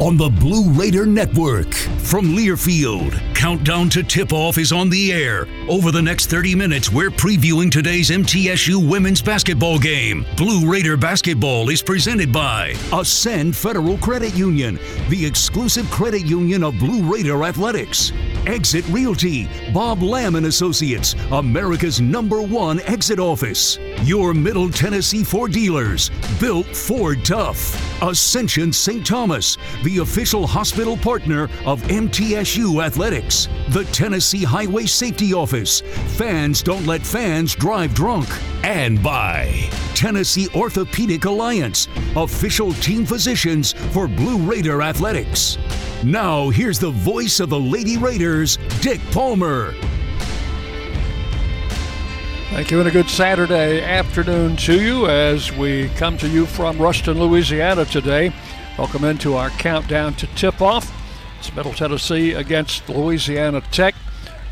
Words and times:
on 0.00 0.16
the 0.16 0.28
Blue 0.28 0.70
Raider 0.70 1.04
Network. 1.04 1.74
From 1.74 2.34
Learfield, 2.34 3.29
countdown 3.40 3.88
to 3.88 4.02
tip 4.02 4.34
off 4.34 4.58
is 4.58 4.70
on 4.70 4.90
the 4.90 5.14
air. 5.14 5.48
Over 5.66 5.90
the 5.90 6.02
next 6.02 6.26
30 6.26 6.54
minutes, 6.54 6.92
we're 6.92 7.08
previewing 7.08 7.70
today's 7.70 8.10
MTSU 8.10 8.86
women's 8.86 9.22
basketball 9.22 9.78
game. 9.78 10.26
Blue 10.36 10.70
Raider 10.70 10.98
basketball 10.98 11.70
is 11.70 11.80
presented 11.80 12.30
by 12.30 12.74
Ascend 12.92 13.56
Federal 13.56 13.96
Credit 13.96 14.34
Union, 14.34 14.78
the 15.08 15.24
exclusive 15.24 15.90
credit 15.90 16.26
union 16.26 16.62
of 16.62 16.78
Blue 16.78 17.02
Raider 17.10 17.42
Athletics. 17.42 18.12
Exit 18.46 18.86
Realty, 18.88 19.48
Bob 19.72 20.02
Lamb 20.02 20.34
and 20.34 20.44
Associates, 20.44 21.14
America's 21.32 21.98
number 21.98 22.42
one 22.42 22.80
exit 22.80 23.18
office. 23.18 23.78
Your 24.02 24.34
Middle 24.34 24.70
Tennessee 24.70 25.24
Ford 25.24 25.52
dealers, 25.52 26.10
built 26.38 26.66
Ford 26.66 27.24
Tough. 27.24 28.02
Ascension 28.02 28.70
St. 28.72 29.06
Thomas, 29.06 29.56
the 29.82 29.98
official 29.98 30.46
hospital 30.46 30.96
partner 30.98 31.44
of 31.64 31.80
MTSU 31.84 32.84
Athletics. 32.84 33.29
The 33.30 33.88
Tennessee 33.92 34.42
Highway 34.42 34.86
Safety 34.86 35.32
Office. 35.32 35.82
Fans 36.16 36.62
don't 36.62 36.84
let 36.84 37.00
fans 37.02 37.54
drive 37.54 37.94
drunk. 37.94 38.28
And 38.64 39.00
by 39.02 39.68
Tennessee 39.94 40.48
Orthopedic 40.54 41.26
Alliance, 41.26 41.86
official 42.16 42.72
team 42.74 43.06
physicians 43.06 43.72
for 43.92 44.08
Blue 44.08 44.38
Raider 44.38 44.82
Athletics. 44.82 45.58
Now, 46.02 46.48
here's 46.48 46.80
the 46.80 46.90
voice 46.90 47.38
of 47.38 47.50
the 47.50 47.60
Lady 47.60 47.96
Raiders, 47.96 48.58
Dick 48.80 49.00
Palmer. 49.12 49.74
Thank 52.50 52.72
you, 52.72 52.80
and 52.80 52.88
a 52.88 52.90
good 52.90 53.08
Saturday 53.08 53.80
afternoon 53.80 54.56
to 54.56 54.82
you 54.82 55.06
as 55.06 55.52
we 55.52 55.88
come 55.90 56.18
to 56.18 56.28
you 56.28 56.46
from 56.46 56.78
Ruston, 56.78 57.20
Louisiana 57.20 57.84
today. 57.84 58.32
Welcome 58.76 59.04
into 59.04 59.36
our 59.36 59.50
countdown 59.50 60.14
to 60.14 60.26
tip 60.34 60.60
off. 60.60 60.99
It's 61.40 61.56
Middle 61.56 61.72
Tennessee 61.72 62.34
against 62.34 62.86
Louisiana 62.90 63.62
Tech, 63.72 63.94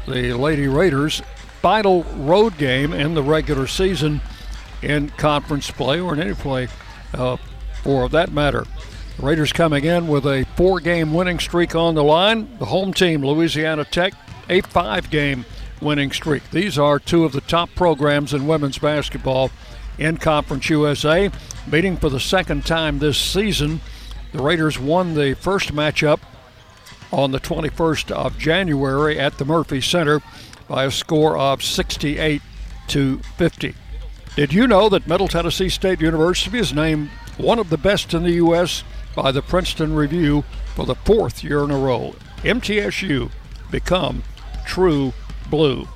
the 0.06 0.32
Lady 0.32 0.68
Raiders' 0.68 1.20
final 1.60 2.04
road 2.16 2.56
game 2.56 2.94
in 2.94 3.12
the 3.12 3.22
regular 3.22 3.66
season 3.66 4.22
in 4.80 5.10
conference 5.10 5.70
play 5.70 6.00
or 6.00 6.14
in 6.14 6.20
any 6.22 6.32
play 6.32 6.66
uh, 7.12 7.36
for 7.82 8.08
that 8.08 8.32
matter. 8.32 8.64
The 9.18 9.26
Raiders 9.26 9.52
coming 9.52 9.84
in 9.84 10.08
with 10.08 10.24
a 10.24 10.46
four 10.56 10.80
game 10.80 11.12
winning 11.12 11.38
streak 11.38 11.74
on 11.74 11.94
the 11.94 12.02
line. 12.02 12.56
The 12.58 12.64
home 12.64 12.94
team, 12.94 13.22
Louisiana 13.22 13.84
Tech, 13.84 14.14
a 14.48 14.62
five 14.62 15.10
game 15.10 15.44
winning 15.82 16.10
streak. 16.10 16.50
These 16.52 16.78
are 16.78 16.98
two 16.98 17.26
of 17.26 17.32
the 17.32 17.42
top 17.42 17.68
programs 17.74 18.32
in 18.32 18.46
women's 18.46 18.78
basketball 18.78 19.50
in 19.98 20.16
Conference 20.16 20.70
USA. 20.70 21.30
Meeting 21.70 21.98
for 21.98 22.08
the 22.08 22.18
second 22.18 22.64
time 22.64 22.98
this 22.98 23.18
season. 23.18 23.82
The 24.32 24.42
Raiders 24.42 24.78
won 24.78 25.12
the 25.12 25.34
first 25.34 25.74
matchup 25.74 26.20
on 27.12 27.30
the 27.30 27.40
21st 27.40 28.10
of 28.10 28.38
January 28.38 29.18
at 29.18 29.38
the 29.38 29.44
Murphy 29.44 29.80
Center 29.80 30.20
by 30.68 30.84
a 30.84 30.90
score 30.90 31.36
of 31.36 31.62
68 31.62 32.42
to 32.88 33.18
50. 33.36 33.74
Did 34.36 34.52
you 34.52 34.66
know 34.66 34.88
that 34.88 35.06
Middle 35.06 35.28
Tennessee 35.28 35.68
State 35.68 36.00
University 36.00 36.58
is 36.58 36.72
named 36.72 37.10
one 37.38 37.58
of 37.58 37.70
the 37.70 37.78
best 37.78 38.14
in 38.14 38.22
the 38.22 38.32
U.S. 38.32 38.84
by 39.16 39.32
the 39.32 39.42
Princeton 39.42 39.94
Review 39.94 40.44
for 40.74 40.86
the 40.86 40.94
fourth 40.94 41.42
year 41.42 41.64
in 41.64 41.70
a 41.70 41.78
row? 41.78 42.14
MTSU 42.38 43.30
become 43.70 44.22
true 44.66 45.12
blue. 45.50 45.88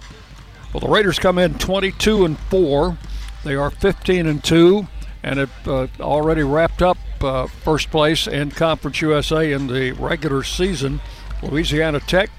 Well, 0.72 0.80
the 0.80 0.88
Raiders 0.88 1.18
come 1.18 1.38
in 1.38 1.54
22 1.54 2.24
and 2.24 2.38
4. 2.38 2.96
They 3.44 3.54
are 3.54 3.70
15 3.70 4.26
and 4.26 4.42
2 4.42 4.88
and 5.22 5.38
have 5.38 5.68
uh, 5.68 5.86
already 6.00 6.42
wrapped 6.42 6.82
up 6.82 6.96
uh, 7.24 7.46
first 7.46 7.90
place 7.90 8.26
in 8.26 8.50
Conference 8.50 9.00
USA 9.00 9.52
in 9.52 9.66
the 9.66 9.92
regular 9.92 10.42
season. 10.42 11.00
Louisiana 11.42 12.00
Tech 12.00 12.30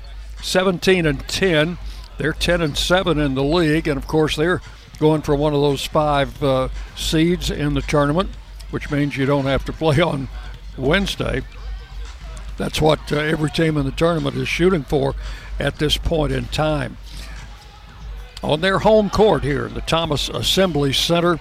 17 0.41 1.05
and 1.05 1.27
10. 1.27 1.77
They're 2.17 2.33
10 2.33 2.61
and 2.61 2.77
7 2.77 3.19
in 3.19 3.33
the 3.33 3.43
league, 3.43 3.87
and 3.87 3.97
of 3.97 4.07
course 4.07 4.35
they're 4.35 4.61
going 4.99 5.21
for 5.21 5.35
one 5.35 5.53
of 5.53 5.61
those 5.61 5.85
five 5.85 6.41
uh, 6.43 6.69
seeds 6.95 7.49
in 7.49 7.73
the 7.73 7.81
tournament, 7.81 8.29
which 8.71 8.91
means 8.91 9.17
you 9.17 9.25
don't 9.25 9.45
have 9.45 9.65
to 9.65 9.73
play 9.73 9.99
on 9.99 10.27
Wednesday. 10.77 11.41
That's 12.57 12.79
what 12.79 13.11
uh, 13.11 13.17
every 13.17 13.49
team 13.49 13.77
in 13.77 13.85
the 13.85 13.91
tournament 13.91 14.35
is 14.35 14.47
shooting 14.47 14.83
for 14.83 15.15
at 15.59 15.77
this 15.77 15.97
point 15.97 16.31
in 16.31 16.45
time. 16.45 16.97
On 18.43 18.61
their 18.61 18.79
home 18.79 19.09
court 19.09 19.43
here, 19.43 19.69
the 19.69 19.81
Thomas 19.81 20.29
Assembly 20.29 20.91
Center, 20.93 21.39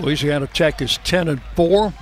Louisiana 0.00 0.46
Tech 0.46 0.80
is 0.80 0.98
10 0.98 1.28
and 1.28 1.42
4. 1.54 1.92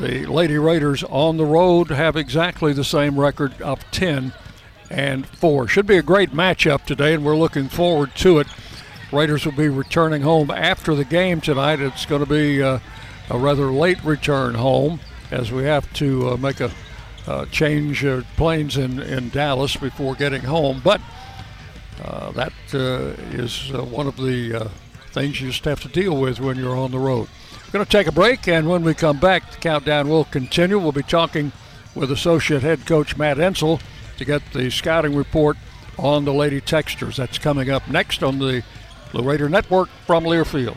The 0.00 0.26
Lady 0.26 0.58
Raiders 0.58 1.04
on 1.04 1.36
the 1.36 1.44
road 1.44 1.90
have 1.90 2.16
exactly 2.16 2.72
the 2.72 2.84
same 2.84 3.18
record 3.18 3.60
of 3.62 3.78
10 3.92 4.32
and 4.90 5.26
4. 5.26 5.68
Should 5.68 5.86
be 5.86 5.98
a 5.98 6.02
great 6.02 6.30
matchup 6.30 6.84
today, 6.84 7.14
and 7.14 7.24
we're 7.24 7.36
looking 7.36 7.68
forward 7.68 8.14
to 8.16 8.38
it. 8.38 8.46
Raiders 9.12 9.44
will 9.44 9.52
be 9.52 9.68
returning 9.68 10.22
home 10.22 10.50
after 10.50 10.94
the 10.94 11.04
game 11.04 11.40
tonight. 11.40 11.80
It's 11.80 12.06
going 12.06 12.24
to 12.24 12.28
be 12.28 12.62
uh, 12.62 12.78
a 13.30 13.38
rather 13.38 13.66
late 13.66 14.02
return 14.04 14.54
home 14.54 15.00
as 15.30 15.52
we 15.52 15.64
have 15.64 15.90
to 15.94 16.30
uh, 16.30 16.36
make 16.36 16.60
a 16.60 16.70
uh, 17.26 17.46
change 17.46 18.04
uh, 18.04 18.22
planes 18.36 18.76
in, 18.76 19.00
in 19.00 19.28
Dallas 19.28 19.76
before 19.76 20.14
getting 20.14 20.42
home. 20.42 20.80
But 20.82 21.00
uh, 22.02 22.32
that 22.32 22.52
uh, 22.74 23.14
is 23.36 23.70
one 23.72 24.06
of 24.06 24.16
the 24.16 24.70
things 25.12 25.40
you 25.40 25.48
just 25.48 25.64
have 25.64 25.80
to 25.82 25.88
deal 25.88 26.16
with 26.16 26.40
when 26.40 26.56
you're 26.56 26.76
on 26.76 26.90
the 26.90 26.98
road. 26.98 27.28
We're 27.66 27.72
going 27.72 27.84
to 27.84 27.90
take 27.90 28.06
a 28.06 28.12
break, 28.12 28.48
and 28.48 28.68
when 28.68 28.82
we 28.82 28.94
come 28.94 29.18
back, 29.18 29.50
the 29.50 29.56
countdown 29.58 30.08
will 30.08 30.24
continue. 30.24 30.78
We'll 30.78 30.92
be 30.92 31.02
talking 31.02 31.52
with 31.94 32.10
associate 32.10 32.62
head 32.62 32.86
coach 32.86 33.16
Matt 33.16 33.38
Insell 33.38 33.80
to 34.18 34.24
get 34.24 34.42
the 34.52 34.70
scouting 34.70 35.14
report 35.14 35.56
on 35.98 36.24
the 36.24 36.32
Lady 36.32 36.60
Techsters. 36.60 37.16
That's 37.16 37.38
coming 37.38 37.70
up 37.70 37.88
next 37.88 38.22
on 38.22 38.38
the 38.38 38.62
Raider 39.14 39.48
Network 39.48 39.88
from 40.06 40.24
Learfield. 40.24 40.76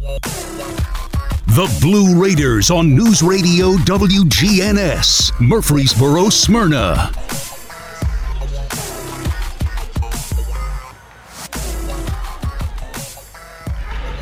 The 0.00 1.78
Blue 1.80 2.22
Raiders 2.22 2.70
on 2.70 2.94
News 2.94 3.20
Radio 3.20 3.72
WGNS, 3.78 5.40
Murfreesboro, 5.40 6.28
Smyrna. 6.28 7.10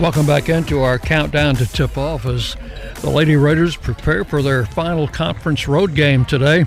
Welcome 0.00 0.24
back 0.24 0.48
into 0.48 0.80
our 0.80 0.98
countdown 0.98 1.56
to 1.56 1.66
tip 1.66 1.98
off 1.98 2.24
as 2.24 2.56
the 3.02 3.10
Lady 3.10 3.36
Raiders 3.36 3.76
prepare 3.76 4.24
for 4.24 4.40
their 4.40 4.64
final 4.64 5.06
conference 5.06 5.68
road 5.68 5.94
game 5.94 6.24
today 6.24 6.64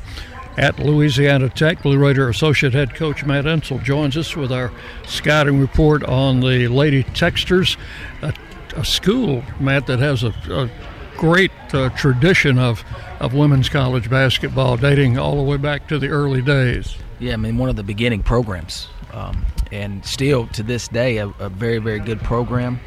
at 0.55 0.77
Louisiana 0.77 1.49
Tech. 1.49 1.81
Blue 1.81 1.97
Raider 1.97 2.29
Associate 2.29 2.73
Head 2.73 2.93
Coach 2.93 3.25
Matt 3.25 3.45
Insell 3.45 3.81
joins 3.81 4.17
us 4.17 4.35
with 4.35 4.51
our 4.51 4.71
scouting 5.07 5.59
report 5.59 6.03
on 6.03 6.41
the 6.41 6.67
Lady 6.67 7.03
Techsters, 7.05 7.75
a, 8.21 8.33
a 8.79 8.85
school, 8.85 9.43
Matt, 9.59 9.87
that 9.87 9.99
has 9.99 10.23
a, 10.23 10.33
a 10.49 10.69
great 11.17 11.51
uh, 11.73 11.89
tradition 11.89 12.57
of, 12.57 12.83
of 13.19 13.33
women's 13.33 13.69
college 13.69 14.09
basketball 14.09 14.77
dating 14.77 15.17
all 15.17 15.35
the 15.35 15.43
way 15.43 15.57
back 15.57 15.87
to 15.89 15.99
the 15.99 16.07
early 16.07 16.41
days. 16.41 16.95
Yeah, 17.19 17.33
I 17.33 17.37
mean, 17.37 17.57
one 17.57 17.69
of 17.69 17.75
the 17.75 17.83
beginning 17.83 18.23
programs. 18.23 18.87
Um, 19.11 19.45
and 19.71 20.05
still 20.05 20.47
to 20.47 20.63
this 20.63 20.87
day, 20.87 21.17
a, 21.17 21.27
a 21.39 21.49
very, 21.49 21.79
very 21.79 21.99
good 21.99 22.21
program 22.21 22.79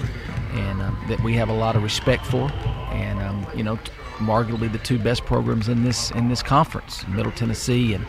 and 0.53 0.81
um, 0.83 1.05
that 1.09 1.23
we 1.23 1.35
have 1.35 1.49
a 1.49 1.55
lot 1.55 1.77
of 1.77 1.83
respect 1.83 2.25
for. 2.27 2.51
And 2.93 3.21
um, 3.21 3.47
you 3.55 3.63
know, 3.63 3.79
arguably 4.19 4.71
the 4.71 4.79
two 4.79 4.99
best 4.99 5.25
programs 5.25 5.69
in 5.69 5.85
this 5.85 6.11
in 6.13 6.29
this 6.29 6.43
conference, 6.43 7.07
Middle 7.09 7.33
Tennessee 7.33 7.95
and 7.95 8.05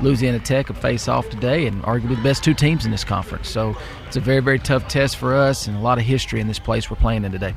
Louisiana 0.00 0.40
Tech, 0.40 0.68
will 0.68 0.76
face 0.76 1.08
off 1.08 1.28
today, 1.28 1.66
and 1.66 1.82
arguably 1.84 2.16
the 2.16 2.22
best 2.22 2.42
two 2.42 2.54
teams 2.54 2.84
in 2.84 2.90
this 2.90 3.04
conference. 3.04 3.48
So 3.48 3.76
it's 4.14 4.22
a 4.22 4.24
very 4.24 4.38
very 4.38 4.60
tough 4.60 4.86
test 4.86 5.16
for 5.16 5.34
us, 5.34 5.66
and 5.66 5.76
a 5.76 5.80
lot 5.80 5.98
of 5.98 6.04
history 6.04 6.38
in 6.38 6.46
this 6.46 6.60
place 6.60 6.88
we're 6.88 6.94
playing 6.94 7.24
in 7.24 7.32
today. 7.32 7.52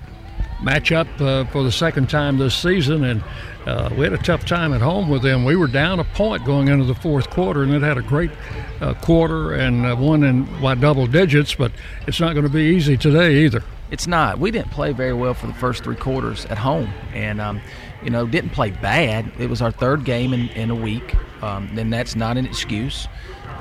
Match 0.63 0.92
up 0.92 1.07
uh, 1.21 1.45
for 1.45 1.62
the 1.62 1.71
second 1.71 2.09
time 2.09 2.39
this 2.39 2.56
season, 2.56 3.04
and 3.04 3.24
uh, 3.68 3.92
we 3.95 4.06
had 4.06 4.13
a 4.13 4.18
tough 4.18 4.44
time 4.44 4.74
at 4.74 4.81
home 4.81 5.07
with 5.07 5.21
them. 5.21 5.45
We 5.45 5.56
were 5.56 5.68
down 5.68 6.00
a 6.00 6.04
point 6.04 6.45
going 6.45 6.68
into 6.68 6.86
the 6.86 6.95
fourth 6.95 7.30
quarter, 7.30 7.62
and 7.62 7.71
it 7.75 7.83
had 7.83 8.00
a 8.00 8.01
great 8.01 8.31
uh, 8.81 8.95
quarter 8.95 9.54
and 9.54 9.86
uh, 9.86 9.95
won 10.00 10.24
in 10.24 10.45
by 10.59 10.74
double 10.74 11.06
digits. 11.06 11.54
But 11.54 11.74
it's 12.07 12.19
not 12.19 12.33
going 12.33 12.48
to 12.48 12.51
be 12.51 12.63
easy 12.75 12.98
today 12.98 13.45
either. 13.45 13.63
It's 13.92 14.07
not. 14.07 14.39
We 14.39 14.50
didn't 14.50 14.71
play 14.71 14.94
very 14.94 15.13
well 15.13 15.36
for 15.36 15.45
the 15.45 15.53
first 15.53 15.83
three 15.83 15.95
quarters 15.95 16.45
at 16.45 16.57
home, 16.57 16.92
and 17.13 17.39
um, 17.39 17.62
you 18.01 18.10
know 18.10 18.25
didn't 18.25 18.50
play 18.50 18.71
bad. 18.71 19.31
It 19.38 19.48
was 19.48 19.62
our 19.62 19.71
third 19.71 20.06
game 20.06 20.33
in, 20.33 20.50
in 20.50 20.71
a 20.71 20.75
week. 20.75 21.15
Um, 21.44 21.69
then 21.75 21.92
that's 21.92 22.15
not 22.15 22.36
an 22.36 22.48
excuse. 22.48 23.07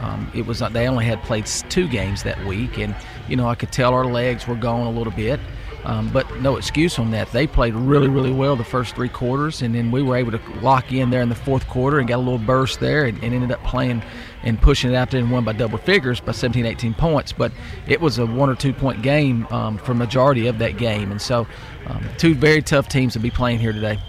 Um, 0.00 0.30
it 0.34 0.46
was 0.46 0.58
they 0.58 0.88
only 0.88 1.04
had 1.04 1.22
played 1.22 1.46
two 1.46 1.88
games 1.88 2.22
that 2.24 2.44
week, 2.46 2.78
and 2.78 2.94
you 3.28 3.36
know 3.36 3.48
I 3.48 3.54
could 3.54 3.72
tell 3.72 3.94
our 3.94 4.06
legs 4.06 4.46
were 4.46 4.56
going 4.56 4.86
a 4.86 4.90
little 4.90 5.12
bit. 5.12 5.40
Um, 5.86 6.08
but 6.08 6.40
no 6.40 6.56
excuse 6.56 6.98
on 6.98 7.12
that. 7.12 7.30
They 7.30 7.46
played 7.46 7.74
really, 7.74 8.08
really 8.08 8.32
well 8.32 8.56
the 8.56 8.64
first 8.64 8.96
three 8.96 9.08
quarters, 9.08 9.62
and 9.62 9.72
then 9.72 9.92
we 9.92 10.02
were 10.02 10.16
able 10.16 10.32
to 10.32 10.40
lock 10.60 10.92
in 10.92 11.10
there 11.10 11.22
in 11.22 11.28
the 11.28 11.36
fourth 11.36 11.68
quarter 11.68 12.00
and 12.00 12.08
got 12.08 12.16
a 12.16 12.18
little 12.18 12.40
burst 12.40 12.80
there 12.80 13.04
and, 13.04 13.22
and 13.22 13.32
ended 13.32 13.52
up 13.52 13.62
playing 13.62 14.02
and 14.42 14.60
pushing 14.60 14.90
it 14.90 14.96
out 14.96 15.12
there 15.12 15.20
and 15.20 15.30
won 15.30 15.44
by 15.44 15.52
double 15.52 15.78
figures 15.78 16.18
by 16.18 16.32
17, 16.32 16.66
18 16.66 16.92
points. 16.94 17.32
But 17.32 17.52
it 17.86 18.00
was 18.00 18.18
a 18.18 18.26
one 18.26 18.50
or 18.50 18.56
two 18.56 18.72
point 18.72 19.02
game 19.02 19.46
um, 19.50 19.78
for 19.78 19.94
majority 19.94 20.48
of 20.48 20.58
that 20.58 20.76
game, 20.76 21.12
and 21.12 21.22
so 21.22 21.46
um, 21.86 22.04
two 22.18 22.34
very 22.34 22.62
tough 22.62 22.88
teams 22.88 23.12
to 23.12 23.20
be 23.20 23.30
playing 23.30 23.60
here 23.60 23.72
today. 23.72 24.00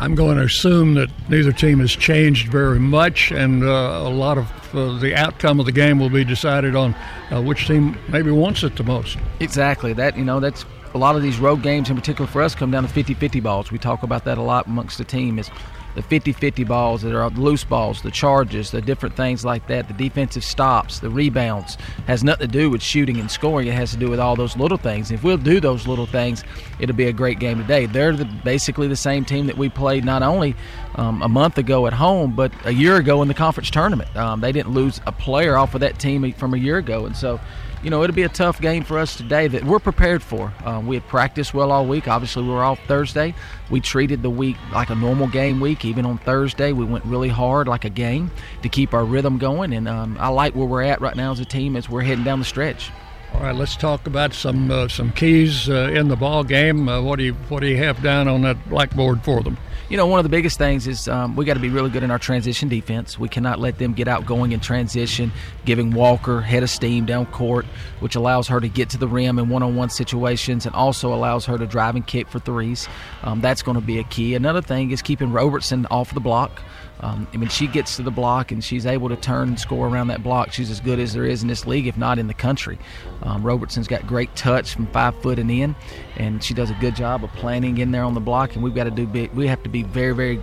I'm 0.00 0.14
going 0.14 0.36
to 0.36 0.44
assume 0.44 0.94
that 0.94 1.10
neither 1.28 1.50
team 1.50 1.80
has 1.80 1.90
changed 1.90 2.52
very 2.52 2.78
much, 2.78 3.32
and 3.32 3.64
uh, 3.64 4.02
a 4.04 4.08
lot 4.08 4.38
of 4.38 4.74
uh, 4.74 4.96
the 4.98 5.14
outcome 5.14 5.58
of 5.58 5.66
the 5.66 5.72
game 5.72 5.98
will 5.98 6.08
be 6.10 6.24
decided 6.24 6.76
on 6.76 6.94
uh, 7.32 7.42
which 7.42 7.66
team 7.66 7.98
maybe 8.08 8.30
wants 8.30 8.62
it 8.62 8.76
the 8.76 8.84
most. 8.84 9.18
Exactly. 9.40 9.92
That 9.92 10.16
you 10.16 10.24
know 10.24 10.38
that's 10.38 10.64
a 10.94 10.98
lot 10.98 11.16
of 11.16 11.22
these 11.22 11.38
road 11.38 11.62
games, 11.62 11.90
in 11.90 11.96
particular 11.96 12.30
for 12.30 12.42
us, 12.42 12.54
come 12.54 12.70
down 12.70 12.86
to 12.86 12.92
50-50 12.92 13.42
balls. 13.42 13.72
We 13.72 13.78
talk 13.78 14.04
about 14.04 14.24
that 14.24 14.38
a 14.38 14.42
lot 14.42 14.66
amongst 14.66 14.98
the 14.98 15.04
team. 15.04 15.38
Is 15.38 15.50
the 15.94 16.02
50-50 16.02 16.66
balls 16.66 17.02
that 17.02 17.14
are 17.14 17.30
loose 17.30 17.64
balls, 17.64 18.02
the 18.02 18.10
charges, 18.10 18.70
the 18.70 18.80
different 18.80 19.16
things 19.16 19.44
like 19.44 19.66
that, 19.66 19.88
the 19.88 19.94
defensive 19.94 20.44
stops, 20.44 21.00
the 21.00 21.10
rebounds, 21.10 21.76
has 22.06 22.22
nothing 22.22 22.46
to 22.46 22.52
do 22.52 22.70
with 22.70 22.82
shooting 22.82 23.18
and 23.18 23.30
scoring. 23.30 23.66
It 23.68 23.74
has 23.74 23.90
to 23.92 23.96
do 23.96 24.08
with 24.08 24.20
all 24.20 24.36
those 24.36 24.56
little 24.56 24.78
things. 24.78 25.10
If 25.10 25.24
we'll 25.24 25.36
do 25.36 25.60
those 25.60 25.86
little 25.86 26.06
things, 26.06 26.44
it'll 26.78 26.96
be 26.96 27.06
a 27.06 27.12
great 27.12 27.38
game 27.38 27.58
today. 27.58 27.86
They're 27.86 28.16
the, 28.16 28.24
basically 28.24 28.88
the 28.88 28.96
same 28.96 29.24
team 29.24 29.46
that 29.46 29.56
we 29.56 29.68
played 29.68 30.04
not 30.04 30.22
only 30.22 30.54
um, 30.94 31.22
a 31.22 31.28
month 31.28 31.58
ago 31.58 31.86
at 31.86 31.92
home, 31.92 32.34
but 32.34 32.52
a 32.64 32.72
year 32.72 32.96
ago 32.96 33.22
in 33.22 33.28
the 33.28 33.34
conference 33.34 33.70
tournament. 33.70 34.14
Um, 34.16 34.40
they 34.40 34.52
didn't 34.52 34.72
lose 34.72 35.00
a 35.06 35.12
player 35.12 35.56
off 35.56 35.74
of 35.74 35.80
that 35.80 35.98
team 35.98 36.32
from 36.32 36.54
a 36.54 36.58
year 36.58 36.78
ago, 36.78 37.06
and 37.06 37.16
so 37.16 37.40
you 37.82 37.90
know, 37.90 38.02
it'll 38.02 38.16
be 38.16 38.22
a 38.22 38.28
tough 38.28 38.60
game 38.60 38.82
for 38.82 38.98
us 38.98 39.16
today 39.16 39.48
that 39.48 39.64
we're 39.64 39.78
prepared 39.78 40.22
for. 40.22 40.52
Uh, 40.64 40.82
we 40.84 40.96
had 40.96 41.06
practiced 41.06 41.54
well 41.54 41.70
all 41.70 41.86
week. 41.86 42.08
Obviously, 42.08 42.42
we 42.42 42.50
were 42.50 42.64
off 42.64 42.80
Thursday. 42.86 43.34
We 43.70 43.80
treated 43.80 44.22
the 44.22 44.30
week 44.30 44.56
like 44.72 44.90
a 44.90 44.94
normal 44.94 45.28
game 45.28 45.60
week. 45.60 45.84
Even 45.84 46.04
on 46.04 46.18
Thursday, 46.18 46.72
we 46.72 46.84
went 46.84 47.04
really 47.04 47.28
hard 47.28 47.68
like 47.68 47.84
a 47.84 47.90
game 47.90 48.30
to 48.62 48.68
keep 48.68 48.94
our 48.94 49.04
rhythm 49.04 49.38
going. 49.38 49.72
And 49.72 49.88
um, 49.88 50.16
I 50.18 50.28
like 50.28 50.54
where 50.54 50.66
we're 50.66 50.82
at 50.82 51.00
right 51.00 51.16
now 51.16 51.30
as 51.30 51.40
a 51.40 51.44
team 51.44 51.76
as 51.76 51.88
we're 51.88 52.02
heading 52.02 52.24
down 52.24 52.38
the 52.38 52.44
stretch. 52.44 52.90
All 53.34 53.42
right, 53.42 53.54
let's 53.54 53.76
talk 53.76 54.06
about 54.06 54.32
some 54.32 54.70
uh, 54.70 54.88
some 54.88 55.12
keys 55.12 55.68
uh, 55.68 55.90
in 55.92 56.08
the 56.08 56.16
ball 56.16 56.42
game. 56.44 56.88
Uh, 56.88 57.00
what 57.02 57.18
do 57.18 57.24
you 57.24 57.34
what 57.48 57.60
do 57.60 57.66
you 57.66 57.76
have 57.76 58.02
down 58.02 58.26
on 58.26 58.42
that 58.42 58.68
blackboard 58.68 59.22
for 59.22 59.42
them? 59.42 59.58
You 59.88 59.96
know, 59.96 60.06
one 60.06 60.18
of 60.18 60.22
the 60.22 60.28
biggest 60.28 60.58
things 60.58 60.86
is 60.86 61.08
um, 61.08 61.34
we 61.34 61.46
got 61.46 61.54
to 61.54 61.60
be 61.60 61.70
really 61.70 61.88
good 61.88 62.02
in 62.02 62.10
our 62.10 62.18
transition 62.18 62.68
defense. 62.68 63.18
We 63.18 63.28
cannot 63.28 63.58
let 63.58 63.78
them 63.78 63.94
get 63.94 64.06
out 64.06 64.26
going 64.26 64.52
in 64.52 64.60
transition, 64.60 65.32
giving 65.64 65.92
Walker 65.92 66.42
head 66.42 66.62
of 66.62 66.68
steam 66.68 67.06
down 67.06 67.24
court, 67.26 67.64
which 68.00 68.14
allows 68.14 68.48
her 68.48 68.60
to 68.60 68.68
get 68.68 68.90
to 68.90 68.98
the 68.98 69.08
rim 69.08 69.38
in 69.38 69.48
one 69.48 69.62
on 69.62 69.76
one 69.76 69.88
situations 69.88 70.66
and 70.66 70.74
also 70.74 71.14
allows 71.14 71.46
her 71.46 71.56
to 71.56 71.66
drive 71.66 71.96
and 71.96 72.06
kick 72.06 72.28
for 72.28 72.38
threes. 72.38 72.86
Um, 73.22 73.40
that's 73.40 73.62
going 73.62 73.76
to 73.76 73.80
be 73.80 73.98
a 73.98 74.04
key. 74.04 74.34
Another 74.34 74.60
thing 74.60 74.90
is 74.90 75.00
keeping 75.00 75.32
Robertson 75.32 75.86
off 75.90 76.12
the 76.12 76.20
block. 76.20 76.62
Um, 77.00 77.28
I 77.32 77.36
mean, 77.36 77.48
she 77.48 77.66
gets 77.66 77.96
to 77.96 78.02
the 78.02 78.10
block 78.10 78.50
and 78.50 78.62
she's 78.62 78.86
able 78.86 79.08
to 79.08 79.16
turn 79.16 79.48
and 79.48 79.60
score 79.60 79.88
around 79.88 80.08
that 80.08 80.22
block. 80.22 80.52
She's 80.52 80.70
as 80.70 80.80
good 80.80 80.98
as 80.98 81.12
there 81.12 81.24
is 81.24 81.42
in 81.42 81.48
this 81.48 81.66
league, 81.66 81.86
if 81.86 81.96
not 81.96 82.18
in 82.18 82.26
the 82.26 82.34
country. 82.34 82.78
Um, 83.22 83.42
Robertson's 83.42 83.88
got 83.88 84.06
great 84.06 84.34
touch 84.34 84.74
from 84.74 84.86
five 84.88 85.20
foot 85.22 85.38
and 85.38 85.50
in, 85.50 85.76
and 86.16 86.42
she 86.42 86.54
does 86.54 86.70
a 86.70 86.76
good 86.80 86.96
job 86.96 87.22
of 87.22 87.32
planning 87.34 87.78
in 87.78 87.92
there 87.92 88.04
on 88.04 88.14
the 88.14 88.20
block. 88.20 88.54
And 88.54 88.62
we've 88.62 88.74
got 88.74 88.84
to 88.84 88.90
do 88.90 89.06
big, 89.06 89.32
we 89.32 89.46
have 89.46 89.62
to 89.62 89.68
be 89.68 89.82
very, 89.82 90.14
very 90.14 90.40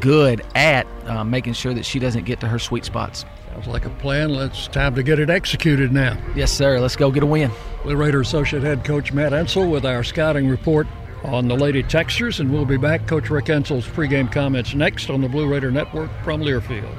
good 0.00 0.44
at 0.54 0.86
uh, 1.06 1.24
making 1.24 1.54
sure 1.54 1.72
that 1.74 1.84
she 1.84 1.98
doesn't 1.98 2.24
get 2.24 2.40
to 2.40 2.48
her 2.48 2.58
sweet 2.58 2.84
spots. 2.84 3.24
Sounds 3.52 3.66
like 3.68 3.86
a 3.86 3.90
plan. 3.90 4.30
Let's 4.30 4.66
time 4.66 4.94
to 4.96 5.02
get 5.02 5.20
it 5.20 5.30
executed 5.30 5.92
now. 5.92 6.18
Yes, 6.34 6.52
sir. 6.52 6.80
Let's 6.80 6.96
go 6.96 7.10
get 7.10 7.22
a 7.22 7.26
win. 7.26 7.50
Blue 7.84 7.96
Raider 7.96 8.20
Associate 8.20 8.62
Head 8.62 8.84
Coach 8.84 9.12
Matt 9.12 9.32
Insell 9.32 9.70
with 9.70 9.86
our 9.86 10.02
scouting 10.02 10.48
report 10.48 10.86
on 11.24 11.48
the 11.48 11.54
Lady 11.54 11.82
Techsters, 11.82 12.40
and 12.40 12.52
we'll 12.52 12.64
be 12.64 12.76
back. 12.76 13.06
Coach 13.06 13.30
Rick 13.30 13.48
Insell's 13.48 13.86
pregame 13.86 14.30
comments 14.30 14.74
next 14.74 15.10
on 15.10 15.20
the 15.20 15.28
Blue 15.28 15.48
Raider 15.48 15.70
Network 15.70 16.10
from 16.22 16.40
Learfield. 16.42 16.94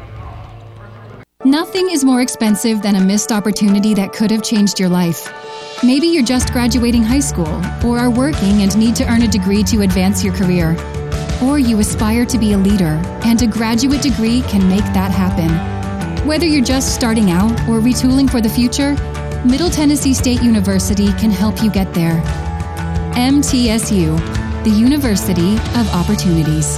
Nothing 1.43 1.91
is 1.91 2.03
more 2.03 2.21
expensive 2.21 2.81
than 2.81 2.95
a 2.95 3.01
missed 3.01 3.31
opportunity 3.31 3.93
that 3.93 4.13
could 4.13 4.31
have 4.31 4.41
changed 4.41 4.79
your 4.79 4.89
life. 4.89 5.31
Maybe 5.83 6.07
you're 6.07 6.23
just 6.23 6.51
graduating 6.51 7.03
high 7.03 7.19
school, 7.19 7.61
or 7.85 7.99
are 7.99 8.09
working 8.09 8.63
and 8.63 8.75
need 8.77 8.95
to 8.95 9.07
earn 9.07 9.21
a 9.21 9.27
degree 9.27 9.61
to 9.63 9.81
advance 9.81 10.23
your 10.23 10.33
career. 10.33 10.75
Or 11.43 11.59
you 11.59 11.79
aspire 11.79 12.25
to 12.25 12.39
be 12.39 12.53
a 12.53 12.57
leader, 12.57 12.99
and 13.23 13.41
a 13.41 13.47
graduate 13.47 14.01
degree 14.01 14.41
can 14.43 14.67
make 14.67 14.85
that 14.93 15.11
happen. 15.11 15.51
Whether 16.25 16.47
you're 16.47 16.63
just 16.63 16.95
starting 16.95 17.29
out 17.29 17.51
or 17.69 17.79
retooling 17.79 18.27
for 18.27 18.41
the 18.41 18.49
future, 18.49 18.95
Middle 19.45 19.69
Tennessee 19.69 20.15
State 20.15 20.41
University 20.41 21.13
can 21.13 21.29
help 21.29 21.61
you 21.61 21.69
get 21.69 21.93
there. 21.93 22.23
MTSU, 23.15 24.63
the 24.65 24.69
University 24.69 25.55
of 25.55 25.87
Opportunities. 25.95 26.77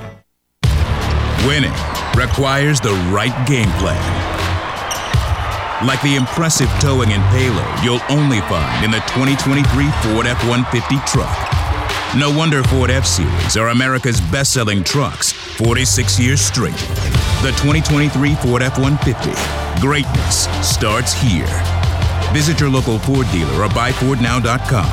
Winning 1.47 1.73
requires 2.15 2.79
the 2.79 2.93
right 3.09 3.33
game 3.47 3.69
plan. 3.79 3.97
Like 5.87 5.99
the 6.03 6.15
impressive 6.15 6.69
towing 6.79 7.13
and 7.13 7.23
payload 7.33 7.83
you'll 7.83 8.03
only 8.09 8.41
find 8.41 8.85
in 8.85 8.91
the 8.91 8.99
2023 9.09 9.65
Ford 10.03 10.27
F 10.27 10.37
150 10.47 10.95
truck. 11.09 11.33
No 12.15 12.29
wonder 12.29 12.61
Ford 12.63 12.91
F 12.91 13.07
Series 13.07 13.57
are 13.57 13.69
America's 13.69 14.21
best 14.21 14.53
selling 14.53 14.83
trucks 14.83 15.31
46 15.31 16.19
years 16.19 16.41
straight. 16.41 16.77
The 17.41 17.49
2023 17.57 18.35
Ford 18.35 18.61
F 18.61 18.77
150. 18.77 19.81
Greatness 19.81 20.45
starts 20.61 21.13
here. 21.13 21.49
Visit 22.33 22.59
your 22.59 22.69
local 22.69 22.99
Ford 22.99 23.25
dealer 23.31 23.63
or 23.63 23.69
buyfordnow.com. 23.69 24.91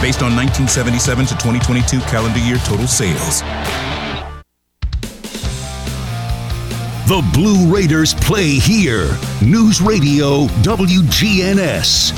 Based 0.00 0.22
on 0.22 0.36
1977 0.36 1.26
to 1.26 1.34
2022 1.34 1.98
calendar 2.02 2.38
year 2.38 2.58
total 2.58 2.86
sales. 2.86 3.42
The 7.08 7.26
Blue 7.32 7.74
Raiders 7.74 8.12
play 8.12 8.58
here. 8.58 9.08
News 9.42 9.80
Radio 9.80 10.44
WGNS. 10.60 12.12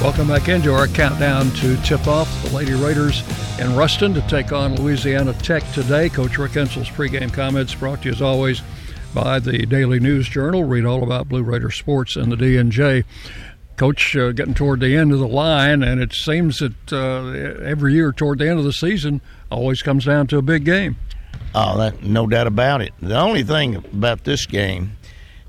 Welcome 0.00 0.28
back 0.28 0.48
into 0.48 0.72
our 0.72 0.88
countdown 0.88 1.50
to 1.56 1.76
tip 1.82 2.06
off 2.06 2.26
the 2.42 2.56
Lady 2.56 2.72
Raiders 2.72 3.22
in 3.60 3.76
Ruston 3.76 4.14
to 4.14 4.22
take 4.28 4.50
on 4.52 4.76
Louisiana 4.76 5.34
Tech 5.34 5.62
today. 5.72 6.08
Coach 6.08 6.38
Rick 6.38 6.56
Insell's 6.56 6.88
pregame 6.88 7.30
comments 7.30 7.74
brought 7.74 8.00
to 8.00 8.08
you 8.08 8.14
as 8.14 8.22
always 8.22 8.62
by 9.12 9.38
the 9.38 9.66
Daily 9.66 10.00
News 10.00 10.26
Journal. 10.26 10.64
Read 10.64 10.86
all 10.86 11.02
about 11.02 11.28
Blue 11.28 11.42
Raider 11.42 11.70
sports 11.70 12.16
and 12.16 12.32
the 12.32 12.36
DNJ. 12.36 13.04
Coach, 13.76 14.16
uh, 14.16 14.32
getting 14.32 14.54
toward 14.54 14.80
the 14.80 14.96
end 14.96 15.12
of 15.12 15.18
the 15.18 15.28
line, 15.28 15.82
and 15.82 16.00
it 16.00 16.14
seems 16.14 16.60
that 16.60 16.94
uh, 16.94 17.26
every 17.62 17.92
year 17.92 18.10
toward 18.10 18.38
the 18.38 18.48
end 18.48 18.58
of 18.58 18.64
the 18.64 18.72
season 18.72 19.20
always 19.50 19.82
comes 19.82 20.06
down 20.06 20.28
to 20.28 20.38
a 20.38 20.42
big 20.42 20.64
game. 20.64 20.96
Oh, 21.54 21.78
that, 21.78 22.02
no 22.02 22.26
doubt 22.26 22.46
about 22.46 22.80
it. 22.80 22.92
The 23.00 23.18
only 23.18 23.42
thing 23.42 23.76
about 23.76 24.24
this 24.24 24.46
game, 24.46 24.96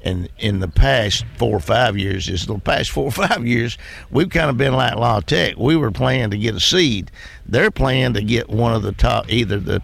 and 0.02 0.30
in 0.40 0.60
the 0.60 0.68
past 0.68 1.26
four 1.38 1.56
or 1.56 1.60
five 1.60 1.98
years, 1.98 2.28
is 2.28 2.46
the 2.46 2.58
past 2.58 2.90
four 2.90 3.06
or 3.06 3.12
five 3.12 3.46
years, 3.46 3.78
we've 4.10 4.30
kind 4.30 4.50
of 4.50 4.58
been 4.58 4.74
like 4.74 4.96
La 4.96 5.20
Tech. 5.20 5.58
We 5.58 5.76
were 5.76 5.92
playing 5.92 6.32
to 6.32 6.38
get 6.38 6.56
a 6.56 6.60
seed. 6.60 7.12
They're 7.46 7.72
playing 7.72 8.14
to 8.14 8.24
get 8.24 8.50
one 8.50 8.74
of 8.74 8.82
the 8.82 8.94
top, 8.94 9.32
either 9.32 9.60
the, 9.60 9.82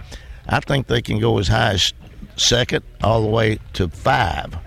I 0.48 0.60
think 0.60 0.88
they 0.88 1.01
can 1.01 1.20
go 1.20 1.38
as 1.38 1.48
high 1.48 1.74
as 1.74 1.94
second 2.36 2.84
all 3.04 3.22
the 3.22 3.30
way 3.30 3.60
to 3.74 3.89
five 3.89 4.58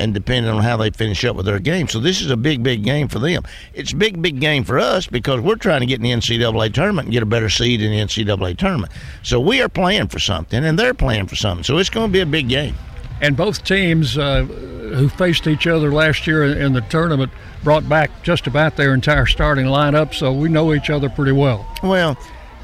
and 0.00 0.14
depending 0.14 0.50
on 0.50 0.62
how 0.62 0.76
they 0.76 0.90
finish 0.90 1.24
up 1.24 1.36
with 1.36 1.46
their 1.46 1.58
game. 1.58 1.86
So 1.86 2.00
this 2.00 2.20
is 2.20 2.30
a 2.30 2.36
big, 2.36 2.62
big 2.62 2.82
game 2.82 3.06
for 3.08 3.18
them. 3.18 3.42
It's 3.74 3.92
a 3.92 3.96
big, 3.96 4.20
big 4.20 4.40
game 4.40 4.64
for 4.64 4.78
us 4.78 5.06
because 5.06 5.40
we're 5.40 5.56
trying 5.56 5.80
to 5.80 5.86
get 5.86 5.96
in 5.96 6.02
the 6.02 6.10
NCAA 6.10 6.72
tournament 6.72 7.06
and 7.06 7.12
get 7.12 7.22
a 7.22 7.26
better 7.26 7.50
seed 7.50 7.82
in 7.82 7.90
the 7.90 7.98
NCAA 7.98 8.56
tournament. 8.56 8.92
So 9.22 9.38
we 9.38 9.60
are 9.60 9.68
playing 9.68 10.08
for 10.08 10.18
something, 10.18 10.64
and 10.64 10.78
they're 10.78 10.94
playing 10.94 11.26
for 11.26 11.36
something. 11.36 11.64
So 11.64 11.78
it's 11.78 11.90
going 11.90 12.08
to 12.08 12.12
be 12.12 12.20
a 12.20 12.26
big 12.26 12.48
game. 12.48 12.74
And 13.20 13.36
both 13.36 13.62
teams 13.64 14.16
uh, 14.16 14.44
who 14.44 15.10
faced 15.10 15.46
each 15.46 15.66
other 15.66 15.92
last 15.92 16.26
year 16.26 16.44
in 16.44 16.72
the 16.72 16.80
tournament 16.82 17.30
brought 17.62 17.86
back 17.86 18.22
just 18.22 18.46
about 18.46 18.76
their 18.76 18.94
entire 18.94 19.26
starting 19.26 19.66
lineup, 19.66 20.14
so 20.14 20.32
we 20.32 20.48
know 20.48 20.72
each 20.72 20.88
other 20.88 21.10
pretty 21.10 21.32
well. 21.32 21.70
Well, 21.82 22.16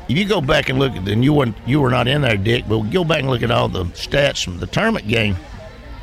if 0.08 0.16
you 0.16 0.24
go 0.24 0.40
back 0.40 0.70
and 0.70 0.78
look 0.78 0.92
at, 0.92 1.06
and 1.06 1.22
you 1.22 1.34
weren't 1.34 1.56
you 1.66 1.80
were 1.80 1.90
not 1.90 2.08
in 2.08 2.22
there, 2.22 2.38
Dick, 2.38 2.64
but 2.66 2.80
go 2.84 3.04
back 3.04 3.20
and 3.20 3.28
look 3.28 3.42
at 3.42 3.50
all 3.50 3.68
the 3.68 3.84
stats 3.86 4.42
from 4.42 4.58
the 4.58 4.66
tournament 4.66 5.06
game 5.08 5.36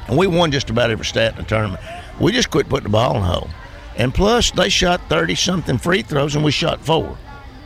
and 0.08 0.18
we 0.18 0.28
won 0.28 0.52
just 0.52 0.70
about 0.70 0.92
every 0.92 1.06
stat 1.06 1.34
in 1.34 1.40
the 1.40 1.44
tournament. 1.44 1.82
We 2.20 2.32
just 2.32 2.50
quit 2.50 2.70
putting 2.70 2.84
the 2.84 2.90
ball 2.90 3.16
in 3.16 3.22
the 3.22 3.28
hole. 3.28 3.50
And 3.96 4.14
plus, 4.14 4.52
they 4.52 4.70
shot 4.70 5.02
30 5.10 5.36
something 5.36 5.78
free 5.78 6.02
throws 6.02 6.36
and 6.36 6.44
we 6.44 6.52
shot 6.52 6.82
four. 6.82 7.18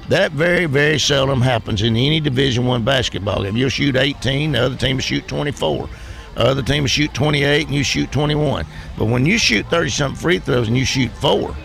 That 0.09 0.31
very, 0.31 0.65
very 0.65 0.99
seldom 0.99 1.41
happens 1.41 1.81
in 1.81 1.95
any 1.95 2.19
Division 2.19 2.65
One 2.65 2.83
basketball 2.83 3.43
game. 3.43 3.57
You'll 3.57 3.69
shoot 3.69 3.95
18, 3.95 4.53
the 4.53 4.59
other 4.59 4.75
team 4.75 4.97
will 4.97 5.03
shoot 5.03 5.27
24. 5.27 5.89
The 6.35 6.41
other 6.41 6.61
team 6.61 6.83
will 6.83 6.87
shoot 6.87 7.13
28, 7.13 7.65
and 7.67 7.75
you 7.75 7.83
shoot 7.83 8.11
21. 8.11 8.65
But 8.97 9.05
when 9.05 9.25
you 9.25 9.37
shoot 9.37 9.65
30 9.69 9.89
something 9.89 10.19
free 10.19 10.39
throws 10.39 10.67
and 10.69 10.77
you 10.77 10.85
shoot 10.85 11.11
four, 11.11 11.55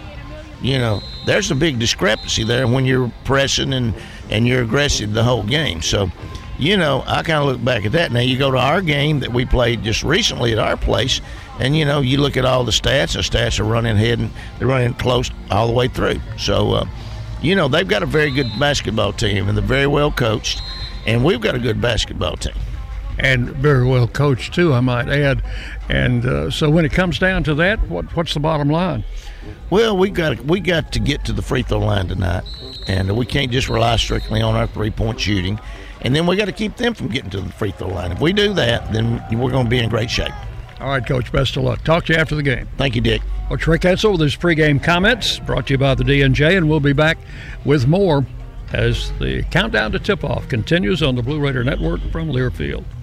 you 0.61 0.79
know, 0.79 1.01
there's 1.25 1.51
a 1.51 1.55
big 1.55 1.79
discrepancy 1.79 2.43
there 2.43 2.67
when 2.67 2.85
you're 2.85 3.13
pressing 3.25 3.73
and, 3.75 3.95
and 4.31 4.47
you're 4.47 4.63
aggressive 4.63 5.13
the 5.13 5.23
whole 5.23 5.45
game. 5.45 5.83
So, 5.83 6.11
you 6.63 6.77
know, 6.77 7.03
I 7.09 7.25
kind 7.25 7.41
of 7.41 7.47
look 7.47 7.65
back 7.65 7.85
at 7.85 7.93
that. 7.93 8.13
Now 8.13 8.21
you 8.21 8.39
go 8.39 8.53
to 8.53 8.57
our 8.57 8.81
game 8.81 9.19
that 9.21 9.33
we 9.33 9.45
played 9.45 9.83
just 9.83 10.05
recently 10.05 10.53
at 10.53 10.61
our 10.61 10.77
place, 10.77 11.21
and 11.59 11.77
you 11.77 11.85
know, 11.85 12.01
you 12.01 12.19
look 12.19 12.37
at 12.37 12.45
all 12.45 12.63
the 12.63 12.71
stats. 12.71 13.15
The 13.15 13.21
stats 13.21 13.59
are 13.59 13.65
running 13.65 13.97
head 13.97 14.21
and 14.21 14.31
they're 14.59 14.69
running 14.69 14.95
close 14.95 15.29
all 15.51 15.67
the 15.67 15.73
way 15.73 15.89
through. 15.89 16.21
So, 16.39 16.73
uh, 16.73 16.87
you 17.41 17.57
know, 17.57 17.67
they've 17.67 17.87
got 17.87 18.05
a 18.05 18.07
very 18.07 18.31
good 18.31 18.49
basketball 18.61 19.13
team, 19.13 19.49
and 19.49 19.59
they're 19.59 19.65
very 19.65 19.89
well 19.89 20.13
coached, 20.13 20.63
and 21.05 21.25
we've 21.25 21.41
got 21.41 21.57
a 21.57 21.59
good 21.59 21.81
basketball 21.81 22.37
team. 22.37 22.55
And 23.19 23.51
very 23.51 23.85
well 23.85 24.07
coached 24.07 24.55
too, 24.55 24.73
I 24.73 24.81
might 24.81 25.09
add. 25.09 25.43
And 25.89 26.25
uh, 26.25 26.51
so, 26.53 26.71
when 26.71 26.85
it 26.85 26.93
comes 26.93 27.19
down 27.19 27.43
to 27.45 27.55
that, 27.57 27.81
what, 27.89 28.17
what's 28.17 28.35
the 28.35 28.41
bottom 28.41 28.69
line? 28.69 29.05
Well, 29.69 29.97
we 29.97 30.11
got 30.11 30.41
we 30.45 30.61
got 30.61 30.93
to 30.93 31.01
get 31.01 31.25
to 31.25 31.33
the 31.33 31.43
free 31.43 31.63
throw 31.65 31.81
line 31.81 32.07
tonight, 32.07 32.45
and 32.87 33.17
we 33.17 33.27
can't 33.27 33.51
just 33.51 33.69
rely 33.69 33.97
strictly 33.97 34.41
on 34.41 34.55
our 34.55 34.69
three 34.69 34.91
point 34.91 35.19
shooting 35.19 35.59
and 36.03 36.15
then 36.15 36.27
we 36.27 36.37
got 36.37 36.45
to 36.45 36.53
keep 36.53 36.77
them 36.77 36.95
from 36.95 37.09
getting 37.09 37.31
to 37.31 37.41
the 37.41 37.51
free 37.53 37.71
throw 37.73 37.89
line. 37.89 38.13
If 38.13 38.21
we 38.21 38.33
do 38.33 38.53
that, 38.55 38.93
then 38.93 39.23
we're 39.33 39.51
going 39.51 39.65
to 39.65 39.71
be 39.71 39.79
in 39.79 39.89
great 39.89 40.11
shape. 40.11 40.35
All 40.81 40.89
right, 40.89 41.07
Coach. 41.07 41.33
Best 41.33 41.57
of 41.57 41.63
luck. 41.63 41.83
Talk 41.85 42.07
to 42.07 42.13
you 42.13 42.19
after 42.19 42.35
the 42.35 42.43
game. 42.43 42.69
Thank 42.77 42.95
you, 42.97 43.01
Dick. 43.01 43.23
Coach 43.49 43.67
Rick 43.67 43.83
Insell 43.83 44.13
with 44.13 44.21
his 44.21 44.37
pregame 44.37 44.83
comments 44.83 45.39
brought 45.39 45.67
to 45.69 45.75
you 45.75 45.79
by 45.79 45.95
the 45.95 46.05
DNJ, 46.05 46.57
and 46.57 46.69
we'll 46.69 46.81
be 46.81 46.93
back 46.93 47.19
with 47.65 47.87
more 47.87 48.27
as 48.73 49.13
the 49.19 49.43
countdown 49.51 49.93
to 49.93 49.99
tip-off 49.99 50.49
continues 50.49 51.03
on 51.03 51.15
the 51.15 51.23
Blue 51.23 51.39
Raider 51.39 51.63
Network 51.63 52.01
from 52.11 52.29
Learfield. 52.31 52.85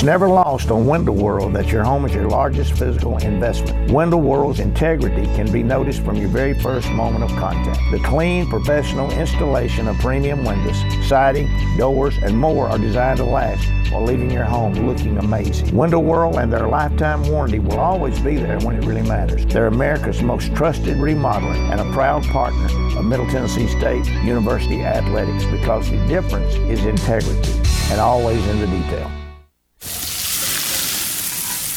It's 0.00 0.06
never 0.06 0.30
lost 0.30 0.70
on 0.70 0.86
Window 0.86 1.12
World 1.12 1.52
that 1.52 1.70
your 1.70 1.84
home 1.84 2.06
is 2.06 2.14
your 2.14 2.26
largest 2.26 2.72
physical 2.72 3.18
investment. 3.18 3.92
Window 3.92 4.16
World's 4.16 4.58
integrity 4.58 5.26
can 5.34 5.52
be 5.52 5.62
noticed 5.62 6.02
from 6.02 6.16
your 6.16 6.30
very 6.30 6.58
first 6.58 6.90
moment 6.92 7.22
of 7.22 7.28
contact. 7.38 7.78
The 7.90 7.98
clean, 7.98 8.48
professional 8.48 9.10
installation 9.10 9.88
of 9.88 9.98
premium 9.98 10.42
windows, 10.42 10.78
siding, 11.06 11.50
doors, 11.76 12.16
and 12.22 12.38
more 12.38 12.70
are 12.70 12.78
designed 12.78 13.18
to 13.18 13.26
last 13.26 13.62
while 13.92 14.02
leaving 14.02 14.30
your 14.30 14.44
home 14.44 14.72
looking 14.72 15.18
amazing. 15.18 15.76
Window 15.76 15.98
World 15.98 16.36
and 16.36 16.50
their 16.50 16.66
lifetime 16.66 17.22
warranty 17.28 17.58
will 17.58 17.78
always 17.78 18.18
be 18.20 18.36
there 18.36 18.58
when 18.60 18.76
it 18.76 18.86
really 18.86 19.06
matters. 19.06 19.44
They're 19.44 19.66
America's 19.66 20.22
most 20.22 20.56
trusted 20.56 20.96
remodeler 20.96 21.56
and 21.70 21.78
a 21.78 21.92
proud 21.92 22.24
partner 22.24 22.68
of 22.98 23.04
Middle 23.04 23.28
Tennessee 23.28 23.68
State 23.68 24.06
University 24.24 24.82
Athletics 24.82 25.44
because 25.44 25.90
the 25.90 26.02
difference 26.06 26.54
is 26.70 26.86
integrity 26.86 27.52
and 27.90 28.00
always 28.00 28.42
in 28.46 28.60
the 28.60 28.66
detail. 28.66 29.19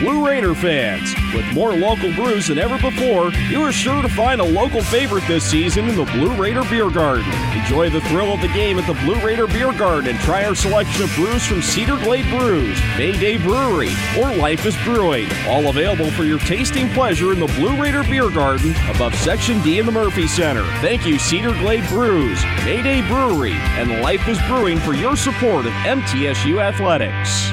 Blue 0.00 0.26
Raider 0.26 0.54
fans, 0.54 1.14
with 1.34 1.46
more 1.52 1.72
local 1.72 2.12
brews 2.14 2.48
than 2.48 2.58
ever 2.58 2.76
before, 2.78 3.32
you 3.48 3.62
are 3.62 3.70
sure 3.70 4.02
to 4.02 4.08
find 4.08 4.40
a 4.40 4.44
local 4.44 4.82
favorite 4.82 5.26
this 5.28 5.44
season 5.44 5.88
in 5.88 5.96
the 5.96 6.04
Blue 6.04 6.34
Raider 6.34 6.64
Beer 6.64 6.90
Garden. 6.90 7.30
Enjoy 7.56 7.88
the 7.90 8.00
thrill 8.02 8.32
of 8.32 8.40
the 8.40 8.48
game 8.48 8.78
at 8.78 8.86
the 8.88 9.00
Blue 9.04 9.18
Raider 9.24 9.46
Beer 9.46 9.72
Garden 9.72 10.10
and 10.10 10.18
try 10.20 10.44
our 10.44 10.54
selection 10.54 11.04
of 11.04 11.14
brews 11.14 11.46
from 11.46 11.62
Cedar 11.62 11.96
Glade 11.98 12.28
Brews, 12.28 12.78
Mayday 12.98 13.38
Brewery, 13.38 13.92
or 14.18 14.34
Life 14.34 14.66
is 14.66 14.76
Brewing. 14.84 15.28
All 15.46 15.68
available 15.68 16.10
for 16.10 16.24
your 16.24 16.40
tasting 16.40 16.88
pleasure 16.90 17.32
in 17.32 17.38
the 17.38 17.46
Blue 17.46 17.80
Raider 17.80 18.02
Beer 18.02 18.30
Garden 18.30 18.74
above 18.94 19.14
Section 19.14 19.62
D 19.62 19.78
in 19.78 19.86
the 19.86 19.92
Murphy 19.92 20.26
Center. 20.26 20.64
Thank 20.80 21.06
you, 21.06 21.20
Cedar 21.20 21.52
Glade 21.52 21.88
Brews, 21.88 22.42
Mayday 22.64 23.06
Brewery, 23.06 23.54
and 23.54 24.02
Life 24.02 24.26
is 24.26 24.40
Brewing 24.48 24.78
for 24.78 24.94
your 24.94 25.16
support 25.16 25.66
of 25.66 25.72
MTSU 25.72 26.60
Athletics. 26.60 27.52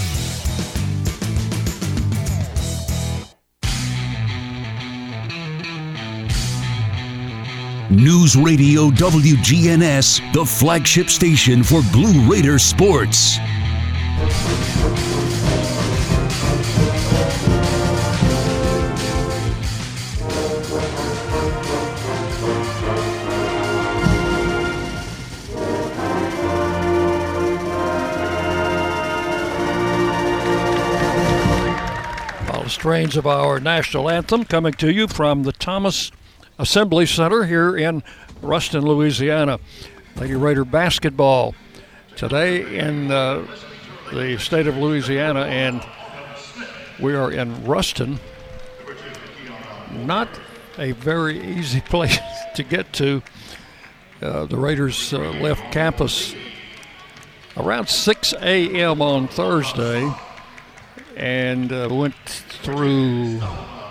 News 7.91 8.37
Radio 8.37 8.89
WGNS, 8.89 10.33
the 10.33 10.45
flagship 10.45 11.09
station 11.09 11.61
for 11.61 11.81
Blue 11.91 12.31
Raider 12.31 12.57
sports. 12.57 13.37
Strains 32.67 33.17
of 33.17 33.27
our 33.27 33.59
national 33.59 34.09
anthem 34.09 34.45
coming 34.45 34.73
to 34.73 34.91
you 34.91 35.07
from 35.07 35.43
the 35.43 35.51
Thomas 35.51 36.09
Assembly 36.61 37.07
Center 37.07 37.45
here 37.45 37.75
in 37.75 38.03
Ruston, 38.43 38.85
Louisiana. 38.85 39.59
Lady 40.15 40.35
Raider 40.35 40.63
basketball 40.63 41.55
today 42.15 42.77
in 42.77 43.09
uh, 43.09 43.43
the 44.13 44.37
state 44.37 44.67
of 44.67 44.77
Louisiana, 44.77 45.41
and 45.45 45.83
we 46.99 47.15
are 47.15 47.31
in 47.31 47.65
Ruston. 47.65 48.19
Not 49.91 50.29
a 50.77 50.91
very 50.91 51.41
easy 51.57 51.81
place 51.89 52.19
to 52.53 52.61
get 52.61 52.93
to. 52.93 53.23
Uh, 54.21 54.45
the 54.45 54.57
Raiders 54.57 55.15
uh, 55.15 55.17
left 55.17 55.73
campus 55.73 56.35
around 57.57 57.89
6 57.89 58.35
a.m. 58.39 59.01
on 59.01 59.27
Thursday 59.27 60.13
and 61.15 61.73
uh, 61.73 61.89
went 61.91 62.15
through 62.61 63.39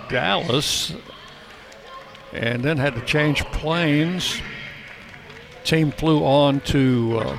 Dallas 0.07 0.93
and 2.33 2.63
then 2.63 2.77
had 2.77 2.95
to 2.95 3.01
change 3.01 3.43
planes. 3.45 4.41
Team 5.63 5.91
flew 5.91 6.23
on 6.23 6.59
to 6.61 7.19
uh, 7.19 7.37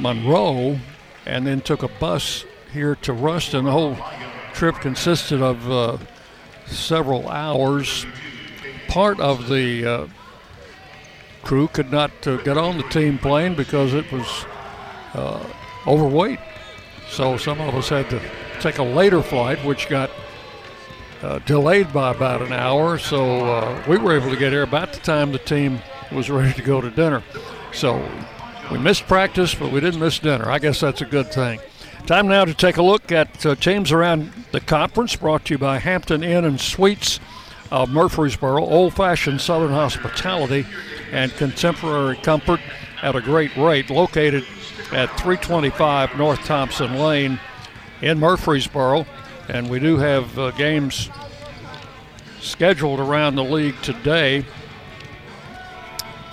Monroe 0.00 0.78
and 1.26 1.46
then 1.46 1.60
took 1.60 1.82
a 1.82 1.88
bus 1.88 2.44
here 2.72 2.94
to 2.96 3.12
Ruston. 3.12 3.64
The 3.64 3.72
whole 3.72 3.96
trip 4.52 4.76
consisted 4.76 5.42
of 5.42 5.70
uh, 5.70 5.98
several 6.66 7.28
hours. 7.28 8.06
Part 8.88 9.20
of 9.20 9.48
the 9.48 9.84
uh, 9.84 10.06
crew 11.42 11.68
could 11.68 11.92
not 11.92 12.26
uh, 12.26 12.36
get 12.38 12.56
on 12.56 12.78
the 12.78 12.84
team 12.84 13.18
plane 13.18 13.54
because 13.54 13.94
it 13.94 14.10
was 14.10 14.46
uh, 15.14 15.44
overweight. 15.86 16.40
So 17.08 17.36
some 17.36 17.60
of 17.60 17.74
us 17.74 17.88
had 17.88 18.10
to 18.10 18.20
take 18.60 18.78
a 18.78 18.82
later 18.82 19.22
flight, 19.22 19.64
which 19.64 19.88
got 19.88 20.10
uh, 21.22 21.38
delayed 21.40 21.92
by 21.92 22.12
about 22.14 22.42
an 22.42 22.52
hour. 22.52 22.98
So 22.98 23.44
uh, 23.44 23.84
we 23.88 23.98
were 23.98 24.16
able 24.16 24.30
to 24.30 24.36
get 24.36 24.52
here 24.52 24.62
about 24.62 24.92
the 24.92 25.00
time 25.00 25.32
the 25.32 25.38
team 25.38 25.80
was 26.12 26.30
ready 26.30 26.52
to 26.54 26.62
go 26.62 26.80
to 26.80 26.90
dinner. 26.90 27.22
So 27.72 28.06
we 28.70 28.78
missed 28.78 29.06
practice, 29.06 29.54
but 29.54 29.72
we 29.72 29.80
didn't 29.80 30.00
miss 30.00 30.18
dinner. 30.18 30.50
I 30.50 30.58
guess 30.58 30.80
that's 30.80 31.00
a 31.00 31.06
good 31.06 31.32
thing. 31.32 31.60
Time 32.06 32.28
now 32.28 32.44
to 32.44 32.54
take 32.54 32.78
a 32.78 32.82
look 32.82 33.12
at 33.12 33.44
uh, 33.44 33.54
teams 33.54 33.92
around 33.92 34.32
the 34.52 34.60
conference 34.60 35.14
brought 35.16 35.44
to 35.46 35.54
you 35.54 35.58
by 35.58 35.78
Hampton 35.78 36.22
Inn 36.22 36.44
and 36.44 36.60
Suites 36.60 37.20
of 37.70 37.90
Murfreesboro, 37.90 38.64
old 38.64 38.94
fashioned 38.94 39.40
Southern 39.40 39.70
hospitality 39.70 40.66
and 41.12 41.30
contemporary 41.32 42.16
comfort 42.16 42.60
at 43.02 43.14
a 43.14 43.20
great 43.20 43.54
rate, 43.56 43.90
located 43.90 44.44
at 44.92 45.08
325 45.20 46.16
North 46.16 46.42
Thompson 46.44 46.94
Lane 46.94 47.38
in 48.00 48.18
Murfreesboro. 48.18 49.06
And 49.48 49.70
we 49.70 49.80
do 49.80 49.96
have 49.96 50.38
uh, 50.38 50.50
games 50.52 51.08
scheduled 52.40 53.00
around 53.00 53.34
the 53.34 53.44
league 53.44 53.80
today 53.82 54.44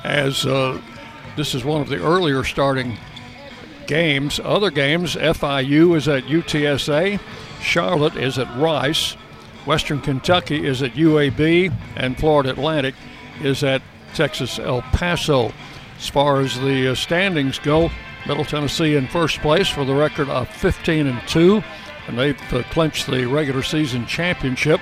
as 0.03 0.45
uh, 0.45 0.79
this 1.35 1.55
is 1.55 1.65
one 1.65 1.81
of 1.81 1.89
the 1.89 2.01
earlier 2.01 2.43
starting 2.43 2.97
games. 3.87 4.39
Other 4.43 4.69
games, 4.69 5.15
FIU 5.15 5.95
is 5.95 6.07
at 6.07 6.23
UTSA, 6.25 7.19
Charlotte 7.61 8.15
is 8.15 8.37
at 8.37 8.55
Rice, 8.57 9.13
Western 9.65 9.99
Kentucky 9.99 10.65
is 10.65 10.83
at 10.83 10.93
UAB, 10.93 11.73
and 11.95 12.17
Florida 12.17 12.51
Atlantic 12.51 12.95
is 13.41 13.63
at 13.63 13.81
Texas 14.13 14.59
El 14.59 14.81
Paso. 14.81 15.51
As 15.97 16.09
far 16.09 16.41
as 16.41 16.59
the 16.59 16.91
uh, 16.91 16.95
standings 16.95 17.57
go, 17.59 17.89
Middle 18.27 18.45
Tennessee 18.45 18.95
in 18.95 19.07
first 19.07 19.39
place 19.39 19.67
for 19.67 19.85
the 19.85 19.93
record 19.93 20.29
of 20.29 20.47
15 20.49 21.07
and 21.07 21.27
2, 21.27 21.63
and 22.07 22.17
they've 22.17 22.37
clinched 22.71 23.07
the 23.07 23.25
regular 23.25 23.63
season 23.63 24.05
championship. 24.05 24.79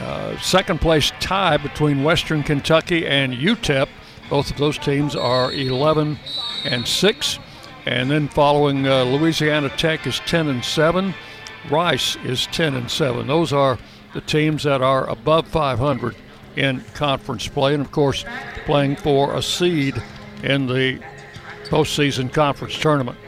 Uh, 0.00 0.38
second 0.38 0.80
place 0.80 1.12
tie 1.20 1.56
between 1.56 2.04
Western 2.04 2.42
Kentucky 2.42 3.06
and 3.06 3.32
UTEP. 3.32 3.88
Both 4.28 4.50
of 4.50 4.56
those 4.58 4.78
teams 4.78 5.16
are 5.16 5.52
11 5.52 6.18
and 6.64 6.86
6. 6.86 7.38
And 7.86 8.10
then 8.10 8.28
following 8.28 8.86
uh, 8.86 9.04
Louisiana 9.04 9.70
Tech 9.70 10.06
is 10.06 10.20
10 10.26 10.48
and 10.48 10.64
7. 10.64 11.14
Rice 11.70 12.16
is 12.24 12.46
10 12.48 12.74
and 12.74 12.90
7. 12.90 13.26
Those 13.26 13.52
are 13.52 13.78
the 14.12 14.20
teams 14.20 14.64
that 14.64 14.82
are 14.82 15.08
above 15.08 15.46
500 15.48 16.16
in 16.56 16.80
conference 16.94 17.46
play, 17.48 17.74
and 17.74 17.84
of 17.84 17.92
course, 17.92 18.24
playing 18.64 18.96
for 18.96 19.34
a 19.34 19.42
seed 19.42 20.02
in 20.42 20.66
the 20.66 21.00
postseason 21.64 22.32
conference 22.32 22.78
tournament. 22.78 23.18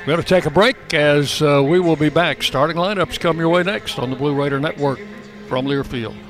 We're 0.00 0.14
going 0.14 0.22
to 0.22 0.28
take 0.28 0.46
a 0.46 0.50
break 0.50 0.94
as 0.94 1.42
uh, 1.42 1.62
we 1.62 1.78
will 1.78 1.94
be 1.94 2.08
back. 2.08 2.42
Starting 2.42 2.76
lineups 2.76 3.20
come 3.20 3.38
your 3.38 3.50
way 3.50 3.62
next 3.62 3.98
on 3.98 4.08
the 4.08 4.16
Blue 4.16 4.34
Raider 4.34 4.58
Network 4.58 4.98
from 5.46 5.66
Learfield. 5.66 6.29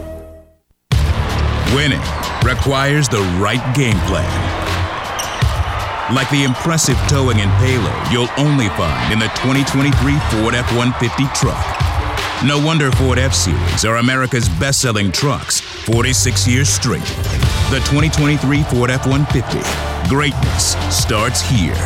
Winning 1.75 2.01
requires 2.43 3.07
the 3.07 3.21
right 3.39 3.63
game 3.75 3.97
plan. 4.01 4.27
Like 6.13 6.29
the 6.29 6.43
impressive 6.43 6.97
towing 7.07 7.39
and 7.39 7.49
payload 7.63 8.11
you'll 8.11 8.27
only 8.37 8.67
find 8.75 9.13
in 9.13 9.19
the 9.19 9.31
2023 9.39 9.91
Ford 10.31 10.53
F 10.53 10.67
150 10.75 11.23
truck. 11.33 11.63
No 12.43 12.59
wonder 12.59 12.91
Ford 12.91 13.17
F 13.17 13.33
Series 13.33 13.85
are 13.85 13.97
America's 13.97 14.49
best 14.49 14.81
selling 14.81 15.13
trucks 15.13 15.61
46 15.61 16.45
years 16.45 16.67
straight. 16.67 17.07
The 17.71 17.79
2023 17.87 18.63
Ford 18.63 18.91
F 18.91 19.07
150. 19.07 20.09
Greatness 20.09 20.75
starts 20.93 21.39
here. 21.39 21.77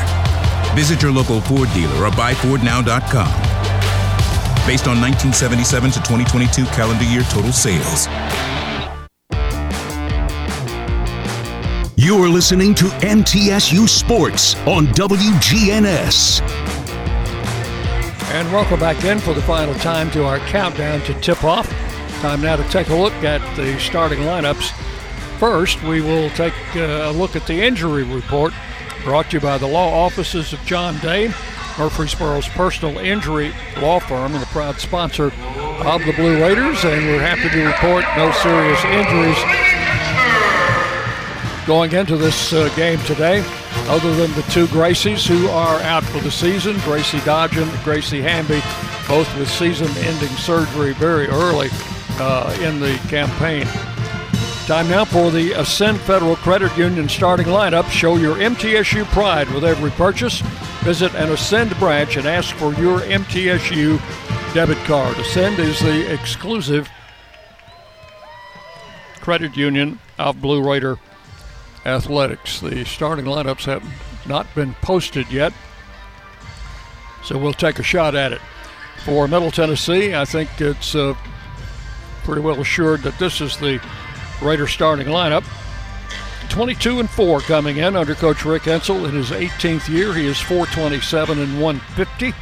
Visit 0.74 1.04
your 1.04 1.12
local 1.12 1.42
Ford 1.42 1.70
dealer 1.74 2.06
or 2.06 2.10
buyfordnow.com. 2.10 3.34
Based 4.66 4.88
on 4.88 4.98
1977 5.00 5.92
to 5.92 6.00
2022 6.00 6.66
calendar 6.74 7.04
year 7.04 7.22
total 7.30 7.54
sales. 7.54 8.08
You're 12.06 12.30
listening 12.30 12.76
to 12.76 12.86
MTSU 13.02 13.90
Sports 13.90 14.54
on 14.68 14.86
WGNS. 14.90 16.40
And 18.32 18.54
welcome 18.54 18.80
back 18.80 19.04
in 19.04 19.18
for 19.18 19.34
the 19.34 19.42
final 19.42 19.74
time 19.74 20.12
to 20.12 20.24
our 20.24 20.38
countdown 20.38 21.02
to 21.06 21.20
tip 21.22 21.44
off. 21.44 21.68
Time 22.22 22.42
now 22.42 22.58
to 22.58 22.64
take 22.66 22.90
a 22.90 22.96
look 22.96 23.12
at 23.24 23.42
the 23.56 23.80
starting 23.80 24.20
lineups. 24.20 24.70
First, 25.40 25.82
we 25.82 26.00
will 26.02 26.30
take 26.30 26.54
uh, 26.76 27.10
a 27.10 27.12
look 27.12 27.36
at 27.36 27.48
the 27.48 27.60
injury 27.60 28.04
report 28.04 28.54
brought 29.04 29.32
to 29.32 29.38
you 29.38 29.42
by 29.42 29.58
the 29.58 29.68
law 29.68 30.06
offices 30.06 30.54
of 30.54 30.64
John 30.64 31.00
Day, 31.00 31.30
Murfreesboro's 31.80 32.48
personal 32.50 33.00
injury 33.00 33.52
law 33.82 33.98
firm 33.98 34.36
and 34.36 34.44
the 34.44 34.48
proud 34.48 34.80
sponsor 34.80 35.34
of 35.84 36.06
the 36.06 36.14
Blue 36.16 36.40
Raiders. 36.40 36.86
And 36.86 37.08
we're 37.08 37.20
happy 37.20 37.50
to 37.50 37.66
report 37.66 38.06
no 38.16 38.32
serious 38.32 38.86
injuries 38.86 39.65
going 41.66 41.92
into 41.94 42.16
this 42.16 42.54
uh, 42.54 42.70
game 42.76 43.00
today, 43.00 43.44
other 43.88 44.16
than 44.16 44.32
the 44.34 44.44
two 44.52 44.68
Gracies 44.68 45.28
who 45.28 45.48
are 45.50 45.80
out 45.82 46.04
for 46.04 46.20
the 46.20 46.32
season 46.32 46.78
Gracie 46.80 47.20
Dodgen, 47.20 47.68
Gracie 47.84 48.22
Hamby, 48.22 48.62
both 49.08 49.28
with 49.38 49.50
season 49.50 49.88
ending 50.06 50.30
surgery 50.38 50.94
very 50.94 51.28
early 51.28 51.70
uh, 52.20 52.56
in 52.62 52.80
the 52.80 52.96
campaign. 53.10 53.66
Time 54.66 54.88
now 54.90 55.06
for 55.06 55.32
the 55.32 55.52
Ascend 55.54 56.00
Federal 56.02 56.36
Credit 56.38 56.76
Union 56.78 57.08
starting 57.08 57.48
lineup. 57.48 57.90
Show 57.90 58.18
your 58.18 58.36
MTSU 58.36 59.06
pride 59.06 59.50
with 59.52 59.64
every 59.64 59.92
purchase. 59.92 60.42
Visit 60.82 61.14
an 61.16 61.32
Ascend 61.32 61.78
branch 61.78 62.18
and 62.18 62.28
ask 62.28 62.56
for 62.56 62.74
your 62.74 63.00
MTSU 63.02 64.00
debit 64.54 64.78
card. 64.86 65.18
Ascend 65.18 65.60
is 65.60 65.80
the 65.80 66.12
exclusive 66.12 66.90
credit 69.20 69.56
union 69.58 70.00
of 70.18 70.42
Blue 70.42 70.68
Raider 70.68 70.98
Athletics. 71.86 72.60
The 72.60 72.84
starting 72.86 73.26
lineups 73.26 73.66
have 73.66 73.84
not 74.28 74.54
been 74.56 74.74
posted 74.76 75.32
yet. 75.32 75.54
So 77.24 77.38
we'll 77.38 77.54
take 77.54 77.80
a 77.80 77.84
shot 77.84 78.16
at 78.16 78.34
it. 78.34 78.42
For 79.04 79.28
Middle 79.28 79.52
Tennessee, 79.52 80.16
I 80.16 80.26
think 80.26 80.50
it's 80.60 80.96
uh, 80.96 81.16
pretty 82.24 82.42
well 82.42 82.60
assured 82.60 83.02
that 83.04 83.18
this 83.20 83.42
is 83.42 83.58
the 83.58 83.80
Raider 84.42 84.68
starting 84.68 85.08
lineup. 85.08 85.44
22 86.50 87.00
and 87.00 87.10
4 87.10 87.42
coming 87.42 87.78
in 87.78 87.96
under 87.96 88.16
Coach 88.16 88.46
Rick 88.46 88.64
Insell 88.64 89.08
in 89.08 89.16
his 89.16 89.32
18th 89.32 89.90
year. 89.90 90.14
He 90.14 90.26
is 90.26 90.40
427 90.40 91.40
and 91.40 91.62
150, 91.62 92.34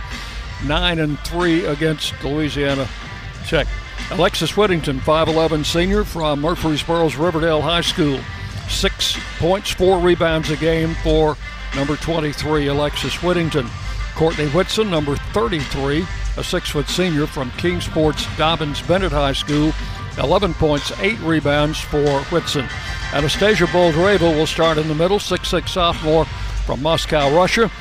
9 0.68 1.00
and 1.00 1.20
3 1.20 1.66
against 1.66 2.14
Louisiana 2.24 2.88
Tech. 3.48 3.68
Alexis 4.12 4.56
Whittington, 4.56 5.00
5'11 5.00 5.66
senior 5.66 6.04
from 6.04 6.42
Murfreesboro's 6.42 7.16
Riverdale 7.16 7.62
High 7.62 7.82
School. 7.82 8.20
Six 8.70 9.18
points, 9.38 9.72
four 9.72 10.00
rebounds 10.00 10.50
a 10.50 10.58
game 10.58 10.96
for 11.04 11.38
number 11.76 11.96
23, 11.96 12.68
Alexis 12.68 13.22
Whittington. 13.22 13.68
Courtney 14.16 14.48
Whitson, 14.50 14.90
number 14.90 15.16
33, 15.16 16.06
a 16.38 16.44
six 16.44 16.70
foot 16.70 16.88
senior 16.88 17.26
from 17.26 17.50
Kingsport's 17.52 18.26
Dobyns-Bennett 18.38 19.12
High 19.12 19.34
School. 19.34 19.74
11 20.18 20.54
points, 20.54 20.92
eight 21.00 21.20
rebounds 21.22 21.80
for 21.80 22.22
Whitson. 22.26 22.68
Anastasia 23.14 23.66
Boldyreva 23.66 24.36
will 24.36 24.46
start 24.46 24.78
in 24.78 24.88
the 24.88 24.94
middle, 24.94 25.18
6'6 25.18 25.70
sophomore 25.70 26.26
from 26.66 26.82
Moscow, 26.84 27.36
Russia. 27.36 27.72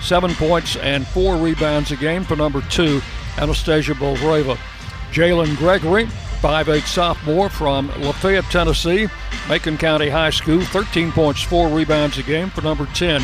Seven 0.00 0.34
points 0.34 0.76
and 0.76 1.06
four 1.06 1.36
rebounds 1.36 1.92
a 1.92 1.96
game 1.96 2.24
for 2.24 2.34
number 2.34 2.62
two, 2.62 3.00
Anastasia 3.36 3.92
Boldyreva. 3.94 4.56
Jalen 5.12 5.56
Gregory, 5.58 6.08
5'8 6.42 6.86
sophomore 6.88 7.48
from 7.48 7.86
Lafayette, 8.00 8.50
Tennessee, 8.50 9.06
Macon 9.48 9.78
County 9.78 10.08
High 10.08 10.30
School, 10.30 10.60
13 10.60 11.12
points, 11.12 11.40
four 11.40 11.68
rebounds 11.68 12.18
a 12.18 12.24
game 12.24 12.50
for 12.50 12.62
number 12.62 12.86
10, 12.86 13.20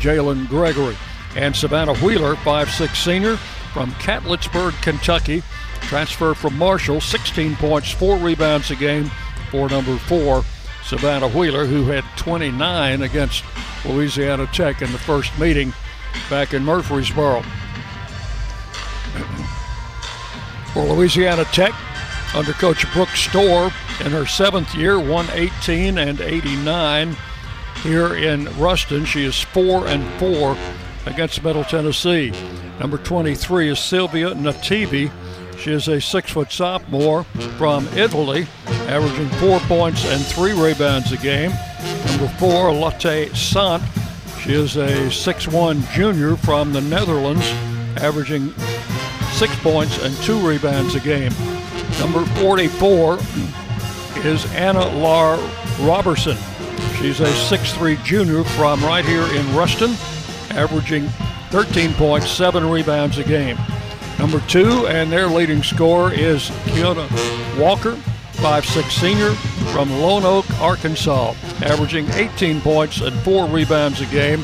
Jalynn 0.00 0.46
Gregory. 0.46 0.94
And 1.36 1.56
Savannah 1.56 1.94
Wheeler, 2.00 2.34
5'6 2.34 2.94
senior 2.96 3.38
from 3.72 3.92
Catlettsburg, 3.92 4.74
Kentucky, 4.82 5.42
transfer 5.80 6.34
from 6.34 6.58
Marshall, 6.58 7.00
16 7.00 7.56
points, 7.56 7.92
four 7.92 8.18
rebounds 8.18 8.70
a 8.70 8.76
game 8.76 9.10
for 9.50 9.70
number 9.70 9.96
four, 9.96 10.44
Savannah 10.84 11.28
Wheeler, 11.28 11.64
who 11.64 11.84
had 11.84 12.04
29 12.18 13.00
against 13.00 13.42
Louisiana 13.86 14.46
Tech 14.48 14.82
in 14.82 14.92
the 14.92 14.98
first 14.98 15.38
meeting 15.38 15.72
back 16.28 16.52
in 16.52 16.62
Murfreesboro. 16.62 17.40
For 20.72 20.84
Louisiana 20.84 21.44
Tech, 21.46 21.72
under 22.34 22.52
Coach 22.52 22.90
Brooke 22.92 23.08
Stoehr 23.10 23.72
in 24.04 24.12
her 24.12 24.26
seventh 24.26 24.74
year, 24.74 24.98
118 24.98 25.98
and 25.98 26.20
89. 26.20 27.16
Here 27.82 28.14
in 28.14 28.44
Ruston, 28.58 29.04
she 29.04 29.24
is 29.24 29.40
4 29.40 29.86
and 29.86 30.06
4 30.20 30.56
against 31.06 31.42
Middle 31.42 31.64
Tennessee. 31.64 32.32
Number 32.78 32.98
23 32.98 33.70
is 33.70 33.78
Sylvia 33.78 34.30
Nativi. 34.34 35.10
She 35.58 35.72
is 35.72 35.88
a 35.88 36.00
six 36.00 36.30
foot 36.30 36.50
sophomore 36.50 37.24
from 37.58 37.86
Italy, 37.88 38.46
averaging 38.88 39.28
four 39.38 39.60
points 39.60 40.06
and 40.06 40.24
three 40.24 40.52
rebounds 40.52 41.12
a 41.12 41.18
game. 41.18 41.52
Number 42.06 42.28
four, 42.38 42.72
Lotte 42.72 43.36
Sant. 43.36 43.82
She 44.40 44.54
is 44.54 44.76
a 44.78 44.88
6'1 44.88 45.92
junior 45.92 46.36
from 46.36 46.72
the 46.72 46.80
Netherlands, 46.80 47.46
averaging 48.02 48.54
six 49.32 49.54
points 49.60 50.02
and 50.02 50.16
two 50.22 50.38
rebounds 50.38 50.94
a 50.94 51.00
game. 51.00 51.32
Number 52.00 52.24
44 52.40 53.18
is 54.24 54.50
Anna 54.54 54.86
Larr 54.96 55.36
Robertson. 55.80 56.36
She's 56.96 57.20
a 57.20 57.26
6'3 57.26 58.02
junior 58.02 58.42
from 58.42 58.82
right 58.82 59.04
here 59.04 59.24
in 59.36 59.54
Ruston, 59.54 59.90
averaging 60.56 61.04
13.7 61.50 62.72
rebounds 62.72 63.18
a 63.18 63.24
game. 63.24 63.58
Number 64.18 64.40
two, 64.48 64.86
and 64.86 65.12
their 65.12 65.26
leading 65.26 65.62
scorer 65.62 66.10
is 66.12 66.48
Keiunna 66.64 67.06
Walker, 67.60 67.92
5'6 68.32 68.90
senior 68.90 69.32
from 69.72 69.90
Lonoke, 69.90 70.50
Arkansas, 70.58 71.34
averaging 71.62 72.08
18 72.12 72.62
points 72.62 73.02
and 73.02 73.14
four 73.20 73.46
rebounds 73.46 74.00
a 74.00 74.06
game. 74.06 74.42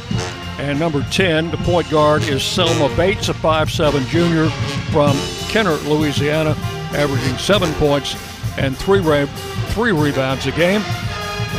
And 0.59 0.79
number 0.79 1.03
10, 1.11 1.51
the 1.51 1.57
point 1.59 1.91
guard, 1.91 2.23
is 2.25 2.43
Selma 2.43 2.95
Bates, 2.97 3.31
a 3.31 3.35
5'7 3.35 4.07
junior 4.09 4.51
from 4.91 5.17
Kenner, 5.49 5.77
Louisiana, 5.89 6.55
averaging 6.97 7.37
seven 7.39 7.73
points 7.75 8.17
and 8.59 8.77
three, 8.77 9.01
re- 9.01 9.27
three 9.69 9.93
rebounds 9.93 10.47
a 10.47 10.53
game. 10.53 10.83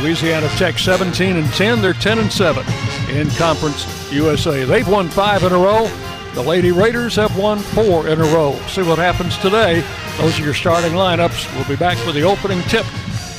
Louisiana 0.02 0.48
Tech 0.56 0.78
17 0.78 1.36
and 1.36 1.46
10. 1.54 1.80
They're 1.80 1.92
10 1.92 2.18
and 2.18 2.32
7 2.32 2.64
in 3.10 3.28
Conference 3.30 4.12
USA. 4.12 4.64
They've 4.64 4.88
won 4.88 5.08
five 5.08 5.42
in 5.42 5.52
a 5.52 5.58
row. 5.58 5.88
The 6.34 6.42
Lady 6.42 6.70
Raiders 6.70 7.16
have 7.16 7.36
won 7.36 7.58
four 7.58 8.06
in 8.06 8.20
a 8.20 8.24
row. 8.24 8.54
See 8.68 8.82
what 8.82 8.98
happens 8.98 9.36
today. 9.38 9.82
Those 10.18 10.38
are 10.38 10.44
your 10.44 10.54
starting 10.54 10.92
lineups. 10.92 11.52
We'll 11.56 11.66
be 11.66 11.76
back 11.76 11.96
with 12.06 12.14
the 12.14 12.22
opening 12.22 12.60
tip 12.62 12.86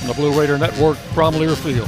on 0.02 0.08
the 0.08 0.14
Blue 0.14 0.38
Raider 0.38 0.58
Network 0.58 0.98
from 0.98 1.36
Learfield. 1.36 1.88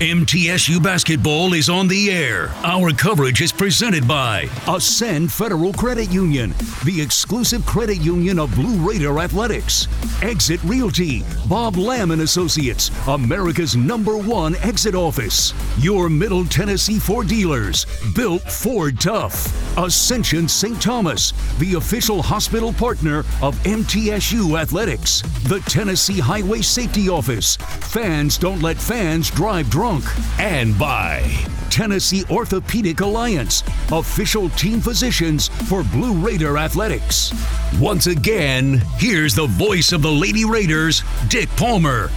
MTSU 0.00 0.82
basketball 0.82 1.54
is 1.54 1.70
on 1.70 1.88
the 1.88 2.10
air. 2.10 2.50
Our 2.62 2.92
coverage 2.92 3.40
is 3.40 3.50
presented 3.50 4.06
by 4.06 4.46
Ascend 4.68 5.32
Federal 5.32 5.72
Credit 5.72 6.12
Union, 6.12 6.54
the 6.84 7.00
exclusive 7.00 7.64
credit 7.64 7.96
union 8.02 8.38
of 8.38 8.54
Blue 8.54 8.76
Raider 8.86 9.18
Athletics. 9.18 9.88
Exit 10.20 10.62
Realty, 10.64 11.24
Bob 11.48 11.78
Lamb 11.78 12.10
and 12.10 12.20
Associates, 12.20 12.90
America's 13.08 13.74
number 13.74 14.18
one 14.18 14.54
exit 14.56 14.94
office. 14.94 15.54
Your 15.78 16.10
Middle 16.10 16.44
Tennessee 16.44 16.98
Ford 16.98 17.26
dealers, 17.26 17.86
built 18.14 18.42
Ford 18.42 19.00
tough. 19.00 19.78
Ascension 19.78 20.46
St. 20.46 20.80
Thomas, 20.80 21.32
the 21.58 21.74
official 21.74 22.20
hospital 22.20 22.74
partner 22.74 23.20
of 23.40 23.56
MTSU 23.64 24.60
Athletics. 24.60 25.22
The 25.44 25.60
Tennessee 25.60 26.20
Highway 26.20 26.60
Safety 26.60 27.08
Office. 27.08 27.56
Fans 27.56 28.36
don't 28.36 28.60
let 28.60 28.76
fans 28.76 29.30
drive 29.30 29.70
drunk. 29.70 29.85
And 29.86 30.76
by 30.76 31.22
Tennessee 31.70 32.24
Orthopedic 32.28 33.02
Alliance, 33.02 33.62
official 33.92 34.48
team 34.50 34.80
physicians 34.80 35.46
for 35.46 35.84
Blue 35.84 36.12
Raider 36.12 36.58
Athletics. 36.58 37.32
Once 37.78 38.08
again, 38.08 38.82
here's 38.96 39.36
the 39.36 39.46
voice 39.46 39.92
of 39.92 40.02
the 40.02 40.10
Lady 40.10 40.44
Raiders, 40.44 41.04
Dick 41.28 41.48
Palmer. 41.50 42.08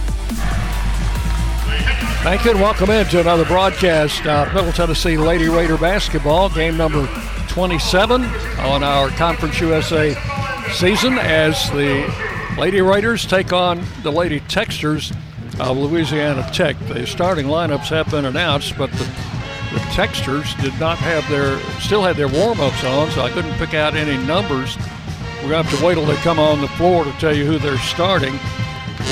Thank 2.22 2.44
you 2.44 2.50
and 2.50 2.60
welcome 2.60 2.90
into 2.90 3.20
another 3.20 3.44
broadcast 3.44 4.26
of 4.26 4.52
Middle 4.52 4.72
Tennessee 4.72 5.16
Lady 5.16 5.48
Raider 5.48 5.78
basketball, 5.78 6.48
game 6.48 6.76
number 6.76 7.06
27 7.50 8.24
on 8.24 8.82
our 8.82 9.10
Conference 9.10 9.60
USA 9.60 10.16
season 10.72 11.18
as 11.20 11.70
the 11.70 12.12
Lady 12.58 12.80
Raiders 12.80 13.24
take 13.26 13.52
on 13.52 13.80
the 14.02 14.10
Lady 14.10 14.40
Techsters 14.40 15.16
of 15.60 15.76
Louisiana 15.76 16.48
Tech. 16.52 16.78
The 16.88 17.06
starting 17.06 17.46
lineups 17.46 17.88
have 17.88 18.10
been 18.10 18.24
announced, 18.24 18.76
but 18.78 18.90
the, 18.92 19.04
the 19.04 19.80
Techsters 19.92 20.60
did 20.62 20.78
not 20.80 20.98
have 20.98 21.28
their, 21.28 21.58
still 21.80 22.02
had 22.02 22.16
their 22.16 22.28
warm-ups 22.28 22.82
on, 22.84 23.10
so 23.10 23.22
I 23.22 23.30
couldn't 23.30 23.54
pick 23.54 23.74
out 23.74 23.94
any 23.94 24.16
numbers. 24.26 24.76
We're 25.42 25.50
going 25.50 25.64
to 25.64 25.70
have 25.70 25.78
to 25.78 25.84
wait 25.84 25.94
till 25.94 26.06
they 26.06 26.16
come 26.16 26.38
on 26.38 26.60
the 26.60 26.68
floor 26.68 27.04
to 27.04 27.12
tell 27.12 27.34
you 27.34 27.44
who 27.44 27.58
they're 27.58 27.78
starting. 27.78 28.38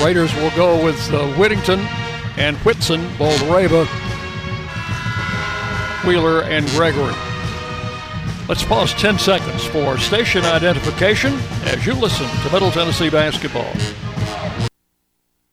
Raiders 0.03 0.35
will 0.37 0.51
go 0.57 0.83
with 0.85 0.99
uh, 1.13 1.27
Whittington 1.35 1.81
and 2.37 2.57
Whitson, 2.59 3.01
Boldyreva, 3.17 3.87
Wheeler, 6.07 6.43
and 6.45 6.67
Gregory. 6.71 7.15
Let's 8.49 8.65
pause 8.65 8.95
10 8.95 9.19
seconds 9.19 9.65
for 9.67 9.99
station 9.99 10.45
identification 10.45 11.35
as 11.65 11.85
you 11.85 11.95
listen 11.95 12.27
to 12.27 12.53
Middle 12.53 12.71
Tennessee 12.71 13.11
basketball. 13.11 13.73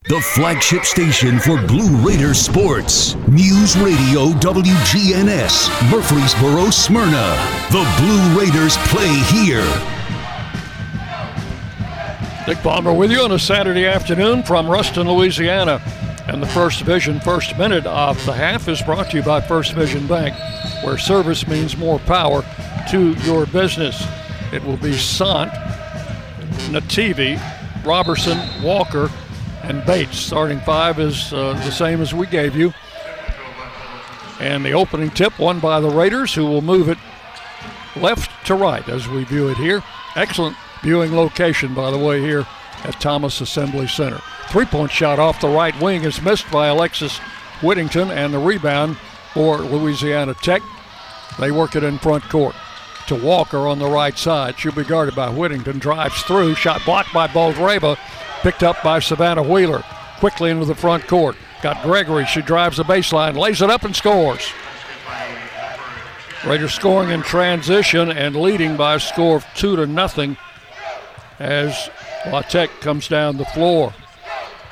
The 0.07 0.21
flagship 0.21 0.85
station 0.85 1.39
for 1.39 1.59
Blue 1.65 1.97
Raider 2.07 2.35
sports. 2.35 3.15
News 3.27 3.75
Radio 3.75 4.33
WGNS, 4.33 5.89
Murfreesboro, 5.89 6.69
Smyrna. 6.69 7.35
The 7.71 7.83
Blue 7.97 8.39
Raiders 8.39 8.77
play 8.89 9.11
here. 9.33 9.65
Dick 12.45 12.59
Palmer 12.59 12.93
with 12.93 13.09
you 13.09 13.21
on 13.21 13.31
a 13.31 13.39
Saturday 13.39 13.87
afternoon 13.87 14.43
from 14.43 14.69
Ruston, 14.69 15.09
Louisiana. 15.09 15.81
And 16.27 16.39
the 16.39 16.47
First 16.49 16.81
Vision 16.81 17.19
first 17.19 17.57
minute 17.57 17.87
of 17.87 18.23
the 18.27 18.33
half 18.33 18.67
is 18.67 18.83
brought 18.83 19.09
to 19.09 19.17
you 19.17 19.23
by 19.23 19.41
First 19.41 19.73
Vision 19.73 20.05
Bank, 20.05 20.35
where 20.83 20.99
service 20.99 21.47
means 21.47 21.75
more 21.77 21.97
power 21.97 22.45
to 22.91 23.13
your 23.23 23.47
business. 23.47 24.05
It 24.53 24.63
will 24.63 24.77
be 24.77 24.93
Sant, 24.93 25.51
Nativi, 26.69 27.41
Robertson, 27.83 28.37
Walker, 28.61 29.09
and 29.69 29.85
Bates. 29.85 30.17
Starting 30.17 30.59
five 30.61 30.99
is 30.99 31.33
uh, 31.33 31.53
the 31.53 31.71
same 31.71 32.01
as 32.01 32.13
we 32.13 32.27
gave 32.27 32.55
you. 32.55 32.73
And 34.39 34.65
the 34.65 34.73
opening 34.73 35.11
tip 35.11 35.39
won 35.39 35.59
by 35.59 35.79
the 35.79 35.89
Raiders, 35.89 36.33
who 36.33 36.45
will 36.45 36.61
move 36.61 36.89
it 36.89 36.97
left 37.95 38.45
to 38.47 38.55
right 38.55 38.87
as 38.89 39.07
we 39.07 39.23
view 39.23 39.47
it 39.49 39.57
here. 39.57 39.83
Excellent 40.15 40.57
viewing 40.83 41.15
location, 41.15 41.73
by 41.73 41.89
the 41.91 41.97
way, 41.97 42.21
here 42.21 42.45
at 42.83 42.99
Thomas 42.99 43.41
Assembly 43.41 43.87
Center. 43.87 44.21
Three 44.49 44.65
point 44.65 44.91
shot 44.91 45.19
off 45.19 45.41
the 45.41 45.47
right 45.47 45.79
wing 45.81 46.03
is 46.03 46.21
missed 46.21 46.49
by 46.51 46.67
Alexis 46.67 47.17
Whittington, 47.61 48.11
and 48.11 48.33
the 48.33 48.39
rebound 48.39 48.97
for 49.33 49.57
Louisiana 49.57 50.33
Tech. 50.35 50.61
They 51.39 51.51
work 51.51 51.75
it 51.75 51.83
in 51.83 51.97
front 51.97 52.23
court 52.29 52.55
to 53.07 53.15
Walker 53.15 53.67
on 53.67 53.79
the 53.79 53.89
right 53.89 54.17
side. 54.17 54.59
She'll 54.59 54.71
be 54.71 54.83
guarded 54.83 55.15
by 55.15 55.29
Whittington. 55.29 55.79
Drives 55.79 56.21
through. 56.23 56.55
Shot 56.55 56.83
blocked 56.85 57.13
by 57.13 57.27
Boldyreva. 57.27 57.97
Picked 58.45 58.61
up 58.61 58.83
by 58.83 58.99
Savannah 58.99 59.41
Wheeler. 59.41 59.83
Quickly 60.19 60.51
into 60.51 60.65
the 60.65 60.75
front 60.75 61.07
court. 61.07 61.35
Got 61.63 61.81
Gregory. 61.81 62.27
She 62.27 62.43
drives 62.43 62.77
the 62.77 62.83
baseline, 62.83 63.35
lays 63.35 63.63
it 63.63 63.71
up, 63.71 63.81
and 63.81 63.95
scores. 63.95 64.47
Raiders 66.45 66.71
scoring 66.71 67.09
in 67.09 67.23
transition 67.23 68.11
and 68.11 68.35
leading 68.35 68.77
by 68.77 68.93
a 68.93 68.99
score 68.99 69.37
of 69.37 69.45
two 69.55 69.75
to 69.77 69.87
nothing 69.87 70.37
as 71.39 71.89
La 72.27 72.43
Tech 72.43 72.69
comes 72.81 73.07
down 73.07 73.37
the 73.37 73.45
floor. 73.45 73.95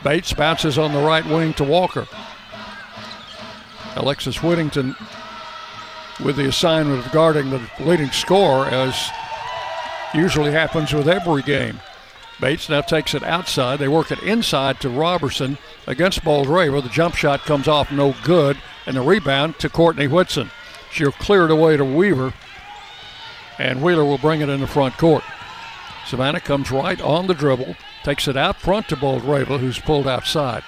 Bates 0.03 0.33
bounces 0.33 0.77
on 0.77 0.93
the 0.93 1.01
right 1.01 1.25
wing 1.25 1.55
to 1.55 1.63
Walker. 1.63 2.05
Alexis 3.95 4.43
Whittington 4.43 4.95
with 6.23 6.35
the 6.35 6.47
assignment 6.47 7.03
of 7.03 7.11
guarding 7.11 7.49
the 7.49 7.67
leading 7.79 8.11
scorer, 8.11 8.67
as 8.67 9.09
usually 10.13 10.51
happens 10.51 10.93
with 10.93 11.09
every 11.09 11.41
game. 11.41 11.79
Bates 12.43 12.67
now 12.67 12.81
takes 12.81 13.13
it 13.13 13.23
outside. 13.23 13.79
They 13.79 13.87
work 13.87 14.11
it 14.11 14.21
inside 14.21 14.81
to 14.81 14.89
Robertson 14.89 15.57
against 15.87 16.25
Boldyreva. 16.25 16.83
The 16.83 16.89
jump 16.89 17.15
shot 17.15 17.39
comes 17.45 17.69
off 17.69 17.89
no 17.89 18.13
good, 18.25 18.57
and 18.85 18.97
the 18.97 19.01
rebound 19.01 19.59
to 19.59 19.69
Courtney 19.69 20.07
Whitson. 20.07 20.51
She'll 20.91 21.13
clear 21.13 21.45
it 21.45 21.51
away 21.51 21.77
to 21.77 21.85
Weaver, 21.85 22.33
and 23.57 23.81
Wheeler 23.81 24.03
will 24.03 24.17
bring 24.17 24.41
it 24.41 24.49
in 24.49 24.59
the 24.59 24.67
front 24.67 24.97
court. 24.97 25.23
Savannah 26.05 26.41
comes 26.41 26.69
right 26.69 26.99
on 26.99 27.27
the 27.27 27.33
dribble, 27.33 27.77
takes 28.03 28.27
it 28.27 28.35
out 28.35 28.57
front 28.57 28.89
to 28.89 28.97
Boldyreva, 28.97 29.57
who's 29.57 29.79
pulled 29.79 30.05
outside. 30.05 30.65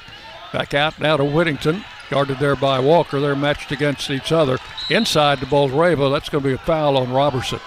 Back 0.54 0.74
out 0.74 0.98
now 0.98 1.18
to 1.18 1.26
Whittington, 1.26 1.84
guarded 2.10 2.40
there 2.40 2.56
by 2.56 2.80
Walker. 2.80 3.20
They're 3.20 3.36
matched 3.36 3.74
against 3.74 4.10
each 4.10 4.32
other. 4.32 4.60
Inside 4.90 5.42
to 5.42 5.46
Boldyreva, 5.46 6.10
that's 6.10 6.30
going 6.30 6.42
to 6.42 6.50
be 6.52 6.56
a 6.56 6.58
foul 6.58 6.96
on 6.96 7.12
Robertson. 7.12 7.60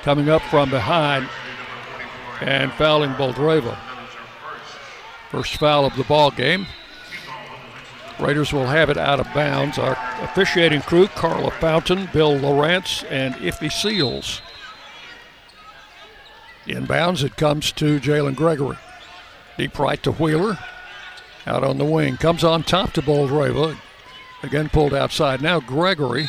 Coming 0.00 0.30
up 0.30 0.40
from 0.40 0.70
behind 0.70 1.28
and 2.42 2.72
fouling 2.72 3.12
Boldyreva. 3.12 3.76
First 5.30 5.56
foul 5.56 5.86
of 5.86 5.96
the 5.96 6.04
ball 6.04 6.30
game. 6.30 6.66
Raiders 8.20 8.52
will 8.52 8.66
have 8.66 8.90
it 8.90 8.98
out 8.98 9.20
of 9.20 9.32
bounds. 9.34 9.78
Our 9.78 9.96
officiating 10.20 10.82
crew, 10.82 11.08
Carla 11.08 11.50
Fountain, 11.52 12.08
Bill 12.12 12.36
Lawrence, 12.36 13.04
and 13.04 13.34
Iffy 13.36 13.72
Seals. 13.72 14.42
Inbounds, 16.66 17.24
it 17.24 17.36
comes 17.36 17.72
to 17.72 17.98
Jalynn 17.98 18.36
Gregory. 18.36 18.76
Deep 19.58 19.78
right 19.78 20.00
to 20.02 20.12
Wheeler. 20.12 20.58
Out 21.46 21.64
on 21.64 21.78
the 21.78 21.84
wing. 21.84 22.16
Comes 22.16 22.44
on 22.44 22.62
top 22.62 22.92
to 22.92 23.02
Boldyreva. 23.02 23.76
Again 24.42 24.68
pulled 24.68 24.94
outside. 24.94 25.42
Now 25.42 25.58
Gregory. 25.58 26.28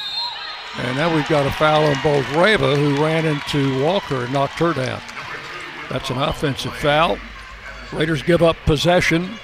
And 0.77 0.97
now 0.97 1.13
we've 1.13 1.27
got 1.29 1.45
a 1.45 1.51
foul 1.51 1.83
on 1.85 1.95
Boldyreva 1.95 2.75
who 2.75 3.03
ran 3.03 3.25
into 3.25 3.83
Walker 3.83 4.23
and 4.23 4.33
knocked 4.33 4.57
her 4.59 4.73
down. 4.73 5.01
That's 5.89 6.09
an 6.09 6.17
offensive 6.17 6.75
foul. 6.75 7.17
Raiders 7.91 8.23
give 8.23 8.41
up 8.41 8.55
possession. 8.65 9.37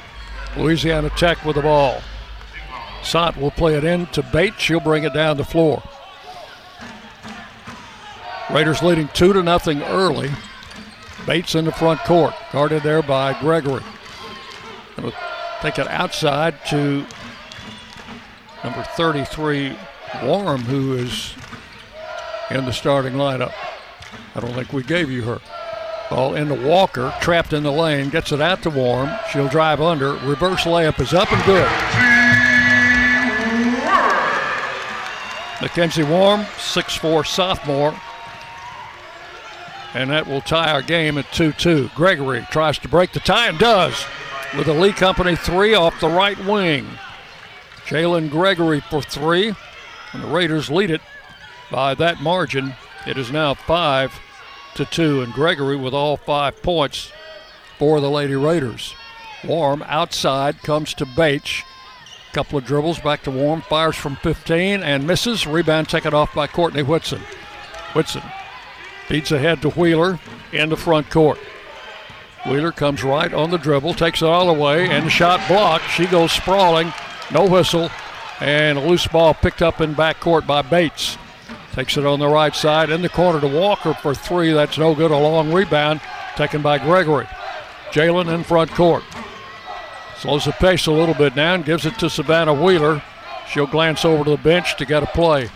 Louisiana 0.58 1.10
Tech 1.12 1.44
with 1.46 1.56
the 1.56 1.62
ball. 1.62 2.02
Sant 3.04 3.38
will 3.38 3.52
play 3.52 3.76
it 3.76 3.84
in 3.84 4.08
to 4.08 4.24
Bates. 4.24 4.60
She'll 4.60 4.80
bring 4.80 5.04
it 5.04 5.14
down 5.14 5.38
the 5.38 5.44
floor. 5.44 5.84
Raiders 8.52 8.82
leading 8.82 9.08
two 9.10 9.32
to 9.34 9.44
nothing 9.44 9.84
early. 9.84 10.32
Bates 11.28 11.54
in 11.54 11.66
the 11.66 11.72
front 11.72 12.00
court, 12.02 12.34
guarded 12.52 12.82
there 12.82 13.04
by 13.04 13.40
Gregory. 13.40 13.84
Take 15.62 15.78
it 15.78 15.88
outside 15.88 16.56
to 16.68 17.06
number 18.64 18.84
33, 18.96 19.78
Warm, 20.24 20.62
who 20.62 20.94
is 20.94 21.36
in 22.50 22.66
the 22.66 22.72
starting 22.72 23.14
lineup. 23.14 23.54
I 24.36 24.40
don't 24.40 24.54
think 24.54 24.74
we 24.74 24.82
gave 24.82 25.12
you 25.12 25.22
her. 25.24 25.40
Ball 26.10 26.34
into 26.34 26.56
Walker, 26.56 27.14
trapped 27.22 27.54
in 27.54 27.62
the 27.62 27.72
lane, 27.72 28.10
gets 28.10 28.32
it 28.32 28.42
out 28.42 28.64
to 28.64 28.72
Warm. 28.72 29.12
She'll 29.32 29.48
drive 29.48 29.80
under. 29.80 30.14
Reverse 30.14 30.64
layup 30.64 31.00
is 31.00 31.14
up 31.14 31.32
and 31.32 31.44
good. 31.46 31.70
Mackenzie 35.62 36.04
Warm, 36.04 36.42
6'4 36.42 37.28
sophomore. 37.28 37.96
And 39.94 40.10
that 40.10 40.26
will 40.26 40.42
tie 40.42 40.72
our 40.72 40.82
game 40.82 41.18
at 41.18 41.32
2 41.32 41.52
2. 41.54 41.92
Gregory 41.96 42.48
tries 42.52 42.80
to 42.80 42.88
break 42.88 43.12
the 43.12 43.20
tie 43.20 43.48
and 43.48 43.60
does 43.60 44.06
with 44.58 44.68
a 44.68 44.74
Lee 44.74 44.94
Company 44.94 45.36
three 45.36 45.74
off 45.74 46.00
the 46.00 46.10
right 46.10 46.38
wing. 46.46 46.88
Jalynn 47.86 48.30
Gregory 48.30 48.80
for 48.80 49.02
three. 49.02 49.54
And 50.14 50.24
the 50.24 50.28
Raiders 50.28 50.72
lead 50.72 50.90
it 50.90 51.02
by 51.72 51.94
that 51.96 52.22
margin. 52.22 52.74
It 53.06 53.18
is 53.18 53.32
now 53.32 53.54
5 53.54 54.20
to 54.80 54.86
2. 54.86 55.22
And 55.22 55.34
Gregory 55.34 55.76
with 55.76 55.94
all 55.94 56.18
five 56.18 56.62
points 56.64 57.12
for 57.78 58.00
the 58.00 58.10
Lady 58.10 58.36
Raiders. 58.36 58.96
Warm 59.44 59.84
outside 59.84 60.62
comes 60.64 60.94
to 60.96 61.06
Bates. 61.06 61.64
Couple 62.34 62.58
of 62.58 62.66
dribbles 62.66 63.00
back 63.00 63.24
to 63.24 63.32
Warm. 63.32 63.62
Fires 63.62 63.96
from 63.96 64.16
15 64.18 64.82
and 64.82 65.06
misses. 65.06 65.46
Rebound 65.46 65.90
taken 65.90 66.14
off 66.14 66.34
by 66.34 66.48
Courtney 66.48 66.84
Whitson. 66.84 67.22
Whitson 67.94 68.24
feeds 69.08 69.32
ahead 69.32 69.62
to 69.62 69.70
Wheeler 69.72 70.20
in 70.54 70.70
the 70.70 70.78
front 70.78 71.10
court. 71.10 71.40
Wheeler 72.46 72.72
comes 72.72 73.04
right 73.04 73.34
on 73.34 73.50
the 73.50 73.58
dribble, 73.58 73.96
takes 73.96 74.22
it 74.22 74.28
all 74.28 74.50
away, 74.50 74.88
and 74.88 75.12
shot 75.12 75.46
blocked. 75.48 75.90
She 75.90 76.06
goes 76.06 76.32
sprawling, 76.32 76.94
no 77.34 77.46
whistle, 77.46 77.90
and 78.40 78.78
a 78.78 78.82
loose 78.82 79.08
ball 79.08 79.34
picked 79.34 79.62
up 79.62 79.82
in 79.82 79.94
backcourt 79.94 80.48
by 80.48 80.62
Bates. 80.62 81.18
Takes 81.80 81.96
it 81.96 82.06
on 82.06 82.20
the 82.20 82.28
right 82.28 82.54
side 82.54 82.90
in 82.90 83.02
the 83.02 83.08
corner 83.08 83.40
to 83.40 83.48
Walker 83.48 83.94
for 83.94 84.14
three. 84.14 84.52
That's 84.52 84.78
no 84.78 84.94
good. 84.94 85.12
A 85.12 85.18
long 85.18 85.54
rebound 85.54 86.02
taken 86.36 86.62
by 86.62 86.78
Gregory. 86.78 87.26
Jalynn 87.92 88.28
in 88.28 88.44
front 88.44 88.70
court. 88.72 89.02
Slows 90.18 90.44
the 90.44 90.52
pace 90.52 90.88
a 90.88 90.92
little 90.92 91.16
bit 91.16 91.38
now 91.38 91.54
and 91.54 91.64
gives 91.64 91.86
it 91.86 91.98
to 92.00 92.10
Savannah 92.10 92.54
Wheeler. 92.54 93.02
She'll 93.50 93.66
glance 93.66 94.04
over 94.04 94.26
to 94.26 94.32
the 94.32 94.38
bench 94.38 94.76
to 94.76 94.86
get 94.86 95.04
a 95.04 95.06
play. 95.06 95.50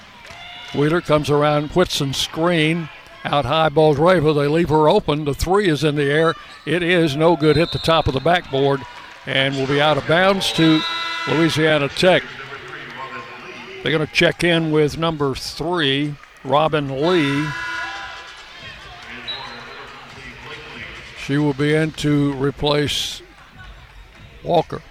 Wheeler 0.74 1.02
comes 1.02 1.30
around 1.30 1.72
Whitson's 1.72 2.16
screen. 2.16 2.88
Out 3.26 3.44
high 3.44 3.68
balls. 3.68 3.98
They 3.98 4.48
leave 4.48 4.70
her 4.70 4.88
open. 4.88 5.26
The 5.26 5.34
three 5.34 5.68
is 5.68 5.84
in 5.84 5.96
the 5.96 6.10
air. 6.10 6.36
It 6.66 6.84
is 6.84 7.18
no 7.18 7.36
good. 7.36 7.58
Hit 7.58 7.74
the 7.74 7.80
top 7.80 8.08
of 8.08 8.14
the 8.14 8.22
backboard 8.22 8.82
and 9.26 9.58
will 9.58 9.68
be 9.68 9.82
out 9.82 9.98
of 9.98 10.08
bounds 10.08 10.54
to 10.54 10.80
Louisiana 11.28 11.90
Tech. 11.90 12.24
They're 13.84 13.92
going 13.92 14.08
to 14.08 14.14
check 14.14 14.46
in 14.46 14.72
with 14.72 14.98
number 14.98 15.36
three, 15.36 16.16
Robin 16.46 17.02
Lee. 17.02 17.50
She 21.18 21.38
will 21.38 21.54
be 21.54 21.74
in 21.74 21.92
to 21.92 22.32
replace 22.34 23.22
Walker. 24.42 24.82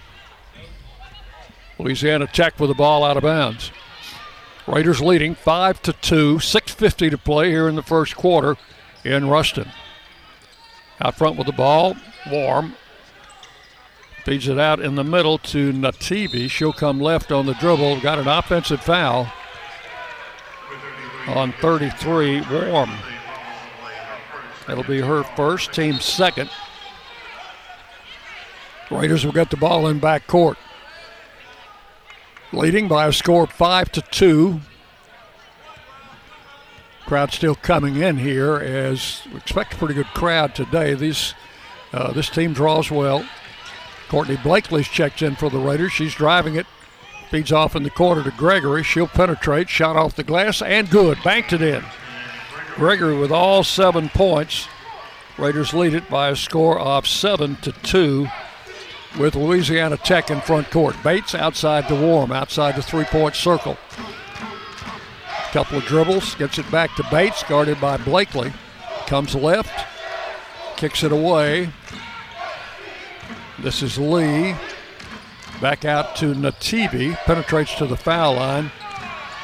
Louisiana 1.79 2.27
Tech 2.27 2.59
with 2.59 2.69
the 2.69 2.75
ball 2.75 3.03
out 3.03 3.17
of 3.17 3.23
bounds. 3.23 3.71
Raiders 4.67 5.01
leading 5.01 5.33
5 5.33 5.81
to 5.81 5.93
2, 5.93 6.35
6.50 6.35 7.09
to 7.09 7.17
play 7.17 7.49
here 7.49 7.67
in 7.67 7.75
the 7.75 7.81
first 7.81 8.15
quarter 8.15 8.57
in 9.03 9.27
Ruston. 9.27 9.71
Out 11.01 11.15
front 11.15 11.35
with 11.35 11.47
the 11.47 11.53
ball, 11.53 11.97
Warm. 12.29 12.75
Feeds 14.25 14.47
it 14.47 14.57
out 14.57 14.79
in 14.79 14.95
the 14.95 15.03
middle 15.03 15.37
to 15.37 15.73
Nativi. 15.73 16.49
She'll 16.49 16.71
come 16.71 16.99
left 16.99 17.31
on 17.31 17.45
the 17.45 17.53
dribble. 17.55 17.99
Got 17.99 18.19
an 18.19 18.27
offensive 18.27 18.81
foul 18.81 19.31
on 21.27 21.51
33, 21.53 22.41
Warm. 22.41 22.91
That'll 24.65 24.83
be 24.85 25.01
her 25.01 25.23
first, 25.23 25.73
team 25.73 25.99
second. 25.99 26.49
Raiders 28.89 29.25
will 29.25 29.33
get 29.33 29.49
the 29.49 29.57
ball 29.57 29.87
in 29.87 29.99
back 29.99 30.27
court. 30.27 30.57
Leading 32.53 32.87
by 32.87 33.07
a 33.07 33.11
score 33.11 33.47
five 33.47 33.91
to 33.91 34.01
two. 34.01 34.61
Crowd 37.05 37.33
still 37.33 37.55
coming 37.55 37.97
in 37.97 38.17
here 38.17 38.55
as 38.55 39.23
we 39.29 39.37
expect 39.37 39.73
a 39.73 39.77
pretty 39.77 39.95
good 39.95 40.07
crowd 40.07 40.55
today. 40.55 40.93
These 40.93 41.33
uh, 41.91 42.13
this 42.13 42.29
team 42.29 42.53
draws 42.53 42.89
well. 42.89 43.25
Courtney 44.09 44.37
Blakely's 44.37 44.87
checked 44.87 45.21
in 45.21 45.35
for 45.35 45.49
the 45.49 45.59
Raiders. 45.59 45.91
She's 45.91 46.13
driving 46.13 46.55
it. 46.55 46.67
Feeds 47.29 47.51
off 47.51 47.75
in 47.75 47.83
the 47.83 47.89
corner 47.89 48.23
to 48.23 48.31
Gregory. 48.31 48.83
She'll 48.83 49.07
penetrate. 49.07 49.69
Shot 49.69 49.95
off 49.95 50.15
the 50.15 50.23
glass 50.23 50.61
and 50.61 50.89
good. 50.89 51.17
Banked 51.23 51.53
it 51.53 51.61
in. 51.61 51.83
Gregory 52.75 53.17
with 53.17 53.31
all 53.31 53.63
seven 53.63 54.09
points. 54.09 54.67
Raiders 55.37 55.73
lead 55.73 55.93
it 55.93 56.09
by 56.09 56.29
a 56.29 56.35
score 56.35 56.79
of 56.79 57.07
seven 57.07 57.55
to 57.57 57.71
two 57.71 58.27
with 59.17 59.35
Louisiana 59.35 59.97
Tech 59.97 60.29
in 60.29 60.41
front 60.41 60.69
court. 60.69 60.95
Bates 61.03 61.35
outside 61.35 61.87
the 61.87 61.95
warm, 61.95 62.31
outside 62.31 62.75
the 62.75 62.81
three 62.81 63.05
point 63.05 63.35
circle. 63.35 63.77
Couple 65.51 65.77
of 65.77 65.85
dribbles, 65.85 66.35
gets 66.35 66.57
it 66.57 66.69
back 66.71 66.95
to 66.95 67.03
Bates, 67.11 67.43
guarded 67.43 67.79
by 67.79 67.97
Blakely. 67.97 68.51
Comes 69.05 69.35
left, 69.35 69.71
kicks 70.77 71.03
it 71.03 71.11
away. 71.11 71.69
This 73.63 73.81
is 73.81 73.97
Lee. 73.97 74.55
Back 75.61 75.85
out 75.85 76.17
to 76.17 76.33
Nativi, 76.33 77.15
penetrates 77.23 77.73
to 77.75 77.85
the 77.85 77.95
foul 77.95 78.33
line. 78.33 78.69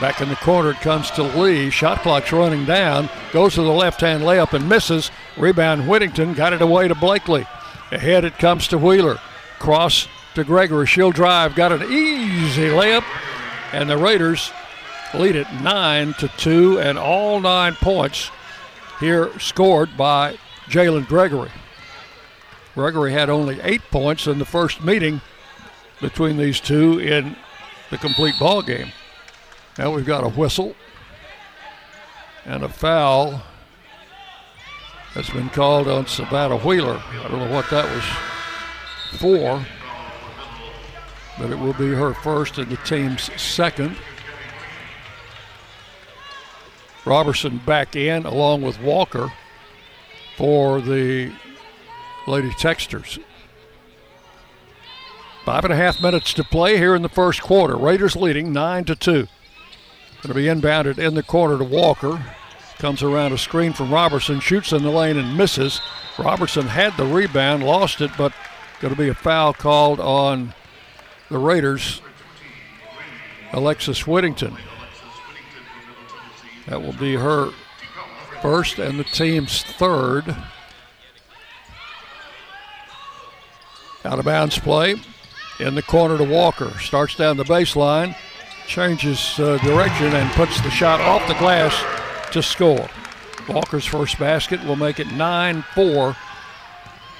Back 0.02 0.20
in 0.20 0.28
the 0.28 0.36
corner, 0.36 0.72
it 0.72 0.82
comes 0.82 1.10
to 1.12 1.24
Lee. 1.24 1.70
Shot 1.70 2.02
clock's 2.02 2.34
running 2.34 2.66
down. 2.66 3.10
Goes 3.32 3.54
to 3.54 3.62
the 3.62 3.72
left 3.72 4.02
hand 4.02 4.24
layup 4.24 4.52
and 4.52 4.68
misses. 4.68 5.10
Rebound 5.38 5.88
Whittington 5.88 6.34
got 6.34 6.52
it 6.52 6.62
away 6.62 6.90
to 6.90 6.96
Blakely. 6.96 7.48
Ahead 7.94 8.26
it 8.26 8.38
comes 8.38 8.68
to 8.68 8.78
Wheeler. 8.78 9.20
Cross 9.58 10.10
to 10.36 10.44
Gregory. 10.44 10.86
She'll 10.86 11.12
drive. 11.12 11.56
Got 11.56 11.72
an 11.72 11.84
easy 11.84 12.68
layup. 12.68 13.06
And 13.72 13.90
the 13.90 13.98
Raiders 13.98 14.52
lead 15.14 15.38
it 15.38 15.48
9 15.64 16.14
to 16.16 16.28
2, 16.28 16.78
and 16.82 16.98
all 16.98 17.40
nine 17.40 17.76
points 17.76 18.32
here 19.00 19.32
scored 19.40 19.96
by 19.96 20.38
Jalynn 20.68 21.08
Gregory. 21.08 21.52
Gregory 22.80 23.12
had 23.12 23.30
only 23.30 23.60
eight 23.62 23.82
points 23.92 24.26
in 24.26 24.40
the 24.40 24.46
first 24.46 24.82
meeting 24.82 25.20
between 26.00 26.38
these 26.38 26.62
two 26.62 26.98
in 26.98 27.36
the 27.90 27.98
complete 27.98 28.34
ball 28.40 28.62
game. 28.62 28.94
Now 29.78 29.94
we've 29.94 30.06
got 30.06 30.24
a 30.24 30.30
whistle 30.30 30.78
and 32.46 32.64
a 32.64 32.70
foul 32.70 33.42
that's 35.14 35.30
been 35.30 35.50
called 35.50 35.90
on 35.90 36.08
Savannah 36.08 36.56
Wheeler. 36.60 37.04
I 37.06 37.28
don't 37.28 37.40
know 37.40 37.54
what 37.54 37.70
that 37.70 37.84
was 37.94 39.20
for, 39.20 39.66
but 41.38 41.52
it 41.52 41.60
will 41.60 41.74
be 41.74 41.94
her 41.94 42.14
first 42.14 42.60
and 42.60 42.72
the 42.72 42.78
team's 42.78 43.30
second. 43.36 43.98
Robertson 47.04 47.58
back 47.66 47.98
in 47.98 48.26
along 48.26 48.62
with 48.62 48.80
Walker 48.80 49.34
for 50.38 50.80
the 50.80 51.34
Lady 52.30 52.52
Techsters. 52.52 53.18
Five 55.46 55.64
and 55.64 55.74
a 55.74 55.76
half 55.76 56.00
minutes 56.00 56.32
to 56.34 56.44
play 56.44 56.78
here 56.78 56.94
in 56.94 57.02
the 57.02 57.10
first 57.10 57.42
quarter. 57.42 57.76
Raiders 57.76 58.16
leading 58.16 58.54
nine 58.54 58.86
to 58.86 58.96
two. 58.96 59.28
Going 60.22 60.28
to 60.28 60.34
be 60.36 60.44
inbounded 60.44 61.00
in 61.00 61.16
the 61.16 61.24
corner 61.24 61.58
to 61.58 61.64
Walker. 61.64 62.24
Comes 62.78 63.02
around 63.02 63.34
a 63.34 63.38
screen 63.38 63.74
from 63.74 63.92
Robertson, 63.92 64.40
shoots 64.40 64.72
in 64.72 64.84
the 64.84 64.92
lane 64.92 65.18
and 65.18 65.36
misses. 65.36 65.82
Robertson 66.20 66.68
had 66.68 66.96
the 66.98 67.06
rebound, 67.06 67.64
lost 67.64 68.00
it, 68.00 68.12
but 68.16 68.32
going 68.80 68.94
to 68.94 69.02
be 69.02 69.10
a 69.10 69.16
foul 69.16 69.52
called 69.54 70.00
on 70.00 70.54
the 71.30 71.40
Raiders. 71.40 72.02
Alexis 73.54 74.06
Whittington. 74.06 74.56
That 76.68 76.84
will 76.84 76.94
be 76.94 77.16
her 77.16 77.50
first 78.44 78.78
and 78.78 79.00
the 79.00 79.04
team's 79.04 79.64
third. 79.64 80.36
Out 84.06 84.20
of 84.20 84.26
bounds 84.26 84.58
play 84.58 84.96
in 85.60 85.76
the 85.76 85.84
corner 85.84 86.18
to 86.18 86.24
Walker. 86.24 86.72
Starts 86.80 87.16
down 87.16 87.38
the 87.38 87.44
baseline, 87.44 88.16
changes 88.68 89.40
uh, 89.40 89.58
direction, 89.58 90.08
and 90.08 90.32
puts 90.32 90.62
the 90.62 90.70
shot 90.70 91.02
off 91.02 91.28
the 91.28 91.34
glass 91.36 91.76
to 92.32 92.42
score. 92.42 92.88
Walker's 93.50 93.86
first 93.86 94.18
basket 94.20 94.64
will 94.64 94.76
make 94.76 95.00
it 95.00 95.12
9 95.12 95.64
4 95.76 96.16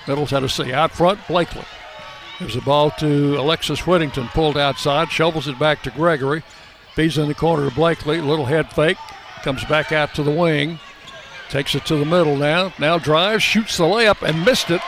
Middle 0.08 0.28
Tennessee. 0.28 0.74
Out 0.74 0.92
front, 0.92 1.20
Blakely. 1.28 1.66
Gives 2.40 2.56
the 2.56 2.62
ball 2.62 2.92
to 2.92 3.38
Alexis 3.38 3.86
Whittington, 3.86 4.28
pulled 4.30 4.58
outside, 4.58 5.12
shovels 5.12 5.48
it 5.48 5.60
back 5.60 5.84
to 5.84 5.92
Gregory. 5.92 6.44
Feeds 6.96 7.18
in 7.18 7.28
the 7.28 7.36
corner 7.36 7.70
to 7.70 7.76
Blakely, 7.76 8.22
little 8.22 8.46
head 8.46 8.72
fake, 8.72 8.98
comes 9.44 9.64
back 9.66 9.92
out 9.92 10.16
to 10.16 10.24
the 10.24 10.32
wing, 10.32 10.80
takes 11.50 11.76
it 11.76 11.86
to 11.86 11.98
the 11.98 12.06
middle 12.06 12.38
now. 12.38 12.74
Now 12.80 12.98
drives, 12.98 13.44
shoots 13.44 13.78
the 13.78 13.84
layup, 13.84 14.28
and 14.28 14.46
missed 14.46 14.72
it. 14.72 14.82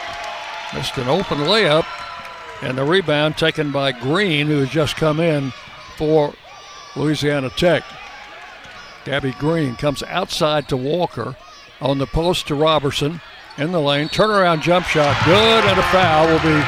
Missed 0.74 0.98
an 0.98 1.10
open 1.10 1.40
layup, 1.40 1.86
and 2.62 2.78
the 2.78 2.86
rebound 2.86 3.38
taken 3.38 3.72
by 3.72 3.92
Green, 3.92 4.48
who 4.48 4.60
has 4.60 4.70
just 4.70 4.96
come 4.96 5.20
in 5.20 5.52
for 5.98 6.34
Louisiana 6.96 7.50
Tech. 7.50 7.84
Gabby 9.04 9.32
Green 9.34 9.76
comes 9.76 10.04
outside 10.04 10.70
to 10.70 10.78
Walker 10.78 11.36
on 11.82 11.98
the 11.98 12.08
post 12.08 12.48
to 12.48 12.56
Robertson 12.56 13.20
in 13.58 13.72
the 13.72 13.82
lane. 13.82 14.08
Turnaround 14.08 14.62
jump 14.62 14.86
shot, 14.86 15.18
good, 15.26 15.66
and 15.66 15.80
a 15.80 15.84
foul 15.84 16.28
will 16.28 16.40
be 16.40 16.64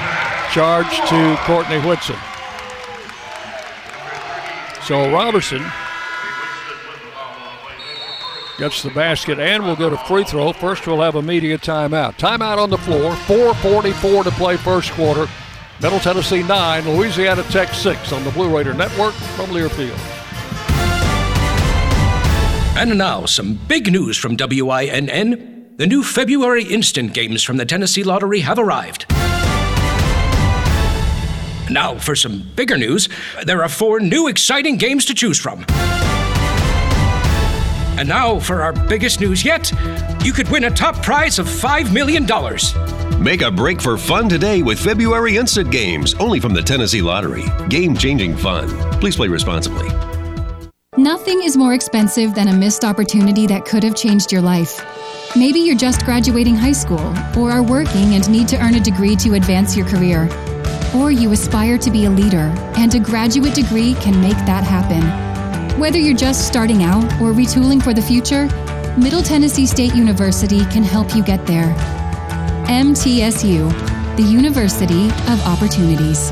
charged 0.52 1.08
to 1.08 1.38
Courtney 1.44 1.80
Whitson. 1.80 2.18
So 4.84 5.12
Robertson 5.12 5.64
gets 8.64 8.82
the 8.82 8.90
basket 8.92 9.40
and 9.40 9.62
we'll 9.62 9.76
go 9.76 9.90
to 9.90 9.98
free 9.98 10.24
throw. 10.24 10.54
First, 10.54 10.88
we'll 10.88 11.02
have 11.02 11.16
a 11.16 11.22
media 11.22 11.58
timeout. 11.58 12.14
Timeout 12.14 12.58
on 12.58 12.70
the 12.70 12.78
floor. 12.78 13.12
4:44 13.28 14.24
to 14.24 14.32
play 14.32 14.56
first 14.56 14.90
quarter. 14.94 15.28
Middle 15.82 16.00
Tennessee 16.00 16.44
nine, 16.44 16.88
Louisiana 16.88 17.44
Tech 17.52 17.74
six 17.74 18.14
on 18.14 18.24
the 18.24 18.32
Blue 18.32 18.56
Raider 18.56 18.74
Network 18.74 19.14
from 19.36 19.48
Learfield. 19.48 20.00
And 22.78 22.98
now, 22.98 23.26
some 23.26 23.60
big 23.68 23.92
news 23.92 24.18
from 24.18 24.38
WINN. 24.38 25.76
The 25.76 25.86
new 25.86 26.02
February 26.02 26.64
instant 26.64 27.14
games 27.14 27.44
from 27.44 27.58
the 27.58 27.66
Tennessee 27.66 28.04
Lottery 28.04 28.40
have 28.40 28.60
arrived. 28.60 29.06
Now, 31.70 31.98
for 31.98 32.16
some 32.16 32.50
bigger 32.56 32.78
news, 32.78 33.10
there 33.44 33.62
are 33.62 33.70
four 33.70 34.00
new 34.00 34.30
exciting 34.30 34.78
games 34.78 35.04
to 35.06 35.14
choose 35.14 35.38
from. 35.38 35.66
And 37.98 38.10
now, 38.10 38.40
for 38.40 38.62
our 38.62 38.74
biggest 38.74 39.20
news 39.20 39.46
yet, 39.46 39.72
you 40.24 40.34
could 40.34 40.50
win 40.50 40.64
a 40.64 40.72
top 40.72 41.02
prize 41.04 41.38
of 41.38 41.46
$5 41.46 41.94
million. 41.94 42.26
Make 43.24 43.42
a 43.42 43.52
break 43.52 43.80
for 43.80 43.98
fun 43.98 44.28
today 44.28 44.64
with 44.64 44.80
February 44.80 45.38
Instant 45.38 45.72
Games, 45.72 46.16
only 46.16 46.40
from 46.40 46.54
the 46.54 46.62
Tennessee 46.62 47.02
Lottery. 47.02 47.46
Game 47.70 47.96
changing 47.96 48.36
fun. 48.36 48.68
Please 49.00 49.16
play 49.16 49.28
responsibly. 49.28 49.90
Nothing 50.98 51.44
is 51.44 51.56
more 51.56 51.74
expensive 51.74 52.36
than 52.36 52.48
a 52.48 52.54
missed 52.54 52.84
opportunity 52.84 53.48
that 53.48 53.66
could 53.66 53.84
have 53.84 53.96
changed 53.96 54.32
your 54.32 54.42
life. 54.42 54.84
Maybe 55.36 55.60
you're 55.60 55.76
just 55.76 56.04
graduating 56.06 56.56
high 56.56 56.74
school, 56.74 57.14
or 57.38 57.52
are 57.52 57.64
working 57.64 58.16
and 58.16 58.30
need 58.30 58.48
to 58.50 58.58
earn 58.58 58.76
a 58.76 58.80
degree 58.80 59.16
to 59.18 59.34
advance 59.34 59.76
your 59.76 59.88
career. 59.88 60.30
Or 60.96 61.12
you 61.12 61.32
aspire 61.32 61.78
to 61.80 61.90
be 61.90 62.06
a 62.06 62.10
leader, 62.10 62.54
and 62.78 62.94
a 62.94 63.00
graduate 63.00 63.56
degree 63.56 63.96
can 63.96 64.20
make 64.22 64.38
that 64.46 64.64
happen. 64.64 65.33
Whether 65.78 65.98
you're 65.98 66.16
just 66.16 66.48
starting 66.48 66.84
out 66.84 67.04
or 67.20 67.34
retooling 67.34 67.82
for 67.84 67.94
the 67.96 68.02
future, 68.02 68.46
Middle 68.96 69.24
Tennessee 69.24 69.66
State 69.66 69.96
University 69.96 70.60
can 70.66 70.84
help 70.84 71.16
you 71.16 71.24
get 71.24 71.48
there. 71.48 71.74
MTSU, 72.68 74.16
the 74.16 74.24
University 74.24 75.08
of 75.08 75.42
Opportunities. 75.48 76.32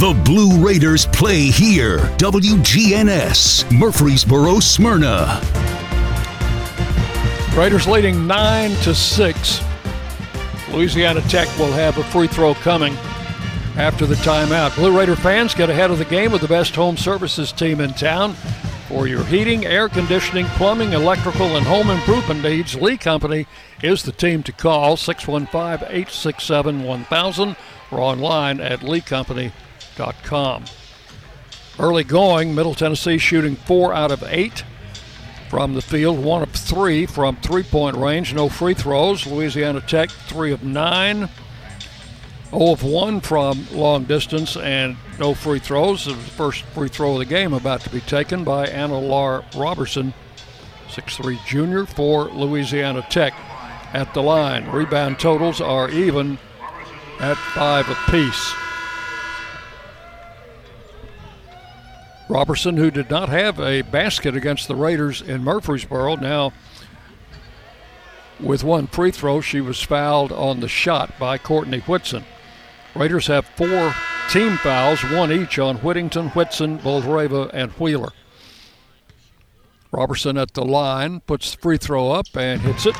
The 0.00 0.14
Blue 0.24 0.66
Raiders 0.66 1.04
play 1.04 1.50
here. 1.50 1.98
WGNS, 2.16 3.70
Murfreesboro, 3.70 4.58
Smyrna. 4.58 5.42
Raiders 7.54 7.86
leading 7.86 8.26
9 8.26 8.70
to 8.76 8.94
6. 8.94 9.60
Louisiana 10.70 11.20
Tech 11.28 11.48
will 11.58 11.70
have 11.72 11.98
a 11.98 12.04
free 12.04 12.28
throw 12.28 12.54
coming 12.54 12.94
after 13.76 14.06
the 14.06 14.14
timeout. 14.14 14.74
Blue 14.74 14.98
Raider 14.98 15.16
fans 15.16 15.54
get 15.54 15.68
ahead 15.68 15.90
of 15.90 15.98
the 15.98 16.06
game 16.06 16.32
with 16.32 16.40
the 16.40 16.48
best 16.48 16.74
home 16.74 16.96
services 16.96 17.52
team 17.52 17.78
in 17.78 17.92
town. 17.92 18.32
For 18.88 19.06
your 19.06 19.24
heating, 19.24 19.66
air 19.66 19.90
conditioning, 19.90 20.46
plumbing, 20.46 20.94
electrical, 20.94 21.58
and 21.58 21.66
home 21.66 21.90
improvement 21.90 22.42
needs, 22.42 22.74
Lee 22.74 22.96
Company 22.96 23.46
is 23.82 24.02
the 24.02 24.12
team 24.12 24.42
to 24.44 24.52
call 24.52 24.96
615 24.96 25.86
867 25.90 26.84
1000 26.84 27.56
or 27.90 28.00
online 28.00 28.60
at 28.60 28.80
leecompany.com. 28.80 29.52
Early 31.78 32.04
going, 32.04 32.54
Middle 32.54 32.74
Tennessee 32.74 33.18
shooting 33.18 33.56
four 33.56 33.94
out 33.94 34.10
of 34.10 34.22
eight 34.24 34.64
from 35.48 35.74
the 35.74 35.82
field, 35.82 36.18
one 36.22 36.42
of 36.42 36.50
three 36.52 37.06
from 37.06 37.36
three 37.36 37.62
point 37.62 37.96
range, 37.96 38.34
no 38.34 38.48
free 38.48 38.74
throws. 38.74 39.26
Louisiana 39.26 39.80
Tech, 39.80 40.10
three 40.10 40.52
of 40.52 40.62
nine, 40.62 41.28
0 42.50 42.72
of 42.72 42.82
1 42.82 43.20
from 43.20 43.66
long 43.72 44.04
distance, 44.04 44.56
and 44.56 44.96
no 45.18 45.34
free 45.34 45.58
throws. 45.58 46.04
The 46.04 46.14
first 46.14 46.62
free 46.66 46.88
throw 46.88 47.12
of 47.12 47.18
the 47.18 47.24
game 47.24 47.52
about 47.52 47.80
to 47.82 47.90
be 47.90 48.00
taken 48.00 48.44
by 48.44 48.66
Anna 48.66 48.98
Larr 48.98 49.44
Robertson, 49.56 50.12
6'3 50.88 51.44
junior 51.46 51.86
for 51.86 52.24
Louisiana 52.26 53.06
Tech 53.08 53.34
at 53.92 54.12
the 54.14 54.22
line. 54.22 54.68
Rebound 54.70 55.18
totals 55.18 55.60
are 55.60 55.90
even 55.90 56.38
at 57.20 57.36
five 57.36 57.88
apiece. 57.88 58.54
Robertson, 62.30 62.76
who 62.76 62.92
did 62.92 63.10
not 63.10 63.28
have 63.28 63.58
a 63.58 63.82
basket 63.82 64.36
against 64.36 64.68
the 64.68 64.76
Raiders 64.76 65.20
in 65.20 65.42
Murfreesboro, 65.42 66.14
now 66.14 66.52
with 68.38 68.62
one 68.62 68.86
free 68.86 69.10
throw, 69.10 69.40
she 69.40 69.60
was 69.60 69.82
fouled 69.82 70.30
on 70.30 70.60
the 70.60 70.68
shot 70.68 71.18
by 71.18 71.38
Courtney 71.38 71.80
Whitson. 71.80 72.24
Raiders 72.94 73.26
have 73.26 73.46
four 73.56 73.92
team 74.30 74.56
fouls, 74.58 75.02
one 75.02 75.32
each 75.32 75.58
on 75.58 75.78
Whittington, 75.78 76.28
Whitson, 76.28 76.78
Boldyreva, 76.78 77.50
and 77.52 77.72
Wheeler. 77.72 78.12
Robertson 79.90 80.38
at 80.38 80.54
the 80.54 80.64
line 80.64 81.20
puts 81.22 81.50
the 81.50 81.60
free 81.60 81.78
throw 81.78 82.12
up 82.12 82.26
and 82.36 82.60
hits 82.60 82.86
it. 82.86 82.94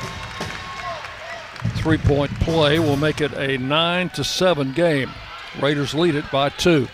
Three 1.77 1.99
point 1.99 2.37
play 2.41 2.79
will 2.79 2.97
make 2.97 3.21
it 3.21 3.31
a 3.33 3.57
9 3.57 4.09
to 4.09 4.25
7 4.25 4.73
game. 4.73 5.09
Raiders 5.61 5.93
lead 5.93 6.15
it 6.15 6.29
by 6.31 6.49
two. 6.49 6.89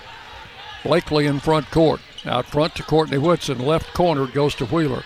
Blakely 0.84 1.26
in 1.26 1.40
front 1.40 1.70
court. 1.72 2.00
Out 2.28 2.45
front 2.45 2.75
to 2.75 2.84
Courtney 2.84 3.17
Whitson. 3.17 3.59
Left 3.59 3.93
corner 3.93 4.28
goes 4.28 4.53
to 4.55 4.65
Wheeler. 4.65 5.03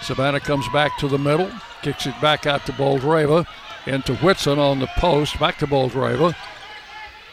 Savannah 0.00 0.40
comes 0.40 0.66
back 0.70 0.96
to 0.98 1.08
the 1.08 1.18
middle, 1.18 1.50
kicks 1.82 2.06
it 2.06 2.18
back 2.20 2.46
out 2.46 2.64
to 2.66 2.72
Boldyreva. 2.72 3.46
Into 3.86 4.16
Whitson 4.16 4.58
on 4.58 4.78
the 4.78 4.86
post. 4.96 5.38
Back 5.38 5.58
to 5.58 5.66
Boldyreva. 5.66 6.34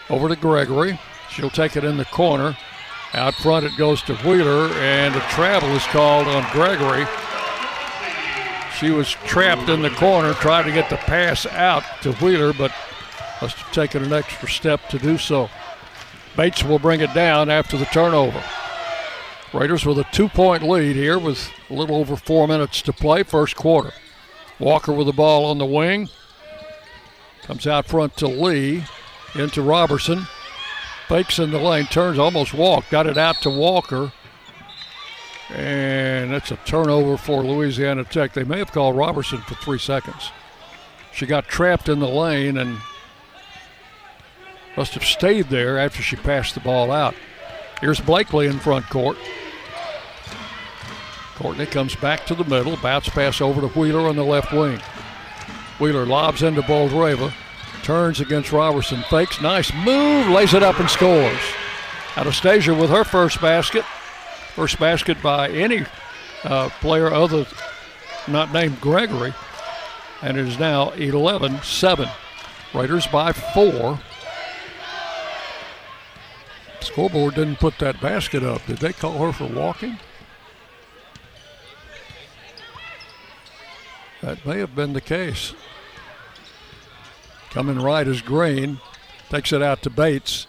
Over 0.09 0.27
to 0.27 0.35
Gregory. 0.35 0.99
She'll 1.29 1.49
take 1.49 1.77
it 1.77 1.85
in 1.85 1.95
the 1.95 2.05
corner. 2.05 2.57
Out 3.13 3.33
front 3.35 3.65
it 3.65 3.77
goes 3.77 4.01
to 4.03 4.15
Wheeler, 4.17 4.71
and 4.75 5.15
a 5.15 5.19
travel 5.29 5.69
is 5.69 5.83
called 5.85 6.27
on 6.27 6.49
Gregory. 6.51 7.05
She 8.77 8.89
was 8.91 9.11
trapped 9.11 9.69
in 9.69 9.81
the 9.81 9.89
corner 9.91 10.33
trying 10.33 10.65
to 10.65 10.71
get 10.71 10.89
the 10.89 10.97
pass 10.97 11.45
out 11.45 11.83
to 12.01 12.13
Wheeler, 12.13 12.51
but 12.51 12.73
must 13.41 13.57
have 13.57 13.73
taken 13.73 14.03
an 14.03 14.13
extra 14.13 14.49
step 14.49 14.89
to 14.89 14.99
do 14.99 15.17
so. 15.17 15.49
Bates 16.35 16.63
will 16.63 16.79
bring 16.79 17.01
it 17.01 17.13
down 17.13 17.49
after 17.49 17.77
the 17.77 17.85
turnover. 17.85 18.43
Raiders 19.53 19.85
with 19.85 19.99
a 19.99 20.05
two 20.11 20.29
point 20.29 20.63
lead 20.63 20.95
here 20.95 21.19
with 21.19 21.51
a 21.69 21.73
little 21.73 21.97
over 21.97 22.15
four 22.15 22.47
minutes 22.47 22.81
to 22.83 22.93
play, 22.93 23.23
first 23.23 23.55
quarter. 23.55 23.91
Walker 24.59 24.93
with 24.93 25.07
the 25.07 25.13
ball 25.13 25.45
on 25.45 25.57
the 25.57 25.65
wing. 25.65 26.09
Comes 27.43 27.67
out 27.67 27.85
front 27.85 28.15
to 28.17 28.27
Lee, 28.27 28.85
into 29.35 29.61
Robertson. 29.61 30.27
Fakes 31.07 31.39
in 31.39 31.51
the 31.51 31.59
lane, 31.59 31.85
turns, 31.85 32.17
almost 32.17 32.53
walked, 32.53 32.89
got 32.89 33.07
it 33.07 33.17
out 33.17 33.41
to 33.41 33.49
Walker. 33.49 34.13
And 35.49 36.31
that's 36.31 36.51
a 36.51 36.55
turnover 36.57 37.17
for 37.17 37.43
Louisiana 37.43 38.05
Tech. 38.05 38.33
They 38.33 38.45
may 38.45 38.59
have 38.59 38.71
called 38.71 38.95
Robertson 38.95 39.39
for 39.39 39.55
three 39.55 39.79
seconds. 39.79 40.31
She 41.11 41.25
got 41.25 41.49
trapped 41.49 41.89
in 41.89 41.99
the 41.99 42.07
lane 42.07 42.57
and 42.57 42.77
must 44.77 44.93
have 44.93 45.03
stayed 45.03 45.49
there 45.49 45.77
after 45.77 46.01
she 46.01 46.15
passed 46.15 46.53
the 46.53 46.61
ball 46.61 46.89
out. 46.89 47.15
Here's 47.81 47.99
Blakely 47.99 48.47
in 48.47 48.59
front 48.59 48.85
court. 48.89 49.17
Courtney 51.41 51.65
comes 51.65 51.95
back 51.95 52.27
to 52.27 52.35
the 52.35 52.43
middle, 52.43 52.77
bounce 52.77 53.09
pass 53.09 53.41
over 53.41 53.61
to 53.61 53.67
Wheeler 53.69 54.07
on 54.07 54.15
the 54.15 54.23
left 54.23 54.53
wing. 54.53 54.79
Wheeler 55.79 56.05
lobs 56.05 56.43
into 56.43 56.61
Boldyreva, 56.61 57.33
turns 57.81 58.19
against 58.19 58.51
Robertson, 58.51 59.01
fakes, 59.09 59.41
nice 59.41 59.73
move, 59.73 60.27
lays 60.27 60.53
it 60.53 60.61
up 60.61 60.79
and 60.79 60.87
scores. 60.87 61.39
Anastasia 62.15 62.75
with 62.75 62.91
her 62.91 63.03
first 63.03 63.41
basket, 63.41 63.83
first 64.53 64.77
basket 64.79 65.19
by 65.23 65.49
any 65.49 65.83
uh, 66.43 66.69
player 66.79 67.11
other 67.11 67.45
than 67.45 67.55
not 68.27 68.53
named 68.53 68.79
Gregory, 68.79 69.33
and 70.21 70.37
it 70.37 70.47
is 70.47 70.59
now 70.59 70.91
11-7. 70.91 72.11
Raiders 72.71 73.07
by 73.07 73.31
four. 73.31 73.99
Scoreboard 76.81 77.33
didn't 77.33 77.55
put 77.55 77.79
that 77.79 77.99
basket 77.99 78.43
up. 78.43 78.63
Did 78.67 78.77
they 78.77 78.93
call 78.93 79.17
her 79.25 79.31
for 79.33 79.47
walking? 79.47 79.97
That 84.21 84.45
may 84.45 84.59
have 84.59 84.75
been 84.75 84.93
the 84.93 85.01
case. 85.01 85.53
Coming 87.49 87.79
right 87.79 88.07
is 88.07 88.21
Green. 88.21 88.79
Takes 89.29 89.51
it 89.51 89.61
out 89.61 89.81
to 89.83 89.89
Bates. 89.89 90.47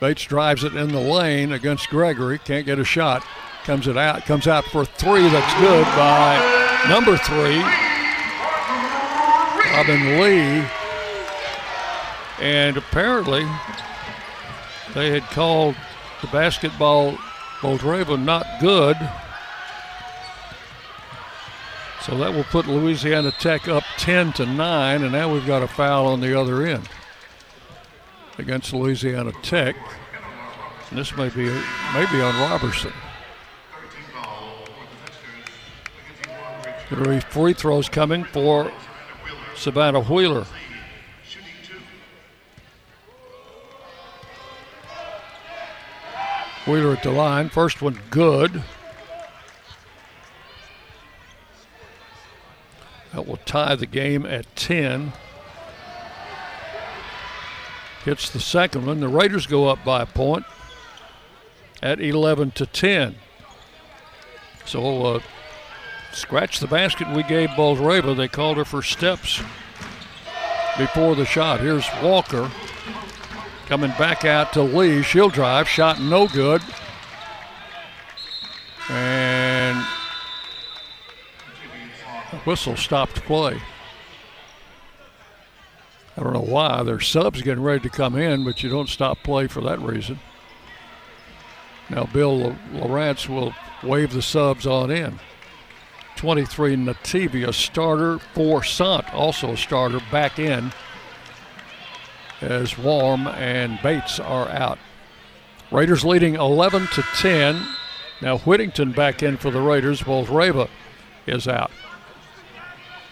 Bates 0.00 0.22
drives 0.22 0.62
it 0.62 0.74
in 0.74 0.92
the 0.92 1.00
lane 1.00 1.52
against 1.52 1.90
Gregory. 1.90 2.38
Can't 2.38 2.64
get 2.64 2.78
a 2.78 2.84
shot. 2.84 3.24
Comes 3.64 3.88
it 3.88 3.96
out. 3.96 4.24
Comes 4.24 4.46
out 4.46 4.64
for 4.66 4.84
three. 4.84 5.28
That's 5.28 5.60
good 5.60 5.84
by 5.96 6.86
number 6.88 7.16
three, 7.16 7.58
Robin 9.72 10.20
Lee. 10.20 10.64
And 12.40 12.76
apparently, 12.76 13.46
they 14.94 15.10
had 15.10 15.24
called 15.24 15.74
the 16.20 16.28
basketball 16.28 17.18
Boldyreva 17.60 18.22
not 18.22 18.46
good. 18.60 18.96
So 22.08 22.16
that 22.16 22.32
will 22.32 22.44
put 22.44 22.66
Louisiana 22.66 23.30
Tech 23.32 23.68
up 23.68 23.84
10 23.98 24.32
to 24.34 24.46
9, 24.46 25.02
and 25.02 25.12
now 25.12 25.30
we've 25.30 25.46
got 25.46 25.62
a 25.62 25.68
foul 25.68 26.06
on 26.06 26.22
the 26.22 26.40
other 26.40 26.64
end 26.64 26.88
against 28.38 28.72
Louisiana 28.72 29.30
Tech. 29.42 29.76
And 30.88 30.98
this 30.98 31.14
may 31.18 31.28
be 31.28 31.44
maybe 31.92 32.22
on 32.22 32.34
Robertson. 32.50 32.94
Three 36.88 37.20
free 37.20 37.52
throws 37.52 37.90
coming 37.90 38.24
for 38.24 38.72
Savannah 39.54 40.00
Wheeler. 40.00 40.46
Wheeler 46.66 46.94
at 46.94 47.02
the 47.02 47.10
line. 47.10 47.50
First 47.50 47.82
one 47.82 48.00
good. 48.08 48.62
That 53.12 53.26
will 53.26 53.38
tie 53.38 53.74
the 53.74 53.86
game 53.86 54.26
at 54.26 54.54
10. 54.56 55.12
Hits 58.04 58.30
the 58.30 58.40
second 58.40 58.86
one. 58.86 59.00
The 59.00 59.08
Raiders 59.08 59.46
go 59.46 59.68
up 59.68 59.84
by 59.84 60.02
a 60.02 60.06
point 60.06 60.44
at 61.82 62.00
11 62.00 62.52
to 62.52 62.66
10. 62.66 63.16
So, 64.64 65.06
uh, 65.06 65.20
scratch 66.12 66.60
the 66.60 66.66
basket 66.66 67.08
we 67.14 67.22
gave 67.22 67.50
Boldyreva. 67.50 68.16
They 68.16 68.28
called 68.28 68.58
her 68.58 68.64
for 68.64 68.82
steps 68.82 69.42
before 70.76 71.14
the 71.14 71.24
shot. 71.24 71.60
Here's 71.60 71.86
Walker 72.02 72.50
coming 73.66 73.90
back 73.98 74.24
out 74.24 74.52
to 74.54 74.62
Lee. 74.62 75.02
She'll 75.02 75.28
drive. 75.28 75.68
Shot 75.68 76.00
no 76.00 76.28
good. 76.28 76.62
And 78.88 79.27
whistle 82.38 82.76
stopped 82.76 83.16
play. 83.22 83.60
I 86.16 86.22
don't 86.22 86.32
know 86.32 86.40
why. 86.40 86.82
Their 86.82 87.00
subs 87.00 87.42
getting 87.42 87.62
ready 87.62 87.80
to 87.80 87.88
come 87.88 88.16
in, 88.16 88.44
but 88.44 88.62
you 88.62 88.68
don't 88.68 88.88
stop 88.88 89.22
play 89.22 89.46
for 89.46 89.60
that 89.62 89.80
reason. 89.80 90.18
Now 91.88 92.04
Bill 92.04 92.56
Lawrence 92.72 93.28
will 93.28 93.54
wave 93.82 94.12
the 94.12 94.22
subs 94.22 94.66
on 94.66 94.90
in. 94.90 95.20
23 96.16 96.74
Nativi, 96.74 97.46
a 97.46 97.52
starter 97.52 98.18
for 98.34 98.64
Sant, 98.64 99.14
also 99.14 99.52
a 99.52 99.56
starter 99.56 100.00
back 100.10 100.40
in 100.40 100.72
as 102.40 102.76
Warm 102.76 103.28
and 103.28 103.80
Bates 103.82 104.18
are 104.18 104.48
out. 104.48 104.78
Raiders 105.70 106.04
leading 106.04 106.34
11 106.34 106.88
to 106.88 107.02
10. 107.02 107.66
Now 108.20 108.38
Whittington 108.38 108.92
back 108.92 109.22
in 109.22 109.36
for 109.36 109.50
the 109.50 109.60
Raiders. 109.60 110.02
Boldyreva 110.02 110.68
is 111.26 111.46
out. 111.46 111.70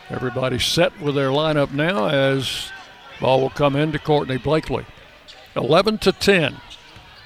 Everybody 0.09 0.59
set 0.59 1.01
with 1.01 1.17
their 1.17 1.31
lineup 1.31 1.73
now 1.73 2.07
as 2.07 2.71
ball 3.21 3.41
will 3.41 3.51
come 3.51 3.75
into 3.75 3.99
Courtney 3.99 4.37
Blakely. 4.37 4.87
11 5.57 5.99
to 5.99 6.13
10. 6.13 6.57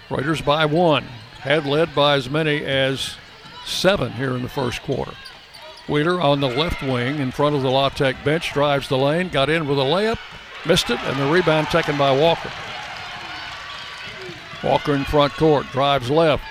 Raiders 0.09 0.41
by 0.41 0.64
one. 0.64 1.05
Had 1.41 1.66
led 1.66 1.95
by 1.95 2.14
as 2.14 2.31
many 2.31 2.64
as 2.64 3.16
seven 3.66 4.12
here 4.12 4.35
in 4.35 4.43
the 4.43 4.49
first 4.49 4.83
quarter. 4.83 5.12
Wheeler 5.89 6.20
on 6.20 6.41
the 6.41 6.49
left 6.49 6.83
wing 6.83 7.18
in 7.18 7.33
front 7.33 7.57
of 7.57 7.62
the 7.62 7.70
La 7.70 7.89
Tech 7.89 8.22
bench 8.24 8.53
drives 8.53 8.89
the 8.89 8.99
lane, 8.99 9.28
got 9.28 9.51
in 9.51 9.66
with 9.66 9.78
a 9.78 9.83
layup, 9.83 10.18
missed 10.66 10.91
it, 10.91 11.01
and 11.01 11.18
the 11.18 11.31
rebound 11.31 11.66
taken 11.68 11.99
by 11.99 12.16
Walker. 12.16 12.51
Walker 14.62 14.95
in 14.95 15.05
front 15.05 15.33
court, 15.35 15.66
drives 15.72 16.11
left, 16.11 16.45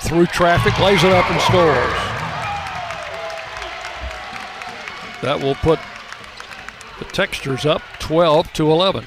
through 0.00 0.26
traffic, 0.26 0.78
lays 0.80 1.04
it 1.04 1.12
up 1.12 1.30
and 1.30 1.40
scores. 1.42 2.19
That 5.22 5.40
will 5.40 5.54
put 5.56 5.78
the 6.98 7.04
Techsters 7.06 7.68
up 7.68 7.82
12 7.98 8.52
to 8.54 8.70
11. 8.70 9.04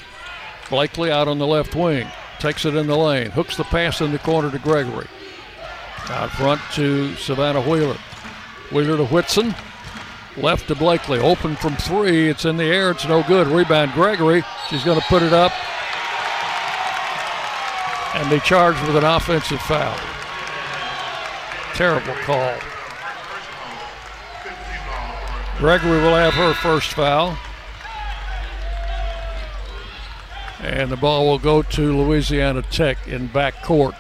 Blakely 0.70 1.12
out 1.12 1.28
on 1.28 1.40
the 1.40 1.48
left 1.48 1.76
wing, 1.76 2.08
takes 2.40 2.66
it 2.66 2.76
in 2.76 2.88
the 2.88 2.98
lane, 2.98 3.32
hooks 3.32 3.58
the 3.58 3.64
pass 3.64 4.02
in 4.02 4.12
the 4.12 4.20
corner 4.20 4.50
to 4.52 4.60
Gregory. 4.60 5.08
Out 6.10 6.32
front 6.32 6.62
to 6.74 7.16
Savannah 7.16 7.62
Wheeler. 7.62 7.98
Wheeler 8.72 8.98
to 8.98 9.06
Whitson. 9.06 9.56
Left 10.36 10.68
to 10.68 10.76
Blakely. 10.76 11.20
Open 11.20 11.56
from 11.56 11.76
three. 11.78 12.28
It's 12.28 12.46
in 12.46 12.58
the 12.58 12.66
air. 12.66 12.92
It's 12.92 13.08
no 13.08 13.24
good. 13.24 13.48
Rebound 13.48 13.94
Gregory. 13.94 14.44
She's 14.70 14.84
going 14.84 15.00
to 15.00 15.06
put 15.08 15.22
it 15.22 15.32
up. 15.32 15.54
And 18.16 18.32
they 18.32 18.40
charged 18.40 18.82
with 18.86 18.98
an 18.98 19.04
offensive 19.04 19.62
foul. 19.62 19.98
Terrible 21.76 22.16
call. 22.24 22.58
Gregory 25.58 26.02
will 26.02 26.16
have 26.16 26.34
her 26.34 26.54
first 26.54 26.94
foul. 26.94 27.38
And 30.62 30.92
the 30.92 30.98
ball 30.98 31.28
will 31.28 31.40
go 31.40 31.62
to 31.62 31.98
Louisiana 31.98 32.64
Tech 32.64 33.08
in 33.08 33.28
back 33.28 33.62
court. 33.64 33.96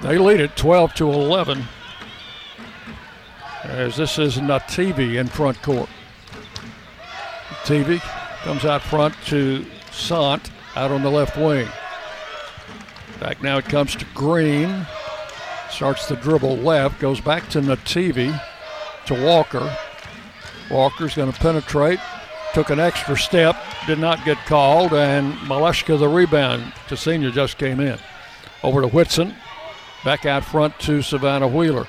They 0.00 0.16
lead 0.16 0.40
it 0.40 0.56
12 0.56 0.94
to 0.94 1.10
11. 1.10 1.64
As 3.64 3.96
this 3.96 4.18
is 4.18 4.36
Nativi 4.36 5.18
in 5.18 5.26
front 5.26 5.60
court. 5.62 5.88
TV 7.64 8.00
comes 8.42 8.64
out 8.64 8.82
front 8.82 9.14
to 9.26 9.66
Sant 9.90 10.50
out 10.76 10.90
on 10.90 11.02
the 11.02 11.10
left 11.10 11.36
wing. 11.36 11.68
Back 13.20 13.42
now 13.42 13.58
it 13.58 13.64
comes 13.64 13.96
to 13.96 14.06
Green. 14.14 14.86
Starts 15.68 16.06
the 16.06 16.16
dribble 16.16 16.56
left, 16.58 17.00
goes 17.00 17.20
back 17.20 17.48
to 17.50 17.60
Nativi 17.60 18.40
to 19.08 19.24
Walker. 19.24 19.76
Walker's 20.70 21.14
going 21.14 21.32
to 21.32 21.38
penetrate. 21.38 21.98
Took 22.54 22.70
an 22.70 22.80
extra 22.80 23.16
step, 23.16 23.56
did 23.86 23.98
not 23.98 24.24
get 24.24 24.38
called, 24.46 24.94
and 24.94 25.34
Maleshka 25.40 25.98
the 25.98 26.08
rebound 26.08 26.72
to 26.88 26.96
senior 26.96 27.30
just 27.30 27.58
came 27.58 27.80
in. 27.80 27.98
Over 28.62 28.80
to 28.80 28.88
Whitson. 28.88 29.34
Back 30.04 30.26
out 30.26 30.44
front 30.44 30.78
to 30.80 31.02
Savannah 31.02 31.48
Wheeler. 31.48 31.86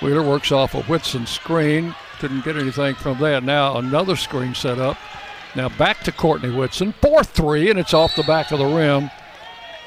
Wheeler 0.00 0.22
works 0.22 0.52
off 0.52 0.74
a 0.74 0.82
Whitson 0.82 1.26
screen. 1.26 1.94
Couldn't 2.18 2.44
get 2.44 2.56
anything 2.56 2.94
from 2.94 3.18
that. 3.18 3.42
Now 3.42 3.78
another 3.78 4.16
screen 4.16 4.54
set 4.54 4.78
up. 4.78 4.96
Now 5.54 5.68
back 5.70 6.00
to 6.04 6.12
Courtney 6.12 6.50
Whitson. 6.50 6.92
4 7.00 7.24
3, 7.24 7.70
and 7.70 7.78
it's 7.78 7.94
off 7.94 8.14
the 8.14 8.22
back 8.24 8.52
of 8.52 8.58
the 8.58 8.66
rim. 8.66 9.10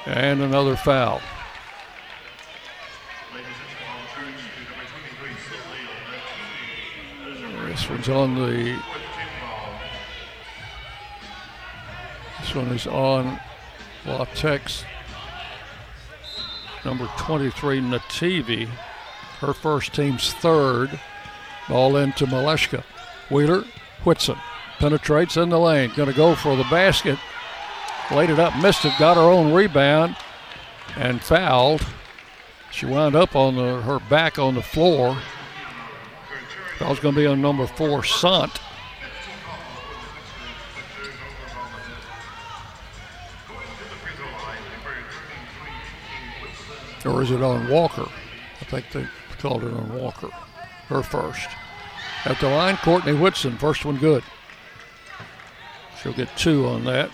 And 0.05 0.41
another 0.41 0.75
foul. 0.75 1.21
This 7.79 7.89
one's 7.89 8.09
on 8.09 8.35
the. 8.35 8.77
This 12.41 12.53
one 12.53 12.67
is 12.67 12.85
on 12.87 13.39
La 14.05 14.25
Tech's 14.25 14.83
number 16.83 17.09
23, 17.17 17.79
Nativi. 17.79 18.67
Her 19.39 19.53
first 19.53 19.93
team's 19.93 20.33
third. 20.33 20.99
Ball 21.69 21.95
into 21.95 22.25
Maleshka. 22.25 22.83
Wheeler, 23.31 23.63
Whitson 24.03 24.37
penetrates 24.79 25.37
in 25.37 25.47
the 25.47 25.57
lane. 25.57 25.93
Going 25.95 26.09
to 26.09 26.15
go 26.15 26.35
for 26.35 26.57
the 26.57 26.63
basket. 26.63 27.17
Laid 28.11 28.29
it 28.29 28.39
up, 28.39 28.57
missed 28.61 28.83
it, 28.83 28.93
got 28.99 29.15
her 29.15 29.23
own 29.23 29.53
rebound, 29.53 30.17
and 30.97 31.23
fouled. 31.23 31.85
She 32.71 32.85
wound 32.85 33.15
up 33.15 33.37
on 33.37 33.55
the, 33.55 33.81
her 33.83 33.99
back 34.09 34.37
on 34.37 34.55
the 34.55 34.61
floor. 34.61 35.17
Foul's 36.79 37.01
going 37.01 37.13
to 37.13 37.19
be 37.19 37.27
on 37.27 37.41
number 37.41 37.67
four, 37.67 38.05
Sant. 38.05 38.57
Or 47.05 47.21
is 47.21 47.31
it 47.31 47.41
on 47.41 47.67
Walker? 47.67 48.07
I 48.61 48.63
think 48.63 48.89
they 48.91 49.05
called 49.39 49.65
it 49.65 49.73
on 49.73 49.93
Walker. 49.93 50.29
Her 50.87 51.03
first. 51.03 51.49
At 52.23 52.39
the 52.39 52.47
line, 52.47 52.77
Courtney 52.77 53.13
Whitson, 53.13 53.57
first 53.57 53.83
one 53.83 53.97
good. 53.97 54.23
She'll 56.01 56.13
get 56.13 56.29
two 56.37 56.65
on 56.65 56.85
that. 56.85 57.11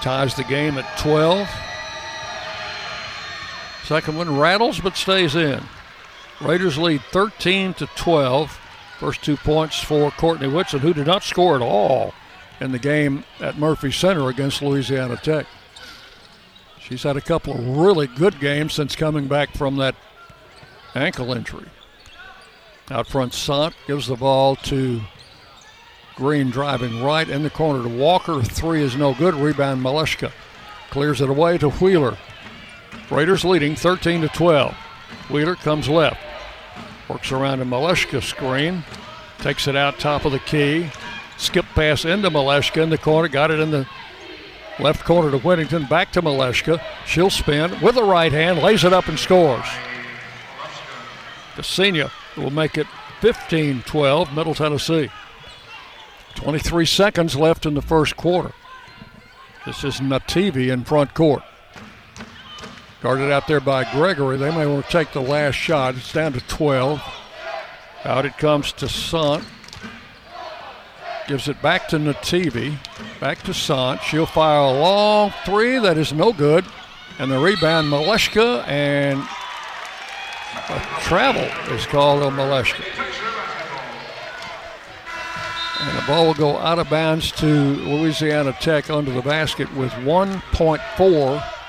Ties 0.00 0.36
the 0.36 0.44
game 0.44 0.78
at 0.78 0.98
12. 0.98 1.48
Second 3.82 4.16
one 4.16 4.38
rattles 4.38 4.78
but 4.78 4.96
stays 4.96 5.34
in. 5.34 5.60
Raiders 6.40 6.78
lead 6.78 7.02
13 7.10 7.74
to 7.74 7.86
12. 7.86 8.58
First 8.98 9.22
two 9.22 9.36
points 9.36 9.82
for 9.82 10.10
Courtney 10.10 10.48
Whitson, 10.48 10.80
who 10.80 10.92
did 10.92 11.06
not 11.06 11.22
score 11.22 11.56
at 11.56 11.62
all 11.62 12.12
in 12.60 12.72
the 12.72 12.78
game 12.78 13.24
at 13.40 13.58
Murphy 13.58 13.90
Center 13.90 14.28
against 14.28 14.62
Louisiana 14.62 15.16
Tech. 15.16 15.46
She's 16.78 17.02
had 17.02 17.16
a 17.16 17.22
couple 17.22 17.54
of 17.54 17.78
really 17.78 18.06
good 18.06 18.40
games 18.40 18.74
since 18.74 18.96
coming 18.96 19.26
back 19.26 19.54
from 19.54 19.76
that 19.76 19.94
ankle 20.94 21.32
injury. 21.32 21.68
Out 22.90 23.06
front, 23.06 23.32
Sant 23.32 23.74
gives 23.86 24.08
the 24.08 24.16
ball 24.16 24.56
to 24.56 25.00
Green 26.20 26.50
driving 26.50 27.02
right 27.02 27.26
in 27.28 27.42
the 27.42 27.48
corner 27.48 27.82
to 27.82 27.88
Walker. 27.88 28.42
Three 28.42 28.82
is 28.82 28.94
no 28.94 29.14
good. 29.14 29.34
Rebound 29.34 29.82
Maleshka. 29.82 30.30
Clears 30.90 31.22
it 31.22 31.30
away 31.30 31.56
to 31.56 31.70
Wheeler. 31.70 32.18
Raiders 33.10 33.42
leading 33.42 33.74
13 33.74 34.20
to 34.20 34.28
12. 34.28 34.74
Wheeler 35.30 35.54
comes 35.54 35.88
left. 35.88 36.18
Works 37.10 37.32
around 37.32 37.60
a 37.60 37.64
Maleshka 37.64 38.22
screen. 38.22 38.84
Takes 39.38 39.66
it 39.66 39.74
out 39.74 39.98
top 39.98 40.24
of 40.24 40.30
the 40.30 40.38
key. 40.38 40.88
Skip 41.38 41.64
pass 41.74 42.04
into 42.04 42.30
Maleshka 42.30 42.80
in 42.80 42.90
the 42.90 42.98
corner. 42.98 43.26
Got 43.26 43.50
it 43.50 43.58
in 43.58 43.72
the 43.72 43.84
left 44.78 45.04
corner 45.04 45.32
to 45.32 45.38
Whittington. 45.38 45.86
Back 45.86 46.12
to 46.12 46.22
Maleshka. 46.22 46.80
She'll 47.06 47.28
spin 47.28 47.80
with 47.80 47.96
the 47.96 48.04
right 48.04 48.30
hand. 48.30 48.60
Lays 48.60 48.84
it 48.84 48.92
up 48.92 49.08
and 49.08 49.18
scores. 49.18 49.66
Ksenia 51.56 52.12
will 52.36 52.52
make 52.52 52.78
it 52.78 52.86
15 53.20 53.82
12, 53.82 54.32
Middle 54.32 54.54
Tennessee. 54.54 55.10
23 56.36 56.86
seconds 56.86 57.34
left 57.34 57.66
in 57.66 57.74
the 57.74 57.82
first 57.82 58.16
quarter. 58.16 58.52
This 59.66 59.82
is 59.82 59.96
Nativi 59.96 60.72
in 60.72 60.84
front 60.84 61.12
court. 61.14 61.42
Guarded 63.02 63.32
out 63.32 63.48
there 63.48 63.60
by 63.60 63.90
Gregory. 63.92 64.36
They 64.36 64.50
may 64.50 64.66
want 64.66 64.84
to 64.84 64.90
take 64.90 65.12
the 65.12 65.22
last 65.22 65.54
shot. 65.54 65.94
It's 65.94 66.12
down 66.12 66.34
to 66.34 66.40
12. 66.40 67.02
Out 68.04 68.26
it 68.26 68.36
comes 68.36 68.72
to 68.72 68.90
Sant. 68.90 69.42
Gives 71.26 71.48
it 71.48 71.62
back 71.62 71.88
to 71.88 71.96
Nativi. 71.96 72.76
Back 73.18 73.42
to 73.44 73.54
Sant. 73.54 74.02
She'll 74.02 74.26
fire 74.26 74.58
a 74.58 74.78
long 74.78 75.32
three. 75.46 75.78
That 75.78 75.96
is 75.96 76.12
no 76.12 76.34
good. 76.34 76.66
And 77.18 77.30
the 77.30 77.38
rebound, 77.38 77.88
Maleshka, 77.88 78.66
and 78.68 79.20
a 80.68 80.78
travel 81.00 81.74
is 81.74 81.86
called 81.86 82.22
on 82.22 82.34
Maleshka. 82.34 82.84
And 85.80 85.98
the 85.98 86.06
ball 86.06 86.26
will 86.26 86.34
go 86.34 86.58
out 86.58 86.78
of 86.78 86.90
bounds 86.90 87.32
to 87.32 87.46
Louisiana 87.46 88.54
Tech 88.60 88.90
under 88.90 89.10
the 89.10 89.22
basket 89.22 89.74
with 89.74 89.90
1.4 89.92 91.59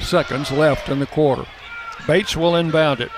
seconds 0.00 0.50
left 0.50 0.88
in 0.88 0.98
the 0.98 1.06
quarter. 1.06 1.46
Bates 2.06 2.36
will 2.36 2.56
inbound 2.56 3.00
it. 3.00 3.10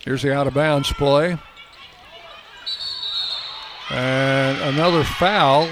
Here's 0.00 0.22
the 0.22 0.34
out 0.34 0.46
of 0.46 0.54
bounds 0.54 0.92
play. 0.92 1.38
And 3.90 4.58
another 4.74 5.02
foul. 5.02 5.68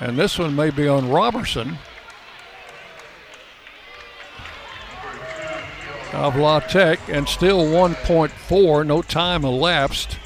And 0.00 0.18
this 0.18 0.38
one 0.38 0.54
may 0.54 0.70
be 0.70 0.86
on 0.86 1.10
Robertson. 1.10 1.78
Of 6.12 6.36
La 6.36 6.60
Tech, 6.60 7.00
and 7.08 7.28
still 7.28 7.64
1.4, 7.64 8.86
no 8.86 9.02
time 9.02 9.44
elapsed. 9.44 10.18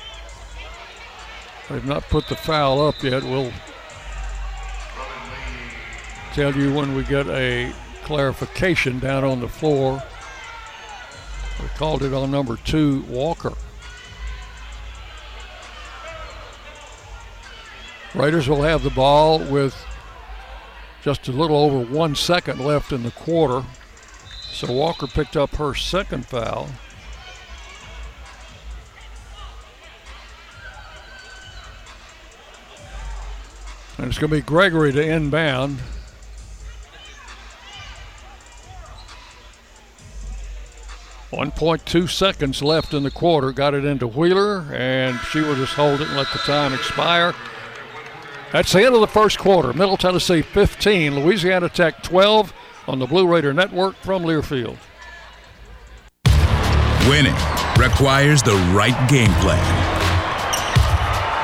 They've 1.70 1.86
not 1.86 2.02
put 2.08 2.26
the 2.26 2.34
foul 2.34 2.84
up 2.84 3.00
yet. 3.00 3.22
We'll 3.22 3.52
tell 6.34 6.52
you 6.56 6.74
when 6.74 6.96
we 6.96 7.04
get 7.04 7.28
a 7.28 7.72
clarification 8.02 8.98
down 8.98 9.22
on 9.22 9.38
the 9.38 9.48
floor. 9.48 10.02
We 11.62 11.68
called 11.76 12.02
it 12.02 12.12
on 12.12 12.32
number 12.32 12.56
two, 12.56 13.02
Walker. 13.02 13.52
Raiders 18.16 18.48
will 18.48 18.62
have 18.62 18.82
the 18.82 18.90
ball 18.90 19.38
with 19.38 19.76
just 21.02 21.28
a 21.28 21.32
little 21.32 21.56
over 21.56 21.78
one 21.80 22.16
second 22.16 22.58
left 22.58 22.90
in 22.90 23.04
the 23.04 23.12
quarter. 23.12 23.64
So 24.50 24.72
Walker 24.72 25.06
picked 25.06 25.36
up 25.36 25.54
her 25.56 25.74
second 25.76 26.26
foul. 26.26 26.68
And 34.00 34.08
it's 34.08 34.18
going 34.18 34.30
to 34.30 34.36
be 34.36 34.40
Gregory 34.40 34.92
to 34.92 35.06
inbound. 35.06 35.78
One 41.28 41.50
point 41.50 41.84
two 41.84 42.06
seconds 42.06 42.62
left 42.62 42.94
in 42.94 43.02
the 43.02 43.10
quarter. 43.10 43.52
Got 43.52 43.74
it 43.74 43.84
into 43.84 44.06
Wheeler, 44.06 44.62
and 44.72 45.20
she 45.20 45.42
will 45.42 45.54
just 45.54 45.74
hold 45.74 46.00
it 46.00 46.08
and 46.08 46.16
let 46.16 46.28
the 46.32 46.38
time 46.38 46.72
expire. 46.72 47.34
That's 48.52 48.72
the 48.72 48.86
end 48.86 48.94
of 48.94 49.02
the 49.02 49.06
first 49.06 49.38
quarter. 49.38 49.74
Middle 49.74 49.98
Tennessee 49.98 50.40
15, 50.40 51.20
Louisiana 51.20 51.68
Tech 51.68 52.02
12 52.02 52.54
on 52.88 53.00
the 53.00 53.06
Blue 53.06 53.28
Raider 53.28 53.52
Network 53.52 53.96
from 53.96 54.22
Learfield. 54.22 54.78
Winning 57.06 57.36
requires 57.78 58.42
the 58.42 58.56
right 58.72 59.10
game 59.10 59.32
plan. 59.34 59.89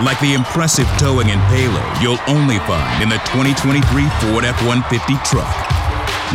Like 0.04 0.20
the 0.20 0.34
impressive 0.34 0.86
towing 0.98 1.30
and 1.30 1.40
payload 1.48 2.02
you'll 2.02 2.20
only 2.28 2.58
find 2.68 3.02
in 3.02 3.08
the 3.08 3.16
2023 3.32 3.80
Ford 4.20 4.44
F 4.44 4.60
150 4.66 5.14
truck. 5.24 5.48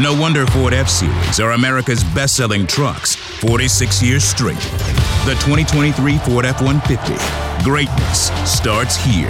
No 0.01 0.19
wonder 0.19 0.47
Ford 0.47 0.73
F 0.73 0.89
Series 0.89 1.39
are 1.39 1.51
America's 1.51 2.03
best 2.03 2.35
selling 2.35 2.65
trucks 2.65 3.13
46 3.13 4.01
years 4.01 4.23
straight. 4.23 4.57
The 5.25 5.37
2023 5.45 6.17
Ford 6.19 6.45
F 6.45 6.59
150. 6.59 7.13
Greatness 7.63 8.31
starts 8.49 8.95
here. 8.95 9.29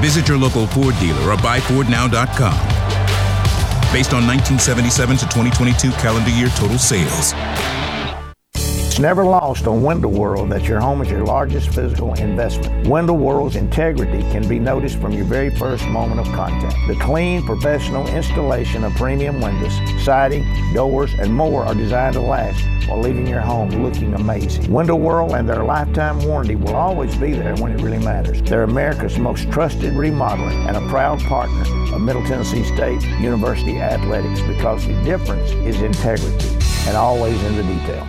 Visit 0.00 0.26
your 0.26 0.38
local 0.38 0.66
Ford 0.66 0.98
dealer 0.98 1.30
or 1.30 1.36
buyfordnow.com. 1.36 2.58
Based 3.92 4.12
on 4.12 4.26
1977 4.26 5.18
to 5.18 5.24
2022 5.26 5.92
calendar 6.02 6.30
year 6.30 6.48
total 6.48 6.78
sales. 6.78 7.32
It's 8.96 9.02
never 9.02 9.26
lost 9.26 9.66
on 9.66 9.82
Window 9.82 10.08
World 10.08 10.48
that 10.52 10.64
your 10.64 10.80
home 10.80 11.02
is 11.02 11.10
your 11.10 11.22
largest 11.22 11.68
physical 11.68 12.14
investment. 12.14 12.88
Window 12.88 13.12
World's 13.12 13.54
integrity 13.54 14.22
can 14.32 14.48
be 14.48 14.58
noticed 14.58 14.98
from 14.98 15.12
your 15.12 15.26
very 15.26 15.50
first 15.50 15.86
moment 15.88 16.18
of 16.18 16.26
contact. 16.34 16.74
The 16.88 16.94
clean, 16.94 17.42
professional 17.44 18.08
installation 18.08 18.84
of 18.84 18.94
premium 18.94 19.42
windows, 19.42 19.74
siding, 20.02 20.46
doors, 20.72 21.12
and 21.12 21.34
more 21.34 21.66
are 21.66 21.74
designed 21.74 22.14
to 22.14 22.22
last 22.22 22.58
while 22.88 22.98
leaving 22.98 23.26
your 23.26 23.42
home 23.42 23.68
looking 23.82 24.14
amazing. 24.14 24.72
Window 24.72 24.96
World 24.96 25.32
and 25.32 25.46
their 25.46 25.62
lifetime 25.62 26.24
warranty 26.24 26.54
will 26.54 26.74
always 26.74 27.14
be 27.16 27.34
there 27.34 27.54
when 27.56 27.72
it 27.72 27.82
really 27.82 28.02
matters. 28.02 28.40
They're 28.40 28.62
America's 28.62 29.18
most 29.18 29.52
trusted 29.52 29.92
remodeling 29.92 30.56
and 30.68 30.74
a 30.74 30.88
proud 30.88 31.20
partner 31.20 31.64
of 31.94 32.00
Middle 32.00 32.24
Tennessee 32.24 32.64
State 32.64 33.02
University 33.20 33.78
Athletics 33.78 34.40
because 34.40 34.86
the 34.86 34.98
difference 35.02 35.50
is 35.66 35.82
integrity 35.82 36.48
and 36.88 36.96
always 36.96 37.38
in 37.44 37.56
the 37.56 37.62
detail. 37.62 38.08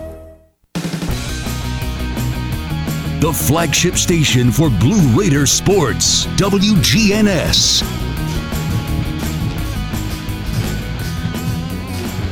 The 3.21 3.31
flagship 3.31 3.97
station 3.97 4.51
for 4.51 4.67
Blue 4.67 5.07
Raider 5.15 5.45
sports, 5.45 6.25
WGNS. 6.37 7.83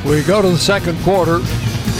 We 0.03 0.23
go 0.23 0.41
to 0.41 0.49
the 0.49 0.57
second 0.57 0.99
quarter. 1.03 1.41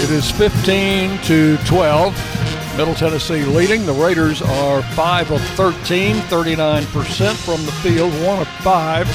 It 0.02 0.10
is 0.10 0.32
15 0.32 1.20
to 1.26 1.58
12. 1.68 2.78
Middle 2.78 2.96
Tennessee 2.96 3.46
leading. 3.46 3.86
The 3.86 3.94
Raiders 3.94 4.42
are 4.42 4.82
5 4.82 5.32
of 5.34 5.42
13, 5.50 6.16
39% 6.16 7.36
from 7.36 7.64
the 7.68 7.72
field, 7.84 8.12
1 8.26 8.40
of 8.40 8.48
5 8.48 9.08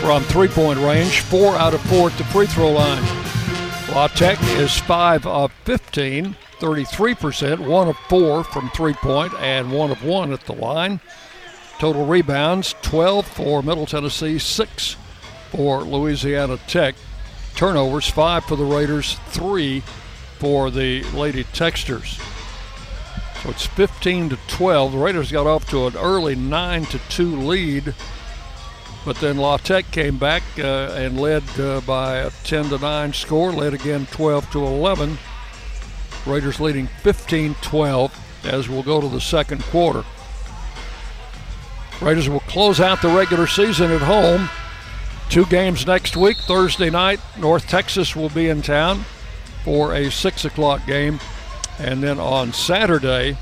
from 0.00 0.22
three 0.22 0.48
point 0.48 0.78
range, 0.78 1.20
4 1.20 1.54
out 1.56 1.74
of 1.74 1.82
4 1.82 2.08
at 2.08 2.16
the 2.16 2.24
free 2.24 2.46
throw 2.46 2.72
line. 2.72 3.02
La 3.90 4.06
Tech 4.08 4.38
is 4.58 4.78
5 4.78 5.26
of 5.26 5.52
15, 5.64 6.34
33%, 6.58 7.60
1 7.60 7.88
of 7.88 7.96
4 8.08 8.44
from 8.44 8.70
three 8.70 8.94
point, 8.94 9.32
and 9.34 9.72
1 9.72 9.90
of 9.90 10.04
1 10.04 10.32
at 10.32 10.40
the 10.46 10.54
line. 10.54 11.00
Total 11.78 12.06
rebounds 12.06 12.74
12 12.82 13.26
for 13.26 13.62
Middle 13.62 13.86
Tennessee, 13.86 14.38
6 14.38 14.96
for 15.50 15.82
Louisiana 15.82 16.58
Tech. 16.66 16.94
Turnovers, 17.54 18.08
5 18.08 18.44
for 18.44 18.56
the 18.56 18.64
Raiders, 18.64 19.18
3 19.28 19.80
for 20.38 20.70
the 20.70 21.02
Lady 21.14 21.44
Techsters. 21.44 22.20
So 23.42 23.50
it's 23.50 23.66
15 23.66 24.30
to 24.30 24.38
12. 24.48 24.92
The 24.92 24.98
Raiders 24.98 25.30
got 25.30 25.46
off 25.46 25.68
to 25.70 25.86
an 25.86 25.96
early 25.96 26.34
9 26.34 26.86
to 26.86 26.98
2 27.10 27.36
lead, 27.36 27.94
but 29.04 29.16
then 29.16 29.36
La 29.36 29.56
Tech 29.58 29.90
came 29.90 30.18
back 30.18 30.42
uh, 30.58 30.92
and 30.94 31.20
led 31.20 31.44
uh, 31.60 31.80
by 31.82 32.16
a 32.16 32.30
10 32.44 32.70
to 32.70 32.78
9 32.78 33.12
score, 33.12 33.52
led 33.52 33.74
again 33.74 34.06
12 34.10 34.50
to 34.52 34.64
11. 34.64 35.18
Raiders 36.26 36.60
leading 36.60 36.86
15 36.86 37.54
12 37.62 38.44
as 38.46 38.68
we'll 38.68 38.82
go 38.82 39.00
to 39.00 39.08
the 39.08 39.20
second 39.20 39.62
quarter. 39.64 40.04
Raiders 42.00 42.28
will 42.28 42.40
close 42.40 42.80
out 42.80 43.00
the 43.00 43.08
regular 43.08 43.46
season 43.46 43.90
at 43.90 44.02
home. 44.02 44.48
Two 45.30 45.46
games 45.46 45.86
next 45.86 46.16
week. 46.16 46.36
Thursday 46.36 46.90
night, 46.90 47.20
North 47.38 47.66
Texas 47.68 48.14
will 48.14 48.28
be 48.28 48.48
in 48.48 48.62
town 48.62 49.04
for 49.64 49.94
a 49.94 50.10
6 50.10 50.44
o'clock 50.44 50.86
game. 50.86 51.18
And 51.78 52.02
then 52.02 52.20
on 52.20 52.52
Saturday, 52.52 53.36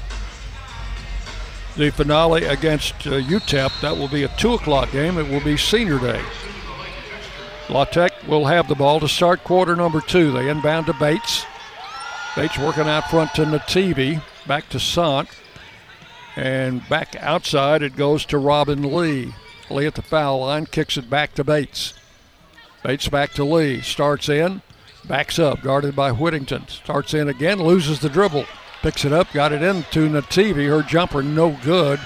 the 1.76 1.90
finale 1.90 2.44
against 2.44 2.94
uh, 3.06 3.20
UTEP. 3.20 3.80
That 3.80 3.96
will 3.96 4.08
be 4.08 4.22
a 4.22 4.28
2 4.28 4.54
o'clock 4.54 4.92
game. 4.92 5.18
It 5.18 5.28
will 5.28 5.42
be 5.42 5.56
senior 5.56 5.98
day. 5.98 6.22
La 7.68 7.84
Tech 7.84 8.12
will 8.28 8.44
have 8.44 8.68
the 8.68 8.74
ball 8.74 9.00
to 9.00 9.08
start 9.08 9.42
quarter 9.42 9.74
number 9.74 10.00
two. 10.00 10.32
They 10.32 10.50
inbound 10.50 10.86
to 10.86 10.92
Bates. 10.92 11.46
Bates 12.36 12.58
working 12.58 12.88
out 12.88 13.08
front 13.10 13.32
to 13.34 13.44
Nativi. 13.44 14.20
Back 14.46 14.68
to 14.70 14.80
Sant. 14.80 15.28
And 16.36 16.86
back 16.88 17.14
outside, 17.20 17.82
it 17.82 17.96
goes 17.96 18.24
to 18.26 18.38
Robin 18.38 18.94
Lee. 18.94 19.34
Lee 19.70 19.86
at 19.86 19.94
the 19.94 20.02
foul 20.02 20.40
line, 20.40 20.66
kicks 20.66 20.96
it 20.96 21.08
back 21.08 21.34
to 21.34 21.44
Bates. 21.44 21.94
Bates 22.82 23.08
back 23.08 23.32
to 23.34 23.44
Lee. 23.44 23.80
Starts 23.80 24.28
in, 24.28 24.62
backs 25.06 25.38
up, 25.38 25.62
guarded 25.62 25.94
by 25.94 26.10
Whittington. 26.10 26.68
Starts 26.68 27.14
in 27.14 27.28
again, 27.28 27.60
loses 27.60 28.00
the 28.00 28.08
dribble. 28.08 28.46
Picks 28.82 29.04
it 29.04 29.12
up, 29.12 29.32
got 29.32 29.52
it 29.52 29.62
into 29.62 30.10
Nativi. 30.10 30.68
Her 30.68 30.82
jumper 30.82 31.22
no 31.22 31.56
good 31.62 32.00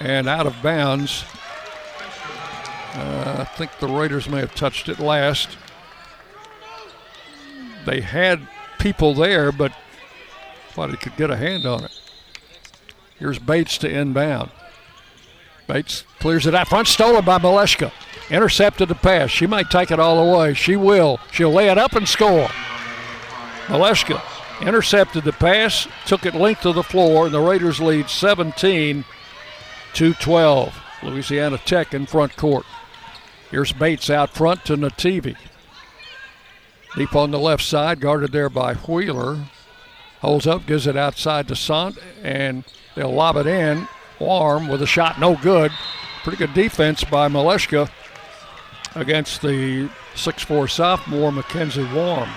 and 0.00 0.28
out 0.28 0.46
of 0.46 0.62
bounds. 0.62 1.24
Uh, 2.94 3.38
I 3.40 3.44
think 3.56 3.76
the 3.80 3.88
Raiders 3.88 4.28
may 4.28 4.38
have 4.38 4.54
touched 4.54 4.88
it 4.88 5.00
last. 5.00 5.58
They 7.84 8.00
had 8.00 8.48
people 8.84 9.14
there, 9.14 9.50
but 9.50 9.72
thought 10.72 10.90
he 10.90 10.96
could 10.98 11.16
get 11.16 11.30
a 11.30 11.36
hand 11.36 11.64
on 11.64 11.82
it. 11.84 12.00
Here's 13.18 13.38
Bates 13.38 13.78
to 13.78 13.88
inbound. 13.88 14.50
Bates 15.66 16.04
clears 16.18 16.46
it 16.46 16.54
out 16.54 16.68
front, 16.68 16.86
stolen 16.86 17.24
by 17.24 17.38
Maleshka. 17.38 17.90
Intercepted 18.28 18.90
the 18.90 18.94
pass. 18.94 19.30
She 19.30 19.46
might 19.46 19.70
take 19.70 19.90
it 19.90 19.98
all 19.98 20.22
the 20.22 20.38
way. 20.38 20.52
She 20.52 20.76
will. 20.76 21.18
She'll 21.32 21.50
lay 21.50 21.70
it 21.70 21.78
up 21.78 21.94
and 21.94 22.06
score. 22.06 22.48
Maleshka 23.68 24.20
intercepted 24.60 25.24
the 25.24 25.32
pass, 25.32 25.88
took 26.04 26.26
it 26.26 26.34
length 26.34 26.66
of 26.66 26.74
the 26.74 26.82
floor, 26.82 27.24
and 27.24 27.34
the 27.34 27.40
Raiders 27.40 27.80
lead 27.80 28.10
17 28.10 29.06
to 29.94 30.12
12. 30.12 30.78
Louisiana 31.02 31.56
Tech 31.56 31.94
in 31.94 32.04
front 32.04 32.36
court. 32.36 32.66
Here's 33.50 33.72
Bates 33.72 34.10
out 34.10 34.34
front 34.34 34.66
to 34.66 34.76
Nativi. 34.76 35.36
Deep 36.96 37.16
on 37.16 37.32
the 37.32 37.38
left 37.38 37.64
side, 37.64 38.00
guarded 38.00 38.32
there 38.32 38.48
by 38.48 38.74
Wheeler. 38.74 39.44
Holds 40.20 40.46
up, 40.46 40.64
gives 40.66 40.86
it 40.86 40.96
outside 40.96 41.48
to 41.48 41.56
Sant, 41.56 41.98
and 42.22 42.64
they'll 42.94 43.12
lob 43.12 43.36
it 43.36 43.46
in. 43.46 43.88
Warm 44.20 44.68
with 44.68 44.80
a 44.80 44.86
shot, 44.86 45.18
no 45.18 45.36
good. 45.36 45.72
Pretty 46.22 46.38
good 46.38 46.54
defense 46.54 47.02
by 47.02 47.28
Maleshka 47.28 47.90
against 48.94 49.42
the 49.42 49.90
6'4 50.14 50.70
sophomore 50.70 51.32
Mackenzie 51.32 51.88
Warm. 51.92 52.30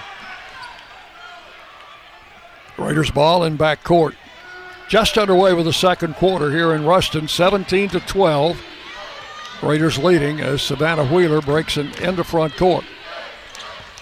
Raiders 2.77 3.11
ball 3.11 3.43
in 3.43 3.57
back 3.57 3.83
court. 3.83 4.15
Just 4.89 5.17
underway 5.17 5.53
with 5.53 5.65
the 5.65 5.73
second 5.73 6.15
quarter 6.15 6.51
here 6.51 6.73
in 6.73 6.85
Ruston, 6.85 7.27
17 7.27 7.89
to 7.89 7.99
12. 7.99 8.61
Raiders 9.61 9.97
leading 9.97 10.39
as 10.39 10.61
Savannah 10.61 11.05
Wheeler 11.05 11.41
breaks 11.41 11.77
in 11.77 11.87
into 11.95 12.23
front 12.23 12.55
court. 12.55 12.85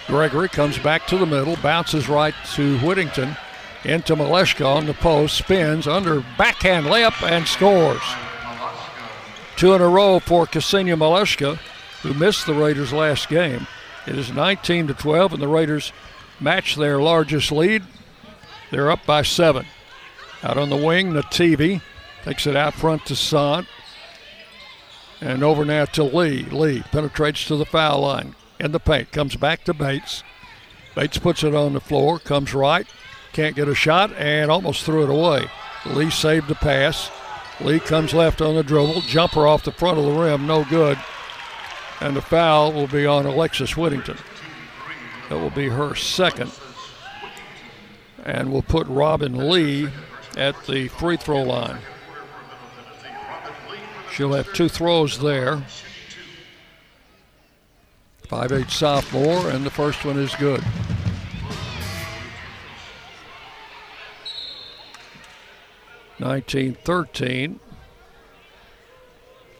Gregory 0.08 0.49
comes 0.49 0.78
back 0.78 1.08
to 1.08 1.18
the 1.18 1.26
middle, 1.26 1.56
bounces 1.58 2.08
right 2.08 2.36
to 2.53 2.78
Whittington, 2.80 3.36
into 3.84 4.16
Maleshka 4.16 4.66
on 4.66 4.86
the 4.86 4.93
post, 4.93 5.36
spins 5.36 5.88
under 5.88 6.24
backhand 6.38 6.86
layup 6.86 7.28
and 7.28 7.47
scores. 7.47 8.01
Two 9.56 9.74
in 9.74 9.82
a 9.82 9.88
row 9.88 10.20
for 10.20 10.45
Ksenia 10.45 10.95
Maleshka, 10.95 11.58
who 12.03 12.14
missed 12.14 12.45
the 12.45 12.53
Raiders' 12.53 12.93
last 12.93 13.30
game. 13.30 13.66
It 14.06 14.16
is 14.18 14.32
19 14.32 14.88
to 14.88 14.93
12, 14.93 15.34
and 15.34 15.41
the 15.41 15.47
Raiders 15.47 15.91
match 16.39 16.76
their 16.76 16.99
largest 16.99 17.51
lead. 17.51 17.84
They're 18.70 18.91
up 18.91 19.06
by 19.08 19.24
seven. 19.24 19.66
Out 20.43 20.58
on 20.58 20.70
the 20.70 20.76
wing, 20.76 21.14
Nativi 21.14 21.82
takes 22.24 22.45
it 22.45 22.56
out 22.56 22.76
front 22.76 23.08
to 23.08 23.16
Sant. 23.16 23.68
And 25.20 25.43
over 25.43 25.66
now 25.66 25.86
to 25.86 26.03
Lee. 26.03 26.43
Lee 26.43 26.84
penetrates 26.91 27.47
to 27.47 27.56
the 27.56 27.66
foul 27.66 28.01
line 28.01 28.36
in 28.60 28.72
the 28.72 28.80
paint. 28.80 29.12
Comes 29.12 29.36
back 29.36 29.64
to 29.66 29.74
Bates. 29.74 30.24
Bates 30.95 31.18
puts 31.18 31.43
it 31.43 31.53
on 31.53 31.74
the 31.74 31.82
floor, 31.82 32.20
comes 32.20 32.53
right, 32.53 32.88
can't 33.34 33.56
get 33.56 33.68
a 33.68 33.76
shot, 33.76 34.14
and 34.14 34.49
almost 34.49 34.86
threw 34.86 35.03
it 35.03 35.10
away. 35.10 35.49
Lee 35.86 36.10
saved 36.10 36.47
the 36.47 36.56
pass. 36.56 37.12
Lee 37.60 37.80
comes 37.80 38.14
left 38.14 38.41
on 38.41 38.56
the 38.56 38.64
dribble. 38.64 39.01
Jumper 39.01 39.45
off 39.45 39.66
the 39.66 39.72
front 39.72 39.97
of 39.97 40.06
the 40.06 40.12
rim, 40.12 40.47
no 40.47 40.64
good. 40.66 40.97
And 42.01 42.16
the 42.16 42.22
foul 42.22 42.72
will 42.72 42.88
be 42.88 43.06
on 43.06 43.26
Alexis 43.26 43.78
Whittington. 43.78 44.18
That 45.30 45.39
will 45.39 45.49
be 45.49 45.70
her 45.70 45.95
second. 45.95 46.51
And 48.24 48.51
we'll 48.51 48.62
put 48.62 48.88
Robin 48.88 49.49
Lee 49.49 49.89
at 50.38 50.66
the 50.66 50.88
free 50.88 51.18
throw 51.18 51.43
line. 51.43 51.80
She'll 54.14 54.34
have 54.34 54.51
two 54.53 54.70
throws 54.70 55.20
there. 55.20 55.64
5'8 58.26 58.69
sophomore, 58.69 59.49
and 59.49 59.65
the 59.65 59.69
first 59.69 60.03
one 60.05 60.17
is 60.17 60.34
good. 60.36 60.63
Nineteen 66.19 66.73
thirteen. 66.73 67.59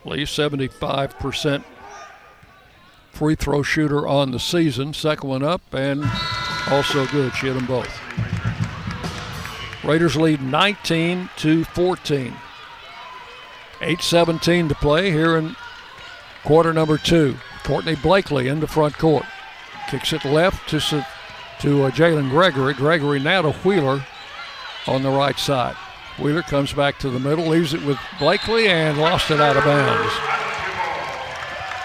Lee, 0.06 0.24
75% 0.24 1.64
free 3.12 3.36
throw 3.36 3.64
shooter 3.64 4.08
on 4.08 4.32
the 4.32 4.40
season. 4.40 4.94
Second 4.94 5.30
one 5.30 5.44
up 5.44 5.62
and 5.74 6.06
also 6.70 7.08
good. 7.08 7.34
She 7.34 7.48
hit 7.48 7.54
them 7.54 7.66
both. 7.66 8.00
Raiders 9.84 10.16
lead 10.16 10.42
19 10.42 11.30
to 11.38 11.64
14. 11.64 12.34
8-17 13.80 14.70
to 14.70 14.76
play 14.76 15.12
here 15.12 15.38
in 15.38 15.56
quarter 16.44 16.74
number 16.74 16.98
two. 16.98 17.36
Courtney 17.66 17.96
Blakely 17.96 18.48
in 18.48 18.60
the 18.60 18.68
front 18.68 18.96
court. 18.96 19.26
Kicks 19.90 20.14
it 20.14 20.24
left 20.24 20.70
to, 20.70 20.80
to 20.80 21.84
uh, 21.84 21.90
Jalynn 21.90 22.30
Gregory. 22.30 22.76
Gregory 22.76 23.20
now 23.20 23.42
to 23.42 23.54
Wheeler 23.54 24.06
on 24.86 25.02
the 25.02 25.10
right 25.10 25.38
side. 25.40 25.76
Wheeler 26.20 26.44
comes 26.44 26.74
back 26.74 27.00
to 27.00 27.10
the 27.10 27.20
middle, 27.20 27.48
leaves 27.48 27.74
it 27.74 27.84
with 27.84 27.98
Blakely, 28.20 28.68
and 28.68 29.00
lost 29.00 29.32
it 29.32 29.42
out 29.42 29.58
of 29.58 29.64
bounds. 29.64 30.12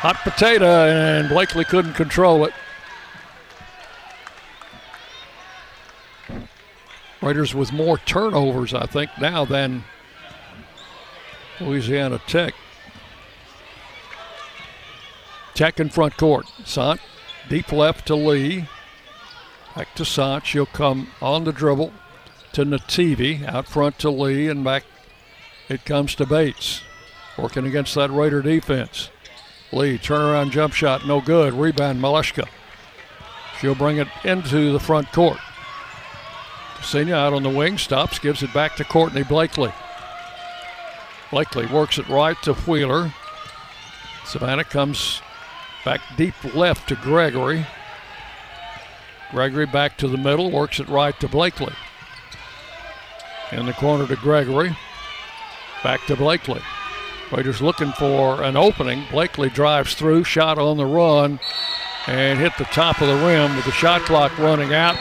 Hot 0.03 0.17
potato, 0.17 0.67
and 0.67 1.31
Blakely 1.31 1.65
couldn't 1.65 1.95
control 1.95 2.45
it. 2.45 2.53
Raiders 7.23 7.55
with 7.55 7.73
more 7.73 7.97
turnovers, 7.97 8.75
I 8.75 8.85
think, 8.85 9.11
now 9.19 9.47
than 9.47 9.85
Louisiana 11.59 12.21
Tech. 12.27 12.55
Tech 15.55 15.81
in 15.81 15.91
front 15.91 16.17
court. 16.17 16.47
Sant 16.65 17.01
deep 17.49 17.73
left 17.73 18.07
to 18.07 18.15
Lee. 18.15 18.67
Back 19.77 19.95
to 19.97 20.05
Sant. 20.05 20.47
She'll 20.47 20.67
come 20.67 21.09
on 21.21 21.45
the 21.45 21.53
dribble 21.53 21.93
to 22.53 22.65
Nativi. 22.65 23.47
Out 23.47 23.67
front 23.67 23.99
to 24.01 24.11
Lee 24.11 24.49
and 24.49 24.65
back 24.65 24.85
It 25.69 25.85
comes 25.85 26.15
to 26.17 26.27
Bates, 26.27 26.83
working 27.39 27.67
against 27.67 27.95
that 27.95 28.11
Raider 28.11 28.43
defense. 28.43 29.11
Lee, 29.73 29.99
turnaround 29.99 30.51
jump 30.51 30.75
shot, 30.75 31.07
no 31.07 31.21
good. 31.21 31.53
Rebound, 31.53 32.01
Maleshka. 32.01 32.49
She'll 33.61 33.77
bring 33.77 33.99
it 33.99 34.09
into 34.25 34.73
the 34.73 34.81
front 34.81 35.13
court. 35.13 35.39
Senior 36.83 37.15
out 37.15 37.33
on 37.33 37.43
the 37.43 37.51
wing, 37.51 37.79
stops, 37.79 38.19
gives 38.19 38.43
it 38.43 38.53
back 38.53 38.75
to 38.77 38.85
Courtney 38.85 39.23
Blakely. 39.23 39.73
Blakely 41.31 41.67
works 41.67 41.99
it 41.99 42.09
right 42.09 42.41
to 42.43 42.55
Wheeler. 42.55 43.13
Savannah 44.25 44.65
comes 44.65 45.21
back 45.85 46.01
deep 46.17 46.35
left 46.55 46.89
to 46.89 46.97
Gregory. 46.97 47.67
Gregory 49.31 49.67
back 49.67 49.97
to 49.99 50.09
the 50.09 50.17
middle, 50.17 50.51
works 50.51 50.81
it 50.81 50.89
right 50.89 51.19
to 51.21 51.29
Blakely. 51.29 51.73
In 53.53 53.67
the 53.67 53.73
corner 53.73 54.07
to 54.07 54.17
Gregory. 54.17 54.77
Back 55.83 56.05
to 56.07 56.17
Blakely. 56.17 56.61
Raiders 57.33 57.63
looking 57.63 57.93
for 57.93 58.43
an 58.43 58.57
opening. 58.57 59.05
Blakely 59.11 59.49
drives 59.51 59.95
through, 59.95 60.25
shot 60.25 60.59
on 60.59 60.77
the 60.77 60.87
run, 60.87 61.39
and 62.07 62.39
hit 62.39 62.53
the 62.59 62.65
top 62.65 63.01
of 63.01 63.09
the 63.09 63.27
rim 63.27 63.55
with 63.55 63.65
the 63.65 63.73
shot 63.73 64.03
clock 64.03 64.37
running 64.39 64.75
out. 64.75 64.97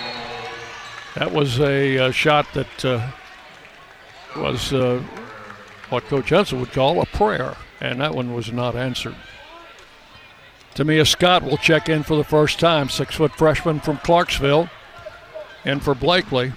That 1.15 1.32
was 1.32 1.59
a, 1.59 1.95
a 1.97 2.11
shot 2.11 2.47
that 2.53 2.86
uh, 2.86 3.11
was 4.38 4.71
uh, 4.71 5.01
what 5.89 6.03
Coach 6.05 6.30
Hudson 6.30 6.59
would 6.59 6.71
call 6.71 7.01
a 7.01 7.05
prayer, 7.07 7.55
and 7.82 7.99
that 7.99 8.13
one 8.13 8.34
was 8.34 8.51
not 8.51 8.75
answered. 8.75 9.15
Tamia 10.76 11.05
Scott 11.05 11.43
will 11.43 11.57
check 11.57 11.89
in 11.89 12.03
for 12.03 12.15
the 12.15 12.24
first 12.24 12.59
time, 12.59 12.89
six 12.89 13.15
foot 13.15 13.34
freshman 13.34 13.80
from 13.80 13.97
Clarksville. 13.97 14.70
And 15.65 15.84
for 15.84 15.93
Blakely, 15.93 16.53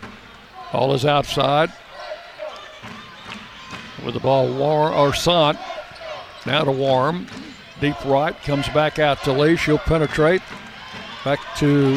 all 0.73 0.95
is 0.95 1.05
outside. 1.05 1.73
With 4.05 4.15
the 4.15 4.21
ball, 4.21 4.53
War 4.53 4.93
or. 4.93 5.13
Now 6.47 6.65
to 6.65 6.73
Warm. 6.73 7.27
Deep 7.81 8.05
right, 8.05 8.41
comes 8.43 8.69
back 8.69 8.99
out 8.99 9.23
to 9.25 9.33
Lee. 9.33 9.57
She'll 9.57 9.79
penetrate. 9.79 10.43
Back 11.25 11.41
to 11.59 11.95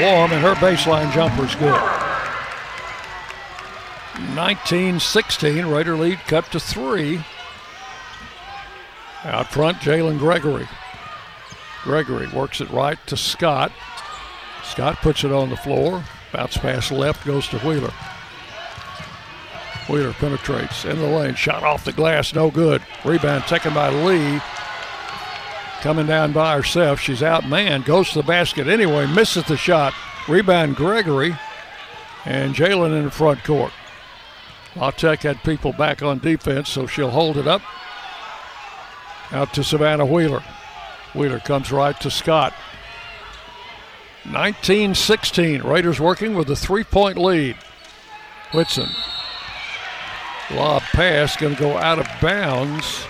Warm, 0.00 0.32
and 0.32 0.42
her 0.42 0.54
baseline 0.54 1.12
jumper 1.12 1.44
is 1.44 1.54
good. 1.56 1.80
19 4.34 5.00
16, 5.00 5.66
Raider 5.66 5.96
lead 5.96 6.18
cut 6.26 6.50
to 6.52 6.60
three. 6.60 7.24
Out 9.24 9.48
front, 9.48 9.78
Jalynn 9.78 10.18
Gregory. 10.18 10.68
Gregory 11.84 12.26
works 12.28 12.60
it 12.60 12.70
right 12.70 12.98
to 13.06 13.16
Scott. 13.16 13.70
Scott 14.64 14.96
puts 14.96 15.22
it 15.22 15.30
on 15.30 15.50
the 15.50 15.56
floor. 15.56 16.02
Bounce 16.32 16.56
pass 16.56 16.90
left 16.90 17.24
goes 17.24 17.46
to 17.48 17.58
Wheeler. 17.58 17.92
Wheeler 19.88 20.14
penetrates 20.14 20.86
in 20.86 20.98
the 20.98 21.06
lane. 21.06 21.34
Shot 21.34 21.62
off 21.62 21.84
the 21.84 21.92
glass, 21.92 22.34
no 22.34 22.50
good. 22.50 22.82
Rebound 23.04 23.44
taken 23.44 23.74
by 23.74 23.90
Lee. 23.90 24.40
Coming 25.82 26.06
down 26.06 26.32
by 26.32 26.56
herself. 26.56 26.98
She's 26.98 27.22
out 27.22 27.46
man. 27.46 27.82
Goes 27.82 28.10
to 28.10 28.22
the 28.22 28.26
basket 28.26 28.66
anyway. 28.66 29.06
Misses 29.06 29.44
the 29.44 29.58
shot. 29.58 29.92
Rebound 30.26 30.76
Gregory. 30.76 31.36
And 32.24 32.54
Jalynn 32.54 32.96
in 32.96 33.04
the 33.04 33.10
front 33.10 33.44
court. 33.44 33.72
La 34.74 34.90
Tech 34.90 35.20
had 35.20 35.42
people 35.44 35.74
back 35.74 36.02
on 36.02 36.18
defense, 36.18 36.70
so 36.70 36.86
she'll 36.86 37.10
hold 37.10 37.36
it 37.36 37.46
up. 37.46 37.60
Out 39.30 39.52
to 39.52 39.62
Savannah 39.62 40.06
Wheeler. 40.06 40.42
Wheeler 41.14 41.40
comes 41.40 41.70
right 41.70 41.98
to 42.00 42.10
Scott. 42.10 42.54
19 44.24 44.94
16. 44.94 45.62
Raiders 45.62 46.00
working 46.00 46.34
with 46.34 46.50
a 46.50 46.56
three 46.56 46.84
point 46.84 47.18
lead. 47.18 47.56
Whitson. 48.52 48.88
Lob 50.50 50.82
pass 50.92 51.36
going 51.36 51.54
to 51.54 51.60
go 51.60 51.76
out 51.76 51.98
of 51.98 52.06
bounds. 52.20 53.04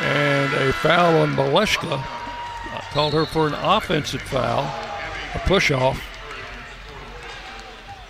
And 0.00 0.52
a 0.54 0.72
foul 0.72 1.22
on 1.22 1.36
Maleshka. 1.36 1.98
I 1.98 2.84
called 2.90 3.12
her 3.12 3.24
for 3.24 3.46
an 3.46 3.54
offensive 3.54 4.22
foul, 4.22 4.64
a 5.34 5.38
push 5.46 5.70
off. 5.70 6.02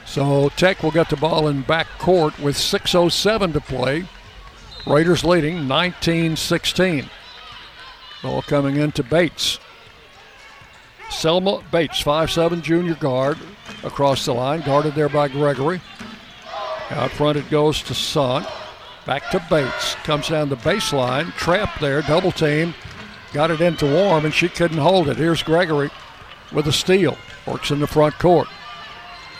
So 0.06 0.50
Tech 0.50 0.82
will 0.82 0.90
get 0.90 1.10
the 1.10 1.16
ball 1.16 1.48
in 1.48 1.62
back 1.62 1.86
court 1.98 2.38
with 2.38 2.56
6.07 2.56 3.52
to 3.54 3.60
play. 3.60 4.06
Raiders 4.86 5.24
leading 5.24 5.68
19 5.68 6.36
16. 6.36 7.10
Ball 8.22 8.42
coming 8.42 8.76
into 8.76 9.02
Bates. 9.02 9.58
Selma 11.10 11.62
Bates, 11.70 12.02
5'7 12.02 12.62
junior 12.62 12.94
guard, 12.94 13.38
across 13.84 14.24
the 14.24 14.32
line, 14.32 14.62
guarded 14.62 14.94
there 14.94 15.08
by 15.08 15.28
Gregory. 15.28 15.80
Out 16.90 17.10
front 17.10 17.38
it 17.38 17.50
goes 17.50 17.82
to 17.82 17.94
Sant. 17.94 18.46
Back 19.06 19.30
to 19.30 19.44
Bates. 19.50 19.94
Comes 20.04 20.28
down 20.28 20.48
the 20.48 20.56
baseline. 20.56 21.34
Trapped 21.34 21.80
there, 21.80 22.02
double 22.02 22.32
team. 22.32 22.74
Got 23.32 23.50
it 23.50 23.60
into 23.60 23.86
Warm, 23.86 24.24
and 24.24 24.34
she 24.34 24.48
couldn't 24.48 24.78
hold 24.78 25.08
it. 25.08 25.16
Here's 25.16 25.42
Gregory 25.42 25.90
with 26.52 26.66
a 26.68 26.72
steal. 26.72 27.16
Works 27.46 27.70
in 27.70 27.80
the 27.80 27.86
front 27.86 28.18
court. 28.18 28.48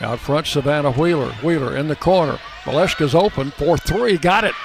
Out 0.01 0.19
front, 0.19 0.47
Savannah 0.47 0.91
Wheeler. 0.91 1.31
Wheeler 1.43 1.77
in 1.77 1.87
the 1.87 1.95
corner. 1.95 2.39
Maleshka's 2.63 3.15
open 3.15 3.51
for 3.51 3.77
three. 3.77 4.17
Got 4.17 4.43
it. 4.43 4.55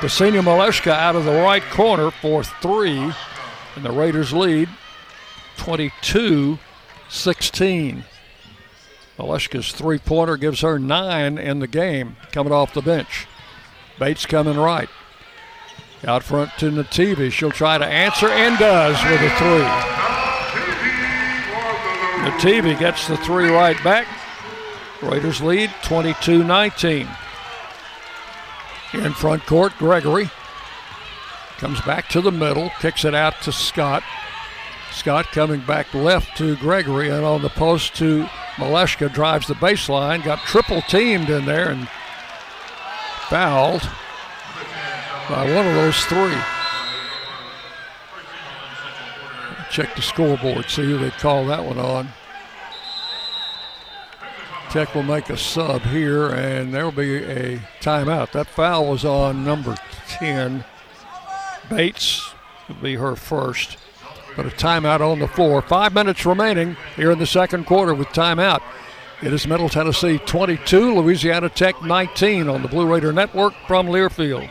The 0.00 0.08
senior 0.08 0.42
Maleshka 0.42 0.92
out 0.92 1.16
of 1.16 1.24
the 1.24 1.42
right 1.42 1.62
corner 1.64 2.10
for 2.10 2.42
three. 2.42 3.12
And 3.80 3.88
the 3.88 3.98
Raiders 3.98 4.34
lead 4.34 4.68
22 5.56 6.58
16. 7.08 8.04
Maleshka's 9.18 9.72
three 9.72 9.98
pointer 9.98 10.36
gives 10.36 10.60
her 10.60 10.78
nine 10.78 11.38
in 11.38 11.60
the 11.60 11.66
game 11.66 12.16
coming 12.30 12.52
off 12.52 12.74
the 12.74 12.82
bench. 12.82 13.26
Bates 13.98 14.26
coming 14.26 14.58
right. 14.58 14.90
Out 16.06 16.22
front 16.22 16.50
to 16.58 16.70
Nativi. 16.70 17.32
She'll 17.32 17.50
try 17.50 17.78
to 17.78 17.86
answer 17.86 18.28
and 18.28 18.58
does 18.58 19.02
with 19.02 19.22
a 19.22 19.30
three. 19.38 19.64
Nativi 22.52 22.78
gets 22.78 23.08
the 23.08 23.16
three 23.16 23.48
right 23.48 23.82
back. 23.82 24.06
Raiders 25.00 25.40
lead 25.40 25.70
22 25.84 26.44
19. 26.44 27.08
In 28.92 29.12
front 29.14 29.46
court, 29.46 29.72
Gregory 29.78 30.28
comes 31.60 31.80
back 31.82 32.08
to 32.08 32.22
the 32.22 32.32
middle, 32.32 32.70
kicks 32.80 33.04
it 33.04 33.14
out 33.14 33.34
to 33.42 33.52
Scott. 33.52 34.02
Scott 34.92 35.26
coming 35.26 35.60
back 35.60 35.92
left 35.92 36.34
to 36.38 36.56
Gregory 36.56 37.10
and 37.10 37.22
on 37.22 37.42
the 37.42 37.50
post 37.50 37.94
to 37.96 38.24
Maleshka 38.56 39.12
drives 39.12 39.46
the 39.46 39.54
baseline, 39.54 40.24
got 40.24 40.38
triple 40.40 40.80
teamed 40.82 41.28
in 41.28 41.44
there 41.44 41.68
and 41.68 41.86
fouled 43.28 43.82
by 45.28 45.54
one 45.54 45.66
of 45.66 45.74
those 45.74 46.02
three. 46.06 46.34
Check 49.70 49.94
the 49.94 50.02
scoreboard, 50.02 50.64
see 50.70 50.84
who 50.84 50.96
they 50.96 51.10
call 51.10 51.44
that 51.46 51.62
one 51.62 51.78
on. 51.78 52.08
Tech 54.70 54.94
will 54.94 55.02
make 55.02 55.28
a 55.28 55.36
sub 55.36 55.82
here, 55.82 56.28
and 56.28 56.72
there 56.72 56.84
will 56.84 56.92
be 56.92 57.16
a 57.16 57.58
timeout. 57.80 58.32
That 58.32 58.46
foul 58.46 58.86
was 58.86 59.04
on 59.04 59.44
number 59.44 59.76
10. 60.06 60.64
Bates 61.70 62.32
will 62.68 62.74
be 62.76 62.96
her 62.96 63.16
first. 63.16 63.78
But 64.36 64.46
a 64.46 64.50
timeout 64.50 65.00
on 65.00 65.18
the 65.18 65.28
floor. 65.28 65.62
Five 65.62 65.94
minutes 65.94 66.26
remaining 66.26 66.76
here 66.96 67.10
in 67.10 67.18
the 67.18 67.26
second 67.26 67.66
quarter 67.66 67.94
with 67.94 68.08
timeout. 68.08 68.62
It 69.22 69.32
is 69.32 69.46
Middle 69.46 69.68
Tennessee 69.68 70.18
22, 70.18 70.94
Louisiana 70.94 71.48
Tech 71.48 71.82
19 71.82 72.48
on 72.48 72.62
the 72.62 72.68
Blue 72.68 72.86
Raider 72.86 73.12
Network 73.12 73.54
from 73.66 73.86
Learfield. 73.86 74.50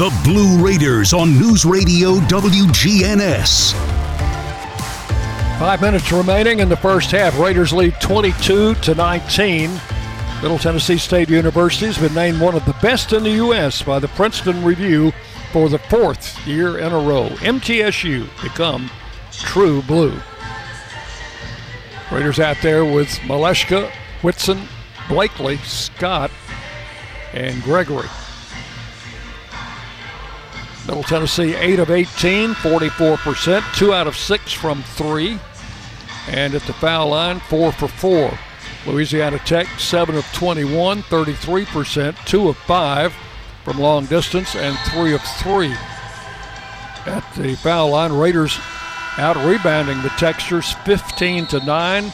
The 0.00 0.20
Blue 0.24 0.64
Raiders 0.64 1.12
on 1.12 1.38
News 1.38 1.66
Radio 1.66 2.14
WGNS. 2.20 3.74
Five 5.58 5.82
minutes 5.82 6.10
remaining 6.10 6.60
in 6.60 6.70
the 6.70 6.76
first 6.78 7.10
half. 7.10 7.38
Raiders 7.38 7.70
lead 7.70 8.00
22 8.00 8.76
to 8.76 8.94
19. 8.94 9.70
Middle 10.40 10.58
Tennessee 10.58 10.96
State 10.96 11.28
University 11.28 11.84
has 11.84 11.98
been 11.98 12.14
named 12.14 12.40
one 12.40 12.54
of 12.54 12.64
the 12.64 12.72
best 12.80 13.12
in 13.12 13.24
the 13.24 13.32
U.S. 13.32 13.82
by 13.82 13.98
the 13.98 14.08
Princeton 14.08 14.64
Review 14.64 15.12
for 15.52 15.68
the 15.68 15.78
fourth 15.78 16.46
year 16.46 16.78
in 16.78 16.94
a 16.94 16.98
row. 16.98 17.28
MTSU 17.40 18.26
become 18.42 18.90
true 19.32 19.82
blue. 19.82 20.18
Raiders 22.10 22.40
out 22.40 22.56
there 22.62 22.86
with 22.86 23.10
Maleshka, 23.26 23.92
Whitson, 24.22 24.62
Blakely, 25.10 25.58
Scott, 25.58 26.30
and 27.34 27.62
Gregory. 27.62 28.08
Middle 30.90 31.04
Tennessee, 31.04 31.54
8 31.54 31.78
of 31.78 31.90
18, 31.92 32.50
44%, 32.50 33.74
2 33.76 33.94
out 33.94 34.08
of 34.08 34.16
6 34.16 34.52
from 34.52 34.82
3. 34.82 35.38
And 36.26 36.52
at 36.52 36.62
the 36.62 36.72
foul 36.72 37.10
line, 37.10 37.38
4 37.38 37.70
for 37.70 37.86
4. 37.86 38.36
Louisiana 38.86 39.38
Tech, 39.38 39.68
7 39.78 40.16
of 40.16 40.24
21, 40.32 41.02
33%, 41.04 42.26
2 42.26 42.48
of 42.48 42.56
5 42.56 43.14
from 43.62 43.78
long 43.78 44.06
distance, 44.06 44.56
and 44.56 44.76
3 44.92 45.14
of 45.14 45.22
3 45.22 45.72
at 47.06 47.24
the 47.36 47.54
foul 47.62 47.90
line. 47.90 48.12
Raiders 48.12 48.58
out 49.16 49.36
rebounding 49.36 50.02
the 50.02 50.08
Techsters 50.08 50.74
15 50.84 51.46
to 51.46 51.64
9, 51.64 52.12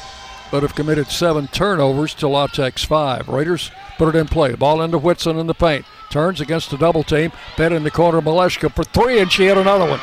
but 0.51 0.63
have 0.63 0.75
committed 0.75 1.07
7 1.07 1.47
turnovers 1.49 2.13
to 2.13 2.29
La 2.29 2.47
Tech's 2.47 2.85
5. 2.85 3.27
Raiders 3.31 3.71
put 3.97 4.15
it 4.15 4.19
in 4.19 4.27
play. 4.27 4.55
Ball 4.55 4.83
into 4.83 4.99
Whitson 4.99 5.39
in 5.39 5.47
the 5.47 5.55
paint. 5.55 5.87
Turns 6.11 6.41
against 6.41 6.71
the 6.71 6.77
double 6.77 7.03
team. 7.03 7.33
Bet 7.57 7.73
in 7.73 7.83
the 7.83 7.91
corner, 7.91 8.21
Maleshka 8.21 8.73
for 8.73 8.85
three, 8.85 9.21
and 9.21 9.31
she 9.31 9.47
hit 9.47 9.59
another 9.59 9.89
one. 9.89 10.01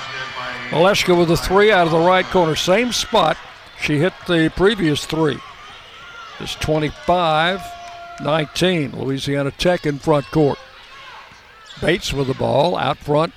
Maleshka 0.69 1.17
with 1.17 1.31
a 1.31 1.37
three 1.37 1.71
out 1.71 1.85
of 1.85 1.91
the 1.91 1.99
right 1.99 2.25
corner. 2.25 2.55
Same 2.55 2.91
spot 2.91 3.37
she 3.81 3.99
hit 3.99 4.13
the 4.27 4.51
previous 4.55 5.05
three. 5.05 5.37
It's 6.39 6.55
25 6.55 7.61
19. 8.21 8.97
Louisiana 8.97 9.51
Tech 9.51 9.85
in 9.85 9.99
front 9.99 10.25
court. 10.27 10.57
Bates 11.81 12.13
with 12.13 12.27
the 12.27 12.33
ball 12.33 12.77
out 12.77 12.97
front. 12.97 13.33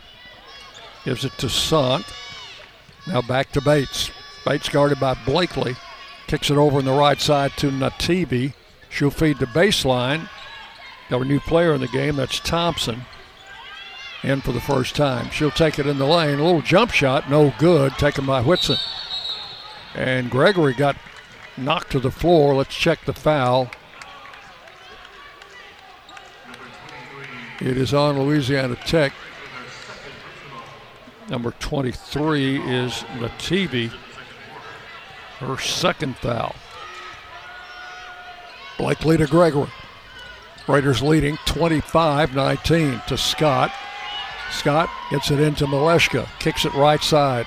Gives 1.05 1.25
it 1.25 1.33
to 1.39 1.49
Sant. 1.49 2.05
Now 3.07 3.23
back 3.23 3.53
to 3.53 3.61
Bates. 3.61 4.11
Bates 4.45 4.69
guarded 4.69 5.01
by 5.01 5.15
Blakely. 5.27 5.77
Kicks 6.27 6.51
it 6.51 6.57
over 6.57 6.79
on 6.79 6.85
the 6.85 6.93
right 6.93 7.21
side 7.21 7.53
to 7.57 7.71
Nativi. 7.71 8.55
She'll 8.89 9.11
feed 9.11 9.39
the 9.39 9.47
baseline. 9.47 10.29
Got 11.09 11.23
a 11.23 11.25
new 11.25 11.41
player 11.41 11.73
in 11.73 11.81
the 11.81 11.89
game. 11.89 12.17
That's 12.17 12.41
Thompson. 12.41 13.03
And 14.23 14.43
for 14.43 14.53
the 14.53 14.61
first 14.61 14.97
time. 14.97 15.31
She'll 15.31 15.51
take 15.51 15.79
it 15.79 15.87
in 15.87 15.99
the 15.99 16.07
lane. 16.07 16.39
A 16.39 16.45
little 16.45 16.63
jump 16.63 16.91
shot, 16.91 17.31
no 17.31 17.55
good. 17.59 17.93
Taken 17.93 18.27
by 18.27 18.43
Whitson. 18.43 18.79
And 19.95 20.31
Gregory 20.31 20.75
got 20.75 20.97
knocked 21.57 21.93
to 21.93 22.01
the 22.01 22.11
floor. 22.11 22.55
Let's 22.55 22.75
check 22.75 23.05
the 23.05 23.13
foul. 23.13 23.71
It 27.61 27.77
is 27.77 27.95
on 27.95 28.19
Louisiana 28.19 28.77
Tech. 28.85 29.13
Number 31.29 31.53
23 31.53 32.59
is 32.59 32.93
Nativi. 33.19 33.93
Her 35.39 35.59
second 35.59 36.17
foul. 36.19 36.55
Blakely 38.77 39.17
to 39.17 39.27
Gregory. 39.27 39.71
Raiders 40.69 41.03
leading 41.03 41.37
25 41.47 42.35
19 42.35 43.03
to 43.09 43.17
Scott. 43.17 43.73
Scott 44.51 44.89
gets 45.11 45.31
it 45.31 45.41
into 45.41 45.67
Maleshka, 45.67 46.29
kicks 46.39 46.65
it 46.65 46.75
right 46.75 47.03
side. 47.03 47.47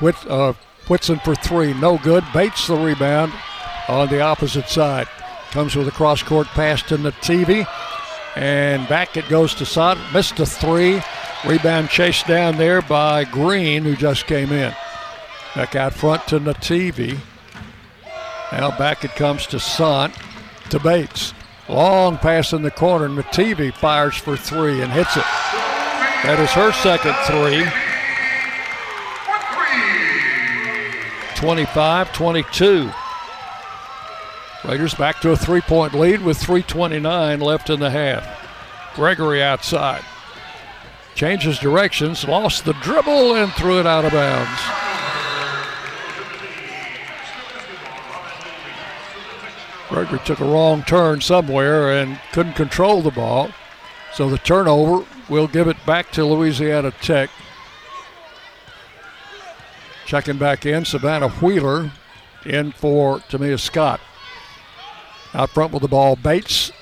Whit, 0.00 0.16
uh, 0.26 0.54
Whitson 0.86 1.18
for 1.20 1.34
three, 1.34 1.74
no 1.74 1.98
good. 1.98 2.24
Bates 2.32 2.66
the 2.66 2.76
rebound 2.76 3.32
on 3.88 4.08
the 4.08 4.20
opposite 4.20 4.68
side. 4.68 5.08
Comes 5.50 5.76
with 5.76 5.88
a 5.88 5.92
cross 5.92 6.22
court 6.22 6.46
pass 6.48 6.82
to 6.84 6.96
Nativi. 6.98 7.66
And 8.36 8.86
back 8.88 9.16
it 9.16 9.28
goes 9.28 9.54
to 9.54 9.66
Sod. 9.66 9.98
Missed 10.12 10.38
a 10.38 10.46
three. 10.46 11.02
Rebound 11.46 11.88
chased 11.88 12.26
down 12.26 12.56
there 12.56 12.82
by 12.82 13.24
Green, 13.24 13.82
who 13.82 13.96
just 13.96 14.26
came 14.26 14.52
in. 14.52 14.74
Back 15.54 15.74
out 15.74 15.94
front 15.94 16.26
to 16.28 16.38
Nativi. 16.38 17.18
Now 18.52 18.76
back 18.76 19.04
it 19.04 19.14
comes 19.16 19.46
to 19.48 19.58
Sant, 19.58 20.14
to 20.70 20.78
Bates. 20.78 21.32
Long 21.68 22.16
pass 22.16 22.52
in 22.52 22.62
the 22.62 22.70
corner. 22.70 23.08
Nativi 23.08 23.72
fires 23.72 24.16
for 24.16 24.36
three 24.36 24.80
and 24.80 24.90
hits 24.90 25.16
it. 25.16 25.24
That 26.24 26.38
is 26.40 26.50
her 26.50 26.72
second 26.72 27.14
three. 27.26 27.64
25 31.36 32.12
22. 32.12 32.90
Raiders 34.64 34.94
back 34.94 35.20
to 35.20 35.30
a 35.30 35.36
three 35.36 35.60
point 35.60 35.94
lead 35.94 36.22
with 36.22 36.38
3.29 36.38 37.40
left 37.40 37.70
in 37.70 37.78
the 37.78 37.90
half. 37.90 38.94
Gregory 38.94 39.42
outside. 39.42 40.02
Changes 41.14 41.58
directions, 41.58 42.26
lost 42.26 42.64
the 42.64 42.72
dribble, 42.74 43.34
and 43.34 43.52
threw 43.52 43.78
it 43.78 43.86
out 43.86 44.04
of 44.04 44.12
bounds. 44.12 44.87
Gregory 49.88 50.20
took 50.24 50.40
a 50.40 50.44
wrong 50.44 50.82
turn 50.82 51.20
somewhere 51.20 51.92
and 51.92 52.20
couldn't 52.32 52.54
control 52.54 53.00
the 53.00 53.10
ball. 53.10 53.50
So 54.12 54.28
the 54.28 54.38
turnover 54.38 55.06
will 55.28 55.46
give 55.46 55.68
it 55.68 55.76
back 55.86 56.10
to 56.12 56.24
Louisiana 56.24 56.90
Tech. 57.00 57.30
Checking 60.06 60.38
back 60.38 60.64
in, 60.64 60.84
Savannah 60.84 61.28
Wheeler 61.28 61.92
in 62.44 62.72
for 62.72 63.18
Tamia 63.20 63.58
Scott. 63.58 64.00
Out 65.34 65.50
front 65.50 65.72
with 65.72 65.82
the 65.82 65.88
ball, 65.88 66.16
Bates. 66.16 66.72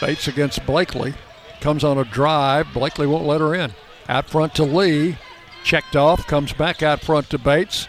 Bates 0.00 0.28
against 0.28 0.66
Blakely. 0.66 1.14
Comes 1.60 1.84
on 1.84 1.96
a 1.96 2.04
drive. 2.04 2.72
Blakely 2.74 3.06
won't 3.06 3.26
let 3.26 3.40
her 3.40 3.54
in. 3.54 3.72
Out 4.08 4.28
front 4.28 4.54
to 4.56 4.64
Lee. 4.64 5.16
Checked 5.64 5.96
off. 5.96 6.26
Comes 6.26 6.52
back 6.52 6.82
out 6.82 7.00
front 7.00 7.30
to 7.30 7.38
Bates. 7.38 7.88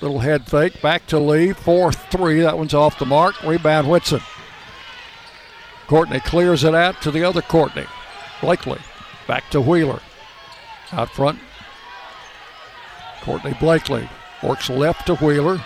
Little 0.00 0.18
head 0.20 0.46
fake. 0.46 0.80
Back 0.82 1.06
to 1.08 1.18
Lee. 1.18 1.52
4 1.52 1.92
3. 1.92 2.40
That 2.40 2.58
one's 2.58 2.74
off 2.74 2.98
the 2.98 3.06
mark. 3.06 3.42
Rebound 3.42 3.88
Whitson. 3.88 4.20
Courtney 5.86 6.20
clears 6.20 6.64
it 6.64 6.74
out 6.74 7.00
to 7.02 7.10
the 7.10 7.24
other 7.24 7.42
Courtney. 7.42 7.86
Blakely. 8.40 8.78
Back 9.26 9.48
to 9.50 9.60
Wheeler. 9.60 10.00
Out 10.92 11.10
front. 11.10 11.38
Courtney 13.22 13.54
Blakely 13.58 14.08
works 14.42 14.68
left 14.68 15.06
to 15.06 15.14
Wheeler. 15.16 15.58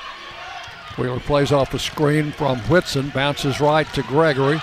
Wheeler 0.97 1.21
plays 1.21 1.53
off 1.53 1.75
a 1.75 1.79
screen 1.79 2.33
from 2.33 2.59
Whitson, 2.61 3.11
bounces 3.11 3.61
right 3.61 3.87
to 3.95 4.03
Gregory. 4.03 4.61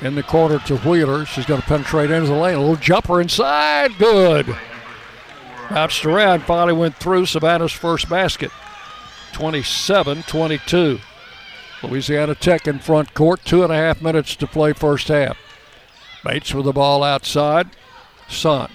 In 0.00 0.16
the 0.16 0.22
corner 0.24 0.58
to 0.60 0.76
Wheeler. 0.78 1.24
She's 1.24 1.46
going 1.46 1.60
to 1.60 1.66
penetrate 1.66 2.10
into 2.10 2.26
the 2.26 2.34
lane. 2.34 2.56
A 2.56 2.58
little 2.58 2.74
jumper 2.74 3.20
inside. 3.20 3.96
Good. 3.98 4.56
Bounced 5.70 6.04
around, 6.04 6.42
finally 6.42 6.72
went 6.72 6.96
through 6.96 7.26
Savannah's 7.26 7.72
first 7.72 8.08
basket. 8.08 8.50
27 9.32 10.22
22. 10.24 11.00
Louisiana 11.82 12.34
Tech 12.34 12.66
in 12.66 12.78
front 12.78 13.14
court. 13.14 13.44
Two 13.44 13.64
and 13.64 13.72
a 13.72 13.76
half 13.76 14.00
minutes 14.00 14.36
to 14.36 14.46
play 14.46 14.72
first 14.72 15.08
half. 15.08 15.36
Bates 16.24 16.54
with 16.54 16.66
the 16.66 16.72
ball 16.72 17.02
outside. 17.02 17.68
Sant 18.28 18.70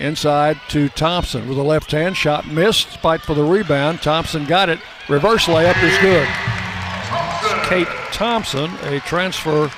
Inside 0.00 0.58
to 0.70 0.88
Thompson 0.88 1.46
with 1.46 1.58
a 1.58 1.62
left 1.62 1.92
hand 1.92 2.16
shot 2.16 2.46
missed. 2.46 2.88
Fight 2.98 3.20
for 3.20 3.34
the 3.34 3.44
rebound. 3.44 4.00
Thompson 4.00 4.46
got 4.46 4.70
it. 4.70 4.80
Reverse 5.10 5.44
layup 5.44 5.80
is 5.82 5.96
good. 5.98 6.26
Kate 7.68 7.86
Thompson, 8.10 8.70
a 8.84 9.00
transfer 9.00 9.68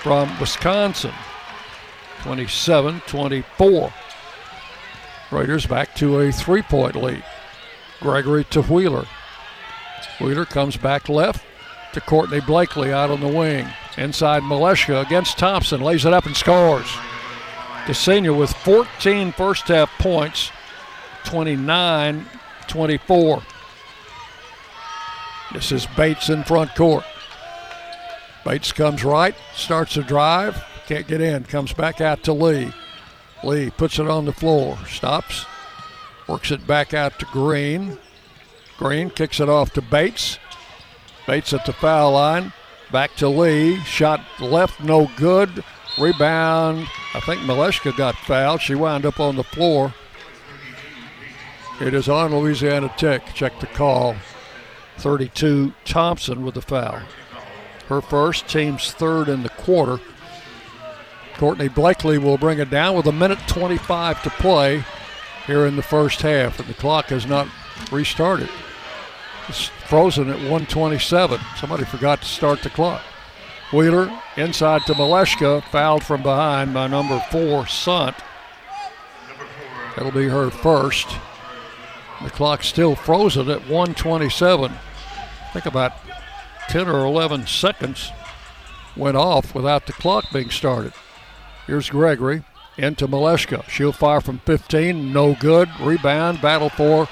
from 0.00 0.38
Wisconsin. 0.38 1.12
27 2.22 3.02
24. 3.06 3.92
Raiders 5.32 5.66
back 5.66 5.94
to 5.96 6.20
a 6.20 6.30
three 6.30 6.62
point 6.62 6.94
lead. 6.94 7.24
Gregory 8.00 8.44
to 8.44 8.62
Wheeler. 8.62 9.06
Wheeler 10.20 10.44
comes 10.44 10.76
back 10.76 11.08
left 11.08 11.44
to 11.92 12.00
Courtney 12.00 12.40
Blakely 12.40 12.92
out 12.92 13.10
on 13.10 13.20
the 13.20 13.28
wing. 13.28 13.66
Inside 13.96 14.42
Maleshka 14.42 15.04
against 15.04 15.38
Thompson, 15.38 15.80
lays 15.80 16.04
it 16.04 16.12
up 16.12 16.26
and 16.26 16.36
scores. 16.36 16.86
Ksenia 17.86 18.36
with 18.36 18.52
14 18.52 19.32
first 19.32 19.68
half 19.68 19.90
points, 19.98 20.50
29 21.24 22.26
24. 22.66 23.42
This 25.52 25.70
is 25.70 25.86
Bates 25.96 26.30
in 26.30 26.42
front 26.44 26.74
court. 26.74 27.04
Bates 28.44 28.72
comes 28.72 29.04
right, 29.04 29.34
starts 29.54 29.96
a 29.96 30.02
drive, 30.02 30.62
can't 30.86 31.06
get 31.06 31.20
in, 31.20 31.44
comes 31.44 31.72
back 31.72 32.00
out 32.00 32.22
to 32.24 32.32
Lee. 32.32 32.72
Lee 33.42 33.70
puts 33.70 33.98
it 33.98 34.08
on 34.08 34.24
the 34.24 34.32
floor, 34.32 34.78
stops, 34.88 35.46
works 36.26 36.50
it 36.50 36.66
back 36.66 36.94
out 36.94 37.18
to 37.18 37.26
Green. 37.26 37.98
Green 38.78 39.10
kicks 39.10 39.40
it 39.40 39.48
off 39.48 39.72
to 39.74 39.82
Bates. 39.82 40.38
Bates 41.26 41.52
at 41.52 41.64
the 41.64 41.72
foul 41.72 42.12
line. 42.12 42.52
Back 42.90 43.14
to 43.16 43.28
Lee. 43.28 43.80
Shot 43.80 44.20
left, 44.40 44.80
no 44.80 45.10
good. 45.16 45.64
Rebound. 45.98 46.86
I 47.14 47.20
think 47.20 47.40
Maleshka 47.42 47.96
got 47.96 48.16
fouled. 48.16 48.60
She 48.60 48.74
wound 48.74 49.06
up 49.06 49.20
on 49.20 49.36
the 49.36 49.44
floor. 49.44 49.94
It 51.80 51.94
is 51.94 52.08
on 52.08 52.34
Louisiana 52.34 52.92
Tech. 52.96 53.34
Check 53.34 53.58
the 53.60 53.66
call. 53.66 54.16
32 54.98 55.72
Thompson 55.84 56.44
with 56.44 56.54
the 56.54 56.62
foul. 56.62 57.00
Her 57.88 58.00
first, 58.00 58.48
team's 58.48 58.92
third 58.92 59.28
in 59.28 59.42
the 59.42 59.50
quarter. 59.50 60.00
Courtney 61.36 61.68
Blakely 61.68 62.16
will 62.16 62.38
bring 62.38 62.58
it 62.58 62.70
down 62.70 62.96
with 62.96 63.06
a 63.06 63.12
minute 63.12 63.40
25 63.48 64.22
to 64.22 64.30
play 64.30 64.84
here 65.46 65.66
in 65.66 65.76
the 65.76 65.82
first 65.82 66.22
half, 66.22 66.58
and 66.58 66.68
the 66.68 66.74
clock 66.74 67.06
has 67.06 67.26
not 67.26 67.48
restarted. 67.90 68.48
It's 69.48 69.66
frozen 69.66 70.30
at 70.30 70.36
127. 70.36 71.40
Somebody 71.56 71.84
forgot 71.84 72.22
to 72.22 72.26
start 72.26 72.62
the 72.62 72.70
clock. 72.70 73.02
Wheeler 73.72 74.10
inside 74.36 74.82
to 74.86 74.94
Maleshka, 74.94 75.62
fouled 75.64 76.04
from 76.04 76.22
behind 76.22 76.72
by 76.72 76.86
number 76.86 77.20
four, 77.30 77.66
Sant. 77.66 78.16
That'll 79.96 80.12
be 80.12 80.28
her 80.28 80.50
first. 80.50 81.08
The 82.22 82.30
clock's 82.30 82.68
still 82.68 82.94
frozen 82.94 83.50
at 83.50 83.60
127. 83.62 84.72
I 84.72 84.76
think 85.52 85.66
about 85.66 85.92
10 86.68 86.88
or 86.88 87.04
11 87.04 87.46
seconds 87.46 88.12
went 88.96 89.16
off 89.16 89.54
without 89.54 89.86
the 89.86 89.92
clock 89.92 90.24
being 90.32 90.50
started. 90.50 90.92
Here's 91.66 91.90
Gregory 91.90 92.44
into 92.76 93.06
Maleshka. 93.06 93.68
She'll 93.68 93.92
fire 93.92 94.20
from 94.20 94.38
15, 94.40 95.12
no 95.12 95.34
good. 95.34 95.68
Rebound, 95.80 96.40
battle 96.40 96.70
for. 96.70 97.08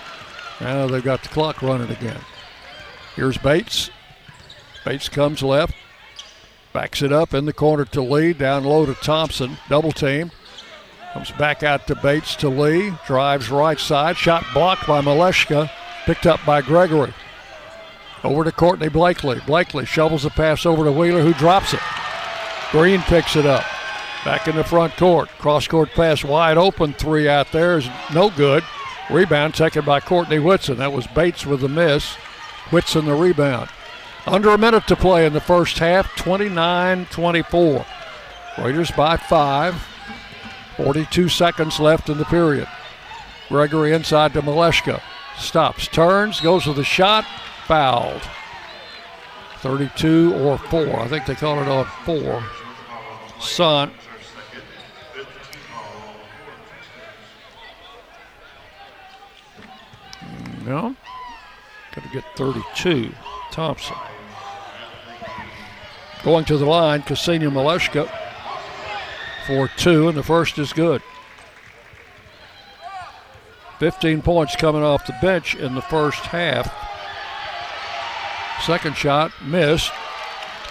Now 0.62 0.86
they've 0.86 1.02
got 1.02 1.22
the 1.22 1.28
clock 1.28 1.60
running 1.60 1.90
again. 1.90 2.20
Here's 3.16 3.36
Bates. 3.36 3.90
Bates 4.84 5.08
comes 5.08 5.42
left, 5.42 5.74
backs 6.72 7.02
it 7.02 7.12
up 7.12 7.34
in 7.34 7.44
the 7.44 7.52
corner 7.52 7.84
to 7.86 8.00
Lee, 8.00 8.32
down 8.32 8.64
low 8.64 8.86
to 8.86 8.94
Thompson, 8.94 9.58
double 9.68 9.92
team. 9.92 10.30
Comes 11.12 11.30
back 11.32 11.62
out 11.62 11.86
to 11.88 11.94
Bates 11.94 12.34
to 12.36 12.48
Lee, 12.48 12.92
drives 13.06 13.50
right 13.50 13.78
side, 13.78 14.16
shot 14.16 14.44
blocked 14.54 14.86
by 14.86 15.00
Maleshka, 15.02 15.70
picked 16.04 16.26
up 16.26 16.40
by 16.46 16.62
Gregory. 16.62 17.12
Over 18.24 18.44
to 18.44 18.52
Courtney 18.52 18.88
Blakely. 18.88 19.40
Blakely 19.46 19.84
shovels 19.84 20.22
the 20.22 20.30
pass 20.30 20.64
over 20.64 20.84
to 20.84 20.92
Wheeler, 20.92 21.22
who 21.22 21.34
drops 21.34 21.74
it. 21.74 21.80
Green 22.70 23.00
picks 23.02 23.36
it 23.36 23.46
up. 23.46 23.64
Back 24.24 24.46
in 24.46 24.54
the 24.54 24.64
front 24.64 24.96
court. 24.96 25.28
Cross 25.38 25.66
court 25.66 25.90
pass 25.90 26.24
wide 26.24 26.56
open. 26.56 26.92
Three 26.92 27.28
out 27.28 27.50
there 27.50 27.78
is 27.78 27.88
no 28.14 28.30
good. 28.30 28.62
Rebound 29.12 29.54
taken 29.54 29.84
by 29.84 30.00
Courtney 30.00 30.38
Whitson. 30.38 30.78
That 30.78 30.92
was 30.92 31.06
Bates 31.06 31.44
with 31.44 31.60
the 31.60 31.68
miss. 31.68 32.14
Whitson 32.70 33.04
the 33.04 33.14
rebound. 33.14 33.68
Under 34.26 34.50
a 34.50 34.58
minute 34.58 34.86
to 34.86 34.96
play 34.96 35.26
in 35.26 35.34
the 35.34 35.40
first 35.40 35.78
half, 35.78 36.16
29 36.16 37.06
24. 37.10 37.86
Raiders 38.58 38.90
by 38.92 39.18
five. 39.18 39.74
42 40.76 41.28
seconds 41.28 41.78
left 41.78 42.08
in 42.08 42.16
the 42.16 42.24
period. 42.24 42.66
Gregory 43.48 43.92
inside 43.92 44.32
to 44.32 44.40
Maleshka. 44.40 45.02
Stops, 45.36 45.88
turns, 45.88 46.40
goes 46.40 46.66
with 46.66 46.76
the 46.76 46.84
shot, 46.84 47.26
fouled. 47.66 48.22
32 49.58 50.34
or 50.34 50.56
4. 50.56 51.00
I 51.00 51.08
think 51.08 51.26
they 51.26 51.34
called 51.34 51.60
it 51.60 51.68
on 51.68 51.84
4. 52.04 52.42
Sant. 53.40 53.92
No. 60.64 60.94
Got 61.94 62.04
to 62.04 62.10
get 62.10 62.24
32. 62.36 63.12
Thompson. 63.50 63.96
Going 66.22 66.44
to 66.46 66.56
the 66.56 66.64
line, 66.66 67.02
Ksenia 67.02 67.50
Maleshka 67.50 68.10
for 69.46 69.68
two, 69.76 70.08
and 70.08 70.16
the 70.16 70.22
first 70.22 70.58
is 70.58 70.72
good. 70.72 71.02
15 73.78 74.22
points 74.22 74.54
coming 74.54 74.82
off 74.82 75.06
the 75.06 75.16
bench 75.20 75.56
in 75.56 75.74
the 75.74 75.82
first 75.82 76.20
half. 76.20 76.72
Second 78.64 78.96
shot 78.96 79.32
missed, 79.44 79.90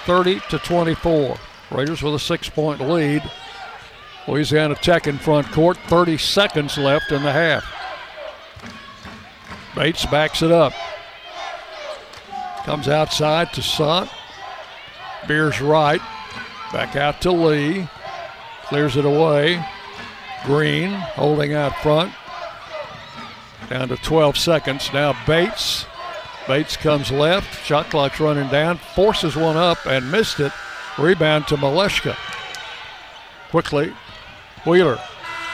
30 0.06 0.40
to 0.50 0.58
24. 0.60 1.38
Raiders 1.72 2.02
with 2.02 2.16
a 2.16 2.20
six 2.20 2.50
point 2.50 2.80
lead. 2.80 3.22
Louisiana 4.28 4.76
Tech 4.76 5.08
in 5.08 5.18
front 5.18 5.52
court, 5.52 5.78
30 5.88 6.18
seconds 6.18 6.78
left 6.78 7.12
in 7.12 7.22
the 7.24 7.32
half. 7.32 7.81
Bates 9.76 10.06
backs 10.06 10.42
it 10.42 10.52
up. 10.52 10.74
Comes 12.66 12.88
outside 12.88 13.54
to 13.54 13.62
Sant. 13.62 14.10
Beers 15.28 15.62
right. 15.62 16.02
Back 16.74 16.96
out 16.96 17.22
to 17.22 17.32
Lee. 17.32 17.88
Clears 18.66 18.98
it 18.98 19.06
away. 19.06 19.64
Green 20.46 20.92
holding 20.92 21.54
out 21.54 21.76
front. 21.78 22.14
Down 23.70 23.88
to 23.88 23.98
12 23.98 24.38
seconds. 24.38 24.92
Now 24.94 25.16
Bates. 25.26 25.86
Bates 26.48 26.76
comes 26.76 27.12
left. 27.12 27.66
Shot 27.66 27.90
clock's 27.90 28.20
running 28.20 28.50
down. 28.50 28.78
Forces 28.78 29.36
one 29.36 29.58
up 29.58 29.86
and 29.86 30.12
missed 30.12 30.40
it. 30.40 30.52
Rebound 30.98 31.48
to 31.48 31.56
Maleshka. 31.56 32.18
Quickly. 33.50 33.94
Wheeler. 34.66 35.00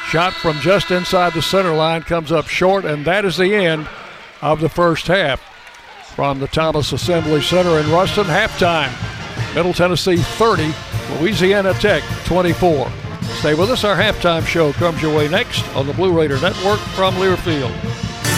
Shot 0.08 0.34
from 0.34 0.60
just 0.60 0.90
inside 0.90 1.34
the 1.34 1.42
center 1.42 1.74
line 1.74 2.02
comes 2.02 2.32
up 2.32 2.48
short, 2.48 2.86
and 2.86 3.06
that 3.06 3.26
is 3.26 3.38
the 3.38 3.54
end 3.54 3.88
of 4.42 4.60
the 4.60 4.70
first 4.70 5.08
half. 5.08 5.42
From 6.16 6.40
the 6.40 6.48
Thomas 6.48 6.92
Assembly 6.94 7.42
Center 7.42 7.80
in 7.80 7.90
Ruston, 7.92 8.26
halftime. 8.26 8.92
Middle 9.54 9.74
Tennessee 9.74 10.18
30, 10.18 10.74
Louisiana 11.20 11.74
Tech 11.76 12.04
24. 12.26 12.92
Stay 13.40 13.54
with 13.54 13.70
us. 13.70 13.84
Our 13.84 13.96
halftime 13.96 14.46
show 14.46 14.74
comes 14.74 15.02
your 15.02 15.16
way 15.16 15.28
next 15.28 15.64
on 15.76 15.86
the 15.86 15.94
Blue 15.94 16.12
Raider 16.12 16.40
Network 16.42 16.80
from 16.96 17.14
Learfield. 17.16 17.72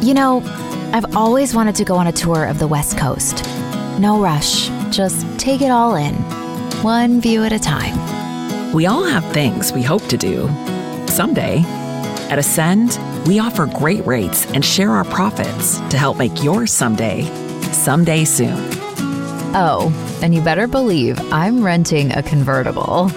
You 0.00 0.14
know, 0.14 0.42
I've 0.92 1.16
always 1.16 1.54
wanted 1.54 1.74
to 1.74 1.84
go 1.84 1.96
on 1.96 2.06
a 2.06 2.12
tour 2.12 2.44
of 2.44 2.60
the 2.60 2.68
West 2.68 2.96
Coast. 2.96 3.44
No 3.98 4.20
rush, 4.20 4.68
just 4.90 5.26
take 5.40 5.60
it 5.60 5.70
all 5.70 5.96
in, 5.96 6.14
one 6.82 7.20
view 7.20 7.42
at 7.42 7.52
a 7.52 7.58
time. 7.58 8.72
We 8.72 8.86
all 8.86 9.04
have 9.04 9.24
things 9.32 9.72
we 9.72 9.82
hope 9.82 10.06
to 10.06 10.16
do 10.16 10.48
someday. 11.08 11.64
At 12.30 12.38
Ascend, 12.38 12.96
we 13.26 13.40
offer 13.40 13.66
great 13.66 14.06
rates 14.06 14.46
and 14.52 14.64
share 14.64 14.92
our 14.92 15.04
profits 15.04 15.80
to 15.90 15.98
help 15.98 16.16
make 16.16 16.44
your 16.44 16.66
someday, 16.66 17.24
someday 17.72 18.24
soon. 18.24 18.56
Oh, 19.54 19.92
and 20.22 20.32
you 20.32 20.40
better 20.42 20.68
believe 20.68 21.18
I'm 21.32 21.64
renting 21.64 22.12
a 22.12 22.22
convertible. 22.22 23.10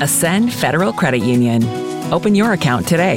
Ascend 0.00 0.52
Federal 0.52 0.92
Credit 0.92 1.22
Union. 1.22 1.64
Open 2.12 2.36
your 2.36 2.52
account 2.52 2.86
today. 2.86 3.16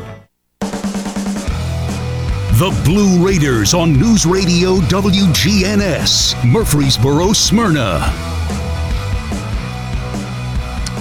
The 2.61 2.81
Blue 2.85 3.25
Raiders 3.25 3.73
on 3.73 3.93
News 3.93 4.27
Radio 4.27 4.75
WGNS, 4.81 6.47
Murfreesboro, 6.47 7.33
Smyrna. 7.33 7.97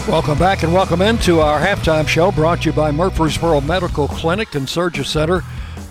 Welcome 0.09 0.39
back 0.39 0.63
and 0.63 0.73
welcome 0.73 1.03
into 1.03 1.41
our 1.41 1.61
halftime 1.61 2.09
show 2.09 2.33
brought 2.33 2.63
to 2.63 2.71
you 2.71 2.73
by 2.73 2.91
Murfreesboro 2.91 3.61
Medical 3.61 4.09
Clinic 4.09 4.55
and 4.55 4.67
Surgery 4.67 5.05
Center, 5.05 5.43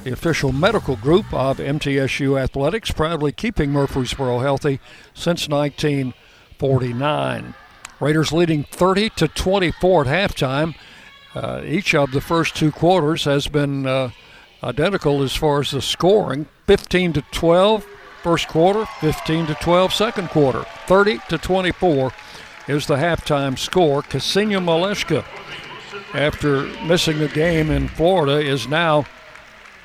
the 0.04 0.12
official 0.12 0.52
medical 0.52 0.96
group 0.96 1.32
of 1.32 1.60
MTSU 1.60 2.42
Athletics, 2.42 2.90
proudly 2.90 3.32
keeping 3.32 3.72
Murfreesboro 3.72 4.40
healthy 4.40 4.80
since 5.14 5.48
1949. 5.48 7.54
Raiders 8.00 8.32
leading 8.32 8.64
30 8.64 9.12
to 9.12 9.28
24 9.28 10.08
at 10.08 10.32
halftime. 10.32 10.74
Uh, 11.36 11.62
each 11.64 11.94
of 11.94 12.12
the 12.12 12.22
first 12.22 12.56
two 12.56 12.72
quarters 12.72 13.26
has 13.26 13.48
been 13.48 13.86
uh, 13.86 14.10
identical 14.64 15.24
as 15.24 15.36
far 15.36 15.62
as 15.62 15.72
the 15.72 15.82
scoring. 15.82 16.48
15 16.68 17.14
to 17.14 17.22
12 17.32 17.86
first 18.24 18.48
quarter. 18.48 18.86
15 19.00 19.48
to 19.48 19.56
12 19.56 19.94
second 19.94 20.30
quarter. 20.30 20.66
30 20.88 21.20
to 21.30 21.38
24 21.38 22.12
is 22.68 22.88
the 22.88 22.96
halftime 22.96 23.58
score. 23.58 24.02
Ksenia 24.02 24.64
Maleshka 24.64 25.26
after 26.14 26.64
missing 26.86 27.22
a 27.22 27.28
game 27.28 27.70
in 27.70 27.88
Florida 27.88 28.40
is 28.40 28.68
now 28.68 29.06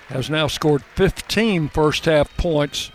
has 0.08 0.28
now 0.28 0.46
scored 0.46 0.82
15 0.96 1.68
first 1.68 2.04
half 2.04 2.34
points. 2.36 2.90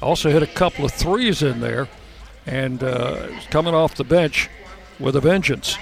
Also 0.00 0.30
hit 0.30 0.42
a 0.42 0.46
couple 0.46 0.84
of 0.84 0.92
threes 0.92 1.42
in 1.42 1.60
there 1.60 1.88
and 2.46 2.82
uh, 2.82 3.28
coming 3.50 3.74
off 3.74 3.94
the 3.94 4.04
bench 4.04 4.48
with 4.98 5.14
a 5.14 5.20
vengeance 5.20 5.78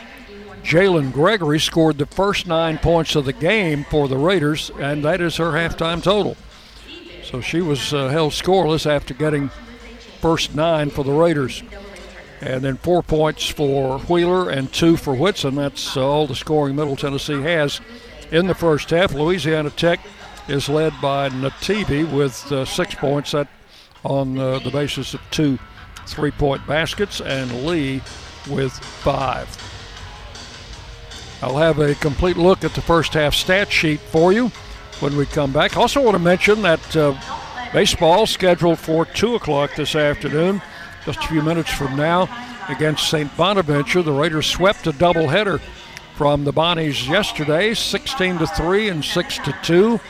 Jalynn 0.63 1.13
Gregory 1.13 1.59
scored 1.59 1.99
the 1.99 2.07
first 2.07 2.47
nine 2.47 2.79
points 2.79 3.17
of 3.17 3.25
the 3.25 3.33
game 3.33 3.85
for 3.85 4.09
the 4.09 4.17
Raiders, 4.17 4.71
and 4.79 5.05
that 5.05 5.21
is 5.21 5.37
her 5.37 5.53
halftime 5.53 6.03
total. 6.03 6.37
So 7.25 7.41
she 7.41 7.61
was 7.61 7.95
uh, 7.95 8.09
held 8.09 8.33
scoreless 8.33 8.87
after 8.87 9.15
getting 9.15 9.51
first 10.21 10.55
nine 10.55 10.91
for 10.91 11.05
the 11.05 11.13
Raiders. 11.13 11.63
And 12.41 12.63
then 12.63 12.77
four 12.77 13.03
points 13.03 13.49
for 13.49 13.99
Wheeler 14.01 14.49
and 14.49 14.73
two 14.73 14.97
for 14.97 15.15
Whitson. 15.15 15.57
That's 15.57 15.97
uh, 15.97 16.07
all 16.07 16.27
the 16.27 16.35
scoring 16.35 16.77
Middle 16.77 16.97
Tennessee 16.97 17.43
has 17.43 17.81
in 18.31 18.47
the 18.47 18.55
first 18.55 18.91
half. 18.91 19.13
Louisiana 19.13 19.71
Tech 19.71 20.01
is 20.49 20.69
led 20.69 20.93
by 21.03 21.29
Nativi 21.29 22.11
with 22.11 22.51
uh, 22.51 22.65
six 22.65 22.95
points 22.95 23.35
on 23.35 24.39
uh, 24.39 24.59
the 24.61 24.71
basis 24.71 25.15
of 25.15 25.21
two 25.31 25.59
three 26.07 26.31
point 26.31 26.67
baskets, 26.67 27.21
and 27.21 27.67
Lee 27.67 28.03
with 28.49 28.73
five. 28.73 29.47
I'll 31.43 31.57
have 31.57 31.79
a 31.79 31.95
complete 31.95 32.37
look 32.37 32.65
at 32.65 32.75
the 32.75 32.83
first 32.83 33.15
half 33.15 33.35
stat 33.35 33.73
sheet 33.73 34.01
for 34.01 34.33
you 34.33 34.49
when 35.01 35.17
we 35.17 35.25
come 35.25 35.53
back. 35.53 35.77
Also, 35.77 36.03
want 36.03 36.15
to 36.15 36.23
mention 36.23 36.63
that 36.63 36.97
uh, 36.97 37.19
baseball 37.73 38.27
scheduled 38.27 38.79
for 38.79 39.07
2 39.07 39.37
o'clock 39.37 39.75
this 39.75 39.95
afternoon, 39.95 40.61
just 41.07 41.25
a 41.25 41.29
few 41.29 41.41
minutes 41.41 41.71
from 41.71 41.97
now, 41.97 42.29
against 42.69 43.09
St. 43.09 43.35
Bonaventure. 43.37 44.03
The 44.03 44.13
Raiders 44.13 44.47
swept 44.47 44.87
a 44.87 44.93
doubleheader 44.93 45.61
from 46.15 46.45
the 46.45 46.53
Bonnies 46.53 47.09
yesterday, 47.09 47.73
16 47.73 48.39
to 48.39 48.47
3 48.47 48.91
and 48.91 49.03
6 49.03 49.39
to 49.39 49.57
2. 49.63 50.01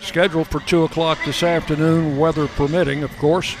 Scheduled 0.00 0.46
for 0.46 0.60
2 0.60 0.84
o'clock 0.84 1.18
this 1.24 1.42
afternoon, 1.42 2.18
weather 2.18 2.46
permitting, 2.46 3.02
of 3.02 3.16
course. 3.18 3.56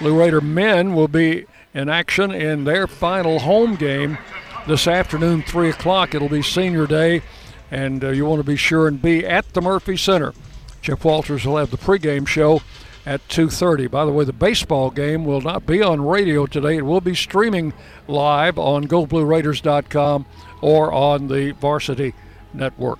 Blue 0.00 0.18
Raider 0.18 0.42
men 0.42 0.94
will 0.94 1.08
be 1.08 1.46
in 1.72 1.88
action 1.88 2.30
in 2.30 2.64
their 2.64 2.86
final 2.86 3.38
home 3.38 3.76
game 3.76 4.18
this 4.66 4.86
afternoon, 4.86 5.42
3 5.42 5.70
o'clock. 5.70 6.14
It'll 6.14 6.28
be 6.28 6.42
senior 6.42 6.86
day, 6.86 7.22
and 7.70 8.02
uh, 8.04 8.10
you 8.10 8.26
want 8.26 8.40
to 8.40 8.44
be 8.44 8.56
sure 8.56 8.86
and 8.86 9.00
be 9.00 9.26
at 9.26 9.52
the 9.52 9.60
Murphy 9.60 9.96
Center. 9.96 10.32
Jeff 10.80 11.04
Walters 11.04 11.44
will 11.44 11.56
have 11.56 11.70
the 11.70 11.76
pregame 11.76 12.26
show 12.26 12.62
at 13.04 13.26
2.30. 13.28 13.90
By 13.90 14.04
the 14.04 14.12
way, 14.12 14.24
the 14.24 14.32
baseball 14.32 14.90
game 14.90 15.24
will 15.24 15.40
not 15.40 15.66
be 15.66 15.82
on 15.82 16.04
radio 16.04 16.46
today. 16.46 16.76
It 16.76 16.86
will 16.86 17.00
be 17.00 17.14
streaming 17.14 17.72
live 18.06 18.58
on 18.58 18.86
GoBlueRaiders.com 18.86 20.26
or 20.60 20.92
on 20.92 21.28
the 21.28 21.52
Varsity 21.52 22.14
Network. 22.54 22.98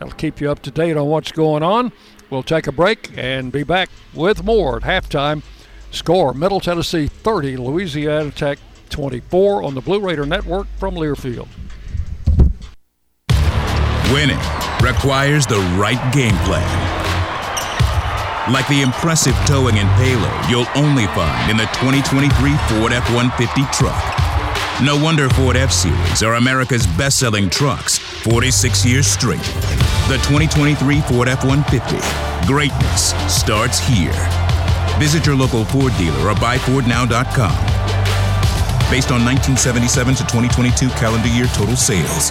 I'll 0.00 0.10
keep 0.10 0.40
you 0.40 0.50
up 0.50 0.62
to 0.62 0.70
date 0.70 0.96
on 0.96 1.06
what's 1.06 1.32
going 1.32 1.62
on. 1.62 1.92
We'll 2.30 2.42
take 2.42 2.66
a 2.66 2.72
break 2.72 3.10
and 3.16 3.52
be 3.52 3.62
back 3.62 3.90
with 4.14 4.42
more 4.42 4.76
at 4.76 4.82
halftime. 4.82 5.42
Score 5.90 6.32
Middle 6.32 6.60
Tennessee 6.60 7.06
30, 7.06 7.58
Louisiana 7.58 8.30
Tech 8.30 8.58
24 8.92 9.64
on 9.64 9.74
the 9.74 9.80
Blue 9.80 9.98
Raider 10.00 10.24
Network 10.24 10.68
from 10.78 10.94
Learfield. 10.94 11.48
Winning 14.12 14.38
requires 14.82 15.46
the 15.46 15.58
right 15.78 16.00
game 16.12 16.36
plan. 16.44 16.92
Like 18.52 18.68
the 18.68 18.82
impressive 18.82 19.34
towing 19.46 19.78
and 19.78 19.88
payload 19.96 20.50
you'll 20.50 20.66
only 20.76 21.06
find 21.08 21.50
in 21.50 21.56
the 21.56 21.64
2023 21.74 22.30
Ford 22.68 22.92
F 22.92 23.08
150 23.14 23.62
truck. 23.72 24.22
No 24.82 25.02
wonder 25.02 25.28
Ford 25.30 25.56
F 25.56 25.72
Series 25.72 26.22
are 26.22 26.34
America's 26.34 26.86
best 26.98 27.18
selling 27.18 27.48
trucks 27.48 27.98
46 27.98 28.84
years 28.84 29.06
straight. 29.06 29.42
The 30.08 30.18
2023 30.28 31.00
Ford 31.02 31.28
F 31.28 31.44
150. 31.44 32.46
Greatness 32.46 33.14
starts 33.32 33.78
here. 33.78 34.12
Visit 34.98 35.24
your 35.24 35.36
local 35.36 35.64
Ford 35.64 35.92
dealer 35.96 36.28
or 36.28 36.34
buyfordnow.com. 36.34 38.01
Based 38.92 39.10
on 39.10 39.24
1977 39.24 40.16
to 40.16 40.22
2022 40.24 40.90
calendar 40.90 41.26
year 41.26 41.46
total 41.46 41.76
sales. 41.76 42.30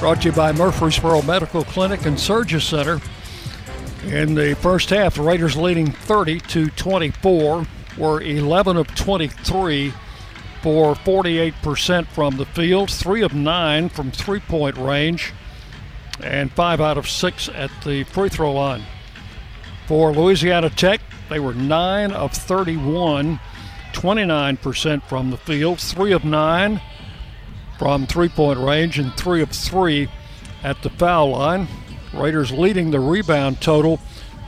Brought 0.00 0.22
to 0.22 0.28
you 0.28 0.34
by 0.34 0.52
Murfreesboro 0.52 1.22
Medical 1.22 1.64
Clinic 1.64 2.04
and 2.04 2.18
Surgery 2.18 2.60
Center. 2.60 3.00
In 4.04 4.34
the 4.34 4.54
first 4.56 4.90
half, 4.90 5.14
the 5.14 5.22
Raiders 5.22 5.56
leading 5.56 5.90
30 5.90 6.40
to 6.40 6.68
24 6.70 7.66
were 7.96 8.20
11 8.20 8.76
of 8.76 8.86
23 8.94 9.94
for 10.62 10.94
48% 10.94 12.06
from 12.08 12.36
the 12.36 12.44
field, 12.44 12.90
3 12.90 13.22
of 13.22 13.34
9 13.34 13.88
from 13.88 14.10
three 14.10 14.40
point 14.40 14.76
range, 14.76 15.32
and 16.20 16.52
5 16.52 16.80
out 16.80 16.98
of 16.98 17.08
6 17.08 17.48
at 17.54 17.70
the 17.84 18.04
free 18.04 18.28
throw 18.28 18.52
line. 18.52 18.82
For 19.86 20.12
Louisiana 20.12 20.70
Tech, 20.70 21.00
they 21.30 21.40
were 21.40 21.54
9 21.54 22.12
of 22.12 22.32
31, 22.32 23.40
29% 23.92 25.02
from 25.04 25.30
the 25.30 25.38
field, 25.38 25.80
3 25.80 26.12
of 26.12 26.24
9 26.24 26.80
from 27.78 28.06
three 28.06 28.28
point 28.28 28.58
range 28.58 28.98
and 28.98 29.14
three 29.16 29.42
of 29.42 29.50
three 29.50 30.08
at 30.62 30.82
the 30.82 30.90
foul 30.90 31.30
line. 31.30 31.68
Raiders 32.12 32.52
leading 32.52 32.90
the 32.90 33.00
rebound 33.00 33.60
total 33.60 34.00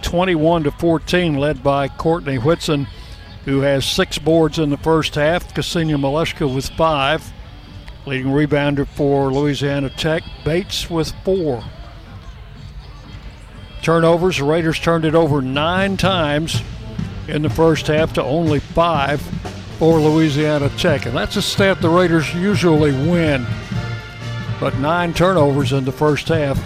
21 0.03 0.65
to 0.65 0.70
14, 0.70 1.35
led 1.35 1.62
by 1.62 1.89
Courtney 1.89 2.39
Whitson, 2.39 2.86
who 3.44 3.61
has 3.61 3.85
six 3.85 4.19
boards 4.19 4.59
in 4.59 4.70
the 4.70 4.77
first 4.77 5.15
half. 5.15 5.53
Ksenia 5.55 5.97
Maleshka 5.97 6.53
with 6.53 6.69
five. 6.70 7.32
Leading 8.07 8.31
rebounder 8.31 8.86
for 8.86 9.32
Louisiana 9.32 9.90
Tech, 9.90 10.23
Bates 10.44 10.89
with 10.89 11.12
four. 11.24 11.65
Turnovers, 13.82 14.39
the 14.39 14.44
Raiders 14.44 14.78
turned 14.78 15.05
it 15.05 15.16
over 15.16 15.43
nine 15.43 15.97
times 15.97 16.62
in 17.27 17.43
the 17.43 17.51
first 17.51 17.89
half 17.89 18.12
to 18.12 18.23
only 18.23 18.61
five 18.61 19.20
for 19.78 20.01
Louisiana 20.01 20.70
Tech. 20.78 21.07
And 21.07 21.16
that's 21.16 21.36
a 21.36 21.43
stat 21.43 21.81
the 21.81 21.89
Raiders 21.89 22.35
usually 22.35 22.93
win. 22.93 23.47
But 24.59 24.78
nine 24.78 25.12
turnovers 25.12 25.73
in 25.73 25.85
the 25.85 25.93
first 25.93 26.28
half. 26.28 26.59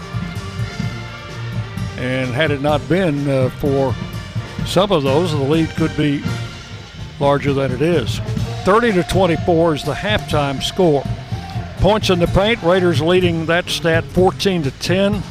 And 1.99 2.31
had 2.31 2.51
it 2.51 2.63
not 2.63 2.87
been 2.89 3.29
uh, 3.29 3.51
for 3.59 3.95
some 4.65 4.93
of 4.93 5.03
those, 5.03 5.33
the 5.33 5.39
lead 5.39 5.71
could 5.71 5.97
be 5.97 6.23
larger 7.19 7.53
than 7.53 7.73
it 7.73 7.83
is. 7.83 8.19
30 8.65 8.93
to 8.93 9.03
24 9.03 9.75
is 9.75 9.85
the 9.85 9.93
halftime 9.93 10.63
score. 10.63 11.03
Points 11.79 12.11
in 12.11 12.19
the 12.19 12.27
paint, 12.29 12.63
Raiders 12.63 13.01
leading 13.01 13.47
that 13.47 13.69
stat 13.69 14.05
14 14.05 14.63
to 14.65 14.71
10. 14.71 15.23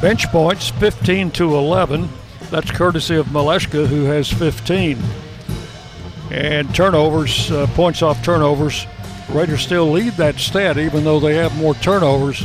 Bench 0.00 0.26
points 0.28 0.70
15 0.70 1.30
to 1.32 1.56
11. 1.56 2.08
That's 2.50 2.70
courtesy 2.70 3.16
of 3.16 3.26
Maleshka, 3.26 3.86
who 3.86 4.04
has 4.04 4.32
15. 4.32 4.98
And 6.30 6.72
turnovers, 6.74 7.50
uh, 7.50 7.66
points 7.74 8.02
off 8.02 8.22
turnovers. 8.22 8.86
Raiders 9.30 9.62
still 9.62 9.90
lead 9.90 10.12
that 10.14 10.38
stat, 10.38 10.78
even 10.78 11.04
though 11.04 11.20
they 11.20 11.34
have 11.36 11.56
more 11.56 11.74
turnovers, 11.74 12.44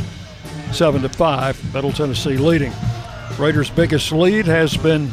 seven 0.72 1.02
to 1.02 1.08
five. 1.08 1.74
Middle 1.74 1.92
Tennessee 1.92 2.36
leading. 2.36 2.72
Raiders' 3.38 3.70
biggest 3.70 4.12
lead 4.12 4.46
has 4.46 4.76
been 4.76 5.10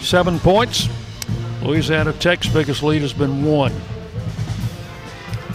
seven 0.00 0.38
points. 0.38 0.88
Louisiana 1.62 2.12
Tech's 2.12 2.48
biggest 2.48 2.82
lead 2.82 3.02
has 3.02 3.12
been 3.12 3.44
one. 3.44 3.72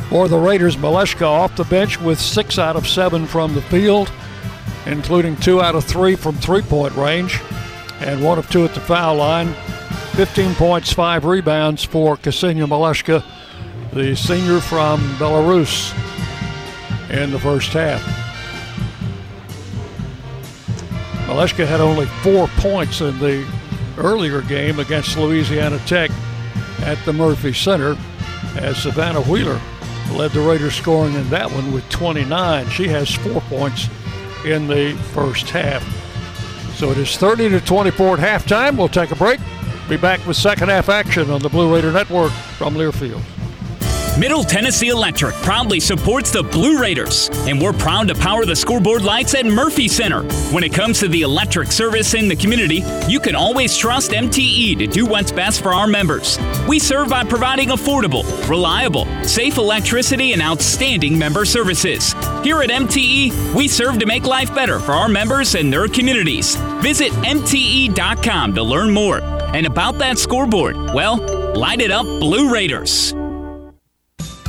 For 0.10 0.28
the 0.28 0.38
Raiders, 0.38 0.76
Maleshka 0.76 1.26
off 1.26 1.56
the 1.56 1.64
bench 1.66 2.02
with 2.02 2.20
six 2.20 2.60
out 2.60 2.76
of 2.76 2.88
seven 2.88 3.26
from 3.26 3.54
the 3.54 3.62
field, 3.62 4.12
including 4.86 5.38
two 5.38 5.62
out 5.62 5.76
of 5.76 5.86
three 5.86 6.16
from 6.16 6.36
three 6.36 6.62
point 6.62 6.94
range, 6.96 7.40
and 8.02 8.22
one 8.22 8.38
of 8.38 8.50
two 8.50 8.66
at 8.66 8.74
the 8.74 8.82
foul 8.82 9.16
line. 9.16 9.56
15 10.14 10.56
points, 10.56 10.92
five 10.92 11.24
rebounds 11.24 11.84
for 11.84 12.18
Ksenia 12.18 12.68
Maleshka, 12.68 13.24
the 13.94 14.16
senior 14.16 14.60
from 14.60 15.00
Belarus, 15.16 15.94
in 17.10 17.32
the 17.32 17.40
first 17.40 17.72
half. 17.72 18.02
Maleshka 21.28 21.66
had 21.66 21.80
only 21.80 22.06
four 22.24 22.48
points 22.58 23.00
in 23.00 23.18
the 23.20 23.48
earlier 23.98 24.42
game 24.42 24.80
against 24.80 25.18
Louisiana 25.18 25.80
Tech 25.86 26.12
at 26.82 26.98
the 27.06 27.14
Murphy 27.14 27.54
Center 27.54 27.98
as 28.58 28.84
Savannah 28.84 29.22
Wheeler 29.22 29.62
led 30.12 30.32
the 30.32 30.42
Raiders 30.42 30.76
scoring 30.76 31.14
in 31.14 31.30
that 31.30 31.50
one 31.50 31.72
with 31.72 31.88
29. 31.90 32.70
She 32.70 32.88
has 32.90 33.14
four 33.16 33.40
points 33.42 33.88
in 34.46 34.68
the 34.68 34.94
first 35.14 35.50
half. 35.50 35.84
So 36.76 36.92
it 36.92 36.98
is 36.98 37.16
30 37.16 37.50
to 37.50 37.62
24 37.62 38.20
at 38.20 38.42
halftime. 38.42 38.78
We'll 38.78 38.90
take 38.90 39.12
a 39.12 39.16
break. 39.16 39.40
Be 39.92 39.98
back 39.98 40.26
with 40.26 40.38
second 40.38 40.70
half 40.70 40.88
action 40.88 41.30
on 41.30 41.42
the 41.42 41.50
Blue 41.50 41.76
Raider 41.76 41.92
Network 41.92 42.32
from 42.32 42.76
Learfield. 42.76 43.22
Middle 44.18 44.46
Tennessee 44.46 44.88
Electric 44.88 45.36
proudly 45.36 45.82
supports 45.82 46.32
the 46.32 46.44
Blue 46.44 46.80
Raiders, 46.80 47.30
and 47.46 47.62
we're 47.62 47.74
proud 47.74 48.08
to 48.08 48.16
power 48.16 48.46
the 48.46 48.56
scoreboard 48.56 49.02
lights 49.02 49.36
at 49.36 49.46
Murphy 49.46 49.90
Center. 49.90 50.24
When 50.54 50.64
it 50.64 50.74
comes 50.74 51.00
to 51.00 51.10
the 51.10 51.24
electric 51.24 51.74
service 51.74 52.14
in 52.14 52.30
the 52.30 52.38
community, 52.38 52.86
you 53.10 53.20
can 53.20 53.36
always 53.36 53.76
trust 53.76 54.12
MTE 54.12 54.78
to 54.78 54.88
do 54.88 55.06
what's 55.06 55.34
best 55.34 55.62
for 55.62 55.74
our 55.74 55.88
members. 55.88 56.40
We 56.70 56.80
serve 56.80 57.10
by 57.10 57.26
providing 57.26 57.70
affordable, 57.70 58.24
reliable, 58.48 59.06
safe 59.26 59.58
electricity 59.58 60.32
and 60.32 60.42
outstanding 60.42 61.18
member 61.18 61.44
services. 61.44 62.14
Here 62.46 62.62
at 62.62 62.70
MTE, 62.70 63.54
we 63.54 63.68
serve 63.68 64.00
to 64.00 64.06
make 64.06 64.24
life 64.24 64.56
better 64.56 64.80
for 64.80 64.94
our 64.94 65.10
members 65.10 65.56
and 65.56 65.72
their 65.72 65.90
communities. 65.90 66.56
Visit 66.82 67.12
MTE.com 67.12 68.56
to 68.56 68.64
learn 68.64 68.94
more. 68.94 69.41
And 69.54 69.66
about 69.66 69.98
that 69.98 70.18
scoreboard, 70.18 70.76
well, 70.94 71.18
light 71.56 71.82
it 71.82 71.92
up, 71.92 72.06
Blue 72.06 72.52
Raiders. 72.54 73.14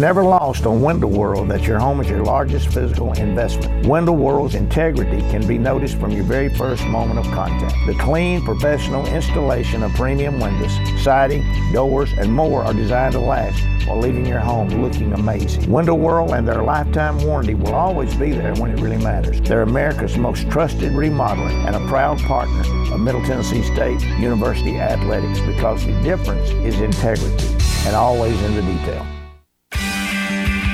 Never 0.00 0.24
lost 0.24 0.64
on 0.64 0.80
Window 0.80 1.06
World 1.06 1.50
that 1.50 1.64
your 1.64 1.78
home 1.78 2.00
is 2.00 2.08
your 2.08 2.24
largest 2.24 2.72
physical 2.72 3.12
investment. 3.12 3.86
Window 3.86 4.12
World's 4.12 4.54
integrity 4.54 5.20
can 5.30 5.46
be 5.46 5.58
noticed 5.58 6.00
from 6.00 6.10
your 6.10 6.24
very 6.24 6.48
first 6.48 6.86
moment 6.86 7.18
of 7.18 7.26
contact. 7.34 7.74
The 7.86 7.94
clean, 7.94 8.42
professional 8.42 9.06
installation 9.08 9.82
of 9.82 9.92
premium 9.92 10.40
windows, 10.40 10.72
siding, 11.04 11.44
doors, 11.74 12.10
and 12.14 12.32
more 12.32 12.64
are 12.64 12.72
designed 12.72 13.12
to 13.12 13.20
last 13.20 13.62
while 13.86 14.00
leaving 14.00 14.24
your 14.24 14.40
home 14.40 14.68
looking 14.68 15.12
amazing. 15.12 15.70
Window 15.70 15.94
World 15.94 16.30
and 16.30 16.48
their 16.48 16.62
lifetime 16.62 17.18
warranty 17.22 17.54
will 17.54 17.74
always 17.74 18.14
be 18.14 18.30
there 18.30 18.54
when 18.54 18.70
it 18.70 18.80
really 18.80 19.02
matters. 19.04 19.38
They're 19.42 19.62
America's 19.62 20.16
most 20.16 20.50
trusted 20.50 20.92
remodeler 20.92 21.50
and 21.66 21.76
a 21.76 21.86
proud 21.88 22.18
partner 22.20 22.60
of 22.90 23.00
Middle 23.00 23.22
Tennessee 23.26 23.62
State 23.74 24.00
University 24.18 24.78
Athletics 24.78 25.40
because 25.40 25.84
the 25.84 26.00
difference 26.00 26.48
is 26.64 26.80
integrity 26.80 27.48
and 27.86 27.94
always 27.94 28.40
in 28.42 28.54
the 28.54 28.62
detail. 28.62 29.06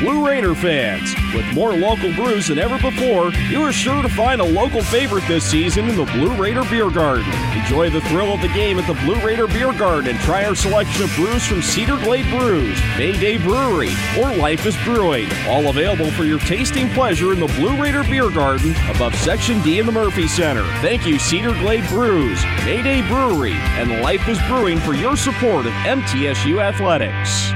Blue 0.01 0.27
Raider 0.27 0.55
fans, 0.55 1.15
with 1.35 1.47
more 1.55 1.73
local 1.73 2.13
brews 2.13 2.49
than 2.49 2.59
ever 2.59 2.79
before, 2.79 3.33
you 3.49 3.63
are 3.63 3.73
sure 3.73 4.03
to 4.03 4.09
find 4.11 4.43
a 4.43 4.45
local 4.45 4.83
favorite 4.83 5.27
this 5.27 5.51
season 5.51 5.89
in 5.89 5.97
the 5.97 6.05
Blue 6.05 6.35
Raider 6.37 6.65
Beer 6.65 6.91
Garden. 6.91 7.33
Enjoy 7.59 7.89
the 7.89 8.03
thrill 8.03 8.35
of 8.35 8.43
the 8.43 8.49
game 8.49 8.79
at 8.79 8.87
the 8.87 9.01
Blue 9.05 9.19
Raider 9.27 9.47
Beer 9.47 9.73
Garden 9.73 10.11
and 10.11 10.19
try 10.21 10.45
our 10.45 10.55
selection 10.55 11.05
of 11.05 11.15
brews 11.17 11.47
from 11.47 11.63
Cedar 11.63 11.97
Glade 11.97 12.29
Brews, 12.29 12.79
Mayday 12.99 13.39
Brewery, 13.39 13.93
or 14.19 14.37
Life 14.37 14.67
is 14.67 14.77
Brewing. 14.85 15.31
All 15.47 15.71
available 15.71 16.11
for 16.11 16.25
your 16.25 16.41
tasting 16.41 16.91
pleasure 16.91 17.33
in 17.33 17.41
the 17.41 17.47
Blue 17.47 17.81
Raider 17.81 18.03
Beer 18.03 18.29
Garden 18.29 18.75
above 18.95 19.15
Section 19.15 19.63
D 19.63 19.79
in 19.79 19.87
the 19.87 19.93
Murphy 19.93 20.29
Center. 20.29 20.65
Thank 20.83 21.07
you, 21.07 21.19
Cedar 21.19 21.53
Glade 21.53 21.89
Brews, 21.89 22.45
Mayday 22.67 23.01
Brewery, 23.09 23.55
and 23.55 24.03
Life 24.03 24.29
is 24.29 24.39
Brewing 24.43 24.79
for 24.79 24.93
your 24.93 25.17
support 25.17 25.65
of 25.65 25.73
MTSU 25.73 26.61
Athletics. 26.61 27.56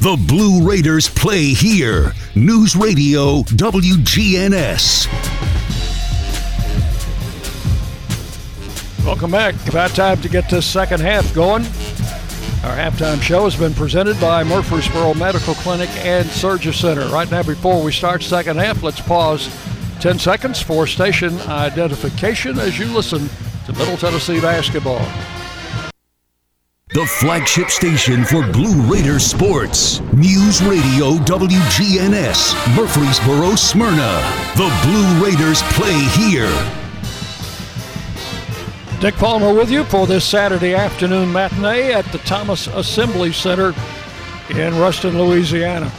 The 0.00 0.16
Blue 0.28 0.62
Raiders 0.62 1.08
play 1.08 1.46
here. 1.46 2.12
News 2.36 2.76
Radio 2.76 3.42
WGNS. 3.42 5.08
Welcome 9.04 9.32
back. 9.32 9.56
About 9.68 9.90
time 9.90 10.20
to 10.20 10.28
get 10.28 10.48
this 10.48 10.66
second 10.66 11.00
half 11.00 11.34
going. 11.34 11.64
Our 12.62 12.76
halftime 12.76 13.20
show 13.20 13.42
has 13.42 13.56
been 13.56 13.74
presented 13.74 14.20
by 14.20 14.44
Murfreesboro 14.44 15.14
Medical 15.14 15.54
Clinic 15.54 15.90
and 15.96 16.28
Surgery 16.28 16.72
Center. 16.72 17.08
Right 17.08 17.28
now, 17.28 17.42
before 17.42 17.82
we 17.82 17.90
start 17.90 18.22
second 18.22 18.56
half, 18.58 18.84
let's 18.84 19.00
pause 19.00 19.52
10 19.98 20.20
seconds 20.20 20.62
for 20.62 20.86
station 20.86 21.36
identification 21.40 22.60
as 22.60 22.78
you 22.78 22.86
listen 22.86 23.28
to 23.66 23.72
Middle 23.72 23.96
Tennessee 23.96 24.40
basketball. 24.40 25.04
The 26.94 27.04
flagship 27.04 27.68
station 27.68 28.24
for 28.24 28.50
Blue 28.50 28.80
Raider 28.90 29.18
sports. 29.18 30.00
News 30.14 30.62
Radio 30.62 31.18
WGNS, 31.26 32.74
Murfreesboro, 32.74 33.56
Smyrna. 33.56 34.22
The 34.56 34.74
Blue 34.84 35.22
Raiders 35.22 35.60
play 35.74 35.98
here. 36.16 36.48
Dick 39.00 39.14
Palmer 39.16 39.52
with 39.52 39.70
you 39.70 39.84
for 39.84 40.06
this 40.06 40.24
Saturday 40.24 40.74
afternoon 40.74 41.30
matinee 41.30 41.92
at 41.92 42.06
the 42.06 42.18
Thomas 42.18 42.68
Assembly 42.68 43.32
Center 43.32 43.74
in 44.48 44.74
Ruston, 44.78 45.18
Louisiana. 45.18 45.90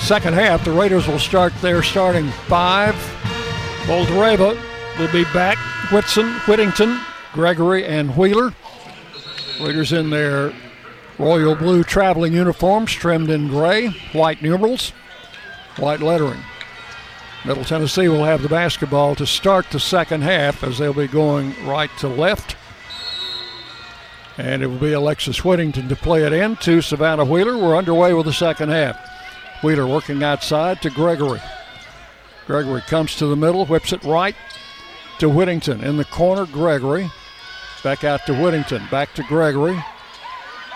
Second 0.00 0.34
half, 0.34 0.64
the 0.64 0.72
Raiders 0.72 1.06
will 1.06 1.20
start 1.20 1.54
their 1.62 1.84
starting 1.84 2.28
five. 2.48 2.96
Boldyreva 3.84 4.60
will 4.98 5.12
be 5.12 5.22
back. 5.32 5.58
Whitson, 5.92 6.32
Whittington, 6.48 6.98
Gregory, 7.32 7.84
and 7.84 8.16
Wheeler. 8.16 8.52
Raiders 9.60 9.92
in 9.92 10.10
their 10.10 10.52
royal 11.18 11.54
blue 11.54 11.84
traveling 11.84 12.32
uniforms 12.32 12.92
trimmed 12.92 13.30
in 13.30 13.48
gray, 13.48 13.88
white 14.12 14.42
numerals, 14.42 14.90
white 15.76 16.00
lettering. 16.00 16.40
Middle 17.44 17.64
Tennessee 17.64 18.08
will 18.08 18.24
have 18.24 18.42
the 18.42 18.48
basketball 18.48 19.14
to 19.16 19.26
start 19.26 19.66
the 19.70 19.78
second 19.78 20.22
half 20.22 20.64
as 20.64 20.78
they'll 20.78 20.94
be 20.94 21.06
going 21.06 21.54
right 21.66 21.90
to 21.98 22.08
left. 22.08 22.56
And 24.38 24.62
it 24.62 24.66
will 24.66 24.78
be 24.78 24.92
Alexis 24.92 25.44
Whittington 25.44 25.88
to 25.88 25.96
play 25.96 26.24
it 26.24 26.32
in 26.32 26.56
to 26.56 26.80
Savannah 26.80 27.24
Wheeler. 27.24 27.56
We're 27.56 27.76
underway 27.76 28.12
with 28.14 28.26
the 28.26 28.32
second 28.32 28.70
half. 28.70 28.98
Wheeler 29.62 29.86
working 29.86 30.22
outside 30.24 30.82
to 30.82 30.90
Gregory. 30.90 31.40
Gregory 32.46 32.80
comes 32.82 33.14
to 33.16 33.26
the 33.26 33.36
middle, 33.36 33.66
whips 33.66 33.92
it 33.92 34.02
right 34.02 34.34
to 35.18 35.28
Whittington. 35.28 35.84
In 35.84 35.96
the 35.96 36.04
corner, 36.04 36.46
Gregory. 36.46 37.10
Back 37.84 38.02
out 38.02 38.24
to 38.24 38.32
Whittington. 38.32 38.82
Back 38.90 39.12
to 39.12 39.22
Gregory. 39.24 39.78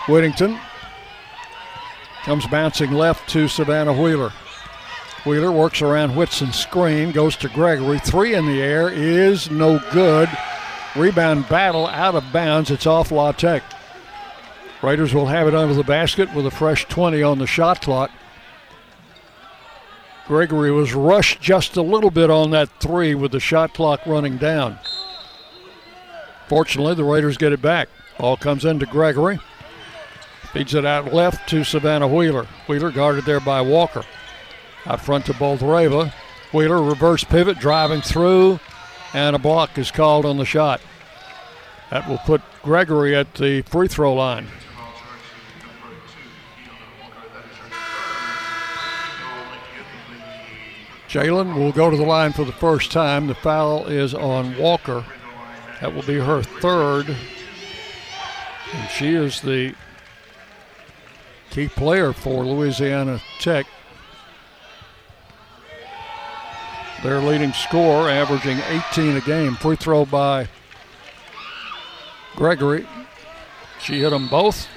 Whittington 0.07 0.59
comes 2.23 2.45
bouncing 2.45 2.91
left 2.91 3.27
to 3.29 3.47
Savannah 3.47 3.99
Wheeler. 3.99 4.31
Wheeler 5.25 5.51
works 5.51 5.81
around 5.81 6.15
Whitson's 6.15 6.55
screen, 6.55 7.11
goes 7.11 7.35
to 7.37 7.49
Gregory. 7.49 7.97
Three 7.97 8.35
in 8.35 8.45
the 8.45 8.61
air 8.61 8.89
is 8.89 9.49
no 9.49 9.79
good. 9.91 10.29
Rebound 10.95 11.49
battle 11.49 11.87
out 11.87 12.13
of 12.13 12.31
bounds. 12.31 12.69
It's 12.69 12.85
off 12.85 13.11
La 13.11 13.31
Tech. 13.31 13.63
Raiders 14.83 15.11
will 15.11 15.25
have 15.25 15.47
it 15.47 15.55
under 15.55 15.73
the 15.73 15.83
basket 15.83 16.31
with 16.35 16.45
a 16.45 16.51
fresh 16.51 16.85
20 16.85 17.23
on 17.23 17.39
the 17.39 17.47
shot 17.47 17.81
clock. 17.81 18.11
Gregory 20.27 20.71
was 20.71 20.93
rushed 20.93 21.41
just 21.41 21.75
a 21.75 21.81
little 21.81 22.11
bit 22.11 22.29
on 22.29 22.51
that 22.51 22.69
three 22.79 23.15
with 23.15 23.31
the 23.31 23.39
shot 23.39 23.73
clock 23.73 24.05
running 24.05 24.37
down. 24.37 24.77
Fortunately, 26.49 26.95
the 26.95 27.03
Raiders 27.03 27.37
get 27.37 27.53
it 27.53 27.61
back. 27.61 27.87
All 28.19 28.35
comes 28.35 28.65
into 28.65 28.87
Gregory. 28.87 29.39
Feeds 30.51 30.73
it 30.73 30.83
out 30.83 31.13
left 31.13 31.47
to 31.49 31.63
Savannah 31.63 32.07
Wheeler. 32.07 32.47
Wheeler 32.67 32.89
guarded 32.89 33.25
there 33.25 33.39
by 33.39 33.61
Walker. 33.61 34.03
Out 34.87 34.99
front 34.99 35.27
to 35.27 35.33
Boldyreva. 35.33 36.11
Wheeler 36.51 36.81
reverse 36.81 37.23
pivot, 37.23 37.59
driving 37.59 38.01
through, 38.01 38.59
and 39.13 39.35
a 39.35 39.39
block 39.39 39.77
is 39.77 39.91
called 39.91 40.25
on 40.25 40.37
the 40.37 40.45
shot. 40.45 40.81
That 41.91 42.09
will 42.09 42.17
put 42.17 42.41
Gregory 42.63 43.15
at 43.15 43.35
the 43.35 43.61
free 43.61 43.87
throw 43.87 44.15
line. 44.15 44.47
Jalynn 51.07 51.55
will 51.55 51.71
go 51.71 51.91
to 51.91 51.97
the 51.97 52.03
line 52.03 52.33
for 52.33 52.43
the 52.43 52.51
first 52.51 52.91
time. 52.91 53.27
The 53.27 53.35
foul 53.35 53.85
is 53.85 54.15
on 54.15 54.57
Walker. 54.57 55.05
That 55.81 55.93
will 55.93 56.03
be 56.03 56.19
her 56.19 56.43
third. 56.43 57.15
And 58.73 58.89
she 58.89 59.13
is 59.13 59.41
the 59.41 59.73
key 61.49 61.67
player 61.67 62.13
for 62.13 62.45
Louisiana 62.45 63.21
Tech. 63.39 63.65
Their 67.01 67.19
leading 67.21 67.53
scorer, 67.53 68.09
averaging 68.09 68.59
18 68.91 69.15
a 69.15 69.21
game. 69.21 69.55
Free 69.55 69.77
throw 69.77 70.05
by 70.05 70.49
Gregory. 72.35 72.85
She 73.81 74.01
hit 74.01 74.09
them 74.09 74.27
both. 74.27 74.67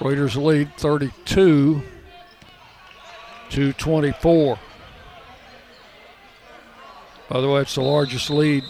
Raiders 0.00 0.36
lead 0.36 0.72
32 0.76 1.82
to 3.50 3.72
24. 3.72 4.58
By 7.28 7.40
the 7.40 7.48
way, 7.48 7.62
it's 7.62 7.74
the 7.74 7.82
largest 7.82 8.30
lead 8.30 8.62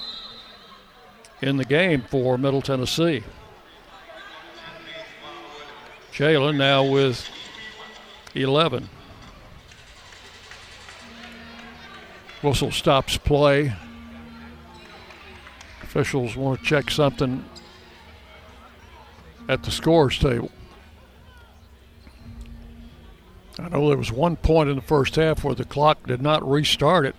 in 1.46 1.56
the 1.56 1.64
game 1.64 2.02
for 2.02 2.36
Middle 2.36 2.62
Tennessee. 2.62 3.22
Jalynn 6.12 6.56
now 6.56 6.84
with 6.84 7.28
11. 8.34 8.88
Whistle 12.42 12.70
stops 12.70 13.18
play. 13.18 13.74
Officials 15.82 16.36
want 16.36 16.60
to 16.60 16.64
check 16.64 16.90
something 16.90 17.44
at 19.48 19.62
the 19.62 19.70
scores 19.70 20.18
table. 20.18 20.50
I 23.58 23.68
know 23.68 23.88
there 23.88 23.96
was 23.96 24.12
one 24.12 24.36
point 24.36 24.68
in 24.68 24.76
the 24.76 24.82
first 24.82 25.16
half 25.16 25.44
where 25.44 25.54
the 25.54 25.64
clock 25.64 26.06
did 26.06 26.20
not 26.20 26.46
restart 26.48 27.06
it 27.06 27.16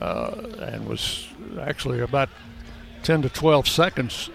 uh, 0.00 0.30
and 0.58 0.86
was 0.86 1.28
actually 1.60 2.00
about 2.00 2.28
10 3.02 3.22
to 3.22 3.28
12 3.28 3.68
seconds 3.68 4.30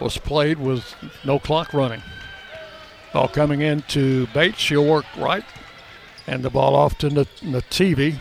was 0.00 0.18
played 0.18 0.58
with 0.58 0.94
no 1.24 1.38
clock 1.38 1.72
running. 1.72 2.02
Ball 3.12 3.28
coming 3.28 3.62
into 3.62 4.26
Bates. 4.28 4.58
She'll 4.58 4.84
work 4.84 5.06
right. 5.16 5.44
And 6.26 6.42
the 6.42 6.50
ball 6.50 6.74
off 6.74 6.98
to 6.98 7.08
Nativi. 7.08 8.16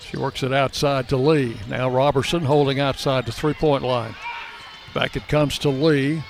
She 0.00 0.16
works 0.16 0.42
it 0.42 0.52
outside 0.52 1.08
to 1.08 1.16
Lee. 1.16 1.56
Now 1.68 1.90
Robertson 1.90 2.44
holding 2.44 2.78
outside 2.80 3.26
the 3.26 3.32
three 3.32 3.54
point 3.54 3.82
line. 3.82 4.14
Back 4.94 5.16
it 5.16 5.28
comes 5.28 5.58
to 5.58 5.70
Lee. 5.70 6.22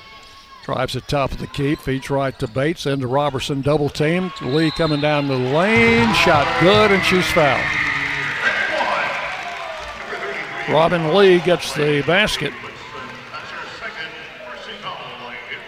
Drives 0.65 0.97
at 0.97 1.07
top 1.07 1.31
of 1.31 1.39
the 1.39 1.47
key, 1.47 1.75
feeds 1.75 2.09
right 2.09 2.39
to 2.39 2.49
Bates, 2.49 2.87
into 2.87 3.07
Robertson, 3.07 3.61
double 3.61 3.91
team. 3.91 4.33
Lee 4.41 4.71
coming 4.71 5.03
down 5.03 5.29
the 5.29 5.37
lane, 5.37 6.13
shot 6.15 6.49
good, 6.63 6.91
and 6.91 7.05
she's 7.05 7.31
fouled. 7.33 7.94
Robin 10.69 11.15
Lee 11.15 11.41
gets 11.41 11.75
the 11.75 12.03
basket. 12.07 12.53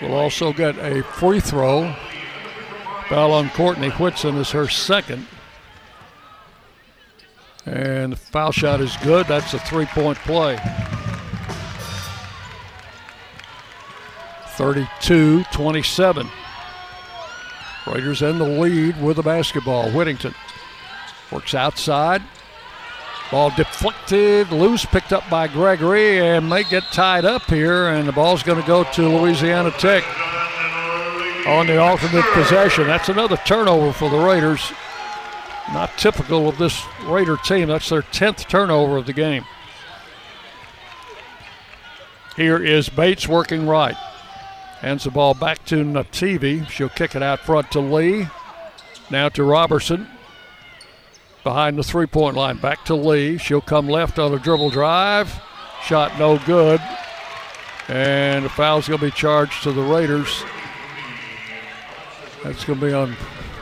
We'll 0.00 0.14
also 0.14 0.52
get 0.52 0.76
a 0.78 1.02
free 1.02 1.40
throw. 1.40 1.94
Foul 3.08 3.32
on 3.32 3.50
Courtney 3.50 3.90
Whitson 3.90 4.36
is 4.36 4.50
her 4.50 4.68
second. 4.68 5.26
And 7.66 8.12
the 8.12 8.16
foul 8.16 8.52
shot 8.52 8.80
is 8.80 8.96
good. 8.98 9.26
That's 9.26 9.52
a 9.54 9.58
three 9.58 9.86
point 9.86 10.18
play. 10.18 10.58
32 14.56 15.44
27. 15.52 16.28
Raiders 17.86 18.22
in 18.22 18.38
the 18.38 18.44
lead 18.44 19.00
with 19.00 19.16
the 19.16 19.22
basketball. 19.22 19.90
Whittington 19.90 20.34
works 21.30 21.54
outside. 21.54 22.22
Ball 23.30 23.50
deflected, 23.56 24.50
loose, 24.52 24.84
picked 24.84 25.12
up 25.12 25.28
by 25.28 25.48
Gregory, 25.48 26.20
and 26.20 26.48
may 26.48 26.62
get 26.62 26.84
tied 26.92 27.24
up 27.24 27.42
here, 27.46 27.88
and 27.88 28.06
the 28.06 28.12
ball's 28.12 28.42
going 28.42 28.60
to 28.60 28.66
go 28.66 28.84
to 28.84 29.08
Louisiana 29.08 29.72
Tech 29.72 30.04
on 31.46 31.66
the 31.66 31.78
alternate 31.78 32.24
possession. 32.32 32.86
That's 32.86 33.08
another 33.08 33.36
turnover 33.38 33.92
for 33.92 34.08
the 34.10 34.18
Raiders. 34.18 34.72
Not 35.72 35.96
typical 35.98 36.48
of 36.48 36.58
this 36.58 36.80
Raider 37.04 37.36
team. 37.36 37.68
That's 37.68 37.88
their 37.88 38.02
10th 38.02 38.48
turnover 38.48 38.96
of 38.96 39.06
the 39.06 39.12
game. 39.12 39.44
Here 42.36 42.62
is 42.62 42.88
Bates 42.88 43.26
working 43.26 43.66
right. 43.66 43.96
Hands 44.80 45.02
the 45.02 45.10
ball 45.10 45.34
back 45.34 45.64
to 45.66 45.84
Nativi. 45.84 46.68
She'll 46.68 46.88
kick 46.90 47.16
it 47.16 47.22
out 47.22 47.40
front 47.40 47.72
to 47.72 47.80
Lee. 47.80 48.28
Now 49.10 49.28
to 49.30 49.42
Robertson. 49.42 50.06
Behind 51.46 51.78
the 51.78 51.84
three 51.84 52.08
point 52.08 52.34
line. 52.34 52.56
Back 52.56 52.84
to 52.86 52.96
Lee. 52.96 53.38
She'll 53.38 53.60
come 53.60 53.88
left 53.88 54.18
on 54.18 54.34
a 54.34 54.38
dribble 54.40 54.70
drive. 54.70 55.32
Shot 55.84 56.18
no 56.18 56.40
good. 56.40 56.80
And 57.86 58.44
the 58.44 58.48
foul's 58.48 58.88
going 58.88 58.98
to 58.98 59.06
be 59.06 59.12
charged 59.12 59.62
to 59.62 59.70
the 59.70 59.80
Raiders. 59.80 60.42
That's 62.42 62.64
going 62.64 62.80
to 62.80 62.86
be 62.86 62.92
on 62.92 63.12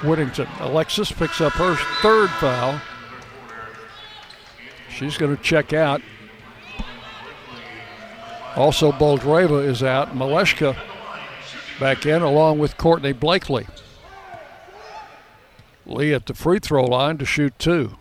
Whittington. 0.03 0.49
Alexis 0.61 1.13
picks 1.13 1.43
up 1.43 1.53
her 1.53 1.77
third 2.01 2.31
foul. 2.31 2.81
She's 4.89 5.19
going 5.19 5.37
to 5.37 5.43
check 5.43 5.75
out. 5.75 6.01
Also, 8.57 8.93
Boldyreva 8.93 9.63
is 9.63 9.83
out. 9.83 10.17
Malashka 10.17 10.75
back 11.79 12.07
in 12.07 12.23
along 12.23 12.61
with 12.61 12.79
Courtney 12.79 13.13
Blakely. 13.13 13.67
Lee 15.87 16.15
at 16.15 16.27
the 16.27 16.35
free 16.35 16.59
throw 16.59 16.85
line 16.85 17.19
to 17.19 17.25
shoot 17.25 17.59
two. 17.59 17.97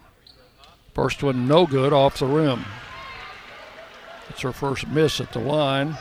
First 0.94 1.24
one 1.24 1.48
no 1.48 1.66
good 1.66 1.92
off 1.92 2.20
the 2.20 2.26
rim. 2.26 2.66
It's 4.30 4.42
her 4.42 4.52
first 4.54 4.88
miss 4.88 5.20
at 5.20 5.34
the 5.34 5.40
line. 5.40 5.98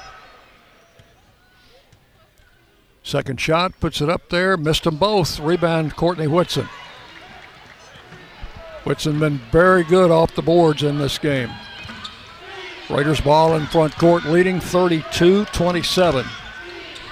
Second 3.03 3.41
shot, 3.41 3.73
puts 3.81 4.01
it 4.01 4.09
up 4.09 4.29
there, 4.29 4.57
missed 4.57 4.85
them 4.85 4.97
both. 4.97 5.41
Rebound, 5.41 5.97
Courtney 5.97 6.29
Whitson. 6.29 6.69
Whitson 8.85 9.19
been 9.19 9.39
very 9.51 9.83
good 9.83 10.11
off 10.11 10.35
the 10.35 10.43
boards 10.43 10.83
in 10.83 10.99
this 10.99 11.19
game. 11.19 11.51
Raiders 12.89 13.21
ball 13.21 13.57
in 13.57 13.67
front 13.67 13.97
court, 13.97 14.25
leading 14.25 14.61
32 14.61 15.47
27. 15.47 16.27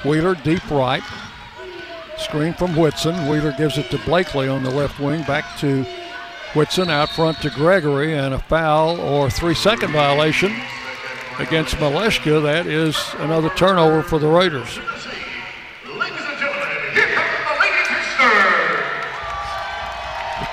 Wheeler 0.05 0.34
deep 0.36 0.68
right. 0.70 1.02
Screen 2.20 2.55
from 2.55 2.76
Whitson. 2.76 3.28
Wheeler 3.28 3.52
gives 3.52 3.78
it 3.78 3.90
to 3.90 3.98
Blakely 3.98 4.47
on 4.48 4.62
the 4.62 4.70
left 4.70 5.01
wing. 5.01 5.22
Back 5.24 5.59
to 5.59 5.84
Whitson 6.55 6.90
out 6.90 7.09
front 7.10 7.40
to 7.42 7.51
Gregory, 7.51 8.14
and 8.14 8.34
a 8.34 8.38
foul 8.38 9.01
or 9.01 9.30
three 9.30 9.55
second 9.55 9.92
violation 9.92 10.52
against 11.38 11.76
Malashka. 11.76 12.42
That 12.42 12.66
is 12.66 12.97
another 13.18 13.51
turnover 13.51 14.02
for 14.02 14.18
the 14.18 14.28
Raiders. 14.28 14.78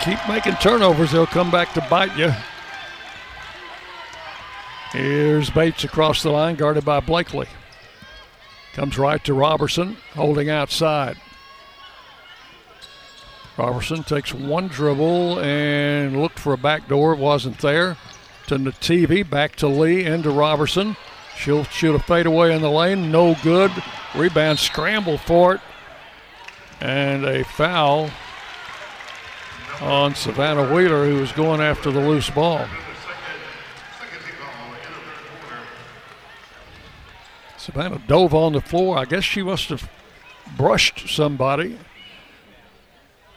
Keep 0.07 0.19
making 0.29 0.53
turnovers, 0.61 1.11
they'll 1.11 1.27
come 1.27 1.51
back 1.51 1.73
to 1.73 1.85
bite 1.89 2.15
you. 2.17 2.31
Here's 4.93 5.49
Bates 5.49 5.83
across 5.83 6.23
the 6.23 6.29
line, 6.29 6.55
guarded 6.55 6.85
by 6.85 7.01
Blakely. 7.01 7.47
Comes 8.71 8.97
right 8.97 9.21
to 9.25 9.33
Robertson, 9.33 9.97
holding 10.13 10.49
outside. 10.49 11.17
Robertson 13.57 14.03
takes 14.03 14.33
one 14.33 14.67
dribble 14.67 15.39
and 15.39 16.21
looked 16.21 16.37
for 16.37 16.53
a 16.53 16.57
back 16.57 16.87
door. 16.87 17.13
It 17.13 17.19
wasn't 17.19 17.57
there. 17.59 17.97
To 18.47 18.57
Nativi, 18.57 19.27
back 19.27 19.55
to 19.57 19.67
Lee, 19.67 20.05
into 20.05 20.29
Robertson. 20.29 20.95
She'll 21.35 21.63
shoot 21.65 21.95
a 21.95 21.99
fadeaway 21.99 22.55
in 22.55 22.61
the 22.61 22.69
lane. 22.69 23.11
No 23.11 23.35
good. 23.43 23.71
Rebound, 24.15 24.59
scramble 24.59 25.17
for 25.17 25.55
it. 25.55 25.61
And 26.79 27.25
a 27.25 27.43
foul 27.43 28.11
on 29.81 30.13
Savannah 30.15 30.73
Wheeler, 30.73 31.05
who 31.05 31.19
was 31.19 31.31
going 31.31 31.59
after 31.59 31.91
the 31.91 31.99
loose 31.99 32.29
ball. 32.29 32.65
Savannah 37.57 38.01
dove 38.07 38.33
on 38.33 38.53
the 38.53 38.61
floor. 38.61 38.97
I 38.97 39.05
guess 39.05 39.23
she 39.23 39.41
must 39.41 39.69
have 39.69 39.89
brushed 40.55 41.09
somebody 41.09 41.77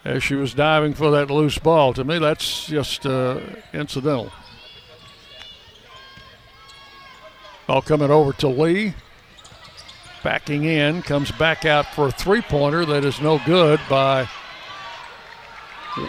as 0.05 0.23
she 0.23 0.35
was 0.35 0.55
diving 0.55 0.95
for 0.95 1.11
that 1.11 1.31
loose 1.31 1.59
ball. 1.59 1.93
To 1.95 2.05
me, 2.05 2.19
that's 2.19 2.67
just 2.67 3.07
uh, 3.07 3.41
incidental. 3.73 4.31
Ball 7.67 7.83
coming 7.83 8.11
over 8.11 8.33
to 8.35 8.49
Lee. 8.49 8.95
Backing 10.23 10.65
in, 10.65 11.01
comes 11.03 11.31
back 11.31 11.65
out 11.65 11.87
for 11.95 12.09
a 12.09 12.13
three 12.13 12.43
pointer 12.43 12.85
that 12.85 13.05
is 13.05 13.21
no 13.23 13.41
good 13.47 13.81
by 13.89 14.29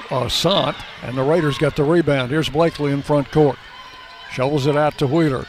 uh, 0.10 0.28
Sant, 0.28 0.76
and 1.02 1.18
the 1.18 1.24
Raiders 1.24 1.58
got 1.58 1.76
the 1.76 1.84
rebound. 1.84 2.30
Here's 2.30 2.50
Blakely 2.50 2.92
in 2.92 3.02
front 3.02 3.32
court. 3.32 3.58
Shovels 4.32 4.68
it 4.68 4.76
out 4.76 4.98
to 4.98 5.08
Wheeler. 5.08 5.46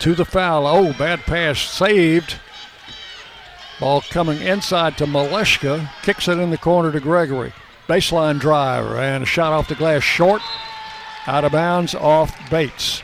To 0.00 0.14
the 0.14 0.24
foul. 0.24 0.66
Oh, 0.66 0.92
bad 0.94 1.20
pass 1.20 1.58
saved. 1.60 2.36
Ball 3.80 4.00
coming 4.02 4.40
inside 4.40 4.96
to 4.98 5.06
Malashka. 5.06 5.90
Kicks 6.02 6.28
it 6.28 6.38
in 6.38 6.50
the 6.50 6.58
corner 6.58 6.92
to 6.92 7.00
Gregory. 7.00 7.52
Baseline 7.88 8.38
drive 8.38 8.84
and 8.98 9.22
a 9.22 9.26
shot 9.26 9.54
off 9.54 9.68
the 9.68 9.74
glass 9.74 10.02
short. 10.02 10.42
Out 11.26 11.44
of 11.44 11.52
bounds 11.52 11.94
off 11.94 12.36
Bates. 12.50 13.02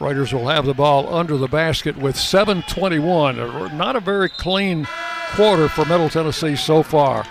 Raiders 0.00 0.34
will 0.34 0.48
have 0.48 0.66
the 0.66 0.74
ball 0.74 1.14
under 1.14 1.38
the 1.38 1.48
basket 1.48 1.96
with 1.96 2.16
7.21. 2.16 3.72
Not 3.74 3.96
a 3.96 4.00
very 4.00 4.28
clean 4.28 4.86
quarter 5.32 5.68
for 5.68 5.86
Middle 5.86 6.10
Tennessee 6.10 6.56
so 6.56 6.82
far. 6.82 7.24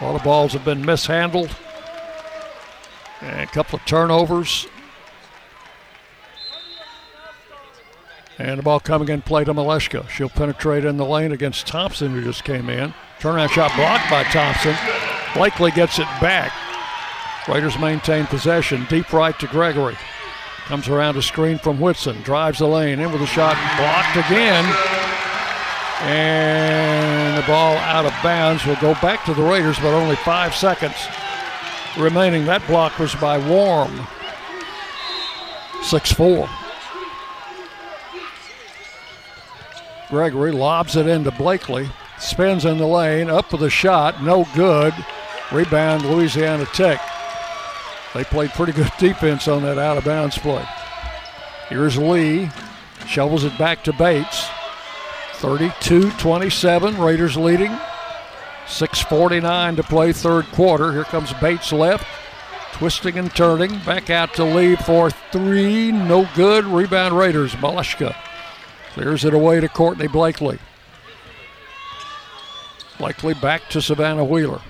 A 0.00 0.04
lot 0.04 0.14
of 0.14 0.22
balls 0.22 0.52
have 0.52 0.64
been 0.64 0.84
mishandled. 0.84 1.50
And 3.20 3.40
a 3.40 3.46
couple 3.46 3.78
of 3.78 3.84
turnovers. 3.84 4.66
And 8.38 8.58
the 8.58 8.62
ball 8.62 8.80
coming 8.80 9.08
in 9.08 9.22
play 9.22 9.44
to 9.44 9.54
Malashka. 9.54 10.08
She'll 10.08 10.28
penetrate 10.28 10.84
in 10.84 10.96
the 10.96 11.06
lane 11.06 11.32
against 11.32 11.66
Thompson, 11.66 12.12
who 12.12 12.22
just 12.22 12.44
came 12.44 12.68
in. 12.68 12.94
Turnaround 13.20 13.50
shot 13.50 13.74
blocked 13.76 14.10
by 14.10 14.24
Thompson. 14.24 14.76
Blakely 15.34 15.70
gets 15.70 15.98
it 15.98 16.08
back. 16.20 16.52
Raiders 17.48 17.78
maintain 17.78 18.26
possession. 18.26 18.86
Deep 18.88 19.12
right 19.12 19.38
to 19.40 19.46
Gregory. 19.46 19.96
Comes 20.66 20.88
around 20.88 21.16
a 21.16 21.22
screen 21.22 21.58
from 21.58 21.80
Whitson. 21.80 22.22
Drives 22.22 22.58
the 22.60 22.66
lane. 22.66 23.00
In 23.00 23.10
with 23.10 23.22
a 23.22 23.26
shot. 23.26 23.56
Blocked 23.76 24.26
again. 24.26 24.64
And 26.02 27.36
the 27.36 27.46
ball 27.46 27.76
out 27.78 28.04
of 28.04 28.12
bounds 28.22 28.64
will 28.66 28.76
go 28.76 28.94
back 28.94 29.24
to 29.24 29.34
the 29.34 29.42
Raiders, 29.42 29.78
but 29.78 29.94
only 29.94 30.16
five 30.16 30.54
seconds 30.54 30.96
remaining. 31.98 32.44
That 32.44 32.66
block 32.66 32.98
was 32.98 33.14
by 33.14 33.38
Warm. 33.48 34.06
6 35.82 36.12
4. 36.12 36.48
Gregory 40.08 40.52
lobs 40.52 40.96
it 40.96 41.06
into 41.06 41.30
Blakely. 41.30 41.88
Spins 42.18 42.64
in 42.64 42.78
the 42.78 42.86
lane. 42.86 43.30
Up 43.30 43.50
with 43.50 43.62
a 43.62 43.70
shot. 43.70 44.22
No 44.22 44.46
good. 44.54 44.94
Rebound, 45.52 46.04
Louisiana 46.04 46.66
Tech. 46.66 47.00
They 48.14 48.24
played 48.24 48.50
pretty 48.50 48.72
good 48.72 48.92
defense 48.98 49.48
on 49.48 49.62
that 49.62 49.78
out 49.78 49.98
of 49.98 50.04
bounds 50.04 50.38
play. 50.38 50.64
Here's 51.68 51.96
Lee. 51.96 52.50
Shovels 53.06 53.44
it 53.44 53.56
back 53.58 53.84
to 53.84 53.92
Bates. 53.92 54.48
32 55.34 56.10
27. 56.12 57.00
Raiders 57.00 57.36
leading. 57.36 57.72
6.49 58.66 59.76
to 59.76 59.82
play 59.82 60.12
third 60.12 60.46
quarter. 60.46 60.92
Here 60.92 61.04
comes 61.04 61.32
Bates 61.34 61.72
left. 61.72 62.06
Twisting 62.72 63.18
and 63.18 63.34
turning. 63.34 63.78
Back 63.80 64.08
out 64.08 64.34
to 64.34 64.44
Lee 64.44 64.76
for 64.76 65.10
three. 65.10 65.92
No 65.92 66.28
good. 66.34 66.64
Rebound 66.64 67.16
Raiders. 67.16 67.52
Malashka 67.54 68.14
clears 68.92 69.24
it 69.24 69.34
away 69.34 69.60
to 69.60 69.68
Courtney 69.68 70.06
Blakely. 70.06 70.58
Blakely 72.98 73.34
back 73.34 73.68
to 73.70 73.82
Savannah 73.82 74.24
Wheeler. 74.24 74.60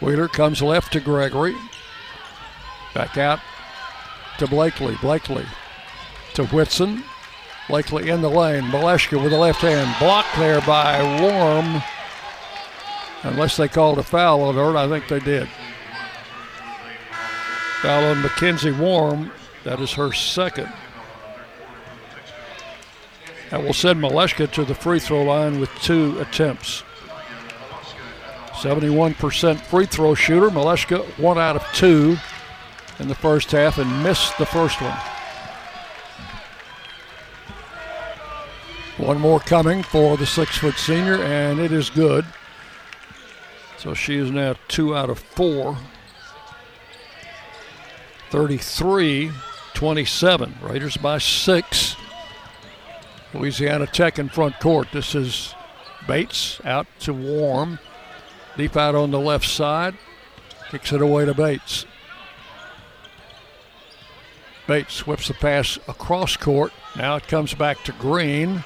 Wheeler 0.00 0.28
comes 0.28 0.62
left 0.62 0.92
to 0.92 1.00
Gregory. 1.00 1.56
Back 2.94 3.18
out 3.18 3.40
to 4.38 4.46
Blakely. 4.46 4.96
Blakely 5.00 5.44
to 6.34 6.46
Whitson. 6.46 7.02
Blakely 7.68 8.08
in 8.08 8.22
the 8.22 8.30
lane. 8.30 8.64
Malashka 8.64 9.20
with 9.20 9.32
the 9.32 9.38
left 9.38 9.60
hand. 9.60 9.94
Blocked 9.98 10.36
there 10.36 10.60
by 10.62 11.02
Warm. 11.20 11.82
Unless 13.24 13.56
they 13.56 13.68
called 13.68 13.98
a 13.98 14.02
foul 14.02 14.42
on 14.42 14.54
her, 14.54 14.76
I 14.76 14.88
think 14.88 15.08
they 15.08 15.18
did. 15.18 15.48
Foul 17.82 18.04
on 18.04 18.22
Mackenzie 18.22 18.70
Warm. 18.70 19.32
That 19.64 19.80
is 19.80 19.92
her 19.92 20.12
second. 20.12 20.72
That 23.50 23.62
will 23.62 23.72
send 23.72 24.00
Malashka 24.00 24.50
to 24.52 24.64
the 24.64 24.74
free 24.74 25.00
throw 25.00 25.24
line 25.24 25.58
with 25.58 25.70
two 25.80 26.18
attempts. 26.20 26.82
71% 28.58 29.60
free 29.60 29.86
throw 29.86 30.14
shooter. 30.14 30.50
Malashka, 30.50 31.04
one 31.18 31.38
out 31.38 31.56
of 31.56 31.64
two 31.72 32.16
in 32.98 33.08
the 33.08 33.14
first 33.14 33.52
half 33.52 33.78
and 33.78 34.02
missed 34.02 34.36
the 34.38 34.46
first 34.46 34.80
one. 34.80 34.98
One 38.96 39.20
more 39.20 39.38
coming 39.38 39.84
for 39.84 40.16
the 40.16 40.26
six 40.26 40.58
foot 40.58 40.74
senior, 40.74 41.22
and 41.22 41.60
it 41.60 41.70
is 41.70 41.88
good. 41.88 42.24
So 43.76 43.94
she 43.94 44.16
is 44.16 44.32
now 44.32 44.56
two 44.66 44.96
out 44.96 45.08
of 45.08 45.20
four. 45.20 45.78
33 48.30 49.30
27. 49.72 50.54
Raiders 50.60 50.96
by 50.96 51.18
six. 51.18 51.94
Louisiana 53.32 53.86
Tech 53.86 54.18
in 54.18 54.28
front 54.28 54.58
court. 54.58 54.88
This 54.92 55.14
is 55.14 55.54
Bates 56.08 56.60
out 56.64 56.88
to 57.00 57.12
Warm. 57.12 57.78
Deep 58.58 58.76
out 58.76 58.96
on 58.96 59.12
the 59.12 59.20
left 59.20 59.46
side. 59.46 59.94
Kicks 60.72 60.92
it 60.92 61.00
away 61.00 61.24
to 61.24 61.32
Bates. 61.32 61.86
Bates 64.66 65.06
whips 65.06 65.28
the 65.28 65.34
pass 65.34 65.78
across 65.86 66.36
court. 66.36 66.72
Now 66.96 67.14
it 67.14 67.28
comes 67.28 67.54
back 67.54 67.84
to 67.84 67.92
Green. 67.92 68.64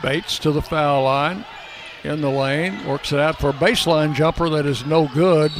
Bates 0.00 0.38
to 0.38 0.52
the 0.52 0.62
foul 0.62 1.02
line. 1.02 1.44
In 2.04 2.20
the 2.20 2.30
lane. 2.30 2.86
Works 2.86 3.12
it 3.12 3.18
out 3.18 3.40
for 3.40 3.50
a 3.50 3.54
baseline 3.54 4.14
jumper 4.14 4.48
that 4.48 4.64
is 4.64 4.86
no 4.86 5.08
good 5.08 5.50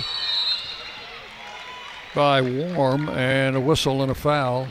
by 2.15 2.41
Warm. 2.41 3.09
And 3.09 3.57
a 3.57 3.61
whistle 3.61 4.01
and 4.01 4.13
a 4.13 4.15
foul 4.15 4.69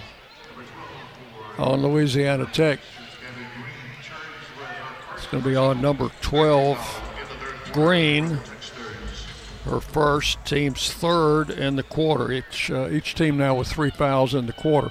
on 1.57 1.81
Louisiana 1.81 2.45
Tech. 2.45 2.79
It's 5.17 5.27
going 5.27 5.43
to 5.43 5.49
be 5.49 5.57
on 5.57 5.81
number 5.81 6.09
12, 6.21 7.03
Green. 7.77 8.39
Her 9.65 9.79
first, 9.79 10.43
team's 10.45 10.91
third 10.91 11.51
in 11.51 11.75
the 11.75 11.83
quarter. 11.83 12.31
Each, 12.31 12.71
uh, 12.71 12.89
each 12.89 13.13
team 13.13 13.37
now 13.37 13.53
with 13.53 13.67
three 13.67 13.91
fouls 13.91 14.33
in 14.33 14.47
the 14.47 14.53
quarter. 14.53 14.89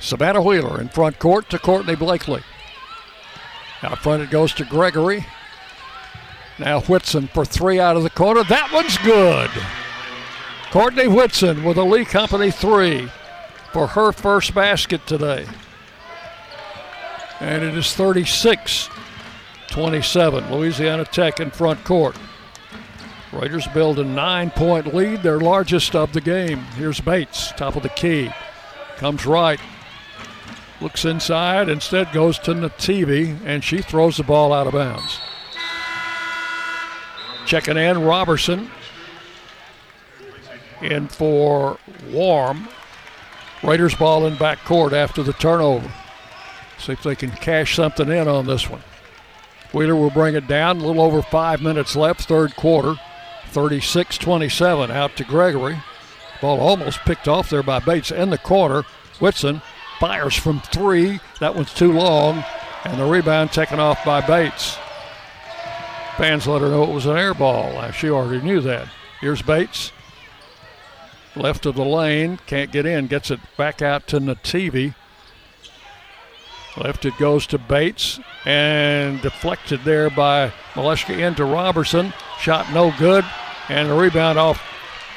Savannah 0.00 0.42
Wheeler 0.42 0.78
in 0.78 0.90
front 0.90 1.18
court 1.18 1.48
to 1.48 1.58
Courtney 1.58 1.94
Blakely. 1.96 2.42
Out 3.82 4.00
front 4.00 4.22
it 4.22 4.30
goes 4.30 4.52
to 4.52 4.66
Gregory. 4.66 5.24
Now 6.58 6.82
Whitson 6.82 7.28
for 7.28 7.46
three 7.46 7.80
out 7.80 7.96
of 7.96 8.02
the 8.02 8.10
corner. 8.10 8.44
That 8.44 8.70
one's 8.70 8.98
good. 8.98 9.50
Courtney 10.70 11.08
Whitson 11.08 11.64
with 11.64 11.78
a 11.78 11.84
Lee 11.84 12.04
Company 12.04 12.50
three 12.50 13.08
for 13.72 13.86
her 13.86 14.12
first 14.12 14.54
basket 14.54 15.06
today. 15.06 15.46
And 17.40 17.64
it 17.64 17.74
is 17.78 17.94
36 17.94 18.90
27. 19.70 20.52
Louisiana 20.52 21.04
Tech 21.04 21.40
in 21.40 21.50
front 21.50 21.82
court. 21.84 22.16
Raiders 23.32 23.66
build 23.68 23.98
a 23.98 24.04
nine 24.04 24.50
point 24.50 24.92
lead, 24.92 25.22
their 25.22 25.38
largest 25.38 25.94
of 25.94 26.12
the 26.12 26.20
game. 26.20 26.58
Here's 26.76 27.00
Bates, 27.00 27.52
top 27.52 27.76
of 27.76 27.82
the 27.82 27.88
key. 27.90 28.30
Comes 28.96 29.24
right. 29.24 29.60
Looks 30.80 31.04
inside, 31.04 31.68
instead 31.68 32.12
goes 32.12 32.38
to 32.40 32.52
Nativi, 32.52 33.38
and 33.44 33.62
she 33.62 33.82
throws 33.82 34.16
the 34.16 34.24
ball 34.24 34.52
out 34.52 34.66
of 34.66 34.72
bounds. 34.72 35.20
Checking 37.46 37.76
in, 37.76 38.02
Robertson. 38.02 38.70
In 40.82 41.08
for 41.08 41.78
Warm. 42.10 42.68
Raiders 43.62 43.94
ball 43.94 44.26
in 44.26 44.36
back 44.36 44.64
court 44.64 44.92
after 44.92 45.22
the 45.22 45.34
turnover. 45.34 45.92
See 46.78 46.92
if 46.92 47.02
they 47.02 47.14
can 47.14 47.30
cash 47.30 47.76
something 47.76 48.08
in 48.08 48.26
on 48.26 48.46
this 48.46 48.68
one. 48.68 48.82
Wheeler 49.72 49.96
will 49.96 50.10
bring 50.10 50.34
it 50.34 50.48
down. 50.48 50.78
A 50.78 50.86
little 50.86 51.02
over 51.02 51.22
five 51.22 51.62
minutes 51.62 51.94
left, 51.96 52.22
third 52.22 52.56
quarter. 52.56 52.94
36 53.48 54.18
27 54.18 54.90
out 54.90 55.16
to 55.16 55.24
Gregory. 55.24 55.82
Ball 56.40 56.60
almost 56.60 57.00
picked 57.00 57.28
off 57.28 57.50
there 57.50 57.62
by 57.62 57.80
Bates 57.80 58.10
in 58.10 58.30
the 58.30 58.38
corner. 58.38 58.84
Whitson 59.18 59.60
fires 59.98 60.34
from 60.34 60.60
three. 60.60 61.20
That 61.40 61.54
one's 61.54 61.74
too 61.74 61.92
long. 61.92 62.44
And 62.84 62.98
the 62.98 63.04
rebound 63.04 63.52
taken 63.52 63.78
off 63.78 64.04
by 64.04 64.20
Bates. 64.26 64.78
Fans 66.16 66.46
let 66.46 66.62
her 66.62 66.68
know 66.68 66.84
it 66.84 66.94
was 66.94 67.06
an 67.06 67.16
air 67.16 67.34
ball. 67.34 67.90
She 67.92 68.08
already 68.08 68.44
knew 68.44 68.60
that. 68.60 68.88
Here's 69.20 69.42
Bates. 69.42 69.92
Left 71.36 71.66
of 71.66 71.76
the 71.76 71.84
lane. 71.84 72.38
Can't 72.46 72.72
get 72.72 72.86
in. 72.86 73.06
Gets 73.06 73.30
it 73.30 73.40
back 73.56 73.82
out 73.82 74.06
to 74.08 74.20
Nativi. 74.20 74.94
Left 76.76 77.04
it 77.04 77.16
goes 77.18 77.46
to 77.48 77.58
Bates 77.58 78.20
and 78.44 79.20
deflected 79.20 79.80
there 79.84 80.08
by 80.08 80.52
Malashka 80.74 81.18
into 81.18 81.44
Robertson. 81.44 82.12
Shot 82.38 82.72
no 82.72 82.94
good. 82.98 83.24
And 83.68 83.90
the 83.90 83.94
rebound 83.94 84.38
off 84.38 84.62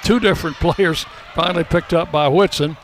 two 0.03 0.19
different 0.19 0.55
players 0.59 1.05
finally 1.35 1.63
picked 1.63 1.93
up 1.93 2.11
by 2.11 2.27
Whitson 2.27 2.77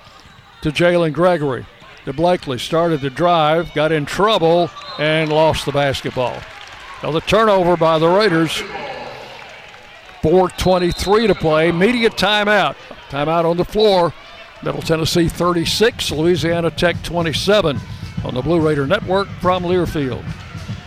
to 0.61 0.71
Jalynn 0.71 1.13
Gregory. 1.13 1.65
To 2.05 2.13
Blakely 2.13 2.57
started 2.57 3.01
to 3.01 3.09
drive, 3.09 3.73
got 3.73 3.91
in 3.91 4.05
trouble, 4.05 4.69
and 4.97 5.31
lost 5.31 5.65
the 5.65 5.71
basketball. 5.71 6.39
Now 7.03 7.11
the 7.11 7.21
turnover 7.21 7.75
by 7.75 7.99
the 7.99 8.07
Raiders. 8.07 8.51
4.23 10.21 11.27
to 11.27 11.35
play. 11.35 11.71
Media 11.71 12.09
timeout. 12.09 12.75
Timeout 13.09 13.45
on 13.45 13.57
the 13.57 13.65
floor. 13.65 14.13
Middle 14.61 14.81
Tennessee 14.81 15.29
36, 15.29 16.11
Louisiana 16.11 16.69
Tech 16.69 17.01
27 17.01 17.79
on 18.25 18.33
the 18.33 18.41
Blue 18.41 18.59
Raider 18.59 18.85
Network 18.85 19.27
from 19.41 19.63
Learfield. 19.63 20.23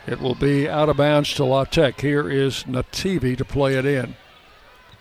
It 0.06 0.20
will 0.20 0.34
be 0.34 0.68
out 0.68 0.90
of 0.90 0.98
bounds 0.98 1.32
to 1.34 1.44
La 1.44 1.64
Tech. 1.64 2.02
Here 2.02 2.28
is 2.28 2.64
Nativi 2.64 3.36
to 3.38 3.44
play 3.44 3.74
it 3.76 3.86
in. 3.86 4.16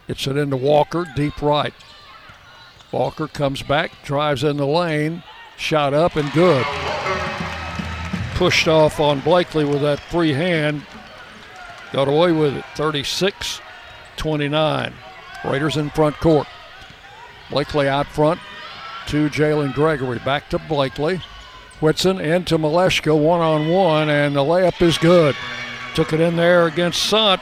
It's 0.08 0.26
it 0.26 0.38
into 0.38 0.56
Walker, 0.56 1.06
deep 1.16 1.42
right. 1.42 1.74
Walker 2.92 3.28
comes 3.28 3.62
back, 3.64 3.92
drives 4.04 4.46
in 4.46 4.56
the 4.56 4.66
lane, 4.66 5.24
shot 5.58 5.94
up 5.94 6.16
and 6.16 6.32
good. 6.32 6.66
Pushed 8.36 8.68
off 8.68 9.02
on 9.02 9.20
Blakely 9.20 9.66
with 9.66 9.82
that 9.82 10.00
free 10.00 10.34
hand. 10.34 10.84
Got 11.92 12.08
away 12.08 12.32
with 12.32 12.56
it. 12.56 12.66
36 12.76 13.60
29. 14.16 14.94
Raiders 15.44 15.78
in 15.78 15.90
front 15.90 16.16
court. 16.18 16.48
Blakely 17.50 17.90
out 17.90 18.08
front 18.08 18.40
to 19.08 19.30
Jalynn 19.30 19.74
Gregory. 19.74 20.20
Back 20.20 20.50
to 20.50 20.60
Blakely. 20.60 21.22
Whitson 21.82 22.20
into 22.20 22.58
Malashka 22.58 23.20
one 23.20 23.42
on 23.42 23.68
one, 23.68 24.08
and 24.08 24.36
the 24.36 24.42
layup 24.42 24.82
is 24.82 24.98
good. 24.98 25.36
Took 25.96 26.14
it 26.14 26.22
in 26.22 26.36
there 26.36 26.68
against 26.68 27.04
Sant. 27.04 27.42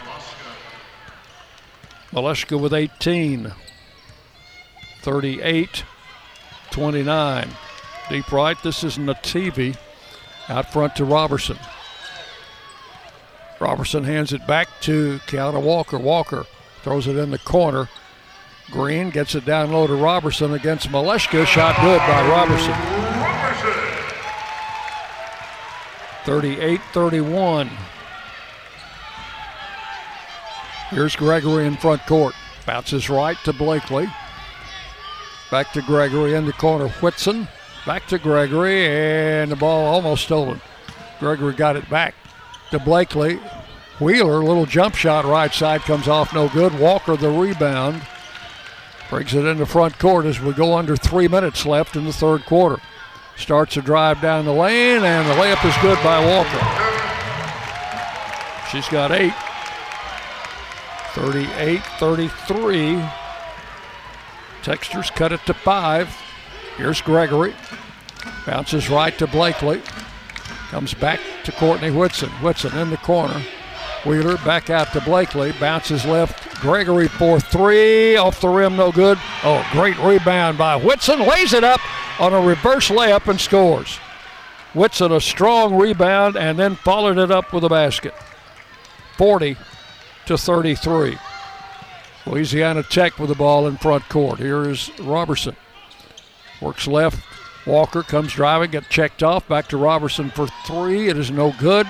Malashka 2.11 2.59
with 2.59 2.73
18. 2.73 3.53
38 5.01 5.83
29. 6.71 7.49
Deep 8.09 8.31
right, 8.31 8.61
this 8.63 8.83
is 8.83 8.97
Nativi 8.97 9.77
out 10.47 10.71
front 10.71 10.95
to 10.95 11.05
Robertson. 11.05 11.57
Robertson 13.59 14.03
hands 14.03 14.33
it 14.33 14.45
back 14.47 14.67
to 14.81 15.19
Keiunna 15.27 15.61
Walker. 15.61 15.97
Walker 15.97 16.45
throws 16.81 17.07
it 17.07 17.17
in 17.17 17.31
the 17.31 17.39
corner. 17.39 17.89
Green 18.71 19.09
gets 19.09 19.35
it 19.35 19.45
down 19.45 19.71
low 19.71 19.87
to 19.87 19.95
Robertson 19.95 20.53
against 20.53 20.89
Malashka. 20.89 21.45
Shot 21.45 21.75
good 21.81 21.99
by 21.99 22.29
Robertson. 22.29 23.08
38 26.29 26.79
31. 26.93 27.71
Here's 30.91 31.15
Gregory 31.15 31.65
in 31.65 31.75
front 31.75 32.05
court. 32.05 32.35
Bounces 32.67 33.09
right 33.09 33.35
to 33.45 33.51
Blakely. 33.51 34.07
Back 35.49 35.71
to 35.71 35.81
Gregory 35.81 36.35
in 36.35 36.45
the 36.45 36.53
corner. 36.53 36.87
Whitson. 36.87 37.47
Back 37.83 38.05
to 38.09 38.19
Gregory, 38.19 38.85
and 38.85 39.51
the 39.51 39.55
ball 39.55 39.87
almost 39.87 40.25
stolen. 40.25 40.61
Gregory 41.19 41.53
got 41.53 41.75
it 41.75 41.89
back 41.89 42.13
to 42.69 42.77
Blakely. 42.77 43.39
Wheeler, 43.99 44.43
little 44.43 44.67
jump 44.67 44.93
shot 44.93 45.25
right 45.25 45.51
side 45.51 45.81
comes 45.81 46.07
off 46.07 46.31
no 46.31 46.47
good. 46.47 46.77
Walker 46.77 47.17
the 47.17 47.31
rebound. 47.31 48.03
Brings 49.09 49.33
it 49.33 49.45
into 49.45 49.65
front 49.65 49.97
court 49.97 50.27
as 50.27 50.39
we 50.39 50.53
go 50.53 50.77
under 50.77 50.95
three 50.95 51.27
minutes 51.27 51.65
left 51.65 51.95
in 51.95 52.05
the 52.05 52.13
third 52.13 52.45
quarter. 52.45 52.79
Starts 53.39 53.77
a 53.77 53.81
drive 53.81 54.21
down 54.21 54.45
the 54.45 54.53
lane, 54.53 55.01
and 55.03 55.27
the 55.27 55.33
layup 55.33 55.65
is 55.65 55.75
good 55.81 55.97
by 56.03 56.19
Walker. 56.23 56.59
She's 58.69 58.87
got 58.89 59.11
eight. 59.11 59.33
38 61.15 61.81
33. 61.97 63.01
Techsters 64.61 65.09
cut 65.15 65.31
it 65.31 65.39
to 65.45 65.53
five. 65.53 66.15
Here's 66.77 67.01
Gregory. 67.01 67.55
Bounces 68.45 68.89
right 68.89 69.17
to 69.17 69.25
Blakely. 69.25 69.81
Comes 70.69 70.93
back 70.93 71.19
to 71.45 71.51
Courtney 71.53 71.91
Whitson. 71.91 72.29
Whitson 72.41 72.77
in 72.77 72.89
the 72.89 72.97
corner. 72.97 73.41
Wheeler 74.05 74.37
back 74.37 74.69
out 74.69 74.93
to 74.93 75.01
Blakely. 75.01 75.51
Bounces 75.53 76.05
left. 76.05 76.59
Gregory 76.61 77.07
for 77.07 77.39
three. 77.39 78.15
Off 78.15 78.39
the 78.41 78.47
rim, 78.47 78.75
no 78.75 78.91
good. 78.91 79.17
Oh, 79.43 79.67
great 79.71 79.97
rebound 79.99 80.57
by 80.57 80.75
Whitson. 80.75 81.19
Lays 81.19 81.53
it 81.53 81.63
up 81.63 81.81
on 82.19 82.33
a 82.33 82.41
reverse 82.41 82.89
layup 82.89 83.27
and 83.27 83.39
scores. 83.39 83.97
Whitson 84.73 85.11
a 85.11 85.19
strong 85.19 85.77
rebound 85.77 86.37
and 86.37 86.57
then 86.57 86.75
followed 86.75 87.17
it 87.17 87.31
up 87.31 87.51
with 87.51 87.63
a 87.63 87.69
basket. 87.69 88.13
40 89.17 89.57
to 90.27 90.37
33. 90.37 91.17
Louisiana 92.25 92.83
Tech 92.83 93.17
with 93.19 93.29
the 93.29 93.35
ball 93.35 93.67
in 93.67 93.77
front 93.77 94.07
court. 94.07 94.39
Here 94.39 94.69
is 94.69 94.91
Robertson. 94.99 95.55
Works 96.61 96.87
left. 96.87 97.25
Walker 97.65 98.03
comes 98.03 98.33
driving, 98.33 98.71
get 98.71 98.89
checked 98.89 99.23
off. 99.23 99.47
Back 99.47 99.67
to 99.69 99.77
Robertson 99.77 100.29
for 100.29 100.47
three. 100.65 101.09
It 101.09 101.17
is 101.17 101.31
no 101.31 101.53
good. 101.59 101.87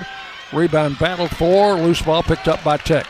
Rebound 0.52 0.98
battled 0.98 1.30
for. 1.30 1.74
Loose 1.74 2.02
ball 2.02 2.22
picked 2.22 2.48
up 2.48 2.62
by 2.64 2.76
Tech. 2.76 3.06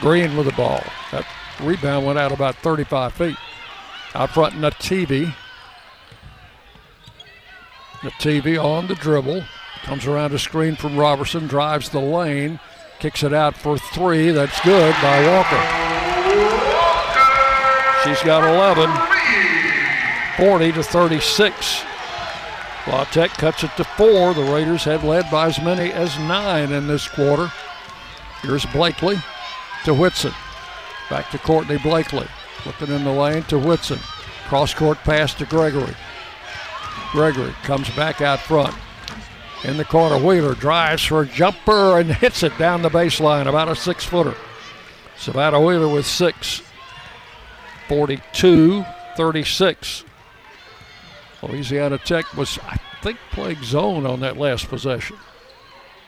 Green 0.00 0.36
with 0.36 0.46
the 0.46 0.52
ball. 0.52 0.82
That 1.12 1.26
rebound 1.60 2.06
went 2.06 2.18
out 2.18 2.32
about 2.32 2.56
35 2.56 3.12
feet. 3.12 3.36
Out 4.14 4.30
front, 4.30 4.54
Nativi. 4.54 5.34
Nativi 8.00 8.62
on 8.62 8.86
the 8.86 8.94
dribble. 8.94 9.44
Comes 9.82 10.06
around 10.06 10.32
a 10.32 10.38
screen 10.38 10.76
from 10.76 10.96
Robertson, 10.96 11.46
drives 11.46 11.88
the 11.88 12.00
lane, 12.00 12.60
kicks 12.98 13.22
it 13.22 13.32
out 13.32 13.56
for 13.56 13.78
three. 13.78 14.30
That's 14.30 14.60
good 14.60 14.94
by 15.00 15.26
Walker. 15.26 15.60
She's 18.04 18.22
got 18.22 18.44
11. 18.44 18.90
40 20.36 20.72
to 20.72 20.82
36. 20.82 21.84
La 22.86 23.04
Tech 23.04 23.30
cuts 23.32 23.62
it 23.62 23.70
to 23.76 23.84
four. 23.84 24.34
The 24.34 24.42
Raiders 24.42 24.84
had 24.84 25.04
led 25.04 25.30
by 25.30 25.46
as 25.46 25.60
many 25.60 25.92
as 25.92 26.18
nine 26.20 26.72
in 26.72 26.86
this 26.86 27.06
quarter. 27.08 27.52
Here's 28.42 28.64
Blakely 28.66 29.16
to 29.84 29.94
Whitson. 29.94 30.32
Back 31.10 31.30
to 31.30 31.38
Courtney 31.38 31.78
Blakely. 31.78 32.26
Looking 32.64 32.94
in 32.94 33.04
the 33.04 33.12
lane 33.12 33.42
to 33.44 33.58
Whitson. 33.58 33.98
Cross 34.48 34.74
court 34.74 34.98
pass 34.98 35.34
to 35.34 35.46
Gregory. 35.46 35.94
Gregory 37.12 37.52
comes 37.62 37.88
back 37.90 38.20
out 38.20 38.40
front. 38.40 38.74
In 39.64 39.76
the 39.76 39.84
corner, 39.84 40.16
Wheeler 40.16 40.54
drives 40.54 41.04
for 41.04 41.22
a 41.22 41.26
jumper 41.26 41.98
and 41.98 42.10
hits 42.12 42.42
it 42.42 42.56
down 42.56 42.82
the 42.82 42.88
baseline, 42.88 43.46
about 43.46 43.68
a 43.68 43.76
six 43.76 44.04
footer. 44.04 44.34
Savannah 45.16 45.60
Wheeler 45.60 45.88
with 45.88 46.06
six. 46.06 46.62
42 47.88 48.84
36. 49.16 50.04
Louisiana 51.42 51.98
Tech 51.98 52.36
was, 52.36 52.58
I 52.66 52.76
think, 53.02 53.18
playing 53.32 53.62
zone 53.62 54.06
on 54.06 54.20
that 54.20 54.36
last 54.36 54.68
possession. 54.68 55.16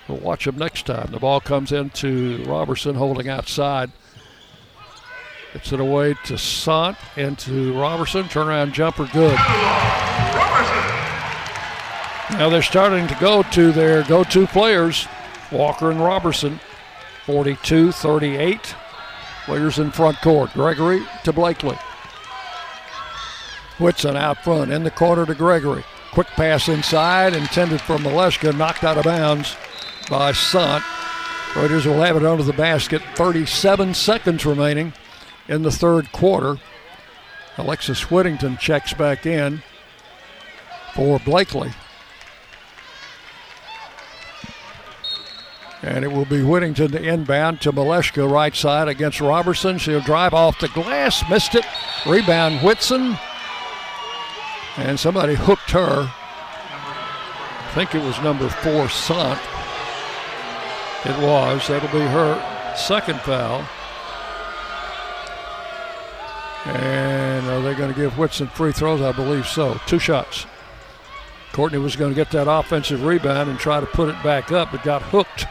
We'll 0.09 0.18
watch 0.18 0.44
them 0.44 0.59
next 0.59 0.86
time. 0.86 1.10
The 1.10 1.20
ball 1.20 1.40
comes 1.40 1.72
into 1.72 2.42
Robertson 2.44 2.94
holding 2.94 3.28
outside. 3.28 3.90
Gets 5.52 5.72
it 5.72 5.80
away 5.80 6.14
to 6.24 6.38
Sant 6.38 6.96
into 7.16 7.78
Robertson. 7.78 8.24
Turnaround 8.24 8.72
jumper, 8.72 9.06
good. 9.12 9.38
Now 12.38 12.48
they're 12.48 12.62
starting 12.62 13.06
to 13.09 13.14
go 13.20 13.42
to 13.42 13.72
their 13.72 14.02
go 14.04 14.24
to 14.24 14.46
players, 14.46 15.06
Walker 15.50 15.90
and 15.90 16.00
Robertson. 16.00 16.59
42 17.26 17.92
38. 17.92 18.74
Players 19.44 19.78
in 19.78 19.90
front 19.90 20.20
court. 20.20 20.52
Gregory 20.52 21.02
to 21.24 21.32
Blakely. 21.32 21.76
Whitson 23.82 24.16
out 24.16 24.44
front 24.44 24.70
in 24.70 24.84
the 24.84 24.90
corner 24.90 25.26
to 25.26 25.34
Gregory. 25.34 25.84
Quick 26.12 26.28
pass 26.28 26.68
inside, 26.68 27.34
intended 27.34 27.80
for 27.80 27.96
Malashka, 27.96 28.56
knocked 28.56 28.84
out 28.84 28.96
of 28.96 29.04
bounds 29.04 29.56
by 30.09 30.30
Sant. 30.30 30.84
Raiders 31.56 31.84
will 31.84 32.00
have 32.00 32.16
it 32.16 32.24
under 32.24 32.44
the 32.44 32.52
basket. 32.52 33.02
37 33.16 33.94
seconds 33.94 34.46
remaining 34.46 34.92
in 35.48 35.62
the 35.62 35.70
third 35.70 36.12
quarter. 36.12 36.59
Alexis 37.59 38.10
Whittington 38.10 38.56
checks 38.56 38.94
back 38.94 39.26
in 39.26 39.62
for 40.94 41.18
Blakely. 41.18 41.72
And 45.82 46.04
it 46.04 46.12
will 46.12 46.24
be 46.24 46.44
Whittington 46.44 46.92
to 46.92 47.02
inbound 47.02 47.60
to 47.62 47.72
Malashka, 47.72 48.30
right 48.30 48.54
side 48.54 48.86
against 48.86 49.20
Robertson. 49.20 49.78
She'll 49.78 50.00
drive 50.00 50.32
off 50.32 50.60
the 50.60 50.68
glass, 50.68 51.28
missed 51.28 51.56
it. 51.56 51.66
Rebound 52.06 52.60
Whitson. 52.60 53.18
And 54.77 54.99
somebody 54.99 55.35
hooked 55.35 55.70
her. 55.73 56.11
I 56.11 57.70
think 57.74 57.94
it 57.94 58.03
was 58.03 58.20
number 58.20 58.49
four, 58.49 58.89
Sant. 58.89 59.40
It 61.05 61.19
was. 61.19 61.69
That'll 61.69 61.89
be 61.89 62.05
her 62.05 62.74
second 62.77 63.20
foul. 63.20 63.66
And 66.65 67.47
are 67.49 67.61
they 67.61 67.74
going 67.74 67.93
to 67.93 67.99
give 67.99 68.16
Whitson 68.16 68.47
free 68.47 68.73
throws? 68.73 69.01
I 69.01 69.12
believe 69.12 69.47
so. 69.47 69.81
Two 69.86 69.99
shots. 69.99 70.47
Courtney 71.53 71.78
was 71.78 71.97
going 71.97 72.11
to 72.11 72.15
get 72.15 72.31
that 72.31 72.51
offensive 72.51 73.05
rebound 73.05 73.51
and 73.51 73.59
try 73.59 73.81
to 73.81 73.86
put 73.86 74.09
it 74.09 74.23
back 74.23 74.53
up, 74.53 74.70
but 74.70 74.82
got 74.82 75.03
hooked. 75.03 75.47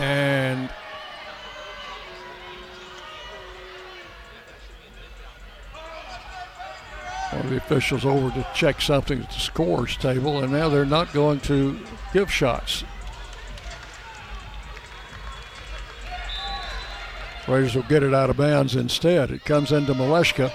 And 0.00 0.27
one 7.30 7.44
of 7.44 7.50
the 7.50 7.56
officials 7.56 8.04
over 8.06 8.30
to 8.30 8.46
check 8.54 8.80
something 8.80 9.20
at 9.20 9.28
the 9.28 9.38
scores 9.38 9.96
table, 9.96 10.42
and 10.42 10.52
now 10.52 10.68
they're 10.68 10.86
not 10.86 11.12
going 11.12 11.40
to 11.40 11.78
give 12.12 12.32
shots. 12.32 12.84
Raiders 17.46 17.74
will 17.74 17.82
get 17.84 18.02
it 18.02 18.12
out 18.12 18.28
of 18.28 18.36
bounds 18.36 18.76
instead. 18.76 19.30
It 19.30 19.44
comes 19.44 19.72
into 19.72 19.94
Malashka. 19.94 20.52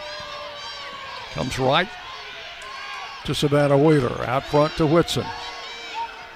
Comes 1.33 1.57
right 1.57 1.89
to 3.25 3.33
Savannah 3.33 3.77
Wheeler. 3.77 4.23
Out 4.25 4.45
front 4.45 4.73
to 4.77 4.85
Whitson. 4.85 5.25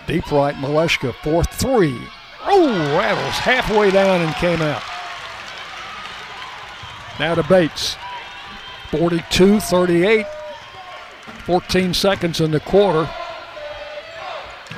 Deep 0.07 0.31
right, 0.31 0.55
Malashka 0.55 1.13
for 1.23 1.43
three. 1.43 1.99
Oh, 2.43 2.69
rattles 2.97 3.35
halfway 3.35 3.91
down 3.91 4.21
and 4.21 4.33
came 4.35 4.61
out. 4.61 4.81
Now 7.19 7.35
to 7.35 7.43
Bates. 7.43 7.95
42 8.91 9.59
38. 9.59 10.25
14 11.45 11.93
seconds 11.93 12.41
in 12.41 12.51
the 12.51 12.59
quarter. 12.59 13.09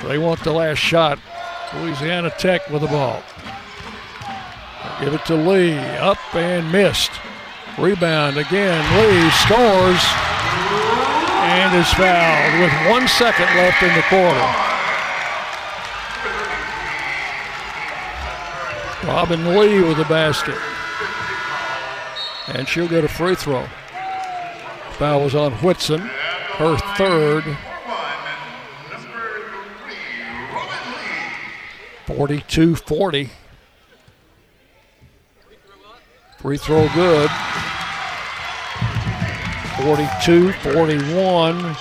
They 0.04 0.18
want 0.18 0.42
the 0.44 0.52
last 0.52 0.78
shot. 0.78 1.18
Louisiana 1.74 2.30
Tech 2.38 2.68
with 2.70 2.82
the 2.82 2.88
ball. 2.88 3.22
Give 5.00 5.14
it 5.14 5.24
to 5.26 5.34
Lee. 5.34 5.76
Up 5.98 6.18
and 6.34 6.70
missed. 6.70 7.10
Rebound 7.78 8.36
again. 8.36 8.82
Lee 8.98 9.30
scores 9.30 10.00
and 11.42 11.76
is 11.76 11.92
fouled 11.94 12.60
with 12.60 12.90
one 12.90 13.08
second 13.08 13.46
left 13.56 13.82
in 13.82 13.94
the 13.94 14.02
quarter. 14.02 14.70
Robin 19.06 19.56
Lee 19.56 19.82
with 19.82 19.96
the 19.96 20.04
basket. 20.04 20.58
And 22.48 22.68
she'll 22.68 22.88
get 22.88 23.04
a 23.04 23.08
free 23.08 23.34
throw. 23.34 23.66
Foul 25.00 25.22
was 25.22 25.34
on 25.34 25.52
Whitson, 25.62 25.98
her 26.02 26.76
third. 26.98 27.42
42 32.04 32.76
40. 32.76 33.30
Free 36.36 36.58
throw 36.58 36.86
good. 36.92 37.30
42 39.78 40.52
41. 40.52 41.76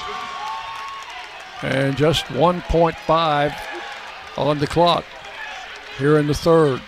And 1.63 1.97
just 1.97 2.23
1.5 2.27 3.55
on 4.37 4.59
the 4.59 4.67
clock 4.67 5.03
here 5.97 6.19
in 6.19 6.27
the 6.27 6.33
third. 6.33 6.81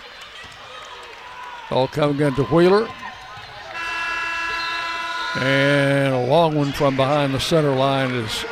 All 1.70 1.88
coming 1.88 2.26
into 2.26 2.44
Wheeler. 2.44 2.88
And 5.36 6.14
a 6.14 6.26
long 6.26 6.54
one 6.54 6.72
from 6.72 6.96
behind 6.96 7.32
the 7.32 7.40
center 7.40 7.74
line 7.74 8.12
is 8.12 8.44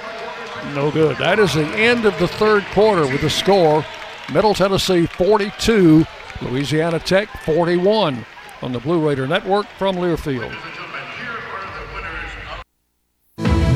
no 0.75 0.91
good. 0.91 1.19
That 1.19 1.39
is 1.39 1.55
the 1.55 1.67
end 1.67 2.07
of 2.07 2.19
the 2.19 2.29
third 2.29 2.65
quarter 2.73 3.03
with 3.03 3.21
the 3.21 3.31
score 3.31 3.85
Middle 4.33 4.55
Tennessee 4.55 5.07
42, 5.07 6.07
Louisiana 6.43 7.01
Tech 7.01 7.29
41 7.45 8.25
on 8.63 8.73
the 8.73 8.79
Blue 8.79 9.07
Raider 9.07 9.27
Network 9.27 9.67
from 9.79 9.97
Learfield. 9.97 10.55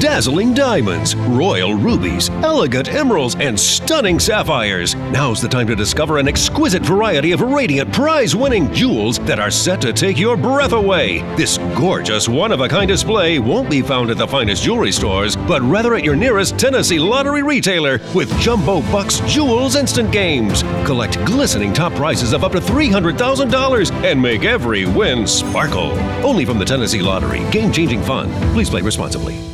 Dazzling 0.04 0.52
diamonds, 0.52 1.16
royal 1.16 1.72
rubies, 1.72 2.28
elegant 2.28 2.92
emeralds, 2.92 3.36
and 3.36 3.58
stunning 3.58 4.20
sapphires. 4.20 4.94
Now's 4.94 5.40
the 5.40 5.48
time 5.48 5.66
to 5.66 5.74
discover 5.74 6.18
an 6.18 6.28
exquisite 6.28 6.82
variety 6.82 7.32
of 7.32 7.40
radiant 7.40 7.90
prize 7.90 8.36
winning 8.36 8.70
jewels 8.70 9.18
that 9.20 9.38
are 9.40 9.50
set 9.50 9.80
to 9.80 9.94
take 9.94 10.18
your 10.18 10.36
breath 10.36 10.72
away. 10.72 11.20
This 11.36 11.56
gorgeous 11.74 12.28
one 12.28 12.52
of 12.52 12.60
a 12.60 12.68
kind 12.68 12.86
display 12.86 13.38
won't 13.38 13.70
be 13.70 13.80
found 13.80 14.10
at 14.10 14.18
the 14.18 14.28
finest 14.28 14.62
jewelry 14.62 14.92
stores, 14.92 15.36
but 15.36 15.62
rather 15.62 15.94
at 15.94 16.04
your 16.04 16.16
nearest 16.16 16.58
Tennessee 16.58 16.98
lottery 16.98 17.42
retailer 17.42 17.98
with 18.14 18.30
Jumbo 18.38 18.82
Bucks 18.92 19.20
Jewels 19.20 19.74
Instant 19.74 20.12
Games. 20.12 20.62
Collect 20.84 21.16
glistening 21.24 21.72
top 21.72 21.94
prizes 21.94 22.34
of 22.34 22.44
up 22.44 22.52
to 22.52 22.60
$300,000 22.60 23.90
and 24.04 24.20
make 24.20 24.44
every 24.44 24.84
win 24.84 25.26
sparkle. 25.26 25.92
Only 26.22 26.44
from 26.44 26.58
the 26.58 26.64
Tennessee 26.66 27.00
Lottery. 27.00 27.40
Game 27.50 27.72
changing 27.72 28.02
fun. 28.02 28.30
Please 28.52 28.68
play 28.68 28.82
responsibly. 28.82 29.53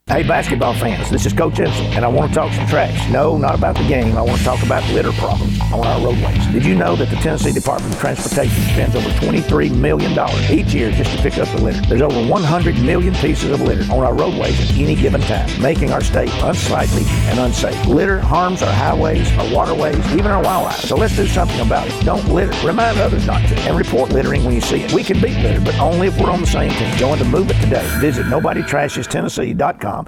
Hey, 0.11 0.23
basketball 0.23 0.73
fans, 0.73 1.09
this 1.09 1.25
is 1.25 1.31
Coach 1.31 1.53
Insell, 1.53 1.95
and 1.95 2.03
I 2.03 2.09
want 2.09 2.33
to 2.33 2.35
talk 2.35 2.51
some 2.51 2.67
trash. 2.67 3.09
No, 3.09 3.37
not 3.37 3.55
about 3.55 3.77
the 3.77 3.87
game. 3.87 4.17
I 4.17 4.21
want 4.21 4.39
to 4.39 4.43
talk 4.43 4.61
about 4.61 4.83
litter 4.91 5.13
problems 5.13 5.57
on 5.71 5.87
our 5.87 6.01
roadways. 6.01 6.45
Did 6.47 6.65
you 6.65 6.75
know 6.75 6.97
that 6.97 7.09
the 7.09 7.15
Tennessee 7.15 7.53
Department 7.53 7.93
of 7.93 7.99
Transportation 8.01 8.61
spends 8.73 8.93
over 8.93 9.07
$23 9.07 9.73
million 9.73 10.11
each 10.51 10.73
year 10.73 10.91
just 10.91 11.15
to 11.15 11.23
pick 11.23 11.37
up 11.37 11.47
the 11.55 11.61
litter? 11.63 11.79
There's 11.87 12.01
over 12.01 12.27
100 12.27 12.75
million 12.81 13.13
pieces 13.15 13.51
of 13.51 13.61
litter 13.61 13.89
on 13.89 14.03
our 14.03 14.13
roadways 14.13 14.59
at 14.59 14.77
any 14.77 14.95
given 14.95 15.21
time, 15.21 15.49
making 15.61 15.91
our 15.93 16.01
state 16.01 16.29
unsightly 16.43 17.03
and 17.29 17.39
unsafe. 17.39 17.85
Litter 17.85 18.19
harms 18.19 18.61
our 18.63 18.73
highways, 18.73 19.31
our 19.37 19.49
waterways, 19.49 20.05
even 20.11 20.27
our 20.27 20.43
wildlife. 20.43 20.81
So 20.81 20.97
let's 20.97 21.15
do 21.15 21.25
something 21.25 21.61
about 21.61 21.87
it. 21.87 22.03
Don't 22.03 22.27
litter. 22.27 22.51
Remind 22.67 22.99
others 22.99 23.25
not 23.25 23.47
to. 23.47 23.55
And 23.61 23.77
report 23.77 24.11
littering 24.11 24.43
when 24.43 24.55
you 24.55 24.61
see 24.61 24.81
it. 24.81 24.91
We 24.91 25.05
can 25.05 25.21
beat 25.21 25.37
litter, 25.37 25.61
but 25.61 25.79
only 25.79 26.07
if 26.07 26.19
we're 26.19 26.29
on 26.29 26.41
the 26.41 26.47
same 26.47 26.69
team. 26.71 26.93
Join 26.97 27.17
the 27.17 27.23
movement 27.23 27.61
today. 27.61 27.87
Visit 28.01 28.25
NobodyTrashesTennessee.com. 28.25 30.00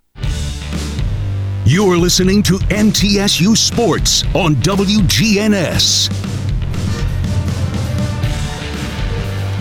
You're 1.65 1.95
listening 1.95 2.43
to 2.43 2.55
MTSU 2.55 3.55
Sports 3.55 4.25
on 4.35 4.55
WGNS. 4.55 6.09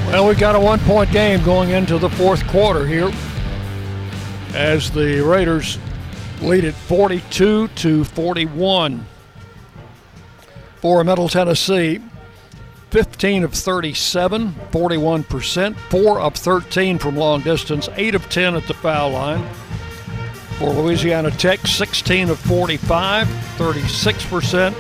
Well, 0.09 0.27
we've 0.27 0.39
got 0.39 0.57
a 0.57 0.61
one 0.61 0.81
point 0.81 1.13
game 1.13 1.45
going 1.45 1.71
into 1.71 1.99
the 1.99 2.11
fourth 2.11 2.45
quarter 2.49 2.89
here 2.89 3.13
as 4.53 4.91
the 4.91 5.21
Raiders 5.21 5.79
lead 6.41 6.65
it 6.65 6.75
42 6.75 7.69
to 7.69 8.03
41 8.03 9.07
for 10.81 11.05
Middle 11.05 11.29
Tennessee. 11.29 12.03
15 12.91 13.45
of 13.45 13.55
37, 13.55 14.55
41%, 14.73 15.77
4 15.77 16.21
of 16.21 16.35
13 16.35 16.99
from 16.99 17.17
long 17.17 17.43
distance, 17.43 17.89
8 17.95 18.17
of 18.17 18.29
10 18.29 18.57
at 18.57 18.67
the 18.67 18.75
foul 18.75 19.13
line. 19.13 19.49
For 20.63 20.71
Louisiana 20.71 21.33
Tech, 21.33 21.67
16 21.67 22.31
of 22.31 22.39
45, 22.39 23.27
36%, 23.27 24.73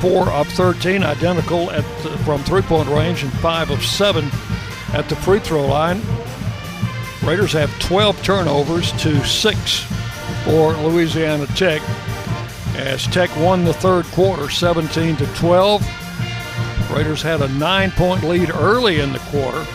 4 0.00 0.28
of 0.28 0.46
13, 0.46 1.02
identical 1.02 1.72
at 1.72 1.82
from 2.24 2.40
three 2.44 2.62
point 2.62 2.88
range, 2.90 3.24
and 3.24 3.32
5 3.32 3.70
of 3.70 3.84
7 3.84 4.30
at 4.92 5.08
the 5.08 5.16
free 5.16 5.40
throw 5.40 5.66
line. 5.66 6.00
Raiders 7.24 7.52
have 7.54 7.76
12 7.80 8.22
turnovers 8.22 8.92
to 9.02 9.24
6 9.24 9.80
for 10.44 10.74
Louisiana 10.74 11.48
Tech 11.48 11.82
as 12.76 13.08
Tech 13.08 13.34
won 13.38 13.64
the 13.64 13.74
third 13.74 14.04
quarter 14.12 14.48
17 14.48 15.16
to 15.16 15.26
12. 15.34 15.82
Raiders 16.92 17.22
had 17.22 17.42
a 17.42 17.48
nine 17.48 17.90
point 17.90 18.22
lead 18.22 18.50
early 18.50 19.00
in 19.00 19.12
the 19.12 19.18
quarter 19.18 19.66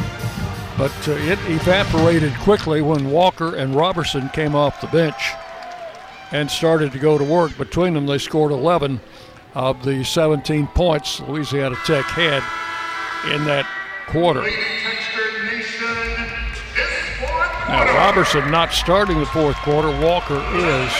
but 0.78 0.92
uh, 1.08 1.12
it 1.12 1.40
evaporated 1.50 2.34
quickly 2.36 2.82
when 2.82 3.12
Walker 3.12 3.56
and 3.56 3.76
Robertson 3.76 4.30
came 4.30 4.56
off 4.56 4.82
the 4.82 4.88
bench 4.88 5.34
and 6.32 6.50
started 6.50 6.92
to 6.94 7.00
go 7.00 7.18
to 7.18 7.24
work. 7.24 7.58
Between 7.58 7.94
them, 7.94 8.06
they 8.06 8.18
scored 8.18 8.52
11 8.52 9.00
of 9.54 9.84
the 9.84 10.04
17 10.04 10.68
points 10.68 11.20
Louisiana 11.20 11.76
Tech 11.86 12.06
had 12.06 12.44
in 13.34 13.44
that 13.46 13.68
quarter. 14.08 14.42
Now, 17.68 17.96
Robertson 17.96 18.50
not 18.52 18.74
starting 18.74 19.20
the 19.20 19.26
fourth 19.26 19.56
quarter, 19.58 19.90
Walker 20.04 20.36
is. 20.56 20.92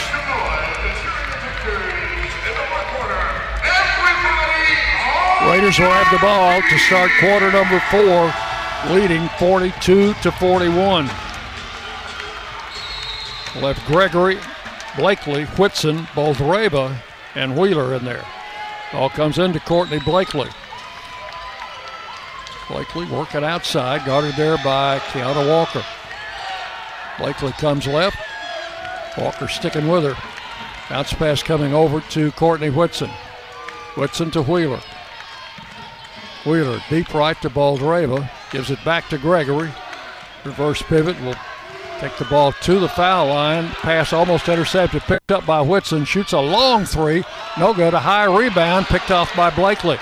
Raiders 5.50 5.78
will 5.78 5.90
have 5.90 6.10
the 6.12 6.18
ball 6.18 6.62
to 6.62 6.78
start 6.78 7.10
quarter 7.20 7.50
number 7.50 7.80
four 7.90 8.32
leading 8.90 9.28
42 9.38 10.14
to 10.14 10.32
41. 10.32 11.06
Left 13.60 13.86
Gregory, 13.86 14.38
Blakely, 14.96 15.44
Whitson, 15.44 16.04
Boldyreva, 16.14 16.96
and 17.34 17.56
Wheeler 17.56 17.94
in 17.94 18.04
there. 18.04 18.24
All 18.92 19.08
comes 19.08 19.38
into 19.38 19.60
Courtney 19.60 20.00
Blakely. 20.00 20.48
Blakely 22.68 23.06
working 23.06 23.44
outside, 23.44 24.04
guarded 24.04 24.34
there 24.34 24.56
by 24.58 24.98
Keiunna 24.98 25.48
Walker. 25.48 25.84
Blakely 27.18 27.52
comes 27.52 27.86
left. 27.86 28.16
Walker 29.16 29.48
sticking 29.48 29.88
with 29.88 30.04
her. 30.04 30.16
Bounce 30.88 31.12
pass 31.12 31.42
coming 31.42 31.72
over 31.72 32.00
to 32.10 32.32
Courtney 32.32 32.70
Whitson. 32.70 33.10
Whitson 33.96 34.30
to 34.32 34.42
Wheeler. 34.42 34.80
Wheeler 36.44 36.82
deep 36.90 37.14
right 37.14 37.40
to 37.42 37.50
Boldyreva. 37.50 38.28
Gives 38.52 38.70
it 38.70 38.84
back 38.84 39.08
to 39.08 39.18
Gregory. 39.18 39.70
Reverse 40.44 40.82
pivot 40.82 41.18
will 41.22 41.36
take 41.98 42.16
the 42.18 42.24
ball 42.26 42.52
to 42.52 42.78
the 42.78 42.88
foul 42.88 43.28
line. 43.28 43.68
Pass 43.68 44.12
almost 44.12 44.48
intercepted, 44.48 45.02
picked 45.02 45.32
up 45.32 45.46
by 45.46 45.62
Whitson. 45.62 46.04
Shoots 46.04 46.32
a 46.32 46.40
long 46.40 46.84
three. 46.84 47.24
No 47.58 47.72
good. 47.72 47.94
A 47.94 48.00
high 48.00 48.24
rebound 48.24 48.86
picked 48.86 49.10
off 49.10 49.34
by 49.34 49.50
Blakely. 49.50 49.98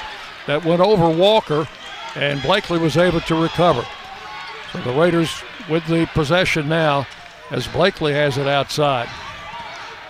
That 0.47 0.65
went 0.65 0.81
over 0.81 1.09
Walker, 1.09 1.69
and 2.17 2.43
Blakely 2.43 2.79
was 2.79 2.97
able 2.97 3.21
to 3.21 3.41
recover. 3.41 3.87
So 4.73 4.81
the 4.81 4.93
Raiders 4.93 5.43
with 5.69 5.87
the 5.87 6.07
possession 6.15 6.69
now 6.69 7.07
as 7.51 7.69
Blakely 7.69 8.13
has 8.15 8.39
it 8.39 8.49
outside. 8.49 9.09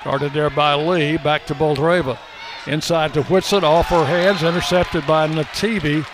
Guarded 0.05 0.33
there 0.33 0.49
by 0.49 0.75
Lee. 0.75 1.19
Back 1.19 1.45
to 1.47 1.55
Boldyreva. 1.55 2.19
Inside 2.67 3.13
to 3.15 3.23
Whitson. 3.25 3.65
Off 3.65 3.89
her 3.89 4.07
hands. 4.07 4.43
Intercepted 4.43 5.07
by 5.07 5.29
Nativi. 5.29 6.07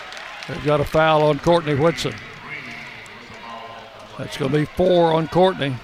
They've 0.49 0.65
got 0.65 0.81
a 0.81 0.85
foul 0.85 1.23
on 1.25 1.39
Courtney 1.41 1.75
Whitson. 1.75 2.15
That's 4.19 4.37
going 4.37 4.53
to 4.53 4.59
be 4.59 4.65
four 4.65 5.13
on 5.13 5.29
Courtney. 5.29 5.77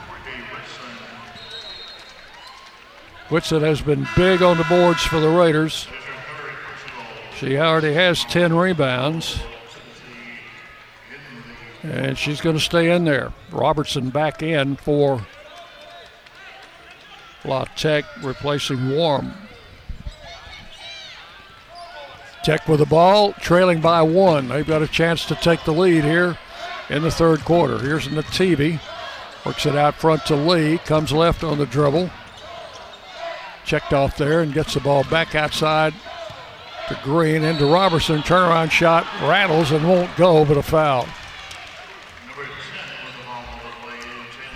Whitson 3.28 3.62
has 3.62 3.80
been 3.80 4.06
big 4.14 4.42
on 4.42 4.56
the 4.58 4.64
boards 4.64 5.02
for 5.02 5.18
the 5.18 5.28
Raiders. 5.28 5.86
She 7.36 7.58
already 7.58 7.92
has 7.94 8.24
10 8.24 8.54
rebounds. 8.54 9.40
And 11.82 12.16
she's 12.16 12.40
going 12.40 12.56
to 12.56 12.62
stay 12.62 12.94
in 12.94 13.04
there. 13.04 13.32
Robertson 13.50 14.10
back 14.10 14.42
in 14.42 14.76
for 14.76 15.26
La 17.44 17.64
Tech, 17.76 18.04
replacing 18.22 18.90
Warm. 18.90 19.34
Tech 22.42 22.66
with 22.66 22.80
the 22.80 22.86
ball, 22.86 23.32
trailing 23.34 23.80
by 23.80 24.02
one. 24.02 24.48
They've 24.48 24.66
got 24.66 24.82
a 24.82 24.88
chance 24.88 25.24
to 25.26 25.36
take 25.36 25.64
the 25.64 25.72
lead 25.72 26.02
here 26.02 26.36
in 26.90 27.02
the 27.02 27.10
third 27.10 27.44
quarter. 27.44 27.78
Here's 27.78 28.08
Nativi. 28.08 28.80
Works 29.46 29.66
it 29.66 29.76
out 29.76 29.94
front 29.94 30.26
to 30.26 30.34
Lee. 30.34 30.78
Comes 30.78 31.12
left 31.12 31.44
on 31.44 31.58
the 31.58 31.66
dribble. 31.66 32.10
Checked 33.64 33.92
off 33.92 34.16
there 34.16 34.40
and 34.40 34.52
gets 34.52 34.74
the 34.74 34.80
ball 34.80 35.04
back 35.04 35.36
outside 35.36 35.94
to 36.88 36.98
Green 37.04 37.44
into 37.44 37.66
Robertson. 37.66 38.22
Turnaround 38.22 38.72
shot 38.72 39.06
rattles 39.22 39.70
and 39.70 39.88
won't 39.88 40.14
go, 40.16 40.44
but 40.44 40.56
a 40.56 40.62
foul. 40.62 41.06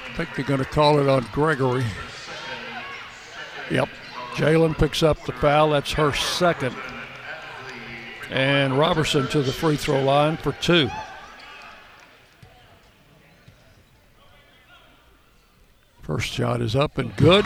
I 0.07 0.17
think 0.17 0.35
they're 0.35 0.45
going 0.45 0.59
to 0.59 0.65
call 0.65 0.99
it 0.99 1.09
on 1.09 1.27
Gregory. 1.31 1.85
Yep. 3.71 3.89
Jalynn 4.35 4.77
picks 4.77 5.03
up 5.03 5.25
the 5.25 5.33
foul. 5.33 5.71
That's 5.71 5.93
her 5.93 6.13
second. 6.13 6.75
And 8.31 8.79
Robertson 8.79 9.29
to 9.29 9.43
the 9.43 9.53
free 9.53 9.77
throw 9.77 10.03
line 10.03 10.37
for 10.37 10.53
two. 10.53 10.91
First 16.03 16.29
shot 16.29 16.61
is 16.61 16.77
up 16.77 16.99
and 16.99 17.15
good. 17.17 17.45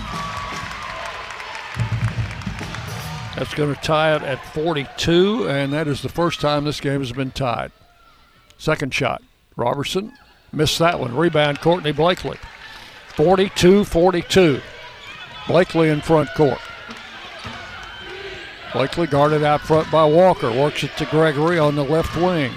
That's 3.37 3.55
going 3.55 3.75
to 3.75 3.81
tie 3.81 4.15
it 4.17 4.23
at 4.23 4.45
42, 4.53 5.49
and 5.49 5.73
that 5.73 5.89
is 5.89 6.03
the 6.03 6.11
first 6.11 6.43
time 6.43 6.65
this 6.65 6.81
game 6.81 7.01
has 7.01 7.13
been 7.13 7.31
tied. 7.31 7.73
Second 8.59 8.93
shot. 8.93 9.23
Robertson 9.57 10.13
missed 10.53 10.79
that 10.79 11.01
one. 11.01 11.17
Rebound, 11.17 11.61
Courtney 11.61 11.93
Blakely. 11.93 12.39
42 13.17 13.85
42. 13.85 14.61
Blakely 15.47 15.89
in 15.89 16.03
front 16.03 16.29
court. 16.35 16.61
Blakely 18.73 19.07
guarded 19.07 19.43
out 19.43 19.61
front 19.61 19.91
by 19.91 20.05
Walker. 20.05 20.51
Works 20.53 20.85
it 20.85 20.97
to 20.99 21.07
Gregory 21.07 21.59
on 21.59 21.75
the 21.75 21.85
left 21.85 22.17
wing. 22.17 22.53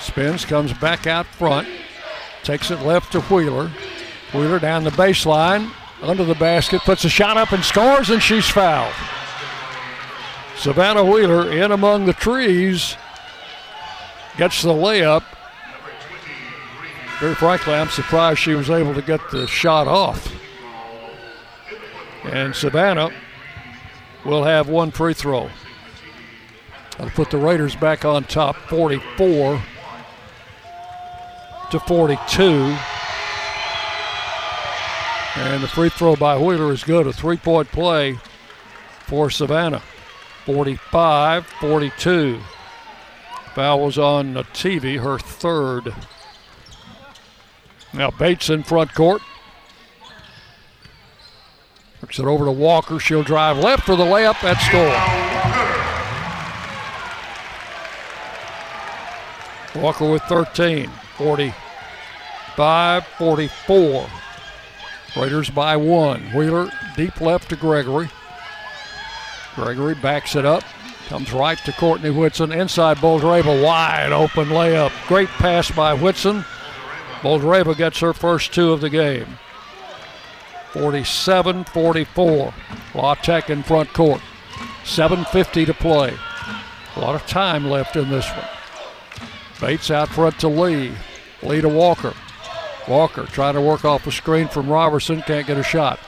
Spins, 0.00 0.44
comes 0.44 0.72
back 0.72 1.06
out 1.06 1.26
front. 1.26 1.68
Takes 2.42 2.70
it 2.70 2.80
left 2.80 3.12
to 3.12 3.20
Wheeler. 3.22 3.70
Wheeler 4.32 4.58
down 4.58 4.82
the 4.82 4.90
baseline, 4.90 5.70
under 6.02 6.24
the 6.24 6.34
basket, 6.34 6.82
puts 6.82 7.04
a 7.04 7.08
shot 7.08 7.36
up 7.36 7.52
and 7.52 7.64
scores, 7.64 8.10
and 8.10 8.20
she's 8.20 8.48
fouled. 8.48 8.92
Savannah 10.56 11.04
Wheeler 11.04 11.50
in 11.50 11.70
among 11.70 12.06
the 12.06 12.12
trees 12.12 12.96
gets 14.36 14.62
the 14.62 14.70
layup. 14.70 15.22
Very 17.20 17.34
frankly, 17.36 17.74
I'm 17.74 17.88
surprised 17.88 18.40
she 18.40 18.54
was 18.54 18.70
able 18.70 18.94
to 18.94 19.02
get 19.02 19.20
the 19.30 19.46
shot 19.46 19.86
off. 19.86 20.32
And 22.24 22.54
Savannah 22.54 23.10
will 24.24 24.44
have 24.44 24.68
one 24.68 24.90
free 24.90 25.14
throw. 25.14 25.50
That'll 26.92 27.10
put 27.10 27.30
the 27.30 27.38
Raiders 27.38 27.74
back 27.74 28.04
on 28.04 28.24
top 28.24 28.56
44 28.68 29.62
to 31.70 31.80
42. 31.80 32.76
And 35.36 35.62
the 35.62 35.68
free 35.68 35.88
throw 35.88 36.14
by 36.14 36.38
Wheeler 36.38 36.72
is 36.72 36.84
good. 36.84 37.06
A 37.06 37.12
three 37.12 37.36
point 37.36 37.68
play 37.68 38.18
for 39.06 39.30
Savannah. 39.30 39.82
45 40.46 41.46
42. 41.46 42.40
Foul 43.54 43.80
was 43.80 43.98
on 43.98 44.34
TV, 44.34 45.00
her 45.00 45.18
third. 45.18 45.94
Now 47.92 48.10
Bates 48.10 48.50
in 48.50 48.62
front 48.62 48.94
court. 48.94 49.22
Works 52.04 52.18
it 52.18 52.26
over 52.26 52.44
to 52.44 52.52
Walker. 52.52 53.00
She'll 53.00 53.22
drive 53.22 53.56
left 53.56 53.84
for 53.84 53.96
the 53.96 54.04
layup. 54.04 54.38
That 54.42 54.60
score. 59.72 59.82
Walker 59.82 60.10
with 60.10 60.22
13. 60.24 60.90
45 61.16 63.06
44. 63.06 64.06
Raiders 65.16 65.48
by 65.48 65.78
one. 65.78 66.20
Wheeler 66.34 66.70
deep 66.94 67.22
left 67.22 67.48
to 67.48 67.56
Gregory. 67.56 68.10
Gregory 69.54 69.94
backs 69.94 70.36
it 70.36 70.44
up. 70.44 70.62
Comes 71.08 71.32
right 71.32 71.56
to 71.56 71.72
Courtney 71.72 72.10
Whitson. 72.10 72.52
Inside 72.52 72.98
Boldyreva. 72.98 73.64
Wide 73.64 74.12
open 74.12 74.48
layup. 74.48 74.92
Great 75.08 75.30
pass 75.30 75.70
by 75.70 75.94
Whitson. 75.94 76.44
Boldyreva 77.22 77.74
gets 77.74 78.00
her 78.00 78.12
first 78.12 78.52
two 78.52 78.72
of 78.72 78.82
the 78.82 78.90
game. 78.90 79.38
47 80.74 81.64
44. 81.64 82.54
La 82.94 83.14
Tech 83.14 83.48
in 83.48 83.62
front 83.62 83.92
court. 83.92 84.20
7.50 84.82 85.66
to 85.66 85.74
play. 85.74 86.12
A 86.96 87.00
lot 87.00 87.14
of 87.14 87.26
time 87.26 87.70
left 87.70 87.96
in 87.96 88.10
this 88.10 88.28
one. 88.28 88.48
Bates 89.60 89.90
out 89.90 90.08
front 90.08 90.38
to 90.40 90.48
Lee. 90.48 90.92
Lee 91.42 91.60
to 91.60 91.68
Walker. 91.68 92.12
Walker 92.88 93.24
trying 93.26 93.54
to 93.54 93.60
work 93.60 93.84
off 93.84 94.06
a 94.06 94.12
screen 94.12 94.48
from 94.48 94.68
Robertson. 94.68 95.22
Can't 95.22 95.46
get 95.46 95.56
a 95.56 95.62
shot. 95.62 96.00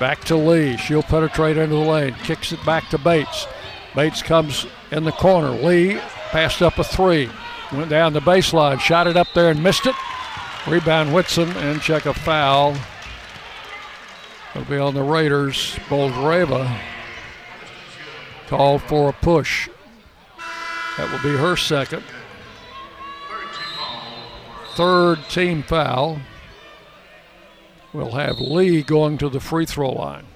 Back 0.00 0.24
to 0.24 0.36
Lee. 0.36 0.78
She'll 0.78 1.02
penetrate 1.02 1.58
into 1.58 1.76
the 1.76 1.80
lane. 1.82 2.14
Kicks 2.24 2.52
it 2.52 2.64
back 2.64 2.88
to 2.88 2.98
Bates. 2.98 3.46
Bates 3.94 4.22
comes 4.22 4.66
in 4.90 5.04
the 5.04 5.12
corner. 5.12 5.50
Lee 5.50 6.00
passed 6.30 6.62
up 6.62 6.78
a 6.78 6.84
three. 6.84 7.28
Went 7.72 7.90
down 7.90 8.14
the 8.14 8.20
baseline. 8.20 8.80
Shot 8.80 9.06
it 9.06 9.16
up 9.16 9.28
there 9.34 9.50
and 9.50 9.62
missed 9.62 9.86
it. 9.86 9.94
Rebound 10.66 11.12
Whitson 11.12 11.50
and 11.58 11.82
check 11.82 12.06
a 12.06 12.14
foul. 12.14 12.76
It'll 14.54 14.68
be 14.68 14.78
on 14.78 14.94
the 14.94 15.02
Raiders. 15.02 15.76
Boldyreva 15.88 16.78
called 18.48 18.82
for 18.82 19.08
a 19.08 19.12
push. 19.12 19.68
That 20.96 21.10
will 21.10 21.22
be 21.22 21.38
her 21.38 21.56
second. 21.56 22.02
Third 24.74 25.18
team 25.28 25.62
foul. 25.62 26.20
We'll 27.92 28.12
have 28.12 28.40
Lee 28.40 28.82
going 28.82 29.18
to 29.18 29.28
the 29.28 29.40
free 29.40 29.66
throw 29.66 29.90
line. 29.90 30.26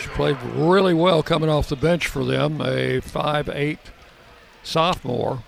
She 0.00 0.08
played 0.10 0.40
really 0.42 0.94
well 0.94 1.22
coming 1.22 1.48
off 1.48 1.68
the 1.68 1.76
bench 1.76 2.06
for 2.06 2.24
them, 2.24 2.60
a 2.60 3.00
5'8 3.00 3.78
sophomore. 4.62 5.42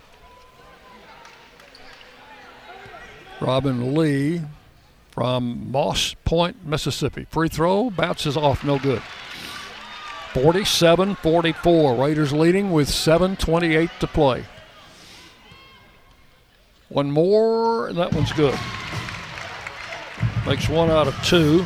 Robin 3.43 3.95
Lee 3.95 4.43
from 5.11 5.71
Moss 5.71 6.15
Point, 6.25 6.65
Mississippi. 6.65 7.27
Free 7.31 7.49
throw 7.49 7.91
bounces 7.91 8.37
off, 8.37 8.65
no 8.65 8.79
good. 8.79 9.03
47 10.33 11.17
44. 11.17 11.95
Raiders 11.95 12.33
leading 12.33 12.71
with 12.71 12.89
7.28 12.89 13.91
to 13.99 14.07
play. 14.07 14.45
One 16.89 17.11
more, 17.11 17.89
and 17.89 17.99
that 17.99 18.13
one's 18.13 18.33
good. 18.33 18.59
Makes 20.47 20.69
one 20.69 20.91
out 20.91 21.09
of 21.09 21.25
two. 21.25 21.65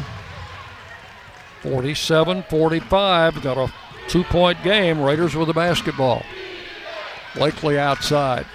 47 1.63 2.43
45. 2.45 3.43
Got 3.43 3.59
a 3.59 3.73
two 4.09 4.25
point 4.25 4.63
game. 4.63 5.01
Raiders 5.01 5.37
with 5.37 5.49
the 5.49 5.55
basketball. 5.55 6.23
Blakely 7.35 7.79
outside. 7.79 8.47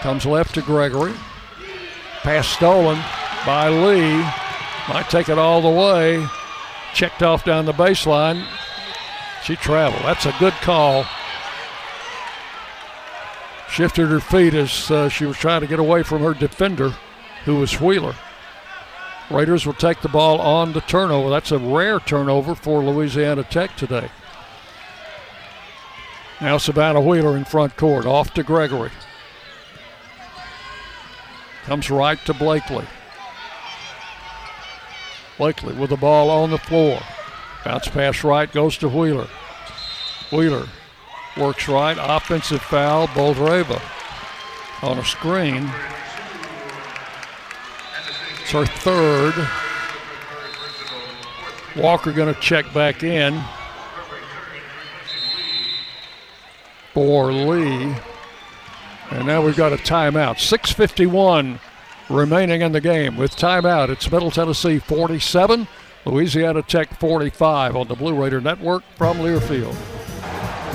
Comes 0.00 0.24
left 0.24 0.54
to 0.54 0.62
Gregory. 0.62 1.14
Pass 2.24 2.48
stolen 2.48 2.98
by 3.44 3.68
Lee. 3.68 4.16
Might 4.88 5.10
take 5.10 5.28
it 5.28 5.38
all 5.38 5.60
the 5.60 5.68
way. 5.68 6.26
Checked 6.94 7.22
off 7.22 7.44
down 7.44 7.66
the 7.66 7.72
baseline. 7.72 8.46
She 9.44 9.56
traveled. 9.56 10.02
That's 10.04 10.24
a 10.24 10.34
good 10.38 10.54
call. 10.54 11.04
Shifted 13.68 14.06
her 14.06 14.20
feet 14.20 14.54
as 14.54 14.90
uh, 14.90 15.10
she 15.10 15.26
was 15.26 15.36
trying 15.36 15.60
to 15.60 15.66
get 15.66 15.78
away 15.78 16.02
from 16.02 16.22
her 16.22 16.32
defender, 16.32 16.94
who 17.44 17.56
was 17.56 17.78
Wheeler. 17.78 18.14
Raiders 19.30 19.66
will 19.66 19.74
take 19.74 20.00
the 20.00 20.08
ball 20.08 20.40
on 20.40 20.72
the 20.72 20.80
turnover. 20.80 21.28
That's 21.28 21.52
a 21.52 21.58
rare 21.58 22.00
turnover 22.00 22.54
for 22.54 22.82
Louisiana 22.82 23.44
Tech 23.44 23.76
today. 23.76 24.08
Now 26.40 26.56
Savannah 26.56 27.02
Wheeler 27.02 27.36
in 27.36 27.44
front 27.44 27.76
court, 27.76 28.06
off 28.06 28.32
to 28.34 28.42
Gregory. 28.42 28.90
Comes 31.64 31.90
right 31.90 32.18
to 32.26 32.34
Blakely. 32.34 32.86
Blakely 35.38 35.74
with 35.74 35.90
the 35.90 35.96
ball 35.96 36.30
on 36.30 36.50
the 36.50 36.58
floor. 36.58 37.00
Bounce 37.64 37.88
pass 37.88 38.22
right, 38.22 38.50
goes 38.52 38.78
to 38.78 38.88
Wheeler. 38.88 39.28
Wheeler 40.30 40.68
works 41.36 41.68
right, 41.68 41.96
offensive 41.98 42.62
foul, 42.62 43.08
Boldyreva 43.08 43.82
on 44.82 44.98
a 44.98 45.04
screen. 45.04 45.70
It's 48.42 48.52
her 48.52 48.66
third. 48.66 49.48
Walker 51.76 52.12
going 52.12 52.32
to 52.32 52.40
check 52.40 52.72
back 52.72 53.02
in. 53.02 53.42
for 56.94 57.32
Lee. 57.32 57.92
And 59.10 59.26
now 59.26 59.44
we've 59.44 59.56
got 59.56 59.72
a 59.72 59.76
timeout. 59.76 60.36
6.51 60.36 61.58
remaining 62.08 62.62
in 62.62 62.72
the 62.72 62.80
game. 62.80 63.16
With 63.16 63.36
timeout, 63.36 63.88
it's 63.88 64.10
Middle 64.10 64.30
Tennessee 64.30 64.78
47, 64.78 65.66
Louisiana 66.04 66.62
Tech 66.62 66.98
45 66.98 67.76
on 67.76 67.88
the 67.88 67.94
Blue 67.94 68.14
Raider 68.14 68.40
Network 68.40 68.82
from 68.96 69.18
Learfield. 69.18 69.76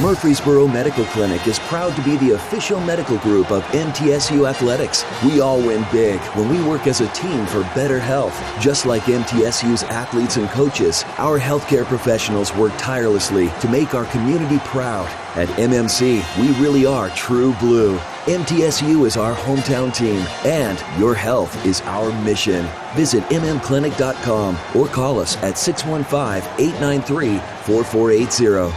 Murfreesboro 0.01 0.65
Medical 0.65 1.03
Clinic 1.05 1.45
is 1.45 1.59
proud 1.59 1.93
to 1.97 2.01
be 2.03 2.15
the 2.17 2.31
official 2.31 2.79
medical 2.79 3.17
group 3.17 3.51
of 3.51 3.63
MTSU 3.65 4.47
Athletics. 4.47 5.03
We 5.25 5.41
all 5.41 5.57
win 5.57 5.85
big 5.91 6.21
when 6.37 6.47
we 6.47 6.63
work 6.63 6.87
as 6.87 7.01
a 7.01 7.09
team 7.09 7.45
for 7.47 7.63
better 7.75 7.99
health. 7.99 8.33
Just 8.61 8.85
like 8.85 9.01
MTSU's 9.03 9.83
athletes 9.83 10.37
and 10.37 10.47
coaches, 10.51 11.03
our 11.17 11.37
healthcare 11.37 11.83
professionals 11.83 12.55
work 12.55 12.71
tirelessly 12.77 13.49
to 13.59 13.67
make 13.67 13.93
our 13.93 14.05
community 14.05 14.59
proud. 14.59 15.07
At 15.35 15.49
MMC, 15.59 16.23
we 16.39 16.63
really 16.63 16.85
are 16.85 17.09
true 17.09 17.53
blue. 17.55 17.99
MTSU 18.29 19.07
is 19.07 19.17
our 19.17 19.33
hometown 19.33 19.91
team, 19.91 20.23
and 20.45 20.77
your 20.99 21.15
health 21.15 21.65
is 21.65 21.81
our 21.81 22.11
mission. 22.23 22.69
Visit 22.93 23.23
mmclinic.com 23.23 24.55
or 24.75 24.87
call 24.87 25.19
us 25.19 25.35
at 25.37 25.57
615 25.57 26.47
893 26.63 27.39
4480. 27.63 28.75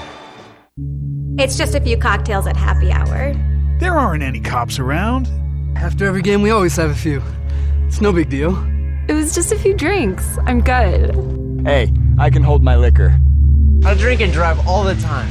It's 1.36 1.58
just 1.58 1.74
a 1.74 1.80
few 1.82 1.98
cocktails 1.98 2.46
at 2.46 2.56
happy 2.56 2.90
hour. 2.92 3.34
There 3.78 3.92
aren't 3.92 4.22
any 4.22 4.40
cops 4.40 4.78
around. 4.78 5.28
After 5.76 6.06
every 6.06 6.22
game, 6.22 6.40
we 6.40 6.50
always 6.50 6.74
have 6.76 6.88
a 6.88 6.94
few. 6.94 7.22
It's 7.86 8.00
no 8.00 8.10
big 8.10 8.30
deal. 8.30 8.56
It 9.06 9.12
was 9.12 9.34
just 9.34 9.52
a 9.52 9.58
few 9.58 9.74
drinks. 9.74 10.38
I'm 10.46 10.62
good. 10.62 11.14
Hey, 11.66 11.92
I 12.18 12.30
can 12.30 12.42
hold 12.42 12.62
my 12.62 12.76
liquor. 12.76 13.20
I 13.84 13.92
drink 13.92 14.22
and 14.22 14.32
drive 14.32 14.66
all 14.66 14.82
the 14.82 14.94
time. 14.94 15.30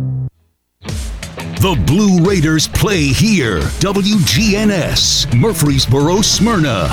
The 1.61 1.79
Blue 1.85 2.27
Raiders 2.27 2.67
play 2.67 3.03
here. 3.03 3.59
WGNS, 3.59 5.39
Murfreesboro, 5.39 6.21
Smyrna. 6.21 6.87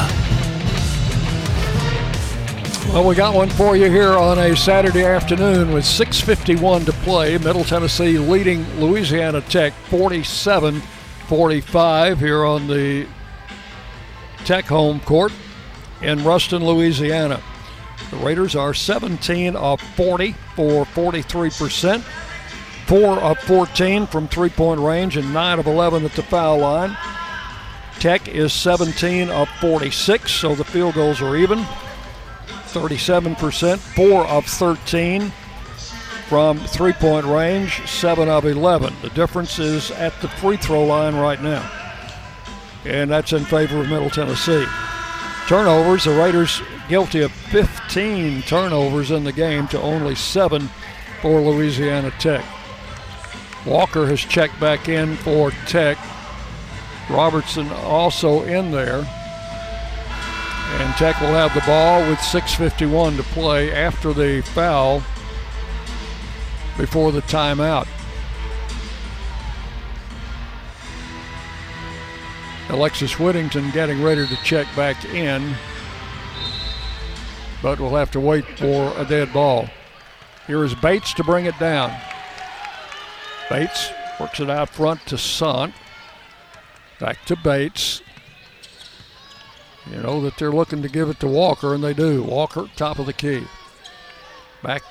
Well, 2.93 3.09
we 3.09 3.15
got 3.15 3.35
one 3.35 3.49
for 3.49 3.79
you 3.79 3.91
here 3.91 4.13
on 4.13 4.39
a 4.39 4.55
Saturday 4.55 5.07
afternoon 5.07 5.73
with 5.73 5.85
6.51 5.85 6.85
to 6.85 6.93
play. 6.93 7.39
Middle 7.39 7.65
Tennessee 7.65 8.19
leading 8.19 8.63
Louisiana 8.79 9.41
Tech 9.41 9.73
47 9.89 10.83
45 11.29 12.21
here 12.21 12.45
on 12.45 12.67
the 12.67 13.07
Tech 14.45 14.67
home 14.67 15.01
court 15.01 15.33
in 16.03 16.23
Ruston, 16.25 16.63
Louisiana. 16.63 17.41
The 18.11 18.19
Raiders 18.19 18.55
are 18.55 18.75
17 18.75 19.57
of 19.57 19.81
40 19.81 20.33
for 20.55 20.85
43%. 20.85 22.05
4 22.89 23.19
of 23.19 23.39
14 23.41 24.07
from 24.07 24.29
three 24.29 24.49
point 24.49 24.81
range 24.81 25.19
and 25.19 25.35
9 25.35 25.59
of 25.59 25.67
11 25.67 26.07
at 26.07 26.13
the 26.13 26.23
foul 26.23 26.59
line. 26.59 26.97
Tech 28.01 28.27
is 28.29 28.55
17 28.55 29.29
of 29.29 29.47
46, 29.61 30.33
so 30.33 30.55
the 30.55 30.65
field 30.65 30.95
goals 30.95 31.21
are 31.21 31.37
even. 31.37 31.59
37%, 32.69 33.77
4 33.77 34.27
of 34.27 34.47
13 34.47 35.31
from 36.29 36.59
three 36.59 36.95
point 36.95 37.27
range, 37.27 37.87
7 37.87 38.27
of 38.27 38.47
11. 38.47 38.95
The 39.03 39.11
difference 39.11 39.59
is 39.59 39.91
at 39.91 40.19
the 40.23 40.29
free 40.29 40.57
throw 40.57 40.85
line 40.87 41.15
right 41.15 41.43
now, 41.43 41.71
and 42.87 43.11
that's 43.11 43.35
in 43.35 43.45
favor 43.45 43.81
of 43.81 43.89
Middle 43.91 44.11
Tennessee. 44.11 44.65
Turnovers, 45.47 46.05
the 46.05 46.11
Raiders 46.13 46.63
guilty 46.89 47.21
of 47.21 47.33
15 47.33 48.43
turnovers 48.43 49.11
in 49.11 49.25
the 49.25 49.33
game 49.33 49.69
to 49.69 49.81
only 49.81 50.15
7 50.15 50.71
for 51.21 51.41
Louisiana 51.41 52.11
Tech. 52.19 52.45
Walker 53.69 54.07
has 54.07 54.21
checked 54.21 54.59
back 54.59 54.89
in 54.89 55.15
for 55.17 55.51
Tech. 55.67 55.99
Roberson 57.11 57.69
also 57.71 58.43
in 58.45 58.71
there. 58.71 59.07
And 60.81 60.95
Tech 60.95 61.21
will 61.21 61.29
have 61.29 61.53
the 61.55 61.61
ball 61.67 62.01
with 62.09 62.19
6.51 62.19 63.19
to 63.19 63.23
play 63.25 63.73
after 63.73 64.15
the 64.15 64.41
foul 64.43 65.03
before 66.79 67.13
the 67.13 67.21
timeout. 67.23 67.87
Alexis 72.71 73.19
Whittington 73.19 73.71
getting 73.71 74.03
ready 74.03 74.27
to 74.27 74.37
check 74.45 74.67
back 74.77 75.03
in, 75.07 75.55
but 77.63 77.81
we'll 77.81 77.97
have 77.97 78.11
to 78.13 78.21
wait 78.21 78.45
for 78.59 78.93
a 78.97 79.05
dead 79.05 79.33
ball. 79.33 79.69
Here 80.47 80.65
is 80.65 80.75
Bates 80.75 81.13
to 81.15 81.25
bring 81.25 81.47
it 81.47 81.59
down. 81.59 81.95
Bates 83.49 83.91
works 84.21 84.41
it 84.41 84.51
out 84.51 84.69
front 84.69 85.07
to 85.07 85.17
Sant. 85.17 85.75
Back 87.01 87.25
to 87.27 87.37
Bates. 87.37 88.03
You 89.91 90.03
know 90.03 90.21
that 90.23 90.37
they're 90.37 90.53
looking 90.53 90.83
to 90.83 90.89
give 90.89 91.09
it 91.09 91.21
to 91.21 91.29
Walker, 91.29 91.75
and 91.75 91.83
they 91.83 91.95
do. 91.95 92.23
Walker, 92.23 92.69
top 92.77 92.99
of 92.99 93.07
the 93.07 93.13
key. 93.13 93.45
Back 94.63 94.83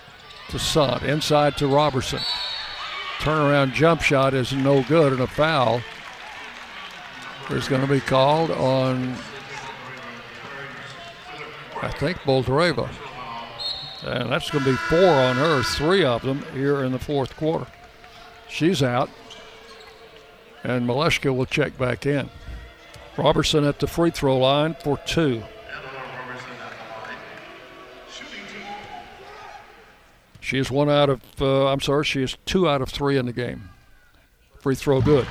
to 0.49 0.57
Sant. 0.57 1.03
Inside 1.03 1.57
to 1.57 1.67
Roberson. 1.67 2.21
Turnaround 3.19 3.73
jump 3.73 4.01
shot 4.01 4.33
is 4.33 4.53
no 4.53 4.83
good, 4.83 5.13
and 5.13 5.21
a 5.21 5.27
foul 5.27 5.81
is 7.49 7.67
going 7.67 7.81
to 7.81 7.87
be 7.87 7.99
called 7.99 8.51
on, 8.51 9.15
I 11.81 11.91
think, 11.91 12.17
Boldyreva. 12.19 12.89
And 14.03 14.31
that's 14.31 14.49
going 14.49 14.63
to 14.63 14.71
be 14.71 14.77
four 14.77 15.09
on 15.09 15.35
her, 15.35 15.63
three 15.63 16.03
of 16.03 16.21
them 16.21 16.43
here 16.53 16.83
in 16.83 16.91
the 16.91 16.99
fourth 16.99 17.35
quarter. 17.35 17.67
She's 18.49 18.81
out. 18.81 19.09
And 20.63 20.87
Malashka 20.87 21.35
will 21.35 21.45
check 21.45 21.77
back 21.77 22.05
in. 22.05 22.29
Roberson 23.17 23.63
at 23.63 23.79
the 23.79 23.87
free 23.87 24.11
throw 24.11 24.37
line 24.37 24.75
for 24.83 24.97
two. 25.05 25.43
She 30.39 30.57
is 30.57 30.71
one 30.71 30.89
out 30.89 31.09
of, 31.09 31.21
uh, 31.41 31.67
I'm 31.67 31.81
sorry, 31.81 32.05
she 32.05 32.23
is 32.23 32.37
two 32.45 32.69
out 32.69 32.81
of 32.81 32.89
three 32.89 33.17
in 33.17 33.25
the 33.25 33.33
game. 33.33 33.69
Free 34.59 34.75
throw 34.75 35.01
good. 35.01 35.27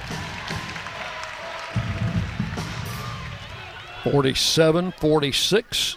47 4.05 4.93
46. 4.93 5.97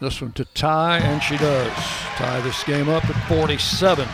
This 0.00 0.20
one 0.20 0.32
to 0.32 0.44
tie, 0.44 0.98
and 0.98 1.22
she 1.22 1.38
does. 1.38 1.72
Tie 2.16 2.40
this 2.40 2.62
game 2.64 2.88
up 2.88 3.08
at 3.08 3.28
47. 3.28 4.06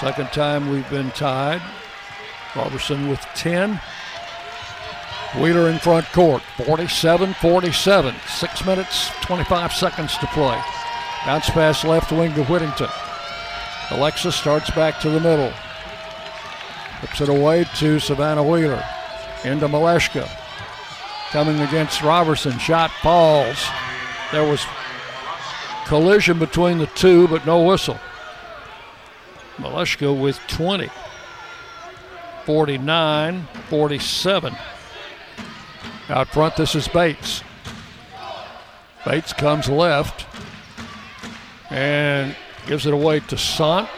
Second 0.00 0.28
time 0.28 0.70
we've 0.70 0.88
been 0.90 1.10
tied. 1.10 1.60
Roberson 2.54 3.08
with 3.08 3.20
10. 3.34 3.80
Wheeler 5.40 5.68
in 5.68 5.78
front 5.78 6.06
court, 6.12 6.40
47 6.56 7.34
47. 7.34 8.14
Six 8.28 8.64
minutes, 8.64 9.10
25 9.22 9.72
seconds 9.72 10.16
to 10.18 10.26
play. 10.28 10.60
Bounce 11.26 11.50
pass 11.50 11.84
left 11.84 12.12
wing 12.12 12.32
to 12.34 12.44
Whittington. 12.44 12.88
Alexis 13.90 14.36
starts 14.36 14.70
back 14.70 15.00
to 15.00 15.10
the 15.10 15.20
middle. 15.20 15.52
Puts 17.00 17.20
it 17.20 17.28
away 17.28 17.64
to 17.76 17.98
Savannah 17.98 18.42
Wheeler. 18.42 18.84
Into 19.44 19.66
Malashka. 19.66 20.28
Coming 21.30 21.60
against 21.60 22.02
Roberson. 22.02 22.56
Shot 22.58 22.90
falls. 23.02 23.66
There 24.30 24.48
was 24.48 24.64
collision 25.86 26.38
between 26.38 26.78
the 26.78 26.86
two, 26.86 27.26
but 27.28 27.44
no 27.44 27.62
whistle. 27.62 27.98
Malashka 29.58 30.18
with 30.18 30.38
20. 30.48 30.88
49 32.48 33.46
47. 33.68 34.56
Out 36.08 36.28
front, 36.28 36.56
this 36.56 36.74
is 36.74 36.88
Bates. 36.88 37.42
Bates 39.04 39.34
comes 39.34 39.68
left 39.68 40.24
and 41.68 42.34
gives 42.66 42.86
it 42.86 42.94
away 42.94 43.20
to 43.20 43.36
Sant. 43.36 43.88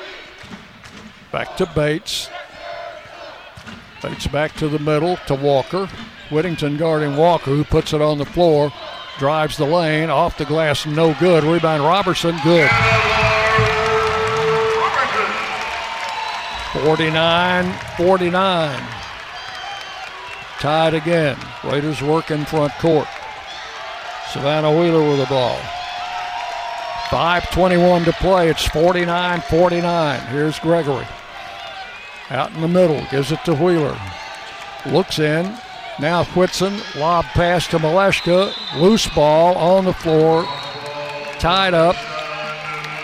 Back 1.31 1.57
to 1.59 1.67
Bates. 1.67 2.29
Bates 4.03 4.27
back 4.27 4.53
to 4.57 4.69
the 4.69 4.81
middle 4.81 5.17
to 5.29 5.35
Walker. 5.37 5.89
Whittington 6.31 6.77
guarding 6.77 7.17
Walker, 7.17 7.53
who 7.53 7.63
puts 7.63 7.93
it 7.93 8.03
on 8.03 8.19
the 8.19 8.25
floor, 8.25 8.73
drives 9.19 9.57
the 9.57 9.67
lane, 9.67 10.11
off 10.11 10.39
the 10.39 10.45
glass, 10.45 10.87
no 10.87 11.15
good. 11.21 11.45
Rebound 11.45 11.85
Roberson, 11.85 12.37
good. 12.43 12.69
49 16.73 17.73
49. 17.97 18.87
Tied 20.61 20.95
again. 20.95 21.37
Raiders 21.65 22.01
work 22.01 22.31
in 22.31 22.45
front 22.45 22.73
court. 22.75 23.09
Savannah 24.31 24.71
Wheeler 24.71 25.09
with 25.09 25.19
the 25.19 25.27
ball. 25.27 25.59
5.21 27.09 28.05
to 28.05 28.13
play. 28.13 28.51
It's 28.51 28.67
49 28.69 29.41
49. 29.41 30.21
Here's 30.29 30.59
Gregory. 30.61 31.07
Out 32.31 32.55
in 32.55 32.61
the 32.61 32.69
middle. 32.69 33.05
Gives 33.11 33.33
it 33.33 33.45
to 33.47 33.55
Wheeler. 33.55 33.99
Looks 34.87 35.19
in. 35.19 35.59
Now 35.99 36.23
Whitson. 36.25 36.81
Lob 36.97 37.25
pass 37.25 37.67
to 37.69 37.79
Malashka. 37.79 38.53
Loose 38.81 39.09
ball 39.09 39.57
on 39.57 39.87
the 39.87 39.93
floor. 39.93 40.45
Tied 41.41 41.75
up. 41.75 41.97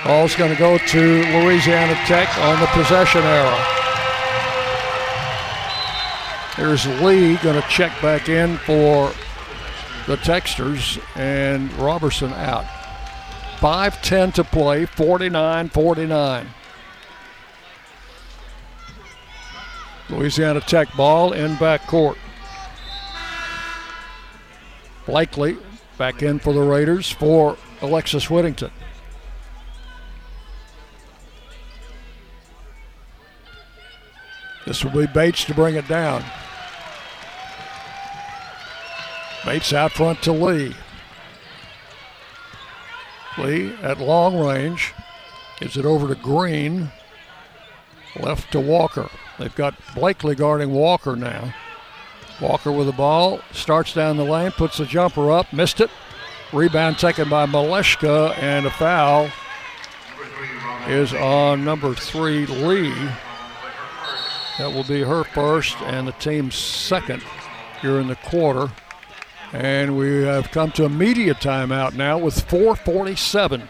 Ball's 0.06 0.36
going 0.36 0.52
to 0.52 0.58
go 0.58 0.78
to 0.78 1.22
Louisiana 1.40 1.94
Tech 2.06 2.38
on 2.38 2.60
the 2.60 2.66
possession 2.68 3.22
arrow. 3.22 3.58
Here's 6.54 6.86
Lee 7.02 7.36
going 7.38 7.60
to 7.60 7.68
check 7.68 7.90
back 8.00 8.28
in 8.28 8.56
for 8.58 9.12
the 10.06 10.16
Techsters 10.18 11.02
and 11.16 11.72
Roberson 11.72 12.32
out. 12.34 12.66
5-10 13.58 14.34
to 14.34 14.44
play, 14.44 14.86
49-49. 14.86 16.46
Louisiana 20.10 20.60
Tech 20.60 20.94
ball 20.96 21.32
in 21.32 21.56
back 21.56 21.84
court. 21.88 22.16
Blakely 25.04 25.58
back 25.98 26.22
in 26.22 26.38
for 26.38 26.52
the 26.52 26.60
Raiders 26.60 27.10
for 27.10 27.56
Alexis 27.82 28.30
Whittington. 28.30 28.70
This 34.66 34.84
will 34.84 34.90
be 34.90 35.06
Bates 35.06 35.44
to 35.44 35.54
bring 35.54 35.76
it 35.76 35.86
down. 35.86 36.24
Bates 39.44 39.72
out 39.72 39.92
front 39.92 40.22
to 40.22 40.32
Lee. 40.32 40.74
Lee 43.38 43.74
at 43.82 44.00
long 44.00 44.36
range. 44.36 44.92
Gives 45.60 45.76
it 45.76 45.84
over 45.84 46.08
to 46.08 46.20
Green. 46.20 46.90
Left 48.18 48.50
to 48.52 48.60
Walker. 48.60 49.08
They've 49.38 49.54
got 49.54 49.74
Blakely 49.94 50.34
guarding 50.34 50.72
Walker 50.72 51.14
now. 51.14 51.54
Walker 52.40 52.72
with 52.72 52.86
the 52.86 52.92
ball. 52.92 53.40
Starts 53.52 53.94
down 53.94 54.16
the 54.16 54.24
lane. 54.24 54.50
Puts 54.50 54.78
the 54.78 54.84
jumper 54.84 55.30
up. 55.30 55.52
Missed 55.52 55.80
it. 55.80 55.90
Rebound 56.52 56.98
taken 56.98 57.28
by 57.28 57.46
Malashka. 57.46 58.36
And 58.38 58.66
a 58.66 58.70
foul 58.70 59.30
is 60.88 61.14
on 61.14 61.64
number 61.64 61.94
three, 61.94 62.46
Lee. 62.46 62.92
That 64.58 64.72
will 64.72 64.84
be 64.84 65.02
her 65.02 65.22
first 65.22 65.76
and 65.82 66.08
the 66.08 66.12
team's 66.12 66.54
second 66.54 67.22
here 67.82 68.00
in 68.00 68.06
the 68.06 68.16
quarter. 68.16 68.72
And 69.52 69.96
we 69.96 70.22
have 70.22 70.50
come 70.50 70.72
to 70.72 70.86
a 70.86 70.88
media 70.88 71.34
timeout 71.34 71.94
now 71.94 72.18
with 72.18 72.40
447 72.48 73.68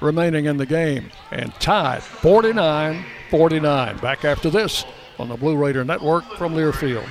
remaining 0.00 0.46
in 0.46 0.56
the 0.56 0.66
game 0.66 1.10
and 1.30 1.54
tied 1.54 2.02
49 2.02 3.04
49. 3.30 3.98
Back 3.98 4.24
after 4.24 4.50
this 4.50 4.84
on 5.18 5.28
the 5.28 5.36
Blue 5.36 5.56
Raider 5.56 5.84
Network 5.84 6.24
from 6.36 6.54
Learfield. 6.54 7.08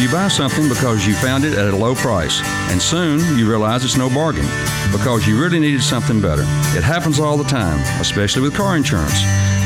You 0.00 0.08
buy 0.10 0.28
something 0.28 0.68
because 0.68 1.06
you 1.06 1.14
found 1.14 1.44
it 1.44 1.58
at 1.58 1.74
a 1.74 1.76
low 1.76 1.94
price, 1.94 2.40
and 2.70 2.80
soon 2.80 3.18
you 3.36 3.48
realize 3.48 3.84
it's 3.84 3.96
no 3.96 4.08
bargain 4.08 4.46
because 4.92 5.26
you 5.26 5.40
really 5.40 5.58
needed 5.58 5.82
something 5.82 6.20
better. 6.20 6.42
It 6.76 6.84
happens 6.84 7.18
all 7.18 7.36
the 7.36 7.44
time, 7.44 7.80
especially 8.00 8.42
with 8.42 8.54
car 8.54 8.76
insurance. 8.76 9.20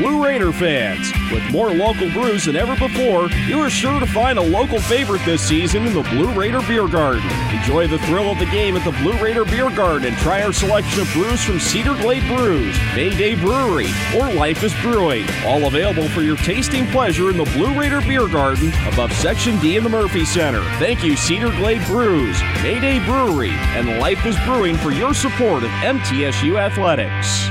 Blue 0.00 0.24
Raider 0.24 0.50
fans, 0.50 1.12
with 1.30 1.42
more 1.50 1.74
local 1.74 2.10
brews 2.10 2.46
than 2.46 2.56
ever 2.56 2.74
before, 2.74 3.28
you 3.46 3.60
are 3.60 3.68
sure 3.68 4.00
to 4.00 4.06
find 4.06 4.38
a 4.38 4.42
local 4.42 4.80
favorite 4.80 5.22
this 5.26 5.46
season 5.46 5.86
in 5.86 5.92
the 5.92 6.02
Blue 6.04 6.32
Raider 6.32 6.62
Beer 6.62 6.88
Garden. 6.88 7.28
Enjoy 7.54 7.86
the 7.86 7.98
thrill 8.06 8.30
of 8.30 8.38
the 8.38 8.46
game 8.46 8.78
at 8.78 8.84
the 8.86 8.98
Blue 9.02 9.12
Raider 9.22 9.44
Beer 9.44 9.68
Garden 9.68 10.08
and 10.08 10.16
try 10.16 10.42
our 10.42 10.54
selection 10.54 11.02
of 11.02 11.12
brews 11.12 11.44
from 11.44 11.60
Cedar 11.60 11.92
Glade 11.96 12.26
Brews, 12.34 12.74
Mayday 12.96 13.34
Brewery, 13.34 13.90
or 14.16 14.32
Life 14.32 14.62
is 14.62 14.72
Brewing. 14.80 15.26
All 15.44 15.66
available 15.66 16.08
for 16.08 16.22
your 16.22 16.38
tasting 16.38 16.86
pleasure 16.86 17.28
in 17.28 17.36
the 17.36 17.44
Blue 17.44 17.78
Raider 17.78 18.00
Beer 18.00 18.26
Garden 18.26 18.72
above 18.90 19.12
Section 19.12 19.60
D 19.60 19.76
in 19.76 19.84
the 19.84 19.90
Murphy 19.90 20.24
Center. 20.24 20.62
Thank 20.78 21.04
you, 21.04 21.14
Cedar 21.14 21.50
Glade 21.50 21.84
Brews, 21.84 22.40
Mayday 22.62 23.04
Brewery, 23.04 23.52
and 23.52 24.00
Life 24.00 24.24
is 24.24 24.38
Brewing 24.46 24.78
for 24.78 24.92
your 24.92 25.12
support 25.12 25.62
of 25.62 25.68
MTSU 25.68 26.58
Athletics. 26.58 27.50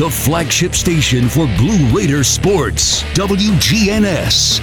The 0.00 0.08
flagship 0.08 0.74
station 0.74 1.28
for 1.28 1.44
Blue 1.58 1.94
Raider 1.94 2.24
sports, 2.24 3.02
WGNS. 3.12 4.58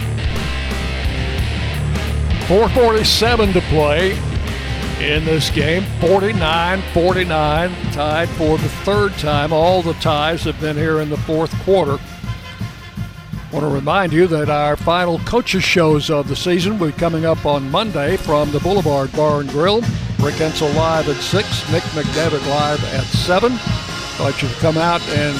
447 2.47 3.53
to 3.53 3.61
play 3.61 4.13
in 4.99 5.25
this 5.25 5.51
game. 5.51 5.83
49 6.01 6.81
49, 6.91 7.91
tied 7.91 8.29
for 8.29 8.57
the 8.57 8.67
third 8.83 9.13
time. 9.19 9.53
All 9.53 9.83
the 9.83 9.93
ties 9.93 10.41
have 10.45 10.59
been 10.59 10.75
here 10.75 11.01
in 11.01 11.09
the 11.11 11.17
fourth 11.17 11.53
quarter. 11.61 11.99
I 12.01 13.49
want 13.51 13.63
to 13.63 13.69
remind 13.71 14.13
you 14.13 14.25
that 14.25 14.49
our 14.49 14.75
final 14.75 15.19
coaches 15.19 15.63
shows 15.63 16.09
of 16.09 16.27
the 16.27 16.35
season 16.35 16.79
will 16.79 16.87
be 16.87 16.93
coming 16.93 17.25
up 17.25 17.45
on 17.45 17.69
Monday 17.69 18.17
from 18.17 18.51
the 18.51 18.59
Boulevard 18.59 19.11
Bar 19.11 19.41
and 19.41 19.49
Grill. 19.51 19.81
Rick 20.17 20.37
Insell 20.41 20.73
live 20.73 21.07
at 21.07 21.21
6, 21.21 21.71
Nick 21.71 21.83
McDevitt 21.83 22.47
live 22.49 22.83
at 22.85 23.03
7. 23.03 23.86
I'd 24.17 24.23
like 24.23 24.41
you 24.41 24.49
to 24.49 24.55
come 24.55 24.77
out 24.77 25.01
and 25.09 25.37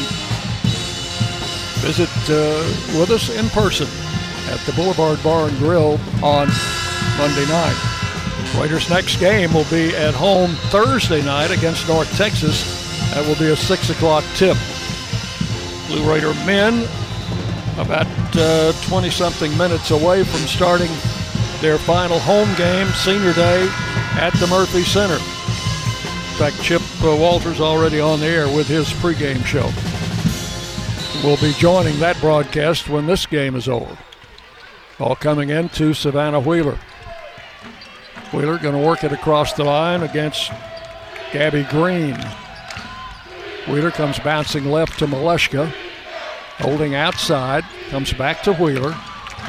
visit 1.82 2.10
uh, 2.30 2.62
with 2.99 3.10
us 3.10 3.30
in 3.36 3.49
person 3.49 3.88
at 4.52 4.60
the 4.68 4.74
Boulevard 4.74 5.22
Bar 5.24 5.48
and 5.48 5.58
Grill 5.58 5.99
on 6.22 6.48
Monday 7.18 7.48
night. 7.48 7.76
Raiders' 8.56 8.88
next 8.88 9.20
game 9.20 9.52
will 9.52 9.66
be 9.72 9.95
at 9.95 10.14
home 10.14 10.52
Thursday 10.70 11.24
night 11.24 11.49
against 11.49 11.88
North 11.88 12.16
Texas. 12.18 12.62
That 13.16 13.26
will 13.26 13.36
be 13.36 13.52
a 13.52 13.56
6 13.56 13.90
o'clock 13.90 14.24
tip. 14.36 14.58
Blue 15.88 16.08
Raider 16.08 16.36
men 16.45 16.88
about 17.80 18.06
20 18.34 19.08
uh, 19.08 19.12
something 19.12 19.58
minutes 19.58 19.90
away 19.90 20.24
from 20.24 20.41
starting 20.41 20.91
their 21.62 21.80
final 21.80 22.20
home 22.20 22.54
game, 22.56 22.88
senior 22.90 23.34
day, 23.34 23.68
at 24.20 24.34
the 24.36 24.45
Murphy 24.48 24.84
Center. 24.84 25.18
In 26.38 26.52
fact, 26.52 26.62
Chip 26.62 26.84
uh, 27.04 27.16
Walters 27.16 27.60
already 27.60 28.00
on 28.00 28.20
the 28.20 28.28
air 28.28 28.46
with 28.46 28.68
his 28.68 28.90
pregame 28.90 29.44
show. 29.44 29.72
We'll 31.28 31.38
be 31.38 31.52
joining 31.58 32.00
that 32.00 32.22
broadcast 32.22 32.90
when 32.90 33.08
this 33.08 33.26
game 33.26 33.56
is 33.56 33.68
over. 33.68 33.98
All 35.00 35.16
coming 35.16 35.50
in 35.50 35.70
to 35.70 35.96
Savannah 35.96 36.40
Wheeler. 36.40 36.78
Wheeler 38.32 38.60
going 38.60 38.80
to 38.80 38.88
work 38.88 39.04
it 39.04 39.12
across 39.12 39.54
the 39.54 39.64
line 39.64 40.04
against 40.04 40.52
Gabby 41.34 41.64
Green. 41.64 42.16
Wheeler 43.68 43.90
comes 43.90 44.20
bouncing 44.20 44.66
left 44.66 45.00
to 45.00 45.08
Malashka. 45.08 45.74
Holding 46.60 46.94
outside, 46.94 47.66
comes 47.90 48.14
back 48.14 48.44
to 48.44 48.54
Wheeler. 48.54 48.96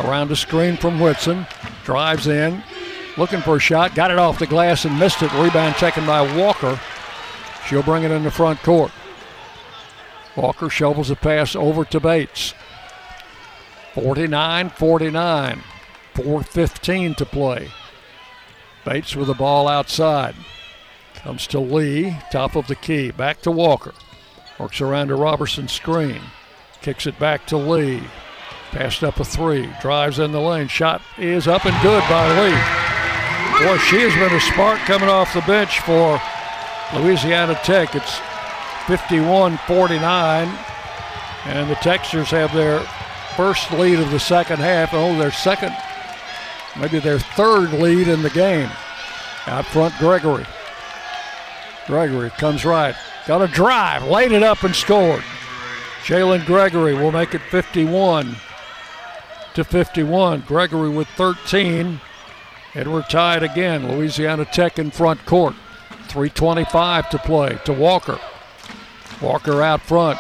Around 0.01 0.31
a 0.31 0.37
screen 0.37 0.79
from 0.79 0.99
Whitson. 0.99 1.47
drives 1.85 2.29
in, 2.29 2.63
looking 3.19 3.41
for 3.41 3.57
a 3.57 3.61
shot, 3.61 3.95
got 3.95 4.11
it 4.11 4.19
off 4.19 4.39
the 4.39 4.47
glass 4.47 4.85
and 4.85 4.99
missed 4.99 5.23
it. 5.23 5.33
Rebound 5.35 5.75
taken 5.75 6.07
by 6.07 6.23
Walker. 6.37 6.81
She'll 7.67 7.83
bring 7.83 8.05
it 8.05 8.11
in 8.11 8.23
the 8.23 8.31
front 8.31 8.63
court. 8.63 8.93
Walker 10.37 10.71
shovels 10.71 11.11
a 11.11 11.17
pass 11.17 11.57
over 11.57 11.85
to 11.87 12.01
Bates. 12.01 12.55
49 13.95 14.71
49. 14.71 15.63
4.15 16.15 17.17
to 17.17 17.27
play. 17.27 17.69
Bates 18.85 19.15
with 19.15 19.27
the 19.27 19.35
ball 19.35 19.69
outside. 19.69 20.35
Comes 21.15 21.47
to 21.49 21.61
Lee, 21.61 22.17
top 22.31 22.57
of 22.57 22.67
the 22.69 22.75
key. 22.75 23.11
Back 23.11 23.43
to 23.43 23.51
Walker. 23.51 23.93
Works 24.59 24.81
around 24.81 25.09
to 25.09 25.17
Roberson 25.17 25.69
screen. 25.69 26.21
Kicks 26.81 27.07
it 27.07 27.19
back 27.19 27.47
to 27.47 27.57
Lee. 27.57 28.03
Passed 28.71 29.03
up 29.03 29.19
a 29.21 29.25
three. 29.25 29.69
Drives 29.81 30.19
in 30.19 30.33
the 30.33 30.41
lane. 30.41 30.69
Shot 30.69 31.03
is 31.17 31.49
up 31.49 31.65
and 31.65 31.83
good 31.83 32.03
by 32.09 32.41
Lee. 32.41 32.98
Boy, 33.59 33.77
she 33.79 33.99
has 33.99 34.15
been 34.15 34.33
a 34.33 34.41
spark 34.41 34.79
coming 34.87 35.09
off 35.09 35.35
the 35.35 35.41
bench 35.41 35.81
for 35.81 36.23
Louisiana 36.95 37.59
Tech. 37.65 37.97
It's 37.97 38.21
51 38.87 39.59
49. 39.67 40.47
And 41.45 41.69
the 41.69 41.75
Techsters 41.75 42.29
have 42.29 42.55
their 42.55 42.79
first 43.37 43.73
lead 43.73 43.99
of 43.99 44.13
the 44.13 44.21
second 44.21 44.59
half. 44.59 44.91
Oh, 44.93 45.19
their 45.19 45.33
second, 45.33 45.77
maybe 46.81 47.01
their 47.01 47.19
third 47.19 47.73
lead 47.73 48.07
in 48.07 48.23
the 48.23 48.31
game. 48.31 48.71
Out 49.49 49.67
front, 49.67 49.93
Gregory. 49.99 50.47
Gregory 51.89 52.31
comes 52.31 52.65
right. 52.65 52.95
Got 53.27 53.43
a 53.43 53.49
drive, 53.49 54.05
laid 54.05 54.31
it 54.31 54.45
up 54.45 54.63
and 54.63 54.75
scored. 54.75 55.25
Jalynn 56.05 56.47
Gregory 56.47 56.95
will 56.95 57.11
make 57.11 57.35
it 57.35 57.43
51 57.43 58.37
to 59.55 59.65
51. 59.65 60.43
Gregory 60.43 60.91
with 60.91 61.09
13. 61.09 62.01
And 62.75 62.93
we're 62.93 63.03
tied 63.03 63.43
again. 63.43 63.89
Louisiana 63.89 64.45
Tech 64.45 64.79
in 64.79 64.91
front 64.91 65.25
court. 65.27 65.55
3.25 66.09 67.11
to 67.11 67.19
play 67.19 67.59
to 67.65 67.73
Walker. 67.73 68.19
Walker 69.21 69.63
out 69.63 69.83
front. 69.83 70.19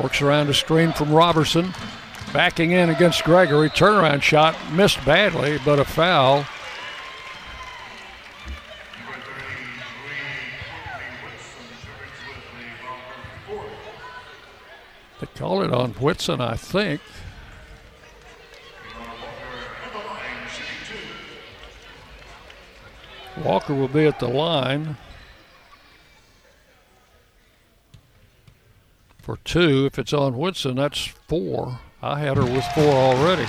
Works 0.00 0.22
around 0.22 0.48
a 0.48 0.54
screen 0.54 0.92
from 0.92 1.12
Roberson. 1.12 1.72
Backing 2.32 2.72
in 2.72 2.90
against 2.90 3.24
Gregory. 3.24 3.70
Turnaround 3.70 4.22
shot 4.22 4.56
missed 4.72 5.04
badly, 5.04 5.58
but 5.64 5.78
a 5.78 5.84
foul. 5.84 6.44
They 15.20 15.26
call 15.26 15.62
it 15.62 15.72
on 15.72 15.92
Whitson, 15.92 16.40
I 16.40 16.54
think. 16.54 17.00
Walker 23.42 23.74
will 23.74 23.88
be 23.88 24.06
at 24.06 24.20
the 24.20 24.28
line 24.28 24.96
for 29.18 29.38
two. 29.38 29.86
If 29.86 29.98
it's 29.98 30.12
on 30.12 30.36
Whitson, 30.36 30.76
that's 30.76 31.06
four. 31.06 31.80
I 32.00 32.20
had 32.20 32.36
her 32.36 32.44
with 32.44 32.64
four 32.74 32.92
already. 32.92 33.46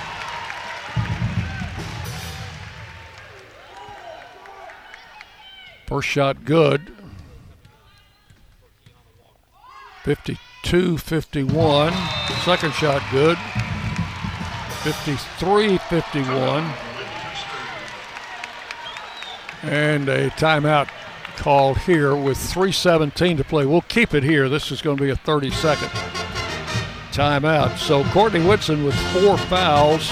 First 5.86 6.08
shot 6.08 6.44
good. 6.44 6.92
52 10.02 10.98
51. 10.98 11.92
Second 12.44 12.72
shot 12.72 13.02
good. 13.12 13.38
53 14.82 15.78
51. 15.78 16.85
And 19.62 20.08
a 20.08 20.30
timeout 20.30 20.88
called 21.36 21.78
here 21.78 22.14
with 22.16 22.38
3.17 22.38 23.36
to 23.36 23.44
play. 23.44 23.66
We'll 23.66 23.82
keep 23.82 24.14
it 24.14 24.22
here. 24.22 24.48
This 24.48 24.70
is 24.72 24.82
going 24.82 24.96
to 24.96 25.02
be 25.02 25.10
a 25.10 25.16
30 25.16 25.50
second 25.50 25.88
timeout. 27.12 27.78
So 27.78 28.04
Courtney 28.04 28.44
Whitson 28.44 28.84
with 28.84 28.94
four 29.12 29.38
fouls. 29.38 30.10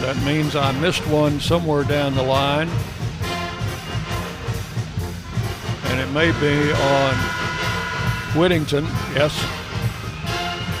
That 0.00 0.16
means 0.24 0.56
I 0.56 0.72
missed 0.80 1.06
one 1.06 1.40
somewhere 1.40 1.84
down 1.84 2.14
the 2.14 2.22
line. 2.22 2.68
And 5.84 6.00
it 6.00 6.10
may 6.12 6.32
be 6.40 6.72
on 6.72 7.14
Whittington. 8.36 8.84
Yes. 9.14 9.34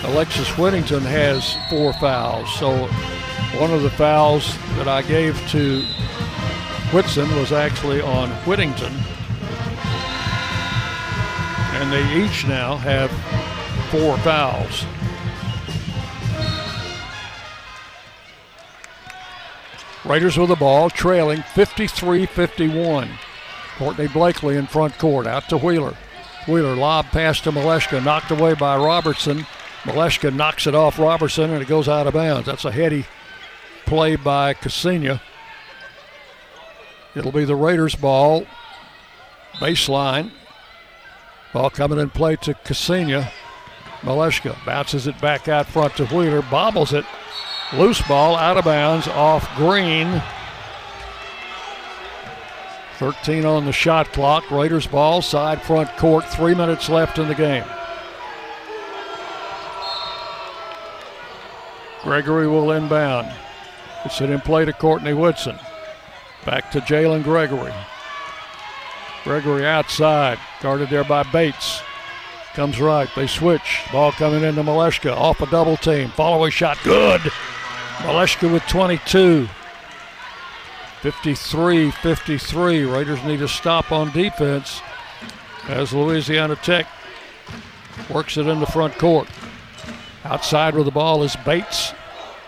Alexis 0.04 0.48
Whittington 0.56 1.02
has 1.02 1.56
four 1.68 1.92
fouls. 1.94 2.52
So 2.58 2.88
one 3.58 3.72
of 3.72 3.82
the 3.82 3.90
fouls 3.90 4.56
that 4.76 4.86
I 4.88 5.02
gave 5.02 5.36
to 5.50 5.82
Whitson 6.92 7.28
was 7.36 7.52
actually 7.52 8.00
on 8.00 8.30
Whittington. 8.46 8.92
And 11.74 11.92
they 11.92 12.24
each 12.24 12.46
now 12.46 12.76
have 12.76 13.10
four 13.90 14.16
fouls. 14.18 14.84
Raiders 20.04 20.38
with 20.38 20.48
the 20.48 20.56
ball, 20.56 20.88
trailing 20.88 21.42
53 21.54 22.26
51. 22.26 23.10
Courtney 23.76 24.08
Blakely 24.08 24.56
in 24.56 24.66
front 24.66 24.96
court, 24.98 25.26
out 25.26 25.48
to 25.50 25.58
Wheeler. 25.58 25.94
Wheeler 26.46 26.74
lob 26.74 27.06
pass 27.06 27.40
to 27.42 27.52
Malashka, 27.52 28.02
knocked 28.02 28.30
away 28.30 28.54
by 28.54 28.76
Roberson. 28.76 29.46
Malashka 29.82 30.34
knocks 30.34 30.66
it 30.66 30.74
off 30.74 30.98
Roberson 30.98 31.50
and 31.50 31.62
it 31.62 31.68
goes 31.68 31.88
out 31.88 32.06
of 32.06 32.14
bounds. 32.14 32.46
That's 32.46 32.64
a 32.64 32.72
heady 32.72 33.04
play 33.88 34.16
by 34.16 34.52
Ksenia. 34.52 35.18
It'll 37.16 37.32
be 37.32 37.46
the 37.46 37.56
Raiders' 37.56 37.94
ball. 37.94 38.46
Baseline. 39.54 40.30
Ball 41.54 41.70
coming 41.70 41.98
in 41.98 42.10
play 42.10 42.36
to 42.36 42.52
Ksenia. 42.52 43.32
Malashka 44.02 44.54
bounces 44.66 45.06
it 45.06 45.18
back 45.22 45.48
out 45.48 45.66
front 45.66 45.96
to 45.96 46.04
Wheeler, 46.06 46.42
bobbles 46.42 46.92
it. 46.92 47.06
Loose 47.72 48.02
ball 48.02 48.36
out 48.36 48.58
of 48.58 48.66
bounds 48.66 49.08
off 49.08 49.48
Green. 49.56 50.22
13 52.98 53.46
on 53.46 53.64
the 53.64 53.72
shot 53.72 54.12
clock. 54.12 54.50
Raiders 54.50 54.86
ball, 54.86 55.22
side 55.22 55.62
front 55.62 55.88
court. 55.96 56.26
Three 56.26 56.54
minutes 56.54 56.90
left 56.90 57.18
in 57.18 57.26
the 57.26 57.34
game. 57.34 57.64
Gregory 62.02 62.48
will 62.48 62.72
inbound. 62.72 63.32
It's 64.08 64.22
it 64.22 64.30
in 64.30 64.40
play 64.40 64.64
to 64.64 64.72
Courtney 64.72 65.12
Whitson. 65.12 65.58
Back 66.46 66.70
to 66.70 66.80
Jalynn 66.80 67.22
Gregory. 67.22 67.74
Gregory 69.22 69.66
outside, 69.66 70.38
guarded 70.62 70.88
there 70.88 71.04
by 71.04 71.24
Bates. 71.24 71.82
Comes 72.54 72.80
right. 72.80 73.06
They 73.14 73.26
switch. 73.26 73.82
Ball 73.92 74.12
coming 74.12 74.44
into 74.44 74.62
Malashka. 74.62 75.14
Off 75.14 75.42
a 75.42 75.46
double 75.50 75.76
team. 75.76 76.08
Follow 76.12 76.48
shot. 76.48 76.78
Good. 76.84 77.20
Malashka 77.98 78.50
with 78.50 78.62
22. 78.62 79.46
53 81.02 81.90
53. 81.90 82.84
Raiders 82.84 83.22
need 83.24 83.42
a 83.42 83.48
stop 83.48 83.92
on 83.92 84.10
defense 84.12 84.80
as 85.68 85.92
Louisiana 85.92 86.56
Tech 86.56 86.86
works 88.08 88.38
it 88.38 88.46
in 88.46 88.58
the 88.58 88.66
front 88.66 88.96
court. 88.96 89.28
Outside 90.24 90.74
with 90.74 90.86
the 90.86 90.92
ball 90.92 91.22
is 91.22 91.36
Bates 91.44 91.92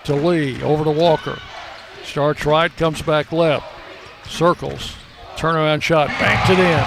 to 0.05 0.15
Lee. 0.15 0.63
Over 0.63 0.85
to 0.85 0.91
Walker. 0.91 1.39
Starts 2.11 2.45
right, 2.45 2.77
comes 2.77 3.01
back 3.03 3.31
left. 3.31 3.65
Circles. 4.27 4.97
Turnaround 5.37 5.81
shot. 5.81 6.09
Banked 6.09 6.51
it 6.51 6.59
in. 6.59 6.85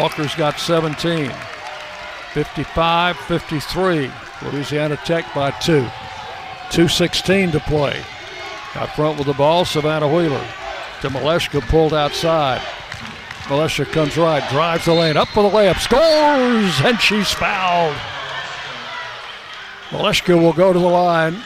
Walker's 0.00 0.34
got 0.34 0.58
17. 0.58 1.30
55 2.32 3.16
53. 3.18 4.10
Louisiana 4.42 4.96
Tech 5.04 5.26
by 5.34 5.50
two. 5.50 5.82
2.16 6.70 7.52
to 7.52 7.60
play. 7.60 8.02
Out 8.74 8.96
front 8.96 9.18
with 9.18 9.26
the 9.26 9.34
ball, 9.34 9.66
Savannah 9.66 10.08
Wheeler. 10.08 10.46
To 11.02 11.10
Malashka, 11.10 11.60
pulled 11.68 11.92
outside. 11.92 12.62
Malashka 13.48 13.84
comes 13.92 14.16
right, 14.16 14.48
drives 14.48 14.86
the 14.86 14.94
lane, 14.94 15.18
up 15.18 15.28
for 15.28 15.42
the 15.42 15.54
layup, 15.54 15.78
scores, 15.78 16.80
and 16.86 16.98
she's 17.02 17.30
fouled. 17.32 17.94
Malashka 19.90 20.40
will 20.40 20.54
go 20.54 20.72
to 20.72 20.78
the 20.78 20.86
line. 20.86 21.36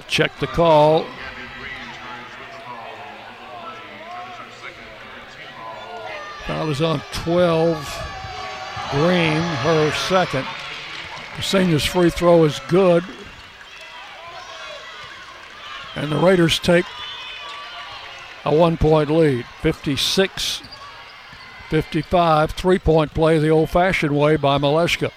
We'll 0.00 0.08
check 0.08 0.38
the 0.38 0.46
call. 0.46 1.04
Foul 6.46 6.70
is 6.70 6.80
on 6.80 7.02
12. 7.12 8.06
Green, 8.92 9.36
her 9.36 9.92
second. 10.08 10.46
The 11.36 11.42
Senior's 11.42 11.84
free 11.84 12.08
throw 12.08 12.44
is 12.44 12.60
good. 12.68 13.04
And 15.96 16.10
the 16.10 16.16
Raiders 16.16 16.58
take 16.58 16.86
a 18.46 18.56
one 18.56 18.78
point 18.78 19.10
lead 19.10 19.44
56 19.60 20.62
55. 21.68 22.52
Three 22.52 22.78
point 22.78 23.12
play 23.12 23.38
the 23.38 23.50
old 23.50 23.68
fashioned 23.68 24.16
way 24.16 24.36
by 24.36 24.56
Malashka. 24.56 25.10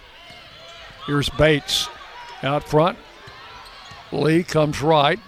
Here's 1.07 1.29
Bates 1.29 1.87
out 2.41 2.67
front. 2.67 2.97
Lee 4.13 4.43
comes 4.43 4.81
right, 4.81 5.19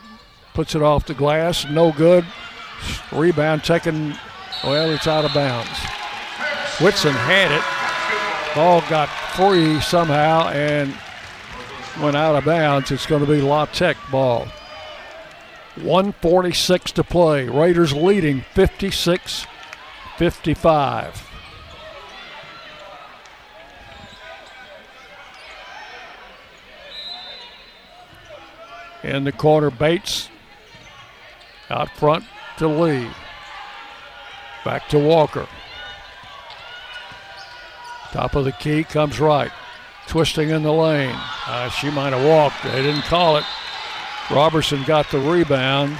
puts 0.53 0.75
it 0.75 0.81
off 0.81 1.05
the 1.07 1.13
glass, 1.13 1.65
no 1.65 1.91
good. 1.91 2.25
Rebound 3.11 3.63
taken, 3.63 4.15
well, 4.63 4.91
it's 4.91 5.07
out 5.07 5.25
of 5.25 5.33
bounds. 5.33 5.79
Whitson 6.79 7.13
had 7.13 7.51
it. 7.51 8.55
Ball 8.55 8.81
got 8.89 9.09
free 9.35 9.79
somehow 9.81 10.49
and 10.49 10.95
went 12.01 12.15
out 12.15 12.35
of 12.35 12.45
bounds. 12.45 12.91
It's 12.91 13.05
going 13.05 13.25
to 13.25 13.31
be 13.31 13.41
La 13.41 13.65
Tech 13.65 13.97
ball. 14.11 14.47
146 15.75 16.91
to 16.93 17.03
play. 17.03 17.49
Raiders 17.49 17.93
leading 17.93 18.41
56 18.53 19.45
55. 20.17 21.24
In 29.05 29.23
the 29.23 29.31
corner, 29.31 29.69
Bates 29.69 30.29
out 31.69 31.91
front 31.91 32.25
to 32.57 32.67
Lee. 32.67 33.07
Back 34.63 34.89
to 34.89 34.97
Walker. 34.97 35.47
Top 38.11 38.35
of 38.35 38.45
the 38.45 38.51
key 38.51 38.83
comes 38.83 39.19
right. 39.19 39.51
Twisting 40.07 40.49
in 40.49 40.63
the 40.63 40.73
lane. 40.73 41.15
Uh, 41.45 41.69
she 41.69 41.91
might 41.91 42.13
have 42.13 42.25
walked. 42.25 42.63
They 42.63 42.81
didn't 42.81 43.03
call 43.03 43.37
it. 43.37 43.43
Roberson 44.31 44.83
got 44.85 45.11
the 45.11 45.19
rebound. 45.19 45.95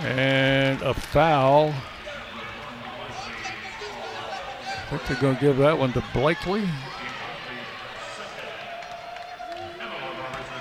And 0.00 0.82
a 0.82 0.92
foul. 0.92 1.72
I 4.66 4.90
think 4.90 5.06
they're 5.06 5.20
going 5.20 5.36
to 5.36 5.40
give 5.40 5.56
that 5.56 5.78
one 5.78 5.94
to 5.94 6.04
Blakely. 6.12 6.68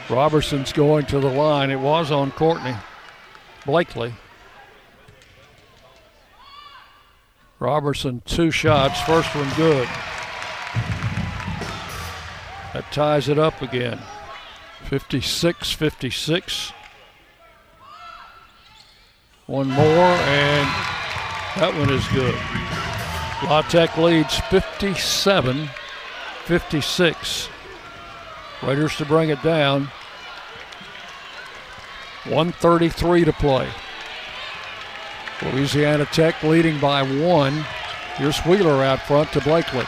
Roberson's 0.09 0.73
going 0.73 1.05
to 1.07 1.19
the 1.19 1.29
line. 1.29 1.69
It 1.69 1.79
was 1.79 2.11
on 2.11 2.31
Courtney. 2.31 2.75
Blakely. 3.65 4.13
Roberson, 7.59 8.21
two 8.25 8.49
shots. 8.49 8.99
First 9.01 9.35
one 9.35 9.49
good. 9.55 9.87
That 12.73 12.85
ties 12.91 13.29
it 13.29 13.37
up 13.37 13.61
again. 13.61 13.99
56 14.85 15.71
56. 15.73 16.71
One 19.45 19.67
more, 19.67 19.85
and 19.85 20.67
that 21.57 21.73
one 21.75 21.91
is 21.91 22.07
good. 22.09 22.35
La 23.49 23.61
Tech 23.63 23.97
leads 23.97 24.39
57 24.49 25.69
56. 26.45 27.49
Raiders 28.63 28.95
to 28.97 29.05
bring 29.05 29.29
it 29.29 29.41
down. 29.43 29.89
133 32.25 33.25
to 33.25 33.33
play. 33.33 33.67
Louisiana 35.41 36.05
Tech 36.05 36.41
leading 36.43 36.79
by 36.79 37.01
one. 37.01 37.65
Here's 38.15 38.39
Wheeler 38.39 38.83
out 38.83 39.01
front 39.01 39.31
to 39.33 39.41
Blakely. 39.41 39.85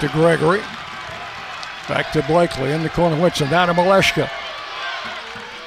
To 0.00 0.08
Gregory. 0.08 0.60
Back 1.88 2.12
to 2.12 2.22
Blakely 2.22 2.70
in 2.72 2.82
the 2.82 2.88
corner. 2.88 3.20
Whitson 3.20 3.50
down 3.50 3.68
to 3.68 3.74
Malashka. 3.74 4.30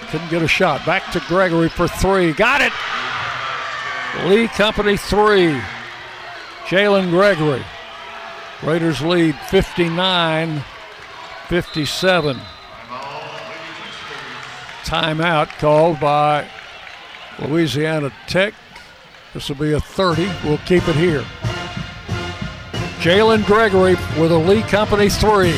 Couldn't 0.10 0.30
get 0.30 0.42
a 0.42 0.48
shot. 0.48 0.86
Back 0.86 1.12
to 1.12 1.20
Gregory 1.28 1.70
for 1.70 1.88
three. 1.88 2.34
Got 2.34 2.62
it. 2.62 2.74
Lee 4.28 4.48
Company 4.48 4.98
three. 4.98 5.60
Jalynn 6.66 7.10
Gregory. 7.10 7.64
Raiders 8.64 9.02
lead 9.02 9.36
59 9.50 10.64
57. 11.48 12.40
Timeout 14.90 15.50
called 15.60 16.00
by 16.00 16.48
Louisiana 17.38 18.12
Tech. 18.26 18.56
This 19.36 19.48
will 19.48 19.58
be 19.58 19.74
a 19.74 19.80
30. 19.80 20.28
We'll 20.44 20.58
keep 20.66 20.88
it 20.88 20.96
here. 20.96 21.24
Jalynn 22.98 23.46
Gregory 23.46 23.94
with 24.20 24.32
a 24.32 24.38
Lee 24.38 24.64
Company 24.64 25.08
three. 25.08 25.56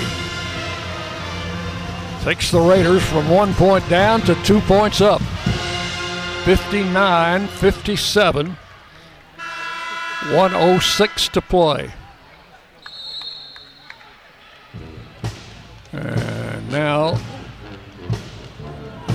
Takes 2.26 2.52
the 2.52 2.60
Raiders 2.60 3.06
from 3.06 3.30
one 3.30 3.54
point 3.54 3.88
down 3.88 4.20
to 4.24 4.36
two 4.44 4.60
points 4.60 5.00
up. 5.00 5.22
59 6.44 7.48
57. 7.48 8.48
106 10.34 11.28
to 11.30 11.42
play. 11.42 11.90
And 15.94 16.70
now 16.70 17.18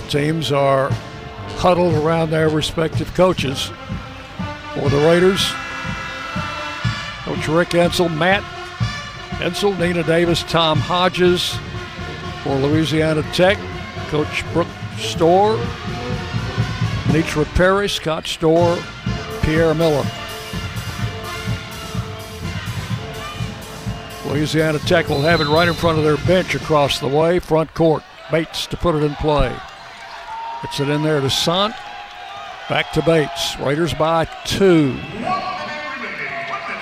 teams 0.09 0.53
are 0.53 0.91
huddled 1.59 1.95
around 1.95 2.31
their 2.31 2.49
respective 2.49 3.13
coaches. 3.15 3.71
For 4.75 4.89
the 4.91 4.99
Raiders, 4.99 5.53
Coach 7.25 7.49
Rick 7.49 7.71
Insell, 7.71 8.15
Matt 8.17 8.43
Insell, 9.41 9.79
Nina 9.79 10.03
Davis, 10.03 10.43
Tom 10.45 10.79
Hodges. 10.79 11.57
For 12.43 12.55
Louisiana 12.57 13.23
Tech, 13.33 13.59
Coach 14.09 14.45
Brooke 14.53 14.69
Stoehr, 14.97 15.59
Nitra 17.07 17.45
Perry, 17.57 17.89
Scott 17.89 18.25
Stoehr, 18.25 18.81
Pierre 19.43 19.75
Miller. 19.75 20.07
Louisiana 24.27 24.79
Tech 24.81 25.09
will 25.09 25.23
have 25.23 25.41
it 25.41 25.49
right 25.49 25.67
in 25.67 25.75
front 25.75 25.99
of 25.99 26.05
their 26.05 26.19
bench 26.19 26.55
across 26.55 27.01
the 27.01 27.09
way, 27.09 27.39
front 27.39 27.73
court. 27.75 28.05
Bates 28.31 28.67
to 28.67 28.77
put 28.77 28.95
it 28.95 29.03
in 29.03 29.15
play. 29.17 29.55
Gets 30.63 30.81
it 30.81 30.89
in 30.89 31.03
there 31.03 31.21
to 31.21 31.31
Sant. 31.31 31.75
Back 32.69 32.93
to 32.93 33.03
Bates. 33.03 33.59
Raiders 33.59 33.95
by 33.95 34.25
two. 34.45 34.99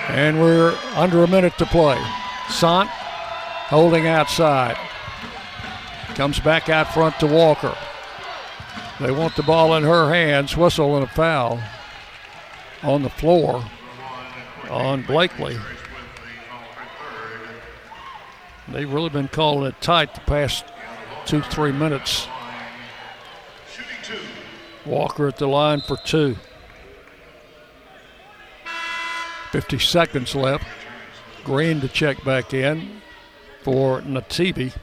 And 0.07 0.39
we're 0.39 0.77
under 0.95 1.23
a 1.23 1.27
minute 1.27 1.57
to 1.57 1.65
play. 1.65 2.01
Sant 2.49 2.89
holding 2.89 4.07
outside. 4.07 4.77
Comes 6.15 6.39
back 6.39 6.69
out 6.69 6.93
front 6.93 7.19
to 7.19 7.27
Walker. 7.27 7.75
They 8.99 9.11
want 9.11 9.35
the 9.35 9.43
ball 9.43 9.75
in 9.75 9.83
her 9.83 10.13
hands. 10.13 10.55
Whistle 10.55 10.95
and 10.95 11.03
a 11.03 11.07
foul 11.07 11.59
on 12.81 13.03
the 13.03 13.09
floor 13.09 13.65
on 14.69 15.01
Blakely. 15.01 15.57
They've 18.67 18.91
really 18.91 19.09
been 19.09 19.27
calling 19.27 19.67
it 19.67 19.79
tight 19.81 20.15
the 20.15 20.21
past 20.21 20.65
two, 21.25 21.41
three 21.41 21.71
minutes. 21.71 22.27
Walker 24.85 25.27
at 25.27 25.37
the 25.37 25.47
line 25.47 25.81
for 25.81 25.97
two. 25.97 26.35
50 29.51 29.79
seconds 29.79 30.35
left. 30.35 30.65
Green 31.43 31.81
to 31.81 31.87
check 31.87 32.23
back 32.23 32.53
in 32.53 33.01
for 33.63 34.01
Nativi. 34.01 34.73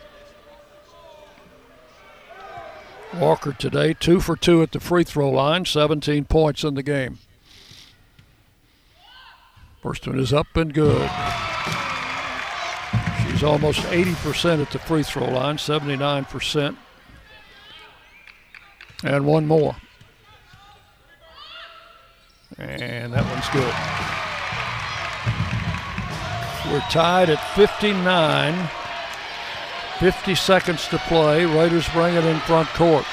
Walker 3.14 3.52
today, 3.52 3.92
two 3.92 4.20
for 4.20 4.36
two 4.36 4.62
at 4.62 4.72
the 4.72 4.80
free 4.80 5.04
throw 5.04 5.28
line, 5.28 5.66
17 5.66 6.24
points 6.24 6.64
in 6.64 6.74
the 6.74 6.82
game. 6.82 7.18
First 9.82 10.06
one 10.06 10.18
is 10.18 10.32
up 10.32 10.46
and 10.54 10.72
good. 10.72 11.10
She's 13.28 13.42
almost 13.42 13.80
80% 13.80 14.62
at 14.62 14.70
the 14.70 14.78
free 14.78 15.02
throw 15.02 15.26
line, 15.26 15.56
79%. 15.56 16.76
And 19.04 19.26
one 19.26 19.46
more. 19.46 19.76
And 22.62 23.12
that 23.12 23.24
one's 23.26 23.48
good. 23.50 23.74
We're 26.72 26.80
tied 26.90 27.28
at 27.28 27.42
59. 27.56 28.70
50 29.98 30.34
seconds 30.34 30.88
to 30.88 30.98
play. 30.98 31.44
Raiders 31.44 31.88
bring 31.88 32.14
it 32.14 32.24
in 32.24 32.38
front 32.40 32.68
court. 32.70 33.04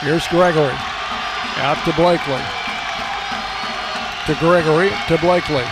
Here's 0.00 0.26
Gregory. 0.28 0.74
Out 1.58 1.78
to 1.84 1.92
Blakely. 1.94 2.42
To 4.26 4.34
Gregory. 4.40 4.90
To 5.08 5.18
Blakely. 5.18 5.64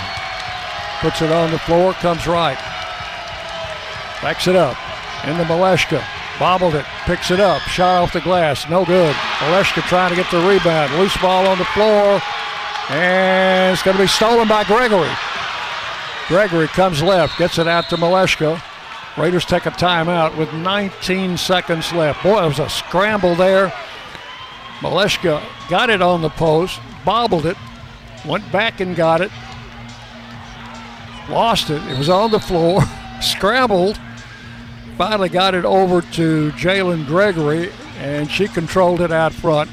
Puts 1.00 1.22
it 1.22 1.30
on 1.30 1.50
the 1.52 1.58
floor. 1.60 1.92
Comes 1.94 2.26
right. 2.26 2.58
Backs 4.20 4.48
it 4.48 4.56
up. 4.56 4.76
Into 5.26 5.44
Malashka. 5.44 6.21
Bobbled 6.42 6.74
it. 6.74 6.84
Picks 7.04 7.30
it 7.30 7.38
up. 7.38 7.62
Shot 7.62 8.02
off 8.02 8.12
the 8.12 8.20
glass. 8.20 8.68
No 8.68 8.84
good. 8.84 9.14
Malashka 9.14 9.80
trying 9.82 10.10
to 10.10 10.16
get 10.16 10.28
the 10.32 10.38
rebound. 10.38 10.92
Loose 10.98 11.16
ball 11.18 11.46
on 11.46 11.56
the 11.56 11.64
floor. 11.66 12.20
And 12.88 13.72
it's 13.72 13.84
going 13.84 13.96
to 13.96 14.02
be 14.02 14.08
stolen 14.08 14.48
by 14.48 14.64
Gregory. 14.64 15.08
Gregory 16.26 16.66
comes 16.66 17.00
left. 17.00 17.38
Gets 17.38 17.58
it 17.58 17.68
out 17.68 17.88
to 17.90 17.96
Malashka. 17.96 18.60
Raiders 19.16 19.44
take 19.44 19.66
a 19.66 19.70
timeout 19.70 20.36
with 20.36 20.52
19 20.52 21.36
seconds 21.36 21.92
left. 21.92 22.24
Boy, 22.24 22.42
it 22.42 22.48
was 22.48 22.58
a 22.58 22.68
scramble 22.68 23.36
there. 23.36 23.72
Malashka 24.80 25.40
got 25.68 25.90
it 25.90 26.02
on 26.02 26.22
the 26.22 26.30
post, 26.30 26.80
bobbled 27.04 27.46
it, 27.46 27.56
went 28.26 28.50
back 28.50 28.80
and 28.80 28.96
got 28.96 29.20
it, 29.20 29.30
lost 31.30 31.70
it. 31.70 31.80
It 31.84 31.96
was 31.96 32.08
on 32.08 32.32
the 32.32 32.40
floor, 32.40 32.82
scrambled, 33.20 34.00
finally 34.96 35.28
got 35.28 35.54
it 35.54 35.64
over 35.64 36.02
to 36.12 36.50
Jalynn 36.52 37.06
Gregory, 37.06 37.70
and 37.98 38.30
she 38.30 38.48
controlled 38.48 39.00
it 39.00 39.12
out 39.12 39.32
front. 39.32 39.70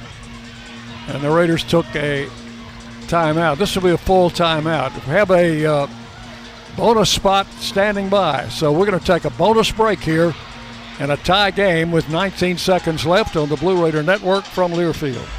And 1.08 1.22
the 1.22 1.32
Raiders 1.32 1.64
took 1.64 1.86
a 1.96 2.28
timeout. 3.08 3.58
This 3.58 3.76
will 3.76 3.84
be 3.84 3.90
a 3.90 3.98
full 3.98 4.30
timeout. 4.30 4.94
We 5.06 5.12
have 5.14 5.32
a 5.32 5.66
uh, 5.66 5.88
bonus 6.78 7.10
spot 7.10 7.48
standing 7.60 8.10
by. 8.10 8.48
So 8.50 8.72
we're 8.72 8.86
going 8.86 9.00
to 9.00 9.06
take 9.06 9.26
a 9.26 9.32
bonus 9.32 9.72
break 9.72 10.00
here 10.00 10.34
and 11.00 11.12
a 11.12 11.18
tie 11.18 11.52
game 11.52 11.92
with 11.92 12.10
19 12.10 12.58
seconds 12.58 13.06
left 13.06 13.36
on 13.36 13.50
the 13.50 13.56
Blue 13.56 13.84
Raider 13.84 14.04
Network 14.04 14.46
from 14.46 14.72
Learfield. 14.72 15.39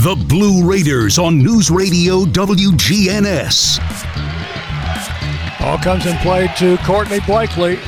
The 0.00 0.14
Blue 0.14 0.64
Raiders 0.64 1.18
on 1.18 1.38
News 1.38 1.72
Radio 1.72 2.24
WGNS. 2.24 3.80
Ball 5.58 5.78
comes 5.78 6.06
in 6.06 6.16
play 6.18 6.48
to 6.58 6.76
Courtney 6.78 7.18
Blakely. 7.26 7.80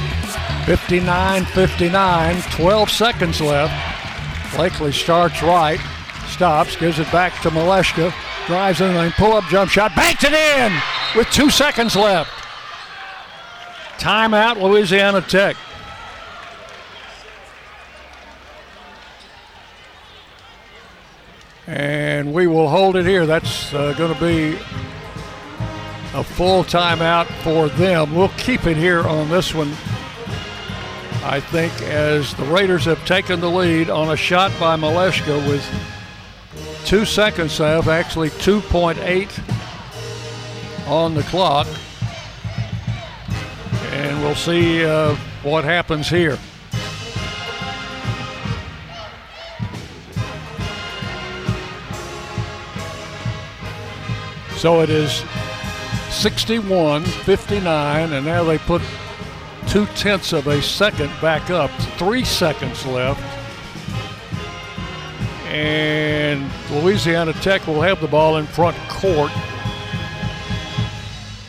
59 0.67 1.45
59, 1.45 2.43
12 2.51 2.91
seconds 2.91 3.41
left. 3.41 4.57
Blakely 4.57 4.91
starts 4.91 5.41
right, 5.41 5.79
stops, 6.27 6.75
gives 6.75 6.99
it 6.99 7.11
back 7.13 7.41
to 7.43 7.51
Malashka, 7.51 8.13
drives 8.49 8.81
in 8.81 8.93
lane, 8.97 9.13
pull 9.13 9.35
up 9.35 9.45
jump 9.45 9.71
shot, 9.71 9.95
banked 9.95 10.25
it 10.25 10.33
in 10.33 10.77
with 11.15 11.31
two 11.31 11.49
seconds 11.49 11.95
left. 11.95 12.33
Timeout, 14.01 14.61
Louisiana 14.61 15.21
Tech. 15.21 15.57
We 22.31 22.47
will 22.47 22.68
hold 22.68 22.94
it 22.94 23.07
here. 23.07 23.26
That's 23.26 23.75
uh, 23.75 23.92
going 23.94 24.15
to 24.15 24.20
be 24.20 24.57
a 26.15 26.23
full 26.23 26.62
timeout 26.62 27.26
for 27.42 27.68
them. 27.70 28.15
We'll 28.15 28.28
keep 28.36 28.67
it 28.67 28.76
here 28.76 29.00
on 29.00 29.28
this 29.28 29.52
one. 29.52 29.73
I 31.25 31.41
think 31.41 31.73
as 31.83 32.33
the 32.34 32.44
Raiders 32.44 32.84
have 32.84 33.05
taken 33.05 33.41
the 33.41 33.50
lead 33.50 33.91
on 33.91 34.10
a 34.10 34.17
shot 34.17 34.52
by 34.60 34.76
Malashka 34.76 35.44
with 35.49 35.67
two 36.84 37.05
seconds 37.05 37.59
left, 37.59 37.89
actually 37.89 38.31
2.8 38.31 40.89
on 40.89 41.15
the 41.15 41.25
clock. 41.25 41.67
And 43.91 44.23
we'll 44.23 44.36
see 44.36 44.84
uh, 44.84 45.17
what 45.42 45.65
happens 45.65 46.09
here. 46.09 46.39
So 54.61 54.83
it 54.83 54.91
is 54.91 55.25
61 56.11 57.03
59, 57.05 58.13
and 58.13 58.27
now 58.27 58.45
they 58.45 58.59
put 58.59 58.83
two 59.69 59.87
tenths 59.97 60.35
of 60.35 60.49
a 60.49 60.61
second 60.61 61.11
back 61.23 61.49
up. 61.49 61.71
Three 61.97 62.27
seconds 62.27 62.85
left. 62.85 63.23
And 65.47 66.51
Louisiana 66.71 67.33
Tech 67.33 67.67
will 67.67 67.81
have 67.81 68.03
the 68.03 68.07
ball 68.07 68.37
in 68.37 68.45
front 68.45 68.77
court 68.91 69.33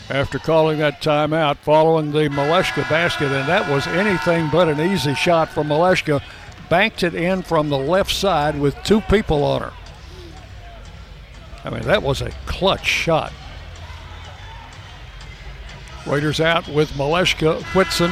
after 0.10 0.40
calling 0.40 0.80
that 0.80 1.02
timeout 1.02 1.58
following 1.58 2.12
the 2.12 2.30
Malashka 2.30 2.90
basket. 2.90 3.34
And 3.34 3.50
that 3.50 3.70
was 3.70 3.88
anything 3.88 4.48
but 4.50 4.70
an 4.70 4.80
easy 4.80 5.16
shot 5.16 5.50
from 5.50 5.68
Malashka. 5.68 6.24
Banked 6.70 7.04
it 7.04 7.14
in 7.14 7.42
from 7.42 7.68
the 7.68 7.78
left 7.78 8.16
side 8.16 8.58
with 8.58 8.82
two 8.86 9.02
people 9.02 9.44
on 9.44 9.64
her. 9.64 9.74
I 11.64 11.70
mean, 11.70 11.84
that 11.84 12.02
was 12.02 12.22
a 12.22 12.32
clutch 12.46 12.86
shot. 12.86 13.32
Raiders 16.08 16.42
out 16.42 16.68
with 16.68 16.92
Malashka, 16.92 17.62
Whitson, 17.76 18.12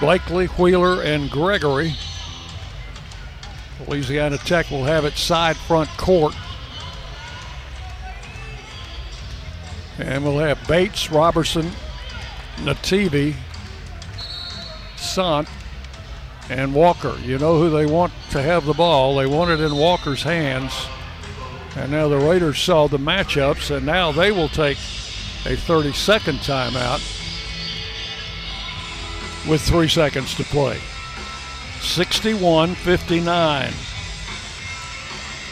Blakely, 0.00 0.46
Wheeler, 0.46 1.02
and 1.02 1.30
Gregory. 1.30 1.94
Louisiana 3.86 4.38
Tech 4.38 4.70
will 4.70 4.84
have 4.84 5.04
it 5.04 5.14
side 5.14 5.56
front 5.56 5.88
court. 5.90 6.34
And 9.98 10.24
we'll 10.24 10.38
have 10.38 10.66
Bates, 10.68 11.10
Roberson, 11.10 11.70
Nativi, 12.58 13.34
Sant, 14.96 15.48
and 16.48 16.74
Walker. 16.74 17.16
You 17.24 17.38
know 17.38 17.58
who 17.58 17.70
they 17.70 17.86
want 17.86 18.12
to 18.30 18.42
have 18.42 18.64
the 18.64 18.72
ball. 18.72 19.16
They 19.16 19.26
want 19.26 19.50
it 19.50 19.60
in 19.60 19.76
Walker's 19.76 20.22
hands. 20.22 20.72
And 21.76 21.90
now 21.90 22.08
the 22.08 22.18
Raiders 22.18 22.58
saw 22.58 22.86
the 22.86 22.98
matchups, 22.98 23.74
and 23.74 23.86
now 23.86 24.12
they 24.12 24.30
will 24.30 24.48
take 24.48 24.76
a 25.46 25.56
30 25.56 25.92
second 25.92 26.38
timeout 26.38 27.00
with 29.48 29.60
three 29.62 29.88
seconds 29.88 30.34
to 30.36 30.44
play. 30.44 30.78
61 31.80 32.74
59. 32.74 33.72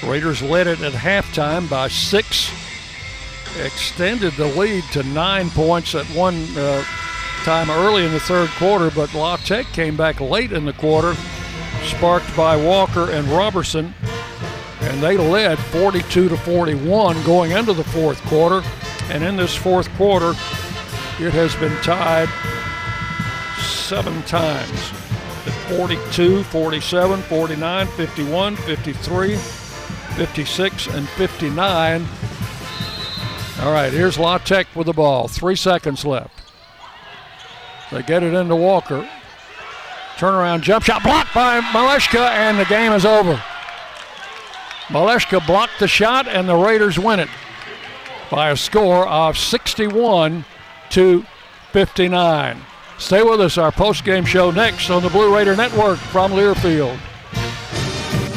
Raiders 0.05 0.43
led 0.43 0.67
it 0.67 0.81
at 0.81 0.93
halftime 0.93 1.69
by 1.69 1.89
six, 1.89 2.51
extended 3.59 4.33
the 4.35 4.47
lead 4.47 4.85
to 4.93 5.03
nine 5.03 5.51
points 5.51 5.95
at 5.95 6.07
one 6.07 6.47
uh, 6.57 6.83
time 7.45 7.71
early 7.71 8.07
in 8.07 8.13
the 8.13 8.21
third 8.21 8.49
quarter, 8.51 8.91
but 8.91 9.13
La 9.13 9.37
Tech 9.37 9.67
came 9.73 9.97
back 9.97 10.21
late 10.21 10.53
in 10.53 10.65
the 10.65 10.73
quarter, 10.75 11.15
sparked 11.83 12.35
by 12.37 12.57
Walker 12.57 13.11
and 13.11 13.27
Roberson, 13.29 13.93
and 14.83 15.03
they 15.03 15.17
led 15.17 15.59
42 15.59 16.29
to 16.29 16.37
41 16.37 17.23
going 17.25 17.53
into 17.53 17.73
the 17.73 17.85
fourth 17.85 18.21
quarter. 18.23 18.63
And 19.11 19.23
in 19.23 19.37
this 19.37 19.55
fourth 19.55 19.89
quarter, 19.97 20.31
it 21.19 21.33
has 21.33 21.55
been 21.57 21.77
tied 21.83 22.29
seven 23.61 24.23
times 24.23 24.71
at 25.47 25.77
42, 25.77 26.45
47, 26.45 27.21
49, 27.23 27.87
51, 27.87 28.57
53, 28.57 29.37
56, 29.37 30.87
and 30.89 31.09
59. 31.09 32.07
All 33.61 33.73
right, 33.73 33.93
here's 33.93 34.19
La 34.19 34.39
Tech 34.39 34.67
with 34.75 34.87
the 34.87 34.93
ball. 34.93 35.29
Three 35.29 35.57
seconds 35.57 36.05
left. 36.05 36.41
They 37.93 38.03
get 38.03 38.23
it 38.23 38.33
into 38.33 38.57
Walker. 38.57 39.07
Turnaround 40.17 40.63
jump 40.63 40.85
shot 40.85 41.03
blocked 41.03 41.35
by 41.35 41.61
Malashka, 41.61 42.31
and 42.31 42.59
the 42.59 42.65
game 42.67 42.93
is 42.93 43.05
over. 43.05 43.43
Malashka 44.91 45.45
blocked 45.47 45.79
the 45.79 45.89
shot, 45.89 46.27
and 46.27 46.49
the 46.49 46.57
Raiders 46.57 46.99
win 46.99 47.21
it 47.21 47.29
by 48.31 48.51
a 48.51 48.57
score 48.57 49.07
of 49.09 49.39
61 49.39 50.45
to 50.91 51.25
59. 51.73 52.61
Stay 52.99 53.23
with 53.23 53.41
us. 53.41 53.57
Our 53.57 53.73
post-game 53.73 54.25
show 54.25 54.51
next 54.51 54.91
on 54.91 55.03
the 55.03 55.09
Blue 55.09 55.35
Raider 55.35 55.57
Network 55.57 55.99
from 55.99 56.33
Learfield. 56.33 56.99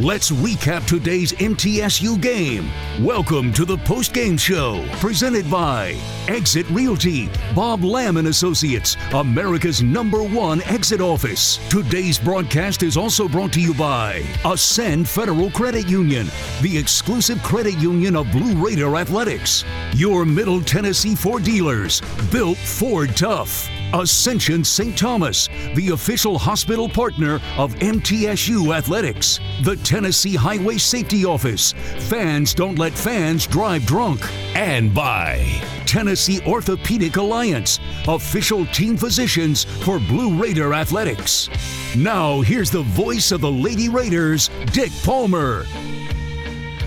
Let's 0.00 0.30
recap 0.32 0.86
today's 0.86 1.32
MTSU 1.32 2.20
game. 2.20 2.68
Welcome 3.00 3.52
to 3.52 3.64
the 3.64 3.76
post-game 3.76 4.36
show, 4.36 4.84
presented 5.00 5.48
by 5.50 5.94
Exit 6.28 6.68
Realty, 6.70 7.28
Bob 7.54 7.84
Lamb 7.84 8.16
and 8.16 8.26
Associates, 8.26 8.96
America's 9.12 9.82
number 9.82 10.22
one 10.22 10.60
exit 10.62 11.00
office. 11.00 11.58
Today's 11.68 12.18
broadcast 12.18 12.82
is 12.82 12.96
also 12.96 13.28
brought 13.28 13.52
to 13.52 13.60
you 13.60 13.74
by 13.74 14.24
Ascend 14.44 15.08
Federal 15.08 15.50
Credit 15.50 15.86
Union, 15.86 16.26
the 16.62 16.76
exclusive 16.76 17.40
credit 17.42 17.78
union 17.78 18.16
of 18.16 18.32
Blue 18.32 18.54
Raider 18.54 18.96
Athletics. 18.96 19.64
Your 19.92 20.24
Middle 20.24 20.62
Tennessee 20.62 21.14
Ford 21.14 21.44
dealers, 21.44 22.00
built 22.32 22.58
Ford 22.58 23.14
Tough. 23.14 23.68
Ascension 23.94 24.64
St. 24.64 24.96
Thomas, 24.96 25.48
the 25.74 25.90
official 25.90 26.38
hospital 26.38 26.88
partner 26.88 27.40
of 27.58 27.74
MTSU 27.76 28.74
Athletics. 28.74 29.38
The 29.62 29.76
Tennessee 29.76 30.34
Highway 30.34 30.78
Safety 30.78 31.24
Office. 31.24 31.72
Fans 32.08 32.54
don't 32.54 32.78
let 32.78 32.92
fans 32.92 33.46
drive 33.46 33.84
drunk. 33.84 34.20
And 34.54 34.94
by 34.94 35.60
Tennessee 35.84 36.40
Orthopedic 36.46 37.16
Alliance, 37.16 37.80
official 38.08 38.64
team 38.66 38.96
physicians 38.96 39.64
for 39.64 39.98
Blue 39.98 40.40
Raider 40.40 40.72
Athletics. 40.72 41.50
Now, 41.94 42.40
here's 42.40 42.70
the 42.70 42.82
voice 42.82 43.30
of 43.30 43.42
the 43.42 43.52
Lady 43.52 43.90
Raiders, 43.90 44.48
Dick 44.72 44.90
Palmer. 45.04 45.64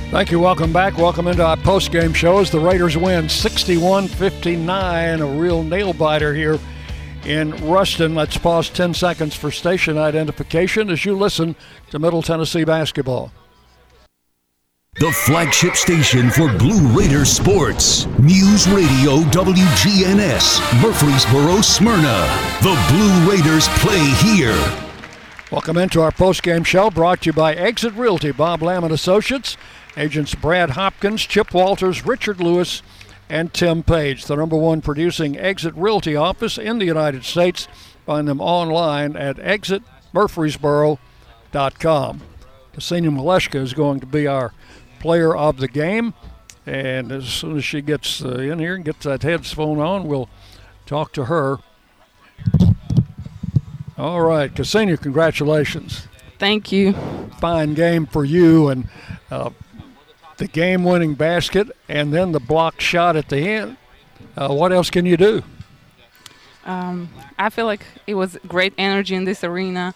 Thank 0.09 0.31
you. 0.31 0.39
Welcome 0.39 0.71
back. 0.73 0.97
Welcome 0.97 1.27
into 1.27 1.45
our 1.45 1.57
post-game 1.57 2.13
show 2.13 2.39
as 2.39 2.49
the 2.49 2.59
Raiders 2.59 2.95
win 2.97 3.25
61-59. 3.25 5.19
A 5.19 5.39
real 5.39 5.61
nail 5.61 5.93
biter 5.93 6.33
here 6.33 6.57
in 7.25 7.51
Ruston. 7.67 8.15
Let's 8.15 8.37
pause 8.37 8.69
10 8.69 8.93
seconds 8.93 9.35
for 9.35 9.51
station 9.51 9.97
identification 9.97 10.89
as 10.89 11.05
you 11.05 11.15
listen 11.17 11.55
to 11.89 11.99
Middle 11.99 12.21
Tennessee 12.21 12.63
basketball. 12.63 13.31
The 14.97 15.11
flagship 15.11 15.75
station 15.75 16.29
for 16.29 16.47
Blue 16.57 16.87
Raider 16.97 17.25
sports. 17.25 18.05
News 18.17 18.65
Radio 18.69 19.19
WGNS, 19.31 20.81
Murfreesboro, 20.81 21.59
Smyrna. 21.59 22.25
The 22.61 22.81
Blue 22.89 23.29
Raiders 23.29 23.67
play 23.79 23.99
here. 24.23 24.55
Welcome 25.51 25.77
into 25.77 26.01
our 26.01 26.11
post-game 26.11 26.63
show 26.63 26.89
brought 26.89 27.23
to 27.23 27.25
you 27.27 27.33
by 27.33 27.53
Exit 27.53 27.93
Realty, 27.95 28.31
Bob 28.31 28.63
Lamb 28.63 28.85
and 28.85 28.93
Associates, 28.93 29.57
agents 29.97 30.33
Brad 30.33 30.71
Hopkins, 30.71 31.25
Chip 31.25 31.53
Walters, 31.53 32.05
Richard 32.05 32.39
Lewis, 32.39 32.81
and 33.29 33.53
Tim 33.53 33.83
Page, 33.83 34.25
the 34.25 34.35
number 34.35 34.57
one 34.57 34.81
producing 34.81 35.37
Exit 35.37 35.75
Realty 35.75 36.15
office 36.15 36.57
in 36.57 36.79
the 36.79 36.85
United 36.85 37.23
States. 37.23 37.67
Find 38.05 38.27
them 38.27 38.41
online 38.41 39.15
at 39.15 39.37
exitmurfreesboro.com. 39.37 42.21
Ksenia 42.75 43.09
Malashka 43.09 43.55
is 43.55 43.73
going 43.73 43.99
to 44.01 44.05
be 44.05 44.27
our 44.27 44.53
player 44.99 45.35
of 45.35 45.57
the 45.57 45.67
game. 45.67 46.13
And 46.65 47.11
as 47.11 47.27
soon 47.27 47.57
as 47.57 47.65
she 47.65 47.81
gets 47.81 48.23
uh, 48.23 48.37
in 48.37 48.59
here 48.59 48.75
and 48.75 48.85
gets 48.85 49.05
that 49.05 49.23
headphone 49.23 49.79
on, 49.79 50.07
we'll 50.07 50.29
talk 50.85 51.11
to 51.13 51.25
her. 51.25 51.57
All 53.97 54.21
right, 54.21 54.53
Ksenia, 54.53 54.99
congratulations. 54.99 56.07
Thank 56.37 56.71
you. 56.71 56.93
Fine 57.39 57.73
game 57.75 58.05
for 58.05 58.25
you 58.25 58.67
and 58.69 58.89
uh, 59.31 59.51
the 60.37 60.47
game 60.47 60.83
winning 60.83 61.13
basket 61.13 61.69
and 61.87 62.13
then 62.13 62.31
the 62.31 62.39
block 62.39 62.79
shot 62.81 63.15
at 63.15 63.29
the 63.29 63.37
end. 63.37 63.77
Uh, 64.35 64.53
what 64.53 64.71
else 64.71 64.89
can 64.89 65.05
you 65.05 65.17
do? 65.17 65.43
Um, 66.65 67.09
I 67.37 67.49
feel 67.49 67.65
like 67.65 67.85
it 68.07 68.15
was 68.15 68.37
great 68.47 68.73
energy 68.77 69.15
in 69.15 69.23
this 69.23 69.43
arena. 69.43 69.93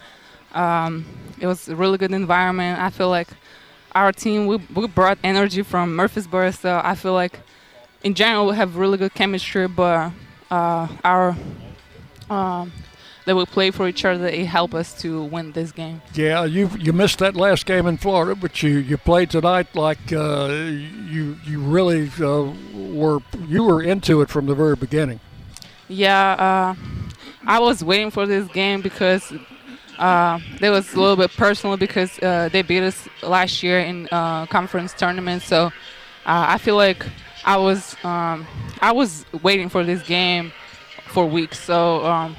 Um, 0.53 1.05
it 1.39 1.47
was 1.47 1.67
a 1.67 1.75
really 1.75 1.97
good 1.97 2.11
environment. 2.11 2.79
I 2.79 2.89
feel 2.89 3.09
like 3.09 3.29
our 3.93 4.11
team 4.11 4.45
we, 4.45 4.57
we 4.73 4.87
brought 4.87 5.17
energy 5.23 5.63
from 5.63 5.95
Murfreesboro, 5.95 6.51
so 6.51 6.79
I 6.83 6.95
feel 6.95 7.13
like 7.13 7.39
in 8.03 8.13
general 8.13 8.47
we 8.47 8.55
have 8.55 8.77
really 8.77 8.97
good 8.97 9.13
chemistry. 9.13 9.67
But 9.67 10.11
uh, 10.51 10.87
our 11.03 11.35
um, 12.29 12.71
that 13.29 13.35
we 13.35 13.45
play 13.45 13.69
for 13.69 13.87
each 13.87 14.03
other, 14.03 14.27
it 14.27 14.47
helped 14.47 14.73
us 14.73 14.99
to 15.01 15.23
win 15.23 15.51
this 15.51 15.71
game. 15.71 16.01
Yeah, 16.15 16.45
you 16.45 16.71
you 16.79 16.93
missed 16.93 17.19
that 17.19 17.35
last 17.35 17.67
game 17.67 17.85
in 17.85 17.97
Florida, 17.97 18.33
but 18.33 18.63
you, 18.63 18.79
you 18.79 18.97
played 18.97 19.29
tonight 19.29 19.67
like 19.75 20.11
uh, 20.11 20.47
you 20.49 21.37
you 21.45 21.61
really 21.61 22.09
uh, 22.19 22.51
were 22.73 23.19
you 23.47 23.63
were 23.63 23.83
into 23.83 24.21
it 24.21 24.29
from 24.29 24.47
the 24.47 24.55
very 24.55 24.75
beginning. 24.75 25.19
Yeah, 25.87 26.31
uh, 26.31 26.75
I 27.45 27.59
was 27.59 27.83
waiting 27.83 28.09
for 28.09 28.25
this 28.25 28.47
game 28.47 28.81
because 28.81 29.31
uh, 29.99 30.39
it 30.59 30.71
was 30.71 30.91
a 30.95 30.99
little 30.99 31.15
bit 31.15 31.31
personal 31.37 31.77
because 31.77 32.17
uh, 32.23 32.49
they 32.51 32.63
beat 32.63 32.81
us 32.81 33.07
last 33.21 33.61
year 33.61 33.79
in 33.79 34.07
uh, 34.11 34.47
conference 34.47 34.93
tournament. 34.93 35.43
So 35.43 35.67
uh, 35.67 35.71
I 36.25 36.57
feel 36.57 36.77
like 36.77 37.05
I 37.45 37.57
was 37.57 37.95
um, 38.03 38.47
I 38.81 38.91
was 38.91 39.23
waiting 39.43 39.69
for 39.69 39.83
this 39.83 40.01
game 40.01 40.51
for 41.09 41.27
weeks. 41.27 41.59
So 41.59 42.03
um, 42.05 42.35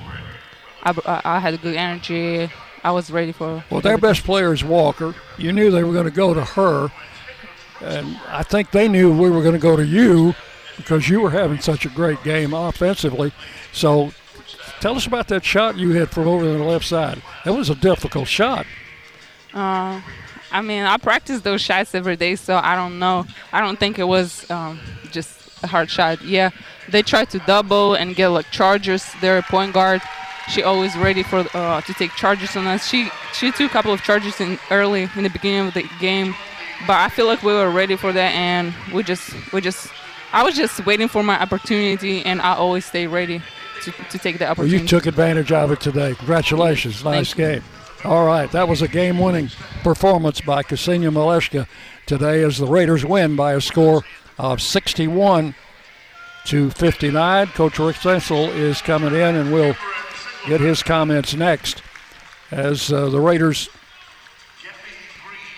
I, 0.82 0.94
I, 1.06 1.36
I 1.36 1.38
had 1.38 1.60
good 1.62 1.76
energy. 1.76 2.50
I 2.82 2.90
was 2.92 3.10
ready 3.10 3.32
for. 3.32 3.62
Well, 3.70 3.80
their 3.80 3.98
best 3.98 4.24
player 4.24 4.52
is 4.52 4.64
Walker. 4.64 5.14
You 5.36 5.52
knew 5.52 5.70
they 5.70 5.84
were 5.84 5.92
going 5.92 6.06
to 6.06 6.10
go 6.10 6.32
to 6.32 6.44
her, 6.44 6.90
and 7.80 8.18
I 8.28 8.42
think 8.42 8.70
they 8.70 8.88
knew 8.88 9.12
we 9.12 9.30
were 9.30 9.42
going 9.42 9.54
to 9.54 9.60
go 9.60 9.76
to 9.76 9.84
you 9.84 10.34
because 10.76 11.08
you 11.08 11.20
were 11.20 11.30
having 11.30 11.60
such 11.60 11.84
a 11.84 11.90
great 11.90 12.22
game 12.24 12.54
offensively. 12.54 13.32
So, 13.72 14.12
tell 14.80 14.96
us 14.96 15.06
about 15.06 15.28
that 15.28 15.44
shot 15.44 15.76
you 15.76 15.90
hit 15.90 16.08
from 16.08 16.26
over 16.26 16.48
on 16.48 16.58
the 16.58 16.64
left 16.64 16.86
side. 16.86 17.22
That 17.44 17.52
was 17.52 17.68
a 17.68 17.74
difficult 17.74 18.28
shot. 18.28 18.66
Uh, 19.52 20.00
I 20.52 20.62
mean, 20.62 20.84
I 20.84 20.96
practice 20.96 21.42
those 21.42 21.60
shots 21.60 21.94
every 21.94 22.16
day, 22.16 22.34
so 22.36 22.56
I 22.56 22.74
don't 22.74 22.98
know. 22.98 23.26
I 23.52 23.60
don't 23.60 23.78
think 23.78 23.98
it 23.98 24.04
was 24.04 24.50
um, 24.50 24.80
just 25.10 25.62
a 25.62 25.66
hard 25.66 25.90
shot. 25.90 26.22
Yeah, 26.24 26.50
they 26.88 27.02
tried 27.02 27.30
to 27.30 27.38
double 27.40 27.94
and 27.94 28.16
get 28.16 28.28
like 28.28 28.50
charges. 28.50 29.06
Their 29.20 29.42
point 29.42 29.74
guard, 29.74 30.00
she 30.48 30.62
always 30.62 30.96
ready 30.96 31.22
for 31.22 31.46
uh, 31.54 31.80
to 31.82 31.94
take 31.94 32.12
charges 32.12 32.56
on 32.56 32.66
us. 32.66 32.86
She 32.86 33.10
she 33.32 33.50
took 33.50 33.60
a 33.60 33.68
couple 33.68 33.92
of 33.92 34.02
charges 34.02 34.40
in 34.40 34.58
early 34.70 35.08
in 35.16 35.22
the 35.22 35.30
beginning 35.30 35.68
of 35.68 35.74
the 35.74 35.88
game, 36.00 36.34
but 36.86 36.96
I 36.96 37.08
feel 37.08 37.26
like 37.26 37.42
we 37.42 37.52
were 37.52 37.70
ready 37.70 37.96
for 37.96 38.12
that, 38.12 38.34
and 38.34 38.74
we 38.92 39.02
just 39.02 39.34
we 39.52 39.60
just 39.60 39.88
I 40.32 40.42
was 40.42 40.54
just 40.56 40.84
waiting 40.86 41.08
for 41.08 41.22
my 41.22 41.40
opportunity, 41.40 42.24
and 42.24 42.40
I 42.40 42.54
always 42.54 42.84
stay 42.84 43.06
ready 43.06 43.42
to, 43.82 43.90
to 43.90 44.18
take 44.18 44.38
the 44.38 44.46
opportunity. 44.46 44.76
Well, 44.76 44.82
you 44.82 44.88
took 44.88 45.06
advantage 45.06 45.52
of 45.52 45.72
it 45.72 45.80
today. 45.80 46.14
Congratulations. 46.14 47.04
Nice 47.04 47.34
game. 47.34 47.62
All 48.04 48.24
right, 48.24 48.50
that 48.52 48.66
was 48.66 48.80
a 48.80 48.88
game 48.88 49.18
winning 49.18 49.50
performance 49.82 50.40
by 50.40 50.62
Ksenia 50.62 51.12
Malashka 51.12 51.66
today 52.06 52.42
as 52.42 52.56
the 52.56 52.66
Raiders 52.66 53.04
win 53.04 53.36
by 53.36 53.52
a 53.52 53.60
score 53.60 54.04
of 54.38 54.62
61 54.62 55.54
to 56.46 56.70
59. 56.70 57.46
Coach 57.48 57.78
Rick 57.78 57.96
Insell 57.96 58.48
is 58.54 58.80
coming 58.80 59.14
in, 59.14 59.36
and 59.36 59.52
we'll 59.52 59.76
get 60.46 60.60
his 60.60 60.82
comments 60.82 61.34
next 61.34 61.82
as 62.50 62.92
uh, 62.92 63.08
the 63.08 63.20
Raiders 63.20 63.68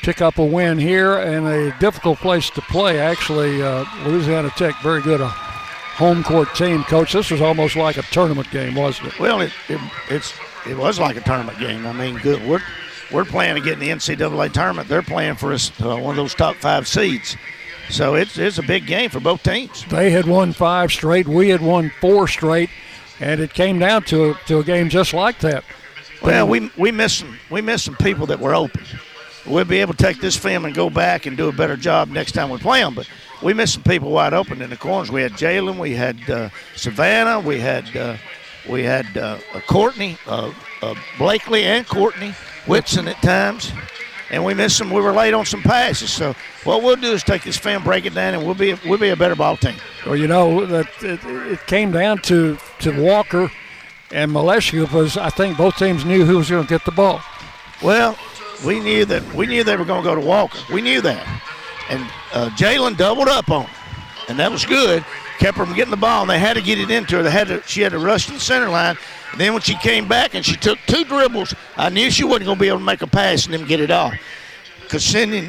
pick 0.03 0.21
up 0.21 0.39
a 0.39 0.45
win 0.45 0.79
here 0.79 1.17
and 1.19 1.47
a 1.47 1.79
difficult 1.79 2.19
place 2.19 2.51
to 2.51 2.61
play. 2.63 2.99
Actually, 2.99 3.63
uh, 3.63 3.85
Louisiana 4.05 4.51
Tech, 4.51 4.75
very 4.83 5.01
good 5.01 5.21
uh, 5.21 5.29
home 5.29 6.23
court 6.23 6.55
team. 6.55 6.83
Coach, 6.85 7.13
this 7.13 7.31
was 7.31 7.41
almost 7.41 7.77
like 7.77 7.97
a 7.97 8.03
tournament 8.03 8.51
game, 8.51 8.75
wasn't 8.75 9.09
it? 9.09 9.19
Well, 9.19 9.41
it, 9.41 9.53
it 9.69 9.81
it's 10.11 10.33
it 10.67 10.77
was 10.77 10.99
like 10.99 11.17
a 11.17 11.21
tournament 11.21 11.59
game. 11.59 11.87
I 11.87 11.93
mean, 11.93 12.19
good. 12.19 12.47
We're 12.47 12.63
we're 13.13 13.25
playing 13.25 13.55
to 13.55 13.61
get 13.61 13.75
in 13.75 13.79
the 13.81 13.89
NCAA 13.91 14.53
tournament. 14.53 14.89
They're 14.89 15.03
playing 15.03 15.37
for 15.37 15.53
us 15.53 15.71
uh, 15.81 15.97
one 15.97 16.11
of 16.11 16.17
those 16.17 16.35
top 16.35 16.57
five 16.57 16.89
seeds. 16.89 17.37
So 17.91 18.15
it's 18.15 18.39
it's 18.39 18.59
a 18.59 18.63
big 18.63 18.87
game 18.87 19.11
for 19.11 19.21
both 19.21 19.43
teams. 19.43 19.85
They 19.87 20.11
had 20.11 20.27
won 20.27 20.53
five 20.53 20.91
straight. 20.91 21.29
We 21.29 21.51
had 21.51 21.61
won 21.61 21.93
four 22.01 22.27
straight, 22.27 22.71
and 23.23 23.41
it 23.41 23.55
came 23.55 23.79
down 23.79 24.03
to 24.03 24.31
a, 24.31 24.35
to 24.47 24.59
a 24.59 24.65
game 24.65 24.89
just 24.89 25.15
like 25.15 25.39
that. 25.41 25.65
Well, 26.23 26.47
we 26.49 26.71
we 26.77 26.91
missed 26.91 27.19
some 27.21 27.39
we 27.51 27.63
missed 27.63 27.85
some 27.85 27.97
people 27.97 28.27
that 28.27 28.41
were 28.41 28.55
open. 28.55 28.85
We'll 29.47 29.65
be 29.65 29.79
able 29.79 29.95
to 29.95 30.03
take 30.03 30.21
this 30.21 30.37
film 30.37 30.65
and 30.65 30.75
go 30.75 30.91
back 30.91 31.27
and 31.27 31.37
do 31.37 31.49
a 31.49 31.53
better 31.53 31.77
job 31.77 32.09
next 32.09 32.33
time 32.33 32.51
we 32.51 32.59
play 32.59 32.81
them. 32.81 32.95
But 32.95 33.09
we 33.43 33.55
missed 33.55 33.75
some 33.75 33.83
people 33.83 34.11
wide 34.11 34.33
open 34.35 34.63
in 34.63 34.71
the 34.71 34.77
corners. 34.77 35.11
We 35.11 35.23
had 35.23 35.33
Jalynn, 35.33 35.79
we 35.79 35.95
had 35.95 36.31
uh, 36.31 36.51
Savannah, 36.77 37.41
we 37.41 37.59
had 37.59 37.97
uh, 37.97 38.17
we 38.69 38.83
had 38.83 39.17
uh, 39.17 39.39
uh, 39.53 39.61
Courtney, 39.61 40.17
uh, 40.27 40.53
uh, 40.81 40.95
Blakely, 41.19 41.65
and 41.65 41.87
Courtney 41.87 42.35
Whitson 42.67 43.09
at 43.09 43.21
times, 43.23 43.73
and 44.33 44.43
we 44.43 44.55
missed 44.55 44.79
some. 44.79 44.91
We 44.91 45.01
were 45.01 45.13
late 45.13 45.35
on 45.35 45.45
some 45.47 45.63
passes. 45.63 46.11
So 46.11 46.35
what 46.65 46.83
we'll 46.83 46.97
do 46.97 47.13
is 47.13 47.23
take 47.23 47.45
this 47.45 47.59
film, 47.59 47.85
break 47.85 48.07
it 48.07 48.15
down, 48.15 48.35
and 48.35 48.45
we'll 48.45 48.55
be 48.55 48.75
we'll 48.87 48.99
be 48.99 49.11
a 49.11 49.17
better 49.17 49.37
ball 49.37 49.57
team. 49.57 49.77
Well, 50.05 50.17
you 50.17 50.27
know 50.27 50.67
that 50.67 50.89
it, 51.03 51.21
it 51.25 51.67
came 51.67 51.93
down 51.93 52.19
to 52.23 52.59
to 52.81 53.01
Walker 53.01 53.53
and 54.11 54.33
Malashka 54.33 54.81
because 54.81 55.17
I 55.17 55.31
think 55.31 55.57
both 55.57 55.77
teams 55.77 56.05
knew 56.05 56.25
who 56.25 56.39
was 56.39 56.51
going 56.51 56.65
to 56.65 56.69
get 56.69 56.85
the 56.85 56.93
ball. 56.93 57.21
Well, 57.83 58.19
we 58.67 58.81
knew 58.81 59.05
that 59.05 59.23
we 59.35 59.47
knew 59.47 59.63
they 59.63 59.77
were 59.77 59.85
going 59.85 60.03
to 60.03 60.09
go 60.09 60.15
to 60.15 60.27
Walker. 60.27 60.59
We 60.73 60.81
knew 60.81 61.03
that, 61.03 61.43
and 61.91 62.03
uh, 62.33 62.49
Jalynn 62.57 62.97
doubled 62.97 63.29
up 63.29 63.51
on 63.51 63.67
her, 63.67 63.77
and 64.29 64.39
that 64.39 64.51
was 64.51 64.65
good. 64.65 65.05
Kept 65.39 65.59
her 65.59 65.67
from 65.67 65.75
getting 65.75 65.91
the 65.91 65.97
ball, 65.97 66.23
and 66.23 66.31
they 66.31 66.39
had 66.39 66.55
to 66.55 66.63
get 66.63 66.79
it 66.79 66.91
into 66.91 67.17
her. 67.17 67.23
They 67.23 67.31
had 67.31 67.49
to. 67.49 67.63
She 67.67 67.83
had 67.83 67.93
to 67.93 67.99
rush 67.99 68.27
to 68.27 68.33
the 68.33 68.41
center 68.41 68.71
line. 68.71 68.97
Then 69.37 69.53
when 69.55 69.63
she 69.63 69.75
came 69.77 70.07
back 70.09 70.35
and 70.35 70.45
she 70.45 70.57
took 70.57 70.79
two 70.87 71.05
dribbles, 71.05 71.55
I 71.77 71.89
knew 71.89 72.11
she 72.11 72.25
wasn't 72.25 72.47
going 72.47 72.59
to 72.59 72.61
be 72.61 72.69
able 72.69 72.79
to 72.79 72.85
make 72.85 73.03
a 73.03 73.07
pass 73.07 73.47
and 73.47 73.55
then 73.55 73.67
get 73.67 73.81
it 73.81 73.91
off. 73.91 74.15
Cindy 74.91 75.49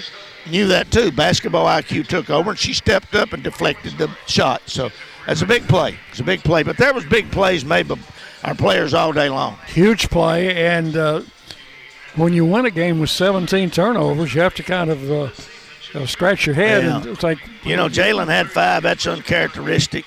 knew 0.50 0.68
that 0.68 0.90
too. 0.92 1.12
Basketball 1.12 1.66
IQ 1.66 2.08
took 2.08 2.30
over, 2.30 2.52
and 2.52 2.60
she 2.60 2.74
stepped 2.74 3.14
up 3.14 3.34
and 3.34 3.44
deflected 3.44 3.98
the 3.98 4.10
shot. 4.26 4.62
So 4.68 4.90
that's 5.28 5.42
a 5.42 5.45
big 5.45 5.68
play. 5.68 5.98
It's 6.12 6.20
a 6.22 6.24
big 6.24 6.44
play. 6.44 6.64
But 6.64 6.78
there 6.78 6.94
was 6.94 7.03
big 7.06 7.30
plays 7.32 7.66
made 7.66 7.88
by 7.90 7.98
our 8.45 8.56
players 8.56 8.94
all 8.94 9.12
day 9.12 9.28
long. 9.30 9.58
Huge 9.68 10.10
play, 10.10 10.66
and 10.66 10.95
uh, 10.95 11.22
when 12.16 12.32
you 12.34 12.45
win 12.45 12.66
a 12.66 12.72
game 12.72 13.00
with 13.00 13.10
17 13.10 13.70
turnovers, 13.72 14.34
you 14.34 14.40
have 14.42 14.56
to 14.56 14.64
kind 14.64 14.90
of 14.90 15.12
uh, 15.12 15.30
uh, 16.00 16.06
scratch 16.06 16.45
your 16.45 16.56
head 16.56 16.84
Yeah. 16.86 17.03
and 17.03 17.18
think, 17.20 17.42
You 17.66 17.76
know, 17.76 17.90
Jalynn 17.90 18.28
had 18.28 18.50
five. 18.50 18.84
That's 18.84 19.06
uncharacteristic. 19.06 20.06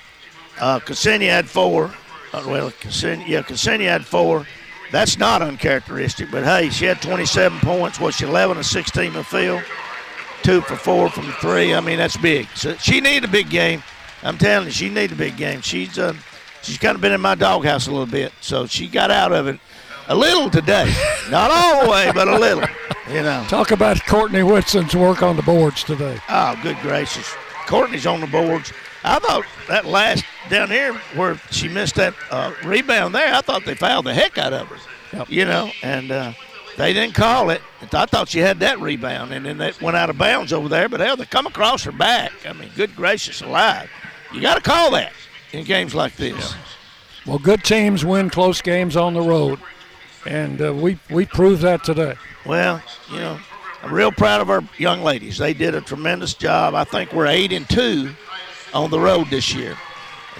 Uh, 0.59 0.79
Ksenia 0.79 1.29
had 1.29 1.47
four. 1.47 1.93
Well, 2.33 2.71
Ksenia, 2.71 3.27
yeah, 3.27 3.41
Ksenia 3.41 3.87
had 3.87 4.05
four. 4.05 4.45
That's 4.91 5.17
not 5.17 5.41
uncharacteristic. 5.41 6.31
But 6.31 6.43
hey, 6.43 6.69
she 6.69 6.85
had 6.85 7.01
27 7.01 7.59
points. 7.59 7.99
Was 7.99 8.15
she 8.15 8.25
11 8.25 8.57
or 8.57 8.63
16 8.63 9.05
in 9.05 9.13
the 9.13 9.23
field? 9.23 9.63
Two 10.43 10.61
for 10.61 10.75
four 10.75 11.09
from 11.09 11.31
three. 11.33 11.73
I 11.73 11.81
mean, 11.81 11.97
that's 11.97 12.17
big. 12.17 12.47
So 12.55 12.75
she 12.75 13.01
needed 13.01 13.25
a 13.25 13.31
big 13.31 13.49
game. 13.49 13.83
I'm 14.23 14.37
telling 14.37 14.67
you, 14.67 14.71
she 14.71 14.89
needed 14.89 15.13
a 15.13 15.15
big 15.15 15.37
game. 15.37 15.61
She's 15.61 15.99
uh, 15.99 16.13
she's 16.61 16.77
kind 16.77 16.95
of 16.95 17.01
been 17.01 17.11
in 17.11 17.21
my 17.21 17.35
doghouse 17.35 17.87
a 17.87 17.91
little 17.91 18.05
bit. 18.05 18.31
So 18.41 18.65
she 18.65 18.87
got 18.87 19.11
out 19.11 19.31
of 19.31 19.47
it 19.47 19.59
a 20.07 20.15
little 20.15 20.49
today. 20.49 20.93
Not 21.29 21.51
all 21.51 21.83
the 21.83 21.91
way, 21.91 22.11
but 22.13 22.27
a 22.27 22.37
little. 22.37 22.67
You 23.09 23.23
know. 23.23 23.45
talk 23.47 23.71
about 23.71 24.03
Courtney 24.05 24.43
Whitson's 24.43 24.95
work 24.95 25.23
on 25.23 25.37
the 25.37 25.41
boards 25.41 25.83
today. 25.83 26.19
Oh, 26.29 26.59
good 26.61 26.77
gracious. 26.81 27.33
Courtney's 27.65 28.05
on 28.05 28.19
the 28.19 28.27
boards. 28.27 28.73
I 29.07 29.19
thought 29.19 29.45
that 29.69 29.85
last 29.85 30.25
down 30.49 30.69
here 30.69 30.93
where 31.15 31.39
she 31.51 31.67
missed 31.67 31.95
that 31.95 32.13
uh, 32.29 32.53
rebound 32.65 33.15
there, 33.15 33.33
I 33.33 33.41
thought 33.41 33.65
they 33.65 33.75
fouled 33.75 34.05
the 34.05 34.13
heck 34.13 34.37
out 34.37 34.53
of 34.53 34.67
her. 34.67 35.25
You 35.29 35.45
know, 35.45 35.71
and 35.81 36.11
uh, 36.11 36.33
they 36.77 36.93
didn't 36.93 37.15
call 37.15 37.49
it. 37.49 37.61
I 37.93 38.05
thought 38.05 38.29
she 38.29 38.39
had 38.39 38.59
that 38.59 38.79
rebound, 38.79 39.31
and 39.31 39.45
then 39.45 39.61
it 39.61 39.81
went 39.81 39.95
out 39.95 40.09
of 40.09 40.17
bounds 40.17 40.51
over 40.51 40.67
there. 40.67 40.89
But 40.89 40.99
hell, 40.99 41.15
they 41.15 41.25
come 41.25 41.47
across 41.47 41.83
her 41.85 41.91
back. 41.91 42.33
I 42.45 42.53
mean, 42.53 42.69
good 42.75 42.95
gracious 42.95 43.41
alive. 43.41 43.89
You 44.33 44.41
got 44.41 44.55
to 44.55 44.61
call 44.61 44.91
that 44.91 45.13
in 45.53 45.63
games 45.63 45.95
like 45.95 46.17
this. 46.17 46.53
Well, 47.25 47.39
good 47.39 47.63
teams 47.63 48.03
win 48.03 48.29
close 48.29 48.61
games 48.61 48.95
on 48.97 49.13
the 49.13 49.21
road, 49.21 49.59
and 50.25 50.61
uh, 50.61 50.73
we 50.73 50.99
we 51.09 51.25
proved 51.25 51.61
that 51.61 51.83
today. 51.83 52.15
Well, 52.45 52.81
you 53.09 53.19
know, 53.19 53.39
I'm 53.81 53.93
real 53.93 54.11
proud 54.11 54.41
of 54.41 54.49
our 54.49 54.63
young 54.77 55.01
ladies. 55.01 55.37
They 55.37 55.53
did 55.53 55.75
a 55.75 55.81
tremendous 55.81 56.33
job. 56.33 56.75
I 56.75 56.83
think 56.83 57.13
we're 57.13 57.27
eight 57.27 57.53
and 57.53 57.67
two 57.69 58.11
on 58.77 58.89
the 58.91 58.99
road 58.99 59.27
this 59.29 59.53
year. 59.53 59.75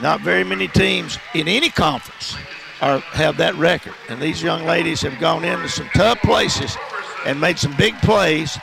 Not 0.01 0.21
very 0.21 0.43
many 0.43 0.67
teams 0.67 1.17
in 1.33 1.47
any 1.47 1.69
conference 1.69 2.35
are 2.81 2.99
have 2.99 3.37
that 3.37 3.55
record. 3.55 3.93
And 4.09 4.21
these 4.21 4.43
young 4.43 4.63
ladies 4.65 5.01
have 5.01 5.19
gone 5.19 5.43
into 5.43 5.67
some 5.67 5.89
tough 5.95 6.21
places 6.21 6.77
and 7.25 7.41
made 7.41 7.57
some 7.57 7.75
big 7.77 7.97
plays 8.01 8.57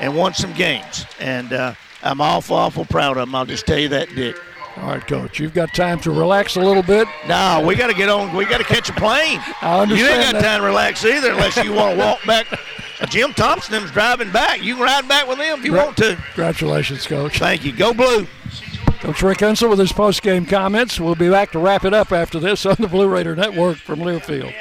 and 0.00 0.16
won 0.16 0.32
some 0.32 0.52
games. 0.54 1.04
And 1.20 1.52
uh, 1.52 1.74
I'm 2.02 2.20
awful, 2.22 2.56
awful 2.56 2.86
proud 2.86 3.18
of 3.18 3.26
them. 3.26 3.34
I'll 3.34 3.44
just 3.44 3.66
tell 3.66 3.78
you 3.78 3.88
that, 3.90 4.08
Dick. 4.14 4.36
All 4.78 4.90
right, 4.90 5.06
Coach, 5.06 5.40
you've 5.40 5.54
got 5.54 5.74
time 5.74 5.98
to 6.00 6.10
relax 6.12 6.56
a 6.56 6.60
little 6.60 6.84
bit. 6.84 7.08
No, 7.26 7.62
we 7.66 7.74
got 7.74 7.88
to 7.88 7.94
get 7.94 8.08
on. 8.08 8.34
We 8.34 8.44
got 8.46 8.58
to 8.58 8.64
catch 8.64 8.88
a 8.88 8.92
plane. 8.94 9.40
I 9.60 9.80
understand 9.80 9.98
You 9.98 10.06
ain't 10.06 10.22
got 10.22 10.40
that. 10.40 10.42
time 10.42 10.60
to 10.60 10.66
relax 10.66 11.04
either, 11.04 11.32
unless 11.32 11.56
you 11.56 11.72
want 11.72 11.98
to 11.98 11.98
walk 12.04 12.24
back. 12.24 12.46
Jim 13.08 13.32
Thompson 13.34 13.72
them's 13.72 13.90
driving 13.90 14.30
back. 14.32 14.62
You 14.62 14.76
can 14.76 14.84
ride 14.84 15.08
back 15.08 15.26
with 15.28 15.38
him 15.38 15.58
if 15.58 15.64
you 15.64 15.72
want 15.74 15.96
to. 15.98 16.16
Congratulations, 16.34 17.06
Coach. 17.06 17.38
Thank 17.40 17.64
you. 17.64 17.72
Go 17.72 17.92
blue. 17.92 18.26
Coach 19.00 19.22
Rick 19.22 19.38
Insell 19.38 19.70
with 19.70 19.78
his 19.78 19.92
post-game 19.92 20.44
comments. 20.44 20.98
We'll 20.98 21.14
be 21.14 21.30
back 21.30 21.52
to 21.52 21.60
wrap 21.60 21.84
it 21.84 21.94
up 21.94 22.10
after 22.10 22.40
this 22.40 22.66
on 22.66 22.76
the 22.80 22.88
Blue 22.88 23.08
Raider 23.08 23.36
Network 23.36 23.76
from 23.76 24.00
Learfield. 24.00 24.52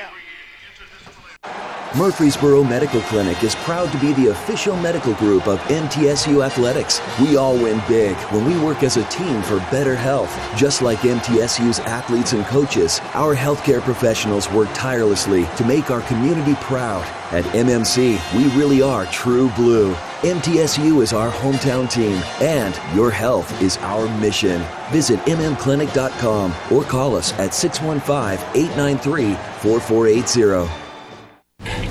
Murfreesboro 1.96 2.64
Medical 2.64 3.02
Clinic 3.02 3.44
is 3.44 3.56
proud 3.56 3.92
to 3.92 3.98
be 3.98 4.14
the 4.14 4.28
official 4.28 4.76
medical 4.76 5.16
group 5.16 5.48
of 5.48 5.60
MTSU 5.62 6.46
Athletics. 6.46 7.02
We 7.20 7.38
all 7.38 7.56
win 7.56 7.82
big 7.88 8.16
when 8.32 8.46
we 8.46 8.60
work 8.64 8.84
as 8.84 8.98
a 8.98 9.06
team 9.06 9.42
for 9.42 9.58
better 9.72 9.96
health. 9.96 10.30
Just 10.56 10.84
like 10.84 11.00
MTSU's 11.00 11.80
athletes 11.80 12.34
and 12.34 12.46
coaches, 12.46 13.00
our 13.16 13.36
healthcare 13.36 13.82
professionals 13.82 14.52
work 14.52 14.70
tirelessly 14.74 15.46
to 15.58 15.66
make 15.66 15.90
our 15.90 16.02
community 16.02 16.56
proud. 16.62 17.04
At 17.32 17.46
MMC, 17.46 18.20
we 18.36 18.56
really 18.56 18.84
are 18.84 19.06
true 19.08 19.50
blue. 19.56 19.96
MTSU 20.22 21.04
is 21.04 21.14
our 21.14 21.30
hometown 21.30 21.88
team, 21.92 22.20
and 22.42 22.76
your 22.96 23.12
health 23.12 23.62
is 23.62 23.78
our 23.78 24.10
mission. 24.20 24.66
Visit 24.90 25.20
mmclinic.com 25.20 26.56
or 26.72 26.84
call 26.84 27.16
us 27.16 27.34
at 27.34 27.54
615 27.54 28.40
893 28.60 29.36
4480. 29.62 30.68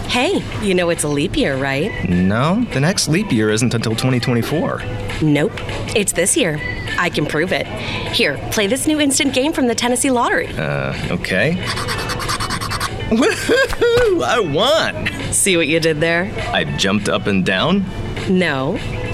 Hey, 0.09 0.43
you 0.61 0.75
know 0.75 0.91
it's 0.91 1.05
a 1.05 1.09
leap 1.09 1.37
year, 1.37 1.57
right? 1.57 2.09
No, 2.09 2.65
the 2.73 2.81
next 2.81 3.07
leap 3.07 3.31
year 3.31 3.51
isn't 3.51 3.73
until 3.73 3.93
2024. 3.93 4.83
Nope. 5.23 5.53
It's 5.95 6.11
this 6.11 6.37
year. 6.37 6.59
I 6.99 7.11
can 7.11 7.27
prove 7.27 7.53
it. 7.53 7.69
Here, 8.13 8.39
play 8.51 8.67
this 8.67 8.89
new 8.89 8.99
instant 9.01 9.35
game 9.35 9.53
from 9.53 9.69
the 9.69 9.75
Tennessee 9.77 10.11
Lottery. 10.11 10.49
Uh, 10.49 10.95
okay. 11.13 11.53
Woohoo! 13.07 14.25
I 14.25 14.41
won! 14.41 15.33
See 15.33 15.57
what 15.57 15.69
you 15.69 15.79
did 15.79 16.01
there? 16.01 16.25
I 16.53 16.65
jumped 16.77 17.09
up 17.09 17.29
and 17.29 17.47
down. 17.47 17.85
No, 18.29 18.73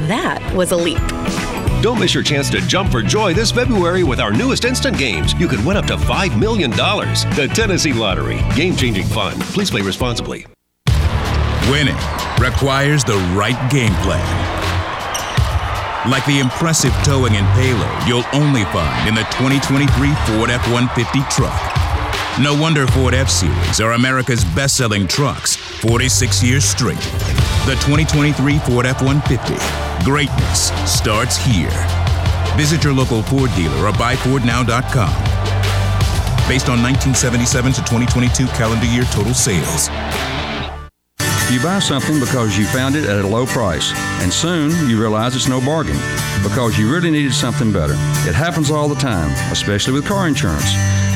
that 0.09 0.41
was 0.55 0.73
a 0.73 0.77
leap. 0.77 1.03
Don't 1.83 1.99
miss 1.99 2.15
your 2.15 2.23
chance 2.23 2.49
to 2.49 2.61
jump 2.63 2.91
for 2.91 3.03
joy 3.03 3.35
this 3.35 3.51
February 3.51 4.05
with 4.05 4.21
our 4.21 4.33
newest 4.33 4.65
instant 4.65 4.97
games. 4.97 5.35
You 5.35 5.49
could 5.49 5.63
win 5.67 5.77
up 5.77 5.85
to 5.87 5.97
$5 5.97 6.39
million. 6.39 6.71
The 6.71 7.51
Tennessee 7.53 7.93
Lottery. 7.93 8.41
Game 8.55 8.75
changing 8.75 9.05
fun. 9.05 9.39
Please 9.53 9.71
play 9.71 9.83
responsibly. 9.83 10.47
Winning 11.69 11.97
requires 12.41 13.05
the 13.05 13.17
right 13.37 13.71
game 13.71 13.95
plan. 13.97 14.61
Like 16.11 16.25
the 16.25 16.41
impressive 16.41 16.93
towing 17.05 17.37
and 17.37 17.47
payload 17.55 18.09
you'll 18.09 18.25
only 18.33 18.65
find 18.67 19.09
in 19.09 19.15
the 19.15 19.23
2023 19.33 19.87
Ford 20.27 20.51
F 20.51 20.67
150 20.73 21.21
truck. 21.31 21.72
No 22.41 22.59
wonder 22.59 22.87
Ford 22.87 23.13
F 23.13 23.29
Series 23.29 23.79
are 23.79 23.93
America's 23.93 24.43
best 24.43 24.79
selling 24.79 25.07
trucks 25.07 25.55
46 25.55 26.43
years 26.43 26.65
straight. 26.65 26.97
The 27.67 27.77
2023 27.85 28.59
Ford 28.61 28.87
F 28.87 29.03
150. 29.03 30.03
Greatness 30.03 30.73
starts 30.91 31.37
here. 31.37 31.71
Visit 32.57 32.85
your 32.85 32.95
local 32.95 33.23
Ford 33.23 33.51
dealer 33.55 33.87
or 33.87 33.93
buyfordnow.com. 33.93 35.13
Based 36.49 36.71
on 36.71 36.83
1977 36.83 37.73
to 37.75 37.81
2022 37.81 38.47
calendar 38.57 38.87
year 38.87 39.05
total 39.13 39.35
sales. 39.35 39.89
You 41.53 41.63
buy 41.63 41.81
something 41.81 42.19
because 42.19 42.57
you 42.57 42.65
found 42.65 42.97
it 42.97 43.05
at 43.05 43.23
a 43.23 43.29
low 43.29 43.45
price, 43.45 43.93
and 44.23 44.33
soon 44.33 44.71
you 44.89 44.99
realize 44.99 45.37
it's 45.37 45.49
no 45.49 45.61
bargain 45.61 45.99
because 46.43 46.79
you 46.79 46.91
really 46.91 47.11
needed 47.11 47.35
something 47.35 47.71
better. 47.75 47.93
It 48.27 48.35
happens 48.35 48.71
all 48.71 48.89
the 48.89 48.95
time, 48.95 49.31
especially 49.53 49.93
with 49.93 50.07
car 50.07 50.27
insurance. 50.27 50.73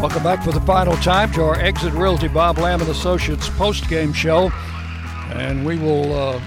Welcome 0.00 0.22
back 0.22 0.42
for 0.42 0.50
the 0.50 0.62
final 0.62 0.96
time 0.96 1.30
to 1.32 1.42
our 1.42 1.56
Exit 1.56 1.92
Realty 1.92 2.26
Bob 2.26 2.56
Lamb 2.56 2.80
and 2.80 2.88
Associates 2.88 3.50
post-game 3.50 4.14
show. 4.14 4.50
And 5.34 5.66
we 5.66 5.76
will 5.76 6.14
uh, 6.14 6.40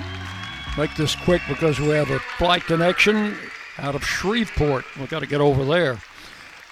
make 0.76 0.96
this 0.96 1.16
quick 1.16 1.44
because 1.48 1.80
we 1.80 1.90
have 1.90 2.10
a 2.10 2.18
flight 2.40 2.64
connection 2.64 3.38
out 3.78 3.94
of 3.94 4.04
Shreveport. 4.04 4.86
We've 4.98 5.08
got 5.08 5.20
to 5.20 5.28
get 5.28 5.40
over 5.40 5.64
there. 5.66 6.00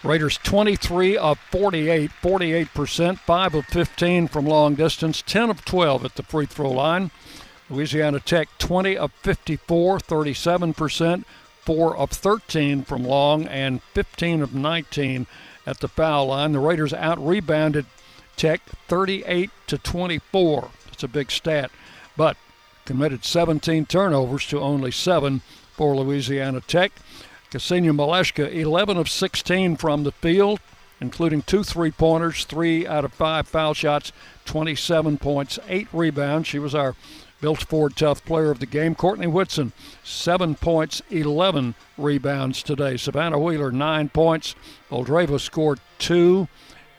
Raiders 0.03 0.39
23 0.39 1.17
of 1.17 1.37
48, 1.51 2.09
48%, 2.19 3.19
5 3.19 3.53
of 3.53 3.65
15 3.67 4.27
from 4.27 4.47
long 4.47 4.73
distance, 4.73 5.21
10 5.21 5.51
of 5.51 5.63
12 5.63 6.03
at 6.03 6.15
the 6.15 6.23
free 6.23 6.47
throw 6.47 6.71
line. 6.71 7.11
Louisiana 7.69 8.19
Tech 8.19 8.49
20 8.57 8.97
of 8.97 9.11
54, 9.21 9.99
37%, 9.99 11.25
4 11.61 11.97
of 11.97 12.09
13 12.09 12.83
from 12.83 13.03
long, 13.03 13.45
and 13.45 13.83
15 13.83 14.41
of 14.41 14.55
19 14.55 15.27
at 15.65 15.79
the 15.79 15.87
foul 15.87 16.27
line. 16.27 16.51
The 16.51 16.59
Raiders 16.59 16.93
out 16.93 17.25
rebounded 17.25 17.85
Tech 18.35 18.61
38 18.87 19.49
to 19.67 19.77
24. 19.77 20.69
It's 20.91 21.03
a 21.03 21.07
big 21.07 21.31
stat, 21.31 21.71
but 22.17 22.37
committed 22.85 23.23
17 23.23 23.85
turnovers 23.85 24.47
to 24.47 24.59
only 24.59 24.91
7 24.91 25.41
for 25.73 25.95
Louisiana 25.95 26.61
Tech. 26.61 26.91
Ksenia 27.51 27.91
Malashka 27.91 28.53
11 28.53 28.97
of 28.97 29.09
16 29.09 29.75
from 29.75 30.03
the 30.03 30.11
field, 30.11 30.59
including 31.01 31.41
two 31.41 31.63
three 31.63 31.91
pointers, 31.91 32.45
three 32.45 32.87
out 32.87 33.03
of 33.03 33.13
five 33.13 33.47
foul 33.47 33.73
shots, 33.73 34.13
27 34.45 35.17
points, 35.17 35.59
eight 35.67 35.87
rebounds. 35.91 36.47
She 36.47 36.59
was 36.59 36.73
our 36.73 36.95
Built 37.41 37.63
Ford 37.63 37.95
Tough 37.95 38.23
Player 38.23 38.51
of 38.51 38.59
the 38.59 38.65
Game. 38.65 38.95
Courtney 38.95 39.27
Whitson, 39.27 39.73
seven 40.03 40.55
points, 40.55 41.01
11 41.09 41.75
rebounds 41.97 42.63
today. 42.63 42.97
Savannah 42.97 43.39
Wheeler, 43.39 43.71
nine 43.71 44.09
points. 44.09 44.55
Boldyreva 44.89 45.39
scored 45.39 45.79
two. 45.97 46.47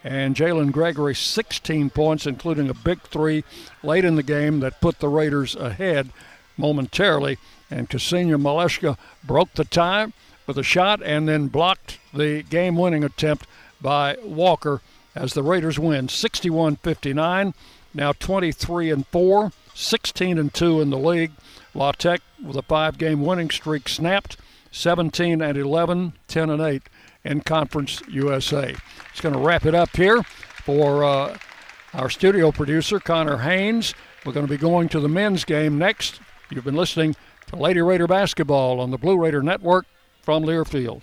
And 0.05 0.35
Jalynn 0.35 0.73
Gregory, 0.73 1.15
16 1.15 1.91
points, 1.91 2.27
including 2.27 2.69
a 2.69 2.75
big 2.75 3.03
three 3.03 3.45
late 3.85 4.05
in 4.05 4.17
the 4.17 4.25
game 4.25 4.59
that 4.61 4.81
put 4.81 4.99
the 4.99 5.09
Raiders 5.09 5.55
ahead 5.55 6.11
momentarily. 6.57 7.39
And 7.71 7.89
Ksenia 7.89 8.41
Malashka 8.41 8.99
broke 9.23 9.55
the 9.55 9.65
tie 9.65 10.13
with 10.47 10.59
a 10.59 10.65
shot 10.65 11.01
and 11.05 11.29
then 11.29 11.47
blocked 11.47 11.99
the 12.13 12.43
game 12.43 12.77
winning 12.77 13.05
attempt 13.05 13.47
by 13.81 14.17
Walker 14.25 14.81
as 15.15 15.35
the 15.35 15.43
Raiders 15.43 15.79
win 15.79 16.09
61 16.09 16.77
59. 16.77 17.55
Now 17.95 18.13
23 18.13 18.91
and 18.91 19.07
4. 19.07 19.53
16 19.75 20.39
and 20.39 20.53
2 20.53 20.81
in 20.81 20.91
the 20.91 20.99
league. 20.99 21.33
La 21.75 21.93
Tech 21.93 22.21
with 22.43 22.57
a 22.57 22.63
five 22.63 22.99
game 22.99 23.25
winning 23.25 23.51
streak 23.51 23.89
snapped, 23.89 24.37
17 24.71 25.41
and 25.41 25.57
11, 25.57 26.13
10 26.29 26.51
and 26.51 26.63
8 26.63 26.83
in 27.25 27.41
Conference 27.41 28.03
USA. 28.09 28.75
It's 29.11 29.21
going 29.21 29.35
to 29.35 29.41
wrap 29.41 29.65
it 29.65 29.75
up 29.75 29.97
here 29.97 30.23
for 30.23 31.05
uh, 31.05 31.39
our 31.95 32.11
studio 32.11 32.53
producer, 32.53 33.01
Connor 33.01 33.39
Haynes. 33.39 33.95
We're 34.25 34.33
going 34.33 34.47
to 34.47 34.51
be 34.51 34.59
going 34.59 34.89
to 34.91 35.01
the 35.01 35.09
men's 35.09 35.45
game 35.45 35.79
next. 35.79 36.21
You've 36.51 36.65
been 36.65 36.77
listening 36.77 37.17
to 37.49 37.57
Lady 37.57 37.81
Raider 37.81 38.07
basketball 38.07 38.81
on 38.81 38.91
the 38.91 38.99
Blue 38.99 39.19
Raider 39.19 39.43
Network 39.43 39.87
from 40.23 40.45
Learfield. 40.45 41.03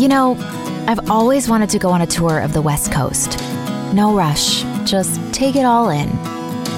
You 0.00 0.08
know, 0.08 0.34
I've 0.88 1.10
always 1.10 1.46
wanted 1.46 1.68
to 1.68 1.78
go 1.78 1.90
on 1.90 2.00
a 2.00 2.06
tour 2.06 2.40
of 2.40 2.54
the 2.54 2.62
West 2.62 2.90
Coast. 2.90 3.38
No 3.92 4.14
rush, 4.14 4.62
just 4.88 5.20
take 5.34 5.56
it 5.56 5.66
all 5.66 5.90
in, 5.90 6.08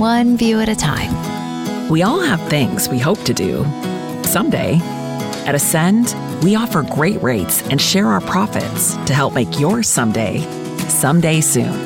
one 0.01 0.37
view 0.37 0.59
at 0.59 0.69
a 0.69 0.75
time. 0.75 1.89
We 1.89 2.03
all 2.03 2.21
have 2.21 2.41
things 2.51 2.89
we 2.89 2.99
hope 2.99 3.23
to 3.23 3.33
do 3.33 3.63
someday. 4.25 4.81
At 5.47 5.55
Ascend, 5.55 6.17
we 6.43 6.57
offer 6.57 6.83
great 6.83 7.23
rates 7.23 7.63
and 7.69 7.81
share 7.81 8.09
our 8.09 8.21
profits 8.23 8.97
to 9.07 9.15
help 9.15 9.35
make 9.35 9.61
your 9.61 9.85
someday, 9.85 10.41
someday 10.89 11.41
soon. 11.43 11.77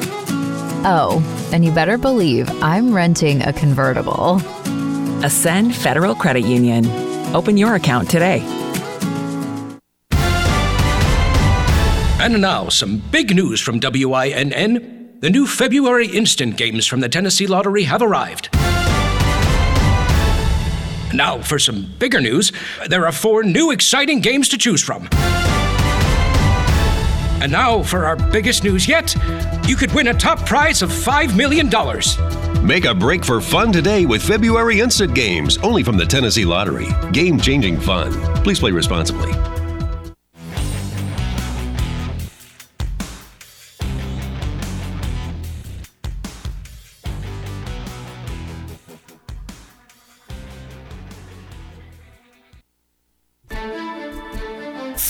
Oh, 0.86 1.22
and 1.52 1.66
you 1.66 1.70
better 1.70 1.98
believe 1.98 2.48
I'm 2.62 2.94
renting 2.94 3.42
a 3.42 3.52
convertible. 3.52 4.40
Ascend 5.22 5.76
Federal 5.76 6.14
Credit 6.14 6.46
Union. 6.46 6.86
Open 7.36 7.58
your 7.58 7.74
account 7.74 8.08
today. 8.08 8.42
And 12.26 12.40
now, 12.40 12.68
some 12.68 13.00
big 13.12 13.36
news 13.36 13.60
from 13.60 13.78
WINN. 13.78 15.20
The 15.20 15.30
new 15.30 15.46
February 15.46 16.08
instant 16.08 16.56
games 16.56 16.84
from 16.84 16.98
the 16.98 17.08
Tennessee 17.08 17.46
Lottery 17.46 17.84
have 17.84 18.02
arrived. 18.02 18.48
Now, 21.14 21.40
for 21.40 21.60
some 21.60 21.86
bigger 22.00 22.20
news, 22.20 22.50
there 22.88 23.06
are 23.06 23.12
four 23.12 23.44
new 23.44 23.70
exciting 23.70 24.18
games 24.18 24.48
to 24.48 24.58
choose 24.58 24.82
from. 24.82 25.08
And 27.40 27.52
now, 27.52 27.84
for 27.84 28.04
our 28.04 28.16
biggest 28.16 28.64
news 28.64 28.88
yet, 28.88 29.14
you 29.68 29.76
could 29.76 29.92
win 29.92 30.08
a 30.08 30.14
top 30.14 30.44
prize 30.44 30.82
of 30.82 30.90
$5 30.90 31.36
million. 31.36 31.70
Make 32.66 32.86
a 32.86 32.94
break 32.94 33.24
for 33.24 33.40
fun 33.40 33.70
today 33.70 34.04
with 34.04 34.20
February 34.20 34.80
Instant 34.80 35.14
Games, 35.14 35.58
only 35.58 35.84
from 35.84 35.96
the 35.96 36.04
Tennessee 36.04 36.44
Lottery. 36.44 36.88
Game 37.12 37.38
changing 37.38 37.78
fun. 37.78 38.10
Please 38.42 38.58
play 38.58 38.72
responsibly. 38.72 39.30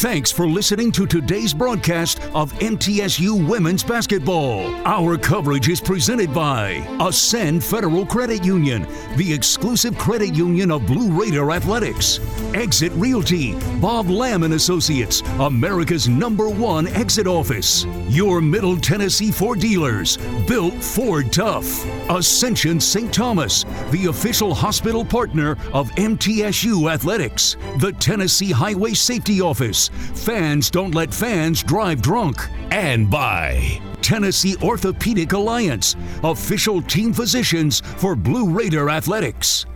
Thanks 0.07 0.31
for 0.31 0.47
listening 0.47 0.93
to 0.93 1.05
today's 1.05 1.53
broadcast 1.53 2.23
of 2.33 2.53
MTSU 2.61 3.45
Women's 3.49 3.83
Basketball. 3.83 4.73
Our 4.87 5.19
coverage 5.19 5.69
is 5.69 5.81
presented 5.81 6.33
by 6.33 6.75
Ascend 7.01 7.65
Federal 7.65 8.07
Credit 8.07 8.45
Union, 8.45 8.87
the 9.17 9.33
exclusive 9.33 9.99
credit 9.99 10.33
union 10.33 10.71
of 10.71 10.87
Blue 10.87 11.11
Raider 11.11 11.51
Athletics. 11.51 12.21
Exit 12.55 12.93
Realty, 12.93 13.57
Bob 13.81 14.09
Lamb 14.09 14.45
and 14.45 14.55
Associates, 14.55 15.23
America's 15.41 16.09
number 16.09 16.49
one 16.49 16.87
exit 16.87 17.27
office. 17.27 17.85
Your 18.09 18.41
Middle 18.41 18.77
Tennessee 18.77 19.33
Ford 19.33 19.59
dealers, 19.59 20.19
built 20.47 20.75
Ford 20.75 21.33
Tough. 21.33 21.85
Ascension 22.09 22.79
St. 22.79 23.13
Thomas, 23.13 23.65
the 23.91 24.07
official 24.07 24.55
hospital 24.55 25.05
partner 25.05 25.57
of 25.73 25.91
MTSU 25.97 26.93
Athletics. 26.93 27.57
The 27.79 27.93
Tennessee 27.99 28.53
Highway 28.53 28.95
Safety 28.95 29.41
Office. 29.41 29.91
Fans 30.15 30.71
don't 30.71 30.95
let 30.95 31.13
fans 31.13 31.63
drive 31.63 32.03
drunk. 32.03 32.49
And 32.71 33.11
by 33.11 33.81
Tennessee 34.03 34.57
Orthopedic 34.63 35.33
Alliance, 35.33 35.97
official 36.23 36.81
team 36.83 37.13
physicians 37.13 37.81
for 37.81 38.15
Blue 38.15 38.51
Raider 38.51 38.89
Athletics. 38.91 39.67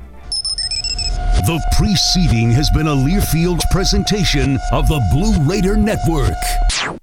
The 1.46 1.60
preceding 1.76 2.52
has 2.52 2.70
been 2.70 2.86
a 2.86 2.94
Learfield 2.94 3.60
presentation 3.70 4.58
of 4.72 4.86
the 4.88 5.00
Blue 5.12 5.36
Raider 5.48 5.76
Network. 5.76 6.99